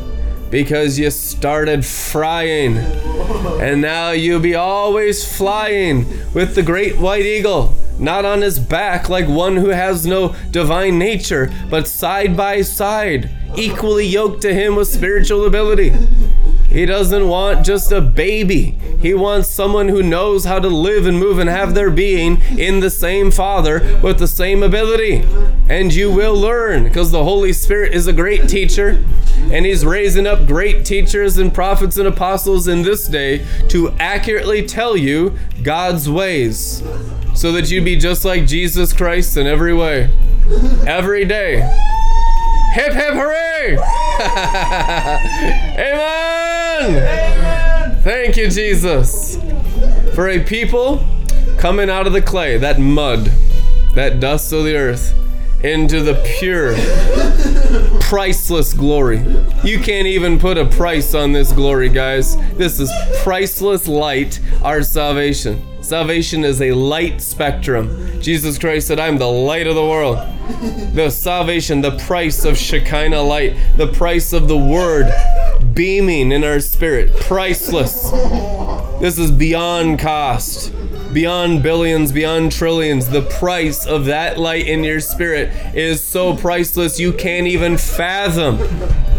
because 0.52 1.00
you 1.00 1.10
started 1.10 1.86
frying. 1.86 2.76
And 2.76 3.82
now 3.82 4.12
you'll 4.12 4.42
be 4.42 4.56
always 4.56 5.26
flying 5.38 6.08
with 6.34 6.56
the 6.56 6.62
great 6.62 6.98
white 6.98 7.26
eagle 7.26 7.74
not 8.04 8.26
on 8.26 8.42
his 8.42 8.60
back 8.60 9.10
like 9.10 9.28
one 9.28 9.56
who 9.56 9.70
has 9.70 10.06
no 10.06 10.36
divine 10.52 11.00
nature, 11.00 11.52
but 11.70 11.88
side 11.88 12.36
by 12.36 12.62
side, 12.62 13.30
equally 13.58 14.06
yoked 14.06 14.42
to 14.42 14.54
him 14.54 14.76
with 14.76 14.88
spiritual 14.88 15.46
ability. 15.46 15.94
He 16.74 16.88
doesn't 16.88 17.28
want 17.28 17.64
just 17.64 17.92
a 17.92 18.02
baby. 18.02 18.72
He 19.00 19.14
wants 19.14 19.48
someone 19.48 19.90
who 19.90 20.02
knows 20.02 20.46
how 20.46 20.58
to 20.58 20.68
live 20.68 21.06
and 21.06 21.20
move 21.20 21.38
and 21.38 21.48
have 21.48 21.76
their 21.76 21.92
being 21.92 22.42
in 22.58 22.80
the 22.80 22.90
same 22.90 23.30
Father 23.30 24.00
with 24.02 24.18
the 24.18 24.28
same 24.28 24.64
ability. 24.64 25.24
And 25.70 25.94
you 25.94 26.12
will 26.12 26.36
learn 26.36 26.86
because 26.86 27.12
the 27.12 27.24
Holy 27.24 27.54
Spirit 27.54 27.94
is 27.94 28.08
a 28.08 28.14
great 28.14 28.50
teacher 28.50 29.06
and 29.52 29.68
He's 29.68 29.86
raising 29.86 30.26
up 30.26 30.48
great 30.48 30.84
teachers 30.84 31.38
and 31.38 31.54
prophets 31.54 31.98
and 31.98 32.08
apostles 32.08 32.68
in 32.68 32.82
this 32.82 33.08
day 33.08 33.46
to 33.70 33.92
accurately 34.00 34.66
tell 34.66 34.98
you 34.98 35.38
God's 35.62 36.10
ways 36.10 36.82
so 37.36 37.52
that 37.52 37.70
you'd 37.70 37.86
be 37.86 37.98
just 37.98 38.26
like 38.26 38.48
Jesus 38.48 38.94
Christ 38.94 39.38
in 39.38 39.46
every 39.46 39.76
way, 39.76 40.10
every 40.88 41.26
day. 41.26 41.58
Hip 42.74 42.94
hip 42.94 43.14
hooray! 43.14 43.78
Amen! 45.78 46.53
Thank 48.04 48.38
you, 48.38 48.50
Jesus. 48.50 49.38
For 50.16 50.30
a 50.30 50.44
people 50.44 51.06
coming 51.58 51.90
out 51.90 52.08
of 52.08 52.14
the 52.14 52.22
clay, 52.22 52.58
that 52.58 52.80
mud, 52.80 53.32
that 53.96 54.20
dust 54.20 54.52
of 54.52 54.64
the 54.64 54.76
earth, 54.76 55.14
into 55.64 56.02
the 56.02 56.16
pure, 56.40 56.76
priceless 58.02 58.74
glory. 58.74 59.20
You 59.64 59.80
can't 59.80 60.08
even 60.08 60.38
put 60.40 60.58
a 60.58 60.66
price 60.66 61.14
on 61.14 61.32
this 61.32 61.52
glory, 61.52 61.90
guys. 61.90 62.36
This 62.54 62.80
is 62.80 62.92
priceless 63.24 63.88
light, 63.88 64.40
our 64.62 64.84
salvation. 64.84 65.66
Salvation 65.84 66.46
is 66.46 66.62
a 66.62 66.72
light 66.72 67.22
spectrum. 67.22 68.22
Jesus 68.22 68.58
Christ 68.58 68.88
said, 68.88 69.02
I'm 69.02 69.18
the 69.18 69.28
light 69.28 69.68
of 69.68 69.76
the 69.76 69.84
world. 69.84 70.18
The 70.94 71.10
salvation, 71.10 71.82
the 71.82 71.98
price 71.98 72.46
of 72.46 72.58
Shekinah 72.58 73.22
light, 73.22 73.58
the 73.76 73.88
price 73.88 74.32
of 74.32 74.48
the 74.48 74.58
word 74.58 75.12
beaming 75.74 76.32
in 76.32 76.46
our 76.46 76.62
spirit, 76.62 77.14
priceless. 77.18 78.12
This 79.02 79.20
is 79.20 79.30
beyond 79.30 80.00
cost, 80.00 80.72
beyond 81.14 81.64
billions, 81.64 82.12
beyond 82.12 82.52
trillions. 82.52 83.08
The 83.08 83.22
price 83.22 83.86
of 83.86 84.06
that 84.06 84.40
light 84.40 84.68
in 84.68 84.84
your 84.84 85.00
spirit 85.00 85.52
is 85.76 86.04
so 86.04 86.36
priceless 86.36 87.00
you 87.00 87.14
can't 87.14 87.48
even 87.48 87.78
fathom 87.78 88.58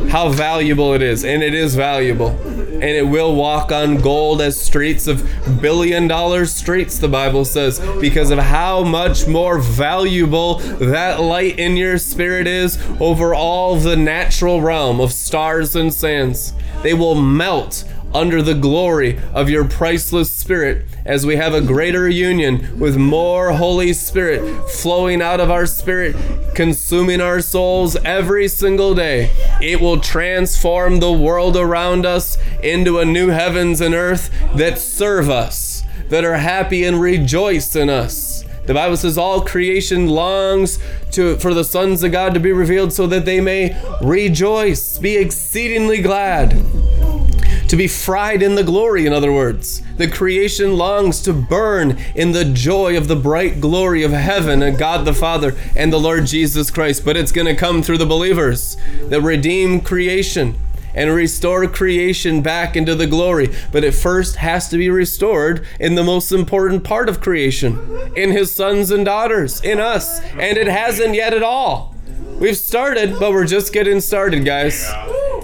how 0.09 0.29
valuable 0.29 0.95
it 0.95 1.03
is. 1.03 1.25
And 1.25 1.43
it 1.43 1.55
is 1.55 1.75
valuable. 1.75 2.29
And 2.29 2.85
it 2.85 3.09
will 3.09 3.35
walk 3.35 3.73
on 3.73 3.97
gold 3.97 4.41
as 4.41 4.61
streets 4.61 5.07
of 5.07 5.29
billion 5.61 6.07
dollar 6.07 6.47
streets, 6.47 6.99
the 6.99 7.09
Bible 7.09 7.45
says, 7.45 7.81
because 8.01 8.31
of 8.31 8.39
how 8.39 8.85
much 8.85 9.27
more 9.27 9.59
valuable 9.59 10.59
that 10.59 11.21
light 11.21 11.59
in 11.59 11.77
your 11.77 11.99
spirit 11.99 12.47
is 12.47 12.79
over 13.01 13.35
all 13.35 13.77
the 13.77 13.97
natural 13.97 14.61
realm 14.61 15.01
of 15.01 15.13
stars 15.13 15.75
and 15.75 15.93
sands. 15.93 16.53
They 16.83 16.95
will 16.95 17.15
melt 17.15 17.85
under 18.15 18.41
the 18.41 18.55
glory 18.55 19.19
of 19.33 19.51
your 19.51 19.65
priceless 19.67 20.31
spirit 20.31 20.87
as 21.05 21.27
we 21.27 21.37
have 21.37 21.53
a 21.53 21.61
greater 21.61 22.09
union 22.09 22.79
with 22.79 22.97
more 22.97 23.53
Holy 23.53 23.93
Spirit 23.93 24.71
flowing 24.71 25.21
out 25.21 25.41
of 25.41 25.51
our 25.51 25.67
spirit, 25.67 26.15
consuming 26.55 27.21
our 27.21 27.41
souls 27.41 27.97
every 27.97 28.47
single 28.47 28.95
day. 28.95 29.31
It 29.61 29.81
will 29.81 30.01
transform 30.01 31.01
the 31.01 31.13
world 31.13 31.57
around 31.57 32.07
us 32.07 32.39
into 32.63 33.01
a 33.01 33.05
new 33.05 33.29
heavens 33.29 33.81
and 33.81 33.95
earth 33.95 34.31
that 34.55 34.79
serve 34.79 35.29
us, 35.29 35.83
that 36.09 36.25
are 36.25 36.37
happy 36.37 36.85
and 36.85 37.01
rejoice 37.01 37.75
in 37.75 37.91
us. 37.91 38.45
The 38.67 38.75
Bible 38.75 38.97
says 38.97 39.19
all 39.19 39.43
creation 39.43 40.09
longs 40.09 40.79
to 41.11 41.37
for 41.37 41.53
the 41.53 41.65
sons 41.65 42.03
of 42.03 42.13
God 42.13 42.33
to 42.33 42.41
be 42.41 42.53
revealed 42.53 42.95
so 42.95 43.07
that 43.09 43.27
they 43.27 43.41
may 43.41 43.77
rejoice, 44.01 44.97
be 44.97 45.17
exceedingly 45.17 46.01
glad 46.01 46.55
to 47.75 47.79
be 47.79 47.89
fried 47.89 48.41
in 48.41 48.55
the 48.55 48.63
glory, 48.63 49.05
in 49.05 49.13
other 49.13 49.33
words. 49.33 49.83
The 49.97 50.07
creation 50.07 50.77
longs 50.77 51.21
to 51.23 51.33
burn 51.33 51.99
in 52.15 52.31
the 52.31 52.45
joy 52.45 52.97
of 52.97 53.09
the 53.09 53.17
bright 53.17 53.61
glory 53.61 54.05
of 54.05 54.13
heaven 54.13 54.63
and 54.63 54.79
God 54.79 55.05
the 55.05 55.13
Father 55.13 55.57
and 55.75 55.93
the 55.93 55.99
Lord 55.99 56.27
Jesus 56.27 56.71
Christ. 56.71 57.05
But 57.05 57.17
it's 57.17 57.33
going 57.33 57.49
to 57.49 57.57
come 57.57 57.83
through 57.83 57.99
the 57.99 58.07
believers 58.07 58.77
that 59.09 59.23
redeem 59.23 59.81
creation 59.81 60.57
and 60.95 61.11
restore 61.11 61.67
creation 61.67 62.43
back 62.43 62.77
into 62.77 62.95
the 62.95 63.09
glory. 63.09 63.53
But 63.73 63.83
it 63.83 63.95
first 63.95 64.37
has 64.37 64.69
to 64.69 64.79
be 64.79 64.89
restored 64.89 65.67
in 65.81 65.97
the 65.97 66.05
most 66.05 66.31
important 66.31 66.85
part 66.85 67.09
of 67.09 67.21
creation 67.21 68.13
in 68.15 68.31
his 68.31 68.55
sons 68.55 68.93
and 68.93 69.05
daughters, 69.05 69.61
in 69.63 69.81
us. 69.81 70.21
And 70.21 70.57
it 70.57 70.69
hasn't 70.69 71.17
yet 71.17 71.35
at 71.35 71.43
all. 71.43 71.94
We've 72.39 72.57
started, 72.57 73.19
but 73.21 73.31
we're 73.31 73.47
just 73.47 73.73
getting 73.73 74.01
started, 74.01 74.45
guys. 74.45 74.91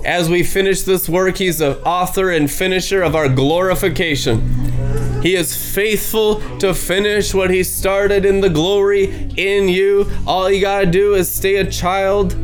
As 0.05 0.29
we 0.29 0.43
finish 0.43 0.83
this 0.83 1.09
work, 1.09 1.39
He's 1.39 1.59
the 1.59 1.81
author 1.83 2.31
and 2.31 2.51
finisher 2.51 3.03
of 3.03 3.15
our 3.15 3.29
glorification. 3.29 5.23
He 5.23 5.37
is 5.37 5.55
faithful 5.55 6.41
to 6.59 6.75
finish 6.75 7.33
what 7.33 7.51
He 7.51 7.63
started 7.63 8.25
in 8.25 8.41
the 8.41 8.51
glory 8.51 9.05
in 9.37 9.69
you. 9.69 10.11
All 10.27 10.51
you 10.51 10.61
gotta 10.61 10.87
do 10.87 11.15
is 11.15 11.31
stay 11.31 11.57
a 11.57 11.71
child, 11.71 12.37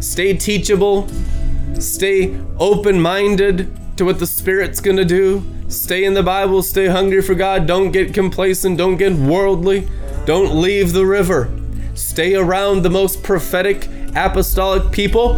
stay 0.00 0.36
teachable, 0.36 1.08
stay 1.78 2.36
open 2.58 3.00
minded 3.00 3.96
to 3.98 4.04
what 4.04 4.18
the 4.18 4.26
Spirit's 4.26 4.80
gonna 4.80 5.04
do. 5.04 5.44
Stay 5.68 6.04
in 6.04 6.14
the 6.14 6.24
Bible, 6.24 6.62
stay 6.62 6.86
hungry 6.86 7.22
for 7.22 7.34
God. 7.34 7.66
Don't 7.68 7.92
get 7.92 8.12
complacent, 8.12 8.78
don't 8.78 8.96
get 8.96 9.12
worldly, 9.12 9.88
don't 10.26 10.60
leave 10.60 10.92
the 10.92 11.06
river. 11.06 11.50
Stay 11.94 12.34
around 12.34 12.82
the 12.82 12.90
most 12.90 13.22
prophetic 13.22 13.88
apostolic 14.14 14.92
people. 14.92 15.34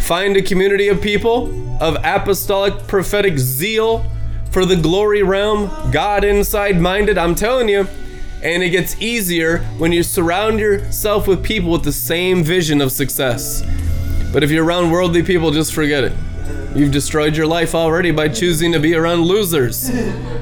Find 0.00 0.36
a 0.36 0.42
community 0.42 0.88
of 0.88 1.00
people 1.00 1.48
of 1.82 1.96
apostolic 2.04 2.86
prophetic 2.86 3.38
zeal 3.38 4.04
for 4.50 4.64
the 4.64 4.76
glory 4.76 5.22
realm, 5.22 5.70
God 5.90 6.22
inside 6.22 6.80
minded. 6.80 7.18
I'm 7.18 7.34
telling 7.34 7.68
you. 7.68 7.88
And 8.42 8.62
it 8.62 8.70
gets 8.70 9.00
easier 9.00 9.60
when 9.78 9.90
you 9.90 10.02
surround 10.02 10.60
yourself 10.60 11.26
with 11.26 11.42
people 11.42 11.70
with 11.70 11.82
the 11.82 11.92
same 11.92 12.44
vision 12.44 12.82
of 12.82 12.92
success. 12.92 13.62
But 14.32 14.44
if 14.44 14.50
you're 14.50 14.64
around 14.64 14.90
worldly 14.90 15.22
people, 15.22 15.50
just 15.50 15.72
forget 15.72 16.04
it. 16.04 16.12
You've 16.74 16.92
destroyed 16.92 17.36
your 17.36 17.46
life 17.46 17.74
already 17.74 18.10
by 18.10 18.28
choosing 18.28 18.72
to 18.72 18.78
be 18.78 18.94
around 18.94 19.22
losers. 19.22 19.88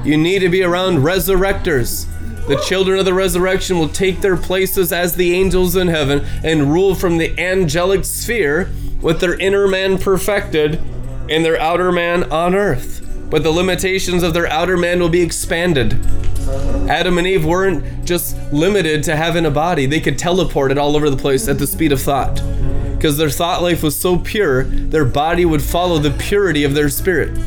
You 0.03 0.17
need 0.17 0.39
to 0.39 0.49
be 0.49 0.63
around 0.63 0.97
resurrectors. 0.97 2.07
The 2.47 2.61
children 2.67 2.99
of 2.99 3.05
the 3.05 3.13
resurrection 3.13 3.79
will 3.79 3.87
take 3.87 4.19
their 4.19 4.35
places 4.35 4.91
as 4.91 5.15
the 5.15 5.33
angels 5.33 5.77
in 5.77 5.87
heaven 5.87 6.25
and 6.43 6.73
rule 6.73 6.93
from 6.93 7.17
the 7.17 7.39
angelic 7.39 8.03
sphere 8.03 8.69
with 9.01 9.21
their 9.21 9.39
inner 9.39 9.65
man 9.65 9.97
perfected 9.97 10.81
and 11.29 11.45
their 11.45 11.57
outer 11.57 11.89
man 11.91 12.29
on 12.31 12.53
earth. 12.53 12.99
But 13.29 13.43
the 13.43 13.51
limitations 13.51 14.23
of 14.23 14.33
their 14.33 14.47
outer 14.47 14.75
man 14.75 14.99
will 14.99 15.07
be 15.07 15.21
expanded. 15.21 15.93
Adam 16.89 17.17
and 17.17 17.25
Eve 17.25 17.45
weren't 17.45 18.05
just 18.05 18.35
limited 18.51 19.03
to 19.03 19.15
having 19.15 19.45
a 19.45 19.51
body, 19.51 19.85
they 19.85 20.01
could 20.01 20.19
teleport 20.19 20.69
it 20.69 20.77
all 20.77 20.97
over 20.97 21.09
the 21.09 21.15
place 21.15 21.47
at 21.47 21.57
the 21.57 21.65
speed 21.65 21.93
of 21.93 22.01
thought. 22.01 22.43
Because 22.91 23.17
their 23.17 23.29
thought 23.29 23.61
life 23.61 23.83
was 23.83 23.97
so 23.97 24.17
pure, 24.19 24.65
their 24.65 25.05
body 25.05 25.45
would 25.45 25.61
follow 25.61 25.97
the 25.97 26.11
purity 26.11 26.65
of 26.65 26.73
their 26.73 26.89
spirit. 26.89 27.37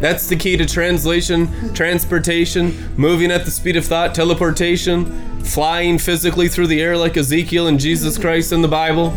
That's 0.00 0.28
the 0.28 0.36
key 0.36 0.56
to 0.56 0.66
translation, 0.66 1.74
transportation, 1.74 2.94
moving 2.96 3.30
at 3.30 3.44
the 3.44 3.50
speed 3.50 3.76
of 3.76 3.84
thought, 3.84 4.14
teleportation, 4.14 5.42
flying 5.42 5.98
physically 5.98 6.48
through 6.48 6.68
the 6.68 6.80
air 6.80 6.96
like 6.96 7.16
Ezekiel 7.16 7.66
and 7.66 7.80
Jesus 7.80 8.16
Christ 8.16 8.52
in 8.52 8.62
the 8.62 8.68
Bible. 8.68 9.12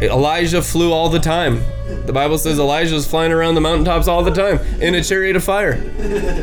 Elijah 0.00 0.62
flew 0.62 0.92
all 0.92 1.08
the 1.08 1.20
time. 1.20 1.62
The 2.06 2.12
Bible 2.12 2.38
says 2.38 2.58
Elijah 2.58 2.94
was 2.94 3.06
flying 3.06 3.30
around 3.30 3.54
the 3.54 3.60
mountaintops 3.60 4.08
all 4.08 4.24
the 4.24 4.32
time 4.32 4.58
in 4.80 4.94
a 4.94 5.02
chariot 5.02 5.36
of 5.36 5.44
fire. 5.44 5.76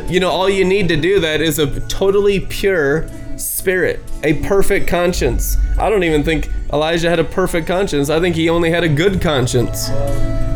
You 0.07 0.19
know, 0.19 0.29
all 0.29 0.49
you 0.49 0.63
need 0.63 0.87
to 0.89 0.95
do 0.95 1.19
that 1.19 1.41
is 1.41 1.59
a 1.59 1.79
totally 1.87 2.39
pure 2.39 3.09
spirit, 3.67 3.99
a 4.23 4.33
perfect 4.43 4.87
conscience. 4.87 5.57
I 5.77 5.89
don't 5.89 6.05
even 6.05 6.23
think 6.23 6.49
Elijah 6.71 7.09
had 7.09 7.19
a 7.19 7.23
perfect 7.25 7.67
conscience. 7.67 8.09
I 8.09 8.21
think 8.21 8.37
he 8.37 8.47
only 8.47 8.71
had 8.71 8.85
a 8.85 8.87
good 8.87 9.21
conscience. 9.21 9.89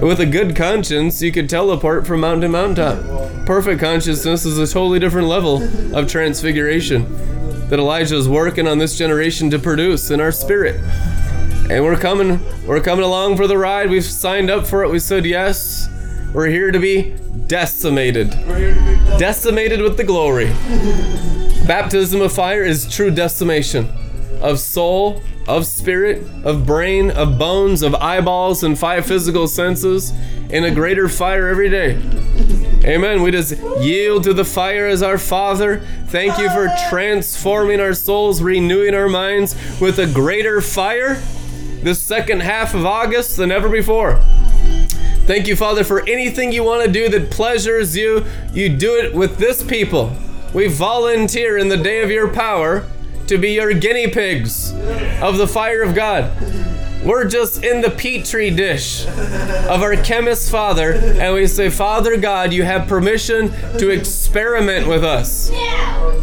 With 0.01 0.21
a 0.21 0.25
good 0.25 0.55
conscience, 0.55 1.21
you 1.21 1.29
could 1.33 1.49
teleport 1.49 2.07
from 2.07 2.21
mountain 2.21 2.43
to 2.43 2.47
mountaintop. 2.47 3.45
Perfect 3.45 3.81
consciousness 3.81 4.45
is 4.45 4.57
a 4.57 4.65
totally 4.65 4.97
different 4.97 5.27
level 5.27 5.61
of 5.93 6.07
transfiguration 6.07 7.03
that 7.67 7.79
Elijah 7.79 8.15
is 8.15 8.29
working 8.29 8.65
on 8.65 8.77
this 8.77 8.97
generation 8.97 9.49
to 9.49 9.59
produce 9.59 10.09
in 10.09 10.21
our 10.21 10.31
spirit. 10.31 10.79
And 11.69 11.83
we're 11.83 11.99
coming, 11.99 12.39
we're 12.65 12.79
coming 12.79 13.03
along 13.03 13.35
for 13.35 13.45
the 13.45 13.57
ride. 13.57 13.89
We've 13.89 14.05
signed 14.05 14.49
up 14.49 14.65
for 14.65 14.85
it. 14.85 14.89
We 14.89 14.99
said 14.99 15.25
yes. 15.25 15.89
We're 16.33 16.47
here 16.47 16.71
to 16.71 16.79
be 16.79 17.13
decimated. 17.47 18.29
Decimated 19.19 19.81
with 19.81 19.97
the 19.97 20.05
glory. 20.05 20.53
Baptism 21.67 22.21
of 22.21 22.31
fire 22.31 22.63
is 22.63 22.89
true 22.89 23.11
decimation 23.11 23.88
of 24.41 24.59
soul, 24.59 25.21
of 25.47 25.65
spirit, 25.65 26.23
of 26.43 26.65
brain, 26.65 27.11
of 27.11 27.38
bones, 27.38 27.83
of 27.83 27.93
eyeballs, 27.95 28.63
and 28.63 28.77
five 28.77 29.05
physical 29.05 29.47
senses 29.47 30.11
in 30.49 30.65
a 30.65 30.71
greater 30.71 31.07
fire 31.07 31.47
every 31.47 31.69
day. 31.69 31.91
Amen. 32.83 33.21
We 33.21 33.31
just 33.31 33.57
yield 33.79 34.23
to 34.23 34.33
the 34.33 34.43
fire 34.43 34.88
as 34.88 35.03
our 35.03 35.19
Father. 35.19 35.85
Thank 36.07 36.39
you 36.39 36.49
for 36.49 36.67
transforming 36.89 37.79
our 37.79 37.93
souls, 37.93 38.41
renewing 38.41 38.95
our 38.95 39.07
minds 39.07 39.55
with 39.79 39.99
a 39.99 40.11
greater 40.11 40.61
fire 40.61 41.21
this 41.83 42.01
second 42.01 42.41
half 42.41 42.73
of 42.73 42.85
August 42.85 43.38
than 43.38 43.51
ever 43.51 43.69
before. 43.69 44.19
Thank 45.25 45.47
you, 45.47 45.55
Father, 45.55 45.83
for 45.83 46.07
anything 46.09 46.51
you 46.51 46.63
want 46.63 46.83
to 46.83 46.91
do 46.91 47.07
that 47.09 47.31
pleasures 47.31 47.95
you. 47.95 48.25
You 48.51 48.69
do 48.75 48.95
it 48.95 49.13
with 49.13 49.38
this 49.38 49.63
people. 49.63 50.15
We 50.53 50.68
volunteer 50.68 51.57
in 51.57 51.69
the 51.69 51.78
day 51.78 52.02
of 52.03 52.11
your 52.11 52.28
power 52.28 52.86
to 53.28 53.38
be 53.38 53.52
your 53.52 53.73
guinea 53.73 54.10
pigs 54.10 54.73
of 55.22 55.38
the 55.38 55.48
fire 55.48 55.82
of 55.82 55.95
God. 55.95 56.30
We're 57.06 57.28
just 57.28 57.64
in 57.64 57.82
the 57.82 57.90
petri 57.90 58.52
dish 58.52 59.07
of 59.07 59.82
our 59.82 59.95
chemist 59.95 60.52
father, 60.52 60.94
and 60.94 61.34
we 61.34 61.48
say, 61.48 61.69
Father 61.69 62.15
God, 62.18 62.53
you 62.53 62.64
have 62.64 62.88
permission 62.88 63.49
to 63.80 63.90
experiment 63.90 64.88
with 64.88 65.03
us. 65.03 65.49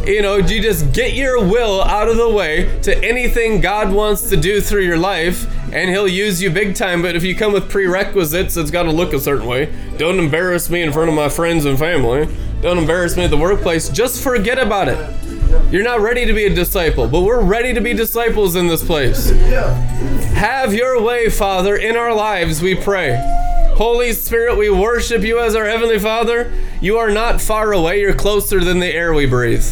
You 0.07 0.23
know, 0.23 0.37
you 0.37 0.63
just 0.63 0.93
get 0.93 1.15
your 1.15 1.45
will 1.45 1.83
out 1.83 2.09
of 2.09 2.17
the 2.17 2.29
way 2.29 2.79
to 2.83 2.97
anything 3.05 3.61
God 3.61 3.91
wants 3.93 4.29
to 4.29 4.37
do 4.37 4.61
through 4.61 4.83
your 4.83 4.99
life, 4.99 5.47
and 5.73 5.91
He'll 5.91 6.07
use 6.07 6.41
you 6.41 6.51
big 6.51 6.77
time. 6.77 7.03
But 7.03 7.17
if 7.17 7.25
you 7.25 7.35
come 7.35 7.53
with 7.53 7.69
prerequisites, 7.69 8.57
it's 8.57 8.71
got 8.71 8.85
to 8.85 8.93
look 8.93 9.13
a 9.13 9.19
certain 9.19 9.47
way. 9.47 9.75
Don't 9.97 10.19
embarrass 10.19 10.71
me 10.71 10.83
in 10.83 10.93
front 10.93 11.09
of 11.09 11.17
my 11.17 11.29
friends 11.29 11.65
and 11.65 11.77
family. 11.77 12.29
Don't 12.61 12.79
embarrass 12.79 13.17
me 13.17 13.25
at 13.25 13.31
the 13.31 13.37
workplace. 13.37 13.89
Just 13.89 14.23
forget 14.23 14.59
about 14.59 14.89
it. 14.89 14.99
You're 15.73 15.85
not 15.85 16.01
ready 16.01 16.27
to 16.27 16.33
be 16.33 16.47
a 16.47 16.55
disciple, 16.55 17.07
but 17.07 17.21
we're 17.21 17.41
ready 17.41 17.73
to 17.73 17.81
be 17.81 17.95
disciples 17.95 18.57
in 18.57 18.67
this 18.67 18.85
place. 18.85 19.31
Have 20.35 20.75
your 20.75 21.01
way, 21.01 21.31
Father, 21.31 21.77
in 21.77 21.97
our 21.97 22.15
lives, 22.15 22.61
we 22.61 22.75
pray. 22.75 23.17
Holy 23.77 24.13
Spirit, 24.13 24.57
we 24.57 24.71
worship 24.71 25.23
you 25.23 25.39
as 25.39 25.55
our 25.55 25.65
Heavenly 25.67 26.01
Father. 26.01 26.53
You 26.81 26.99
are 26.99 27.11
not 27.11 27.41
far 27.41 27.73
away, 27.73 28.01
you're 28.01 28.15
closer 28.15 28.63
than 28.63 28.81
the 28.81 28.93
air 28.93 29.15
we 29.15 29.27
breathe. 29.27 29.65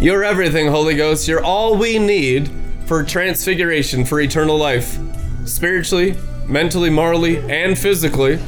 You're 0.00 0.22
everything, 0.22 0.68
Holy 0.68 0.94
Ghost. 0.94 1.26
You're 1.26 1.44
all 1.44 1.76
we 1.76 1.98
need 1.98 2.48
for 2.86 3.02
transfiguration, 3.02 4.04
for 4.04 4.20
eternal 4.20 4.56
life. 4.56 4.98
Spiritually, 5.46 6.16
mentally, 6.46 6.90
morally, 6.90 7.38
and 7.50 7.76
physically, 7.76 8.38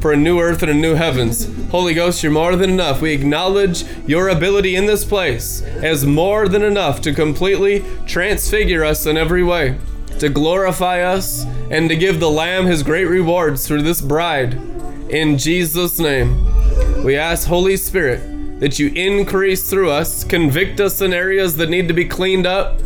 for 0.00 0.12
a 0.12 0.16
new 0.16 0.40
earth 0.40 0.62
and 0.62 0.70
a 0.70 0.74
new 0.74 0.94
heavens. 0.94 1.48
Holy 1.70 1.94
Ghost, 1.94 2.22
you're 2.22 2.32
more 2.32 2.56
than 2.56 2.70
enough. 2.70 3.02
We 3.02 3.12
acknowledge 3.12 3.84
your 4.06 4.28
ability 4.28 4.76
in 4.76 4.86
this 4.86 5.04
place 5.04 5.62
as 5.62 6.06
more 6.06 6.48
than 6.48 6.62
enough 6.62 7.00
to 7.02 7.12
completely 7.12 7.84
transfigure 8.06 8.84
us 8.84 9.06
in 9.06 9.16
every 9.16 9.42
way, 9.42 9.78
to 10.18 10.28
glorify 10.28 11.02
us, 11.02 11.44
and 11.70 11.88
to 11.88 11.96
give 11.96 12.18
the 12.18 12.30
Lamb 12.30 12.66
his 12.66 12.82
great 12.82 13.04
rewards 13.04 13.66
through 13.66 13.82
this 13.82 14.00
bride. 14.00 14.54
In 15.10 15.36
Jesus' 15.38 15.98
name, 15.98 17.04
we 17.04 17.16
ask, 17.16 17.46
Holy 17.46 17.76
Spirit, 17.76 18.60
that 18.60 18.78
you 18.78 18.88
increase 18.88 19.68
through 19.68 19.90
us, 19.90 20.24
convict 20.24 20.80
us 20.80 21.00
in 21.00 21.12
areas 21.12 21.56
that 21.56 21.70
need 21.70 21.88
to 21.88 21.94
be 21.94 22.04
cleaned 22.04 22.46
up, 22.46 22.78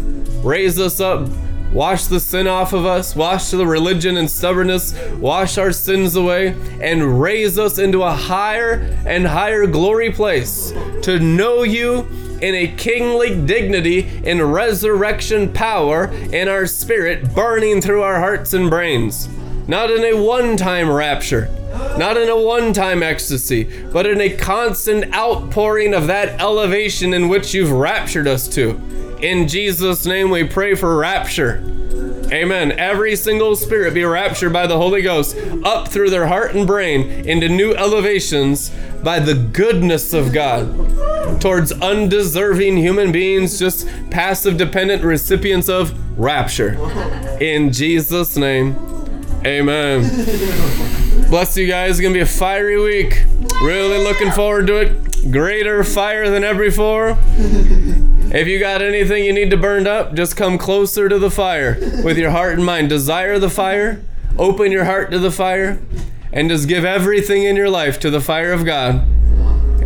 raise 0.42 0.78
us 0.78 1.00
up, 1.00 1.28
wash 1.74 2.04
the 2.04 2.20
sin 2.20 2.46
off 2.46 2.72
of 2.72 2.86
us, 2.86 3.14
wash 3.16 3.50
the 3.50 3.66
religion 3.66 4.16
and 4.16 4.30
stubbornness, 4.30 4.94
wash 5.16 5.58
our 5.58 5.72
sins 5.72 6.14
away, 6.14 6.56
and 6.80 7.20
raise 7.20 7.58
us 7.58 7.78
into 7.78 8.02
a 8.02 8.12
higher 8.12 8.74
and 9.04 9.26
higher 9.26 9.66
glory 9.66 10.10
place 10.10 10.72
to 11.02 11.18
know 11.18 11.64
you 11.64 12.06
in 12.40 12.54
a 12.54 12.68
kingly 12.76 13.44
dignity 13.44 14.08
in 14.24 14.40
resurrection 14.40 15.52
power 15.52 16.06
in 16.32 16.48
our 16.48 16.66
spirit 16.66 17.34
burning 17.34 17.80
through 17.80 18.02
our 18.02 18.18
hearts 18.20 18.54
and 18.54 18.70
brains. 18.70 19.28
Not 19.66 19.90
in 19.90 20.04
a 20.04 20.22
one 20.22 20.56
time 20.56 20.90
rapture, 20.90 21.48
not 21.98 22.16
in 22.16 22.28
a 22.28 22.40
one 22.40 22.72
time 22.72 23.02
ecstasy, 23.02 23.64
but 23.92 24.06
in 24.06 24.20
a 24.20 24.36
constant 24.36 25.14
outpouring 25.14 25.94
of 25.94 26.06
that 26.06 26.40
elevation 26.40 27.14
in 27.14 27.28
which 27.28 27.54
you've 27.54 27.72
raptured 27.72 28.28
us 28.28 28.46
to. 28.48 28.80
In 29.20 29.48
Jesus' 29.48 30.04
name, 30.06 30.30
we 30.30 30.44
pray 30.44 30.74
for 30.74 30.96
rapture. 30.96 31.62
Amen. 32.32 32.72
Every 32.72 33.16
single 33.16 33.54
spirit 33.54 33.94
be 33.94 34.04
raptured 34.04 34.52
by 34.52 34.66
the 34.66 34.76
Holy 34.76 35.02
Ghost 35.02 35.36
up 35.64 35.88
through 35.88 36.10
their 36.10 36.26
heart 36.26 36.54
and 36.54 36.66
brain 36.66 37.02
into 37.28 37.48
new 37.48 37.74
elevations 37.74 38.70
by 39.02 39.18
the 39.18 39.34
goodness 39.34 40.12
of 40.12 40.32
God 40.32 41.40
towards 41.40 41.72
undeserving 41.72 42.76
human 42.76 43.12
beings, 43.12 43.58
just 43.58 43.86
passive 44.10 44.56
dependent 44.56 45.02
recipients 45.02 45.68
of 45.68 45.92
rapture. 46.18 46.74
In 47.40 47.72
Jesus' 47.72 48.36
name, 48.36 48.74
amen. 49.44 50.02
Bless 51.28 51.56
you 51.56 51.66
guys. 51.66 51.92
It's 51.92 52.00
going 52.00 52.12
to 52.12 52.18
be 52.18 52.22
a 52.22 52.26
fiery 52.26 52.80
week. 52.80 53.24
Really 53.62 54.02
looking 54.02 54.30
forward 54.32 54.66
to 54.68 54.76
it. 54.76 55.30
Greater 55.30 55.84
fire 55.84 56.28
than 56.30 56.44
ever 56.44 56.64
before. 56.64 57.18
If 58.34 58.48
you 58.48 58.58
got 58.58 58.82
anything 58.82 59.24
you 59.24 59.32
need 59.32 59.50
to 59.50 59.56
burn 59.56 59.86
up, 59.86 60.14
just 60.14 60.36
come 60.36 60.58
closer 60.58 61.08
to 61.08 61.20
the 61.20 61.30
fire 61.30 61.78
with 62.02 62.18
your 62.18 62.32
heart 62.32 62.54
and 62.54 62.64
mind. 62.64 62.88
Desire 62.88 63.38
the 63.38 63.48
fire, 63.48 64.02
open 64.36 64.72
your 64.72 64.86
heart 64.86 65.12
to 65.12 65.20
the 65.20 65.30
fire, 65.30 65.80
and 66.32 66.50
just 66.50 66.66
give 66.66 66.84
everything 66.84 67.44
in 67.44 67.54
your 67.54 67.70
life 67.70 68.00
to 68.00 68.10
the 68.10 68.20
fire 68.20 68.52
of 68.52 68.64
God. 68.64 69.06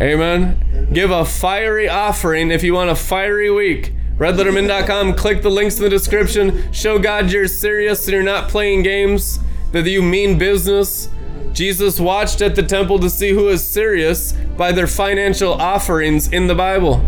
Amen. 0.01 0.89
Give 0.91 1.11
a 1.11 1.25
fiery 1.25 1.87
offering 1.87 2.49
if 2.49 2.63
you 2.63 2.73
want 2.73 2.89
a 2.89 2.95
fiery 2.95 3.51
week. 3.51 3.93
RedLetterman.com, 4.17 5.13
click 5.13 5.43
the 5.43 5.51
links 5.51 5.77
in 5.77 5.83
the 5.83 5.89
description. 5.91 6.73
Show 6.73 6.97
God 6.97 7.31
you're 7.31 7.47
serious 7.47 8.07
and 8.07 8.13
you're 8.15 8.23
not 8.23 8.49
playing 8.49 8.81
games, 8.81 9.37
that 9.73 9.85
you 9.85 10.01
mean 10.01 10.39
business. 10.39 11.09
Jesus 11.53 11.99
watched 11.99 12.41
at 12.41 12.55
the 12.55 12.63
temple 12.63 12.97
to 12.97 13.11
see 13.11 13.29
who 13.29 13.49
is 13.49 13.63
serious 13.63 14.31
by 14.57 14.71
their 14.71 14.87
financial 14.87 15.53
offerings 15.53 16.33
in 16.33 16.47
the 16.47 16.55
Bible. 16.55 17.05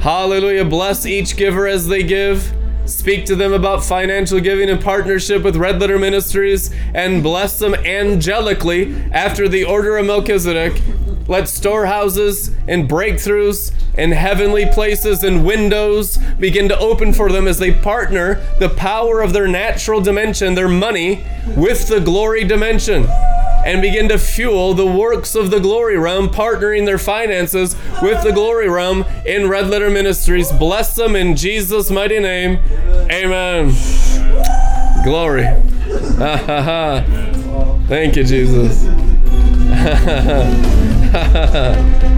Hallelujah. 0.00 0.64
Bless 0.64 1.04
each 1.04 1.36
giver 1.36 1.66
as 1.66 1.86
they 1.86 2.02
give. 2.02 2.54
Speak 2.86 3.26
to 3.26 3.36
them 3.36 3.52
about 3.52 3.84
financial 3.84 4.40
giving 4.40 4.70
in 4.70 4.78
partnership 4.78 5.42
with 5.42 5.56
Red 5.56 5.78
Letter 5.78 5.98
Ministries 5.98 6.70
and 6.94 7.22
bless 7.22 7.58
them 7.58 7.74
angelically 7.74 9.12
after 9.12 9.46
the 9.46 9.64
order 9.64 9.98
of 9.98 10.06
Melchizedek. 10.06 10.80
Let 11.28 11.50
storehouses 11.50 12.50
and 12.66 12.88
breakthroughs 12.88 13.74
and 13.98 14.14
heavenly 14.14 14.64
places 14.72 15.22
and 15.22 15.44
windows 15.44 16.16
begin 16.38 16.66
to 16.70 16.78
open 16.78 17.12
for 17.12 17.30
them 17.30 17.46
as 17.46 17.58
they 17.58 17.74
partner 17.74 18.42
the 18.58 18.70
power 18.70 19.20
of 19.20 19.34
their 19.34 19.48
natural 19.48 20.00
dimension, 20.00 20.54
their 20.54 20.66
money, 20.66 21.22
with 21.54 21.88
the 21.88 22.00
glory 22.00 22.44
dimension 22.44 23.06
and 23.64 23.82
begin 23.82 24.08
to 24.08 24.18
fuel 24.18 24.74
the 24.74 24.86
works 24.86 25.34
of 25.34 25.50
the 25.50 25.60
glory 25.60 25.98
realm, 25.98 26.28
partnering 26.28 26.86
their 26.86 26.98
finances 26.98 27.76
with 28.02 28.22
the 28.22 28.32
glory 28.32 28.68
realm 28.68 29.04
in 29.26 29.48
Red 29.48 29.68
Letter 29.68 29.90
Ministries. 29.90 30.50
Bless 30.52 30.94
them 30.94 31.16
in 31.16 31.36
Jesus' 31.36 31.90
mighty 31.90 32.18
name. 32.18 32.58
Amen. 33.10 33.72
Glory. 35.04 35.44
Thank 37.88 38.16
you, 38.16 38.24
Jesus. 38.24 38.86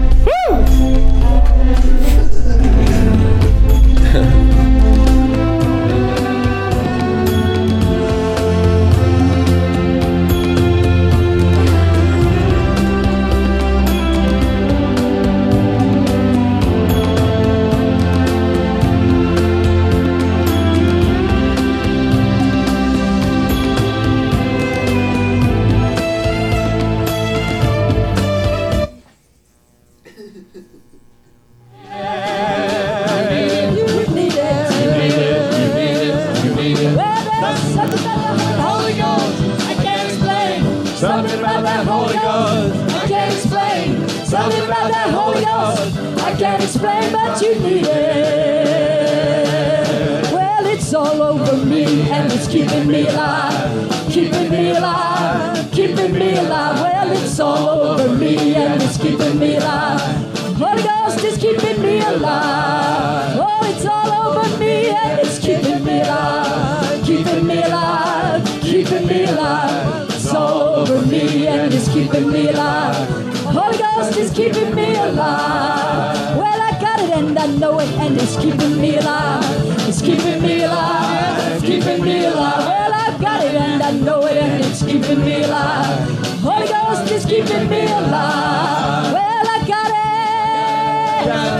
Holy 72.93 73.77
Ghost 73.77 74.17
is 74.17 74.31
keeping 74.31 74.73
me 74.75 74.95
alive. 74.95 76.37
Well, 76.37 76.61
I 76.61 76.71
got 76.79 76.99
it 76.99 77.09
and 77.09 77.37
I 77.37 77.47
know 77.47 77.79
it, 77.79 77.89
and 77.99 78.17
it's 78.17 78.35
keeping 78.37 78.79
me 78.79 78.97
alive. 78.97 79.43
It's 79.87 80.01
keeping 80.01 80.41
me 80.41 80.63
alive. 80.63 81.53
It's 81.53 81.63
keeping 81.63 82.03
me 82.03 82.25
alive. 82.25 82.65
Well, 82.67 82.93
I've 82.93 83.19
got 83.21 83.43
it 83.43 83.55
and 83.55 83.81
I 83.83 83.91
know 83.91 84.25
it, 84.27 84.37
and 84.37 84.63
it's 84.63 84.81
keeping 84.83 85.19
me 85.23 85.43
alive. 85.43 86.07
Holy 86.41 86.67
Ghost 86.67 87.11
is 87.11 87.25
keeping 87.25 87.69
me 87.69 87.83
alive. 87.85 89.13
Well, 89.13 89.47
I 89.55 89.63
got 89.67 89.91
it. 89.91 91.27
Got 91.27 91.53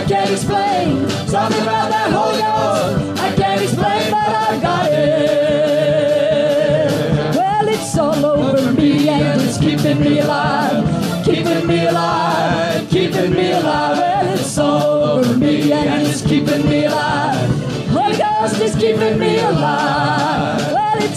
I 0.02 0.04
can't 0.04 0.30
explain. 0.32 1.08
Something 1.28 1.62
about 1.62 1.88
that 1.90 2.10
Holy 2.10 2.40
Ghost 2.42 3.20
I 3.20 3.32
can't 3.36 3.62
explain, 3.62 4.10
but 4.10 4.28
I've 4.34 4.60
got 4.60 4.90
it. 4.90 5.30
Well, 7.36 7.68
it's 7.68 7.96
all 7.96 8.26
over 8.26 8.72
me 8.72 9.08
and 9.08 9.40
it's 9.40 9.58
keeping 9.58 10.00
me 10.00 10.18
alive, 10.18 11.24
keeping 11.24 11.68
me 11.68 11.86
alive, 11.86 12.90
keeping 12.90 13.30
me 13.30 13.52
alive. 13.52 13.96
Well, 13.96 14.34
it's 14.34 14.58
all 14.58 15.04
over 15.04 15.36
me 15.36 15.72
and 15.72 16.04
it's 16.04 16.22
keeping 16.22 16.68
me 16.68 16.86
alive. 16.86 17.48
Holy 17.90 18.16
Ghost 18.16 18.60
is 18.60 18.74
keeping 18.74 19.20
me 19.20 19.38
alive. 19.38 20.61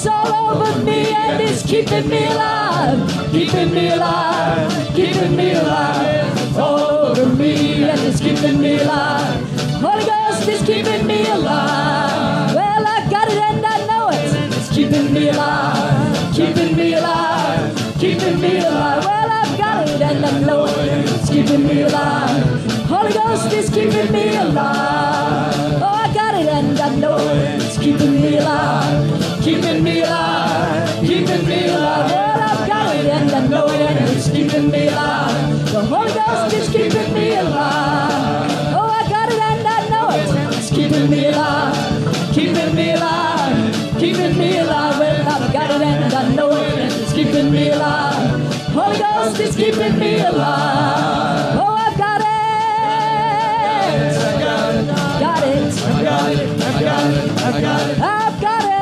It's 0.06 0.14
all 0.14 0.52
over 0.52 0.84
me 0.84 1.12
and 1.16 1.42
it's 1.42 1.64
keeping 1.66 2.08
me 2.08 2.28
alive, 2.28 3.32
keeping 3.32 3.74
me 3.74 3.90
alive, 3.90 4.94
keeping 4.94 5.36
me 5.36 5.54
alive. 5.54 6.58
All 6.60 6.80
over 6.80 7.26
me 7.26 7.84
and 7.86 8.00
it's 8.02 8.20
keeping 8.20 8.62
me 8.62 8.78
alive. 8.78 9.42
Holy 9.82 10.06
Ghost 10.06 10.48
is 10.48 10.62
keeping 10.62 11.08
me 11.08 11.26
alive. 11.26 12.54
Well, 12.54 12.86
I 12.86 13.08
got 13.10 13.30
it 13.32 13.38
and 13.40 13.66
I 13.66 13.88
know 13.88 14.10
it. 14.10 14.54
It's 14.56 14.70
keeping 14.70 15.12
me 15.12 15.30
alive, 15.30 16.36
keeping 16.36 16.78
me 16.78 16.94
alive, 16.94 17.96
keeping 17.98 18.40
me 18.40 18.60
alive. 18.60 19.06
Well, 19.06 19.32
I've 19.32 19.58
got 19.58 19.90
it 19.90 20.02
and 20.04 20.24
I 20.24 20.40
know 20.42 20.66
it. 20.68 21.10
It's 21.10 21.30
keeping 21.32 21.66
me 21.66 21.82
alive. 21.82 22.72
Holy 22.86 23.12
Ghost 23.12 23.52
is 23.52 23.72
keeping 23.72 24.12
me 24.12 24.36
alive. 24.36 25.82
Oh, 25.82 26.00
I 26.06 26.14
got 26.14 26.36
it 26.36 26.48
and 26.48 26.80
I 26.80 26.96
know 26.96 27.18
it. 27.18 27.65
Keeping 27.86 28.20
me 28.20 28.38
alive, 28.38 29.44
keeping 29.44 29.84
me 29.84 30.02
alive, 30.02 31.02
keeping 31.02 31.46
me 31.46 31.68
alive. 31.68 32.10
Well, 32.10 32.42
I've 32.42 32.68
got 32.68 32.96
it 32.96 33.06
and 33.06 33.30
I 33.30 33.46
know 33.46 33.68
it 33.68 33.80
and 33.80 34.10
it's 34.10 34.28
keeping 34.28 34.72
me 34.72 34.88
alive. 34.88 35.72
The 35.72 35.86
Holy 35.86 36.12
Ghost 36.12 36.56
is 36.56 36.68
keeping 36.68 37.14
me 37.14 37.36
alive. 37.36 38.74
Oh, 38.74 38.90
I 38.90 39.08
got 39.08 39.32
it 39.32 39.40
and 39.40 39.68
I 39.68 39.88
know 39.90 40.10
it. 40.10 40.58
It's 40.58 40.72
keeping 40.72 41.12
me 41.12 41.28
alive, 41.28 42.34
keeping 42.34 42.74
me 42.74 42.94
alive, 42.94 44.00
keeping 44.00 44.36
me 44.36 44.58
alive. 44.58 44.98
Well, 44.98 45.44
I've 45.44 45.54
got 45.54 45.70
it 45.70 45.82
and 45.84 46.12
I 46.12 46.34
know 46.34 46.56
it 46.56 46.80
and 46.80 46.92
it's 46.92 47.14
keeping 47.14 47.52
me 47.52 47.70
alive. 47.70 48.42
Holy 48.74 48.98
Ghost 48.98 49.40
is 49.40 49.56
keeping 49.56 50.00
me 50.00 50.22
alive. 50.22 51.35
Got 57.06 57.14
it, 57.14 57.32
I 57.38 57.62
got 57.62 57.90
it. 57.90 58.00
I've 58.00 58.42
got 58.42 58.64
it. 58.64 58.76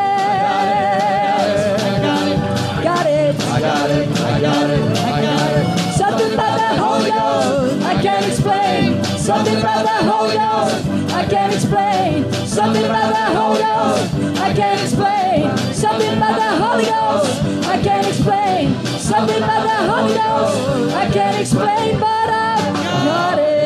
I 1.83 2.83
got 2.83 3.07
it. 3.07 3.35
I 3.43 3.61
got 3.61 3.89
it, 3.89 4.07
I 4.19 4.41
got 4.41 4.69
it, 4.69 4.97
I 4.97 5.21
got 5.21 5.51
it. 5.51 5.93
Something 5.93 6.33
about 6.33 6.57
that 6.57 6.79
Holy 6.79 7.09
Ghost 7.09 7.83
I 7.83 8.01
can't 8.01 8.25
explain. 8.25 9.03
Something 9.17 9.57
about 9.57 9.83
that 9.85 10.03
Holy 10.05 10.35
Ghost 10.35 11.13
I 11.13 11.25
can't 11.25 11.53
explain. 11.53 12.31
Something 12.47 12.85
about 12.85 13.11
that 13.11 13.35
Holy 13.35 13.59
Ghost 13.61 14.39
I 14.39 14.53
can't 14.53 14.81
explain. 14.81 15.57
Something 15.73 16.13
about 16.17 16.37
that 16.37 16.61
Holy 16.61 16.85
Ghost 16.85 17.67
I 17.67 17.81
can't 17.81 18.07
explain. 18.07 18.75
Something 18.99 19.37
about 19.37 19.63
that 19.63 19.89
Holy 19.89 20.13
Ghost 20.13 20.95
I 20.95 21.11
can't 21.11 21.39
explain, 21.41 21.99
but 21.99 22.29
I've 22.29 23.62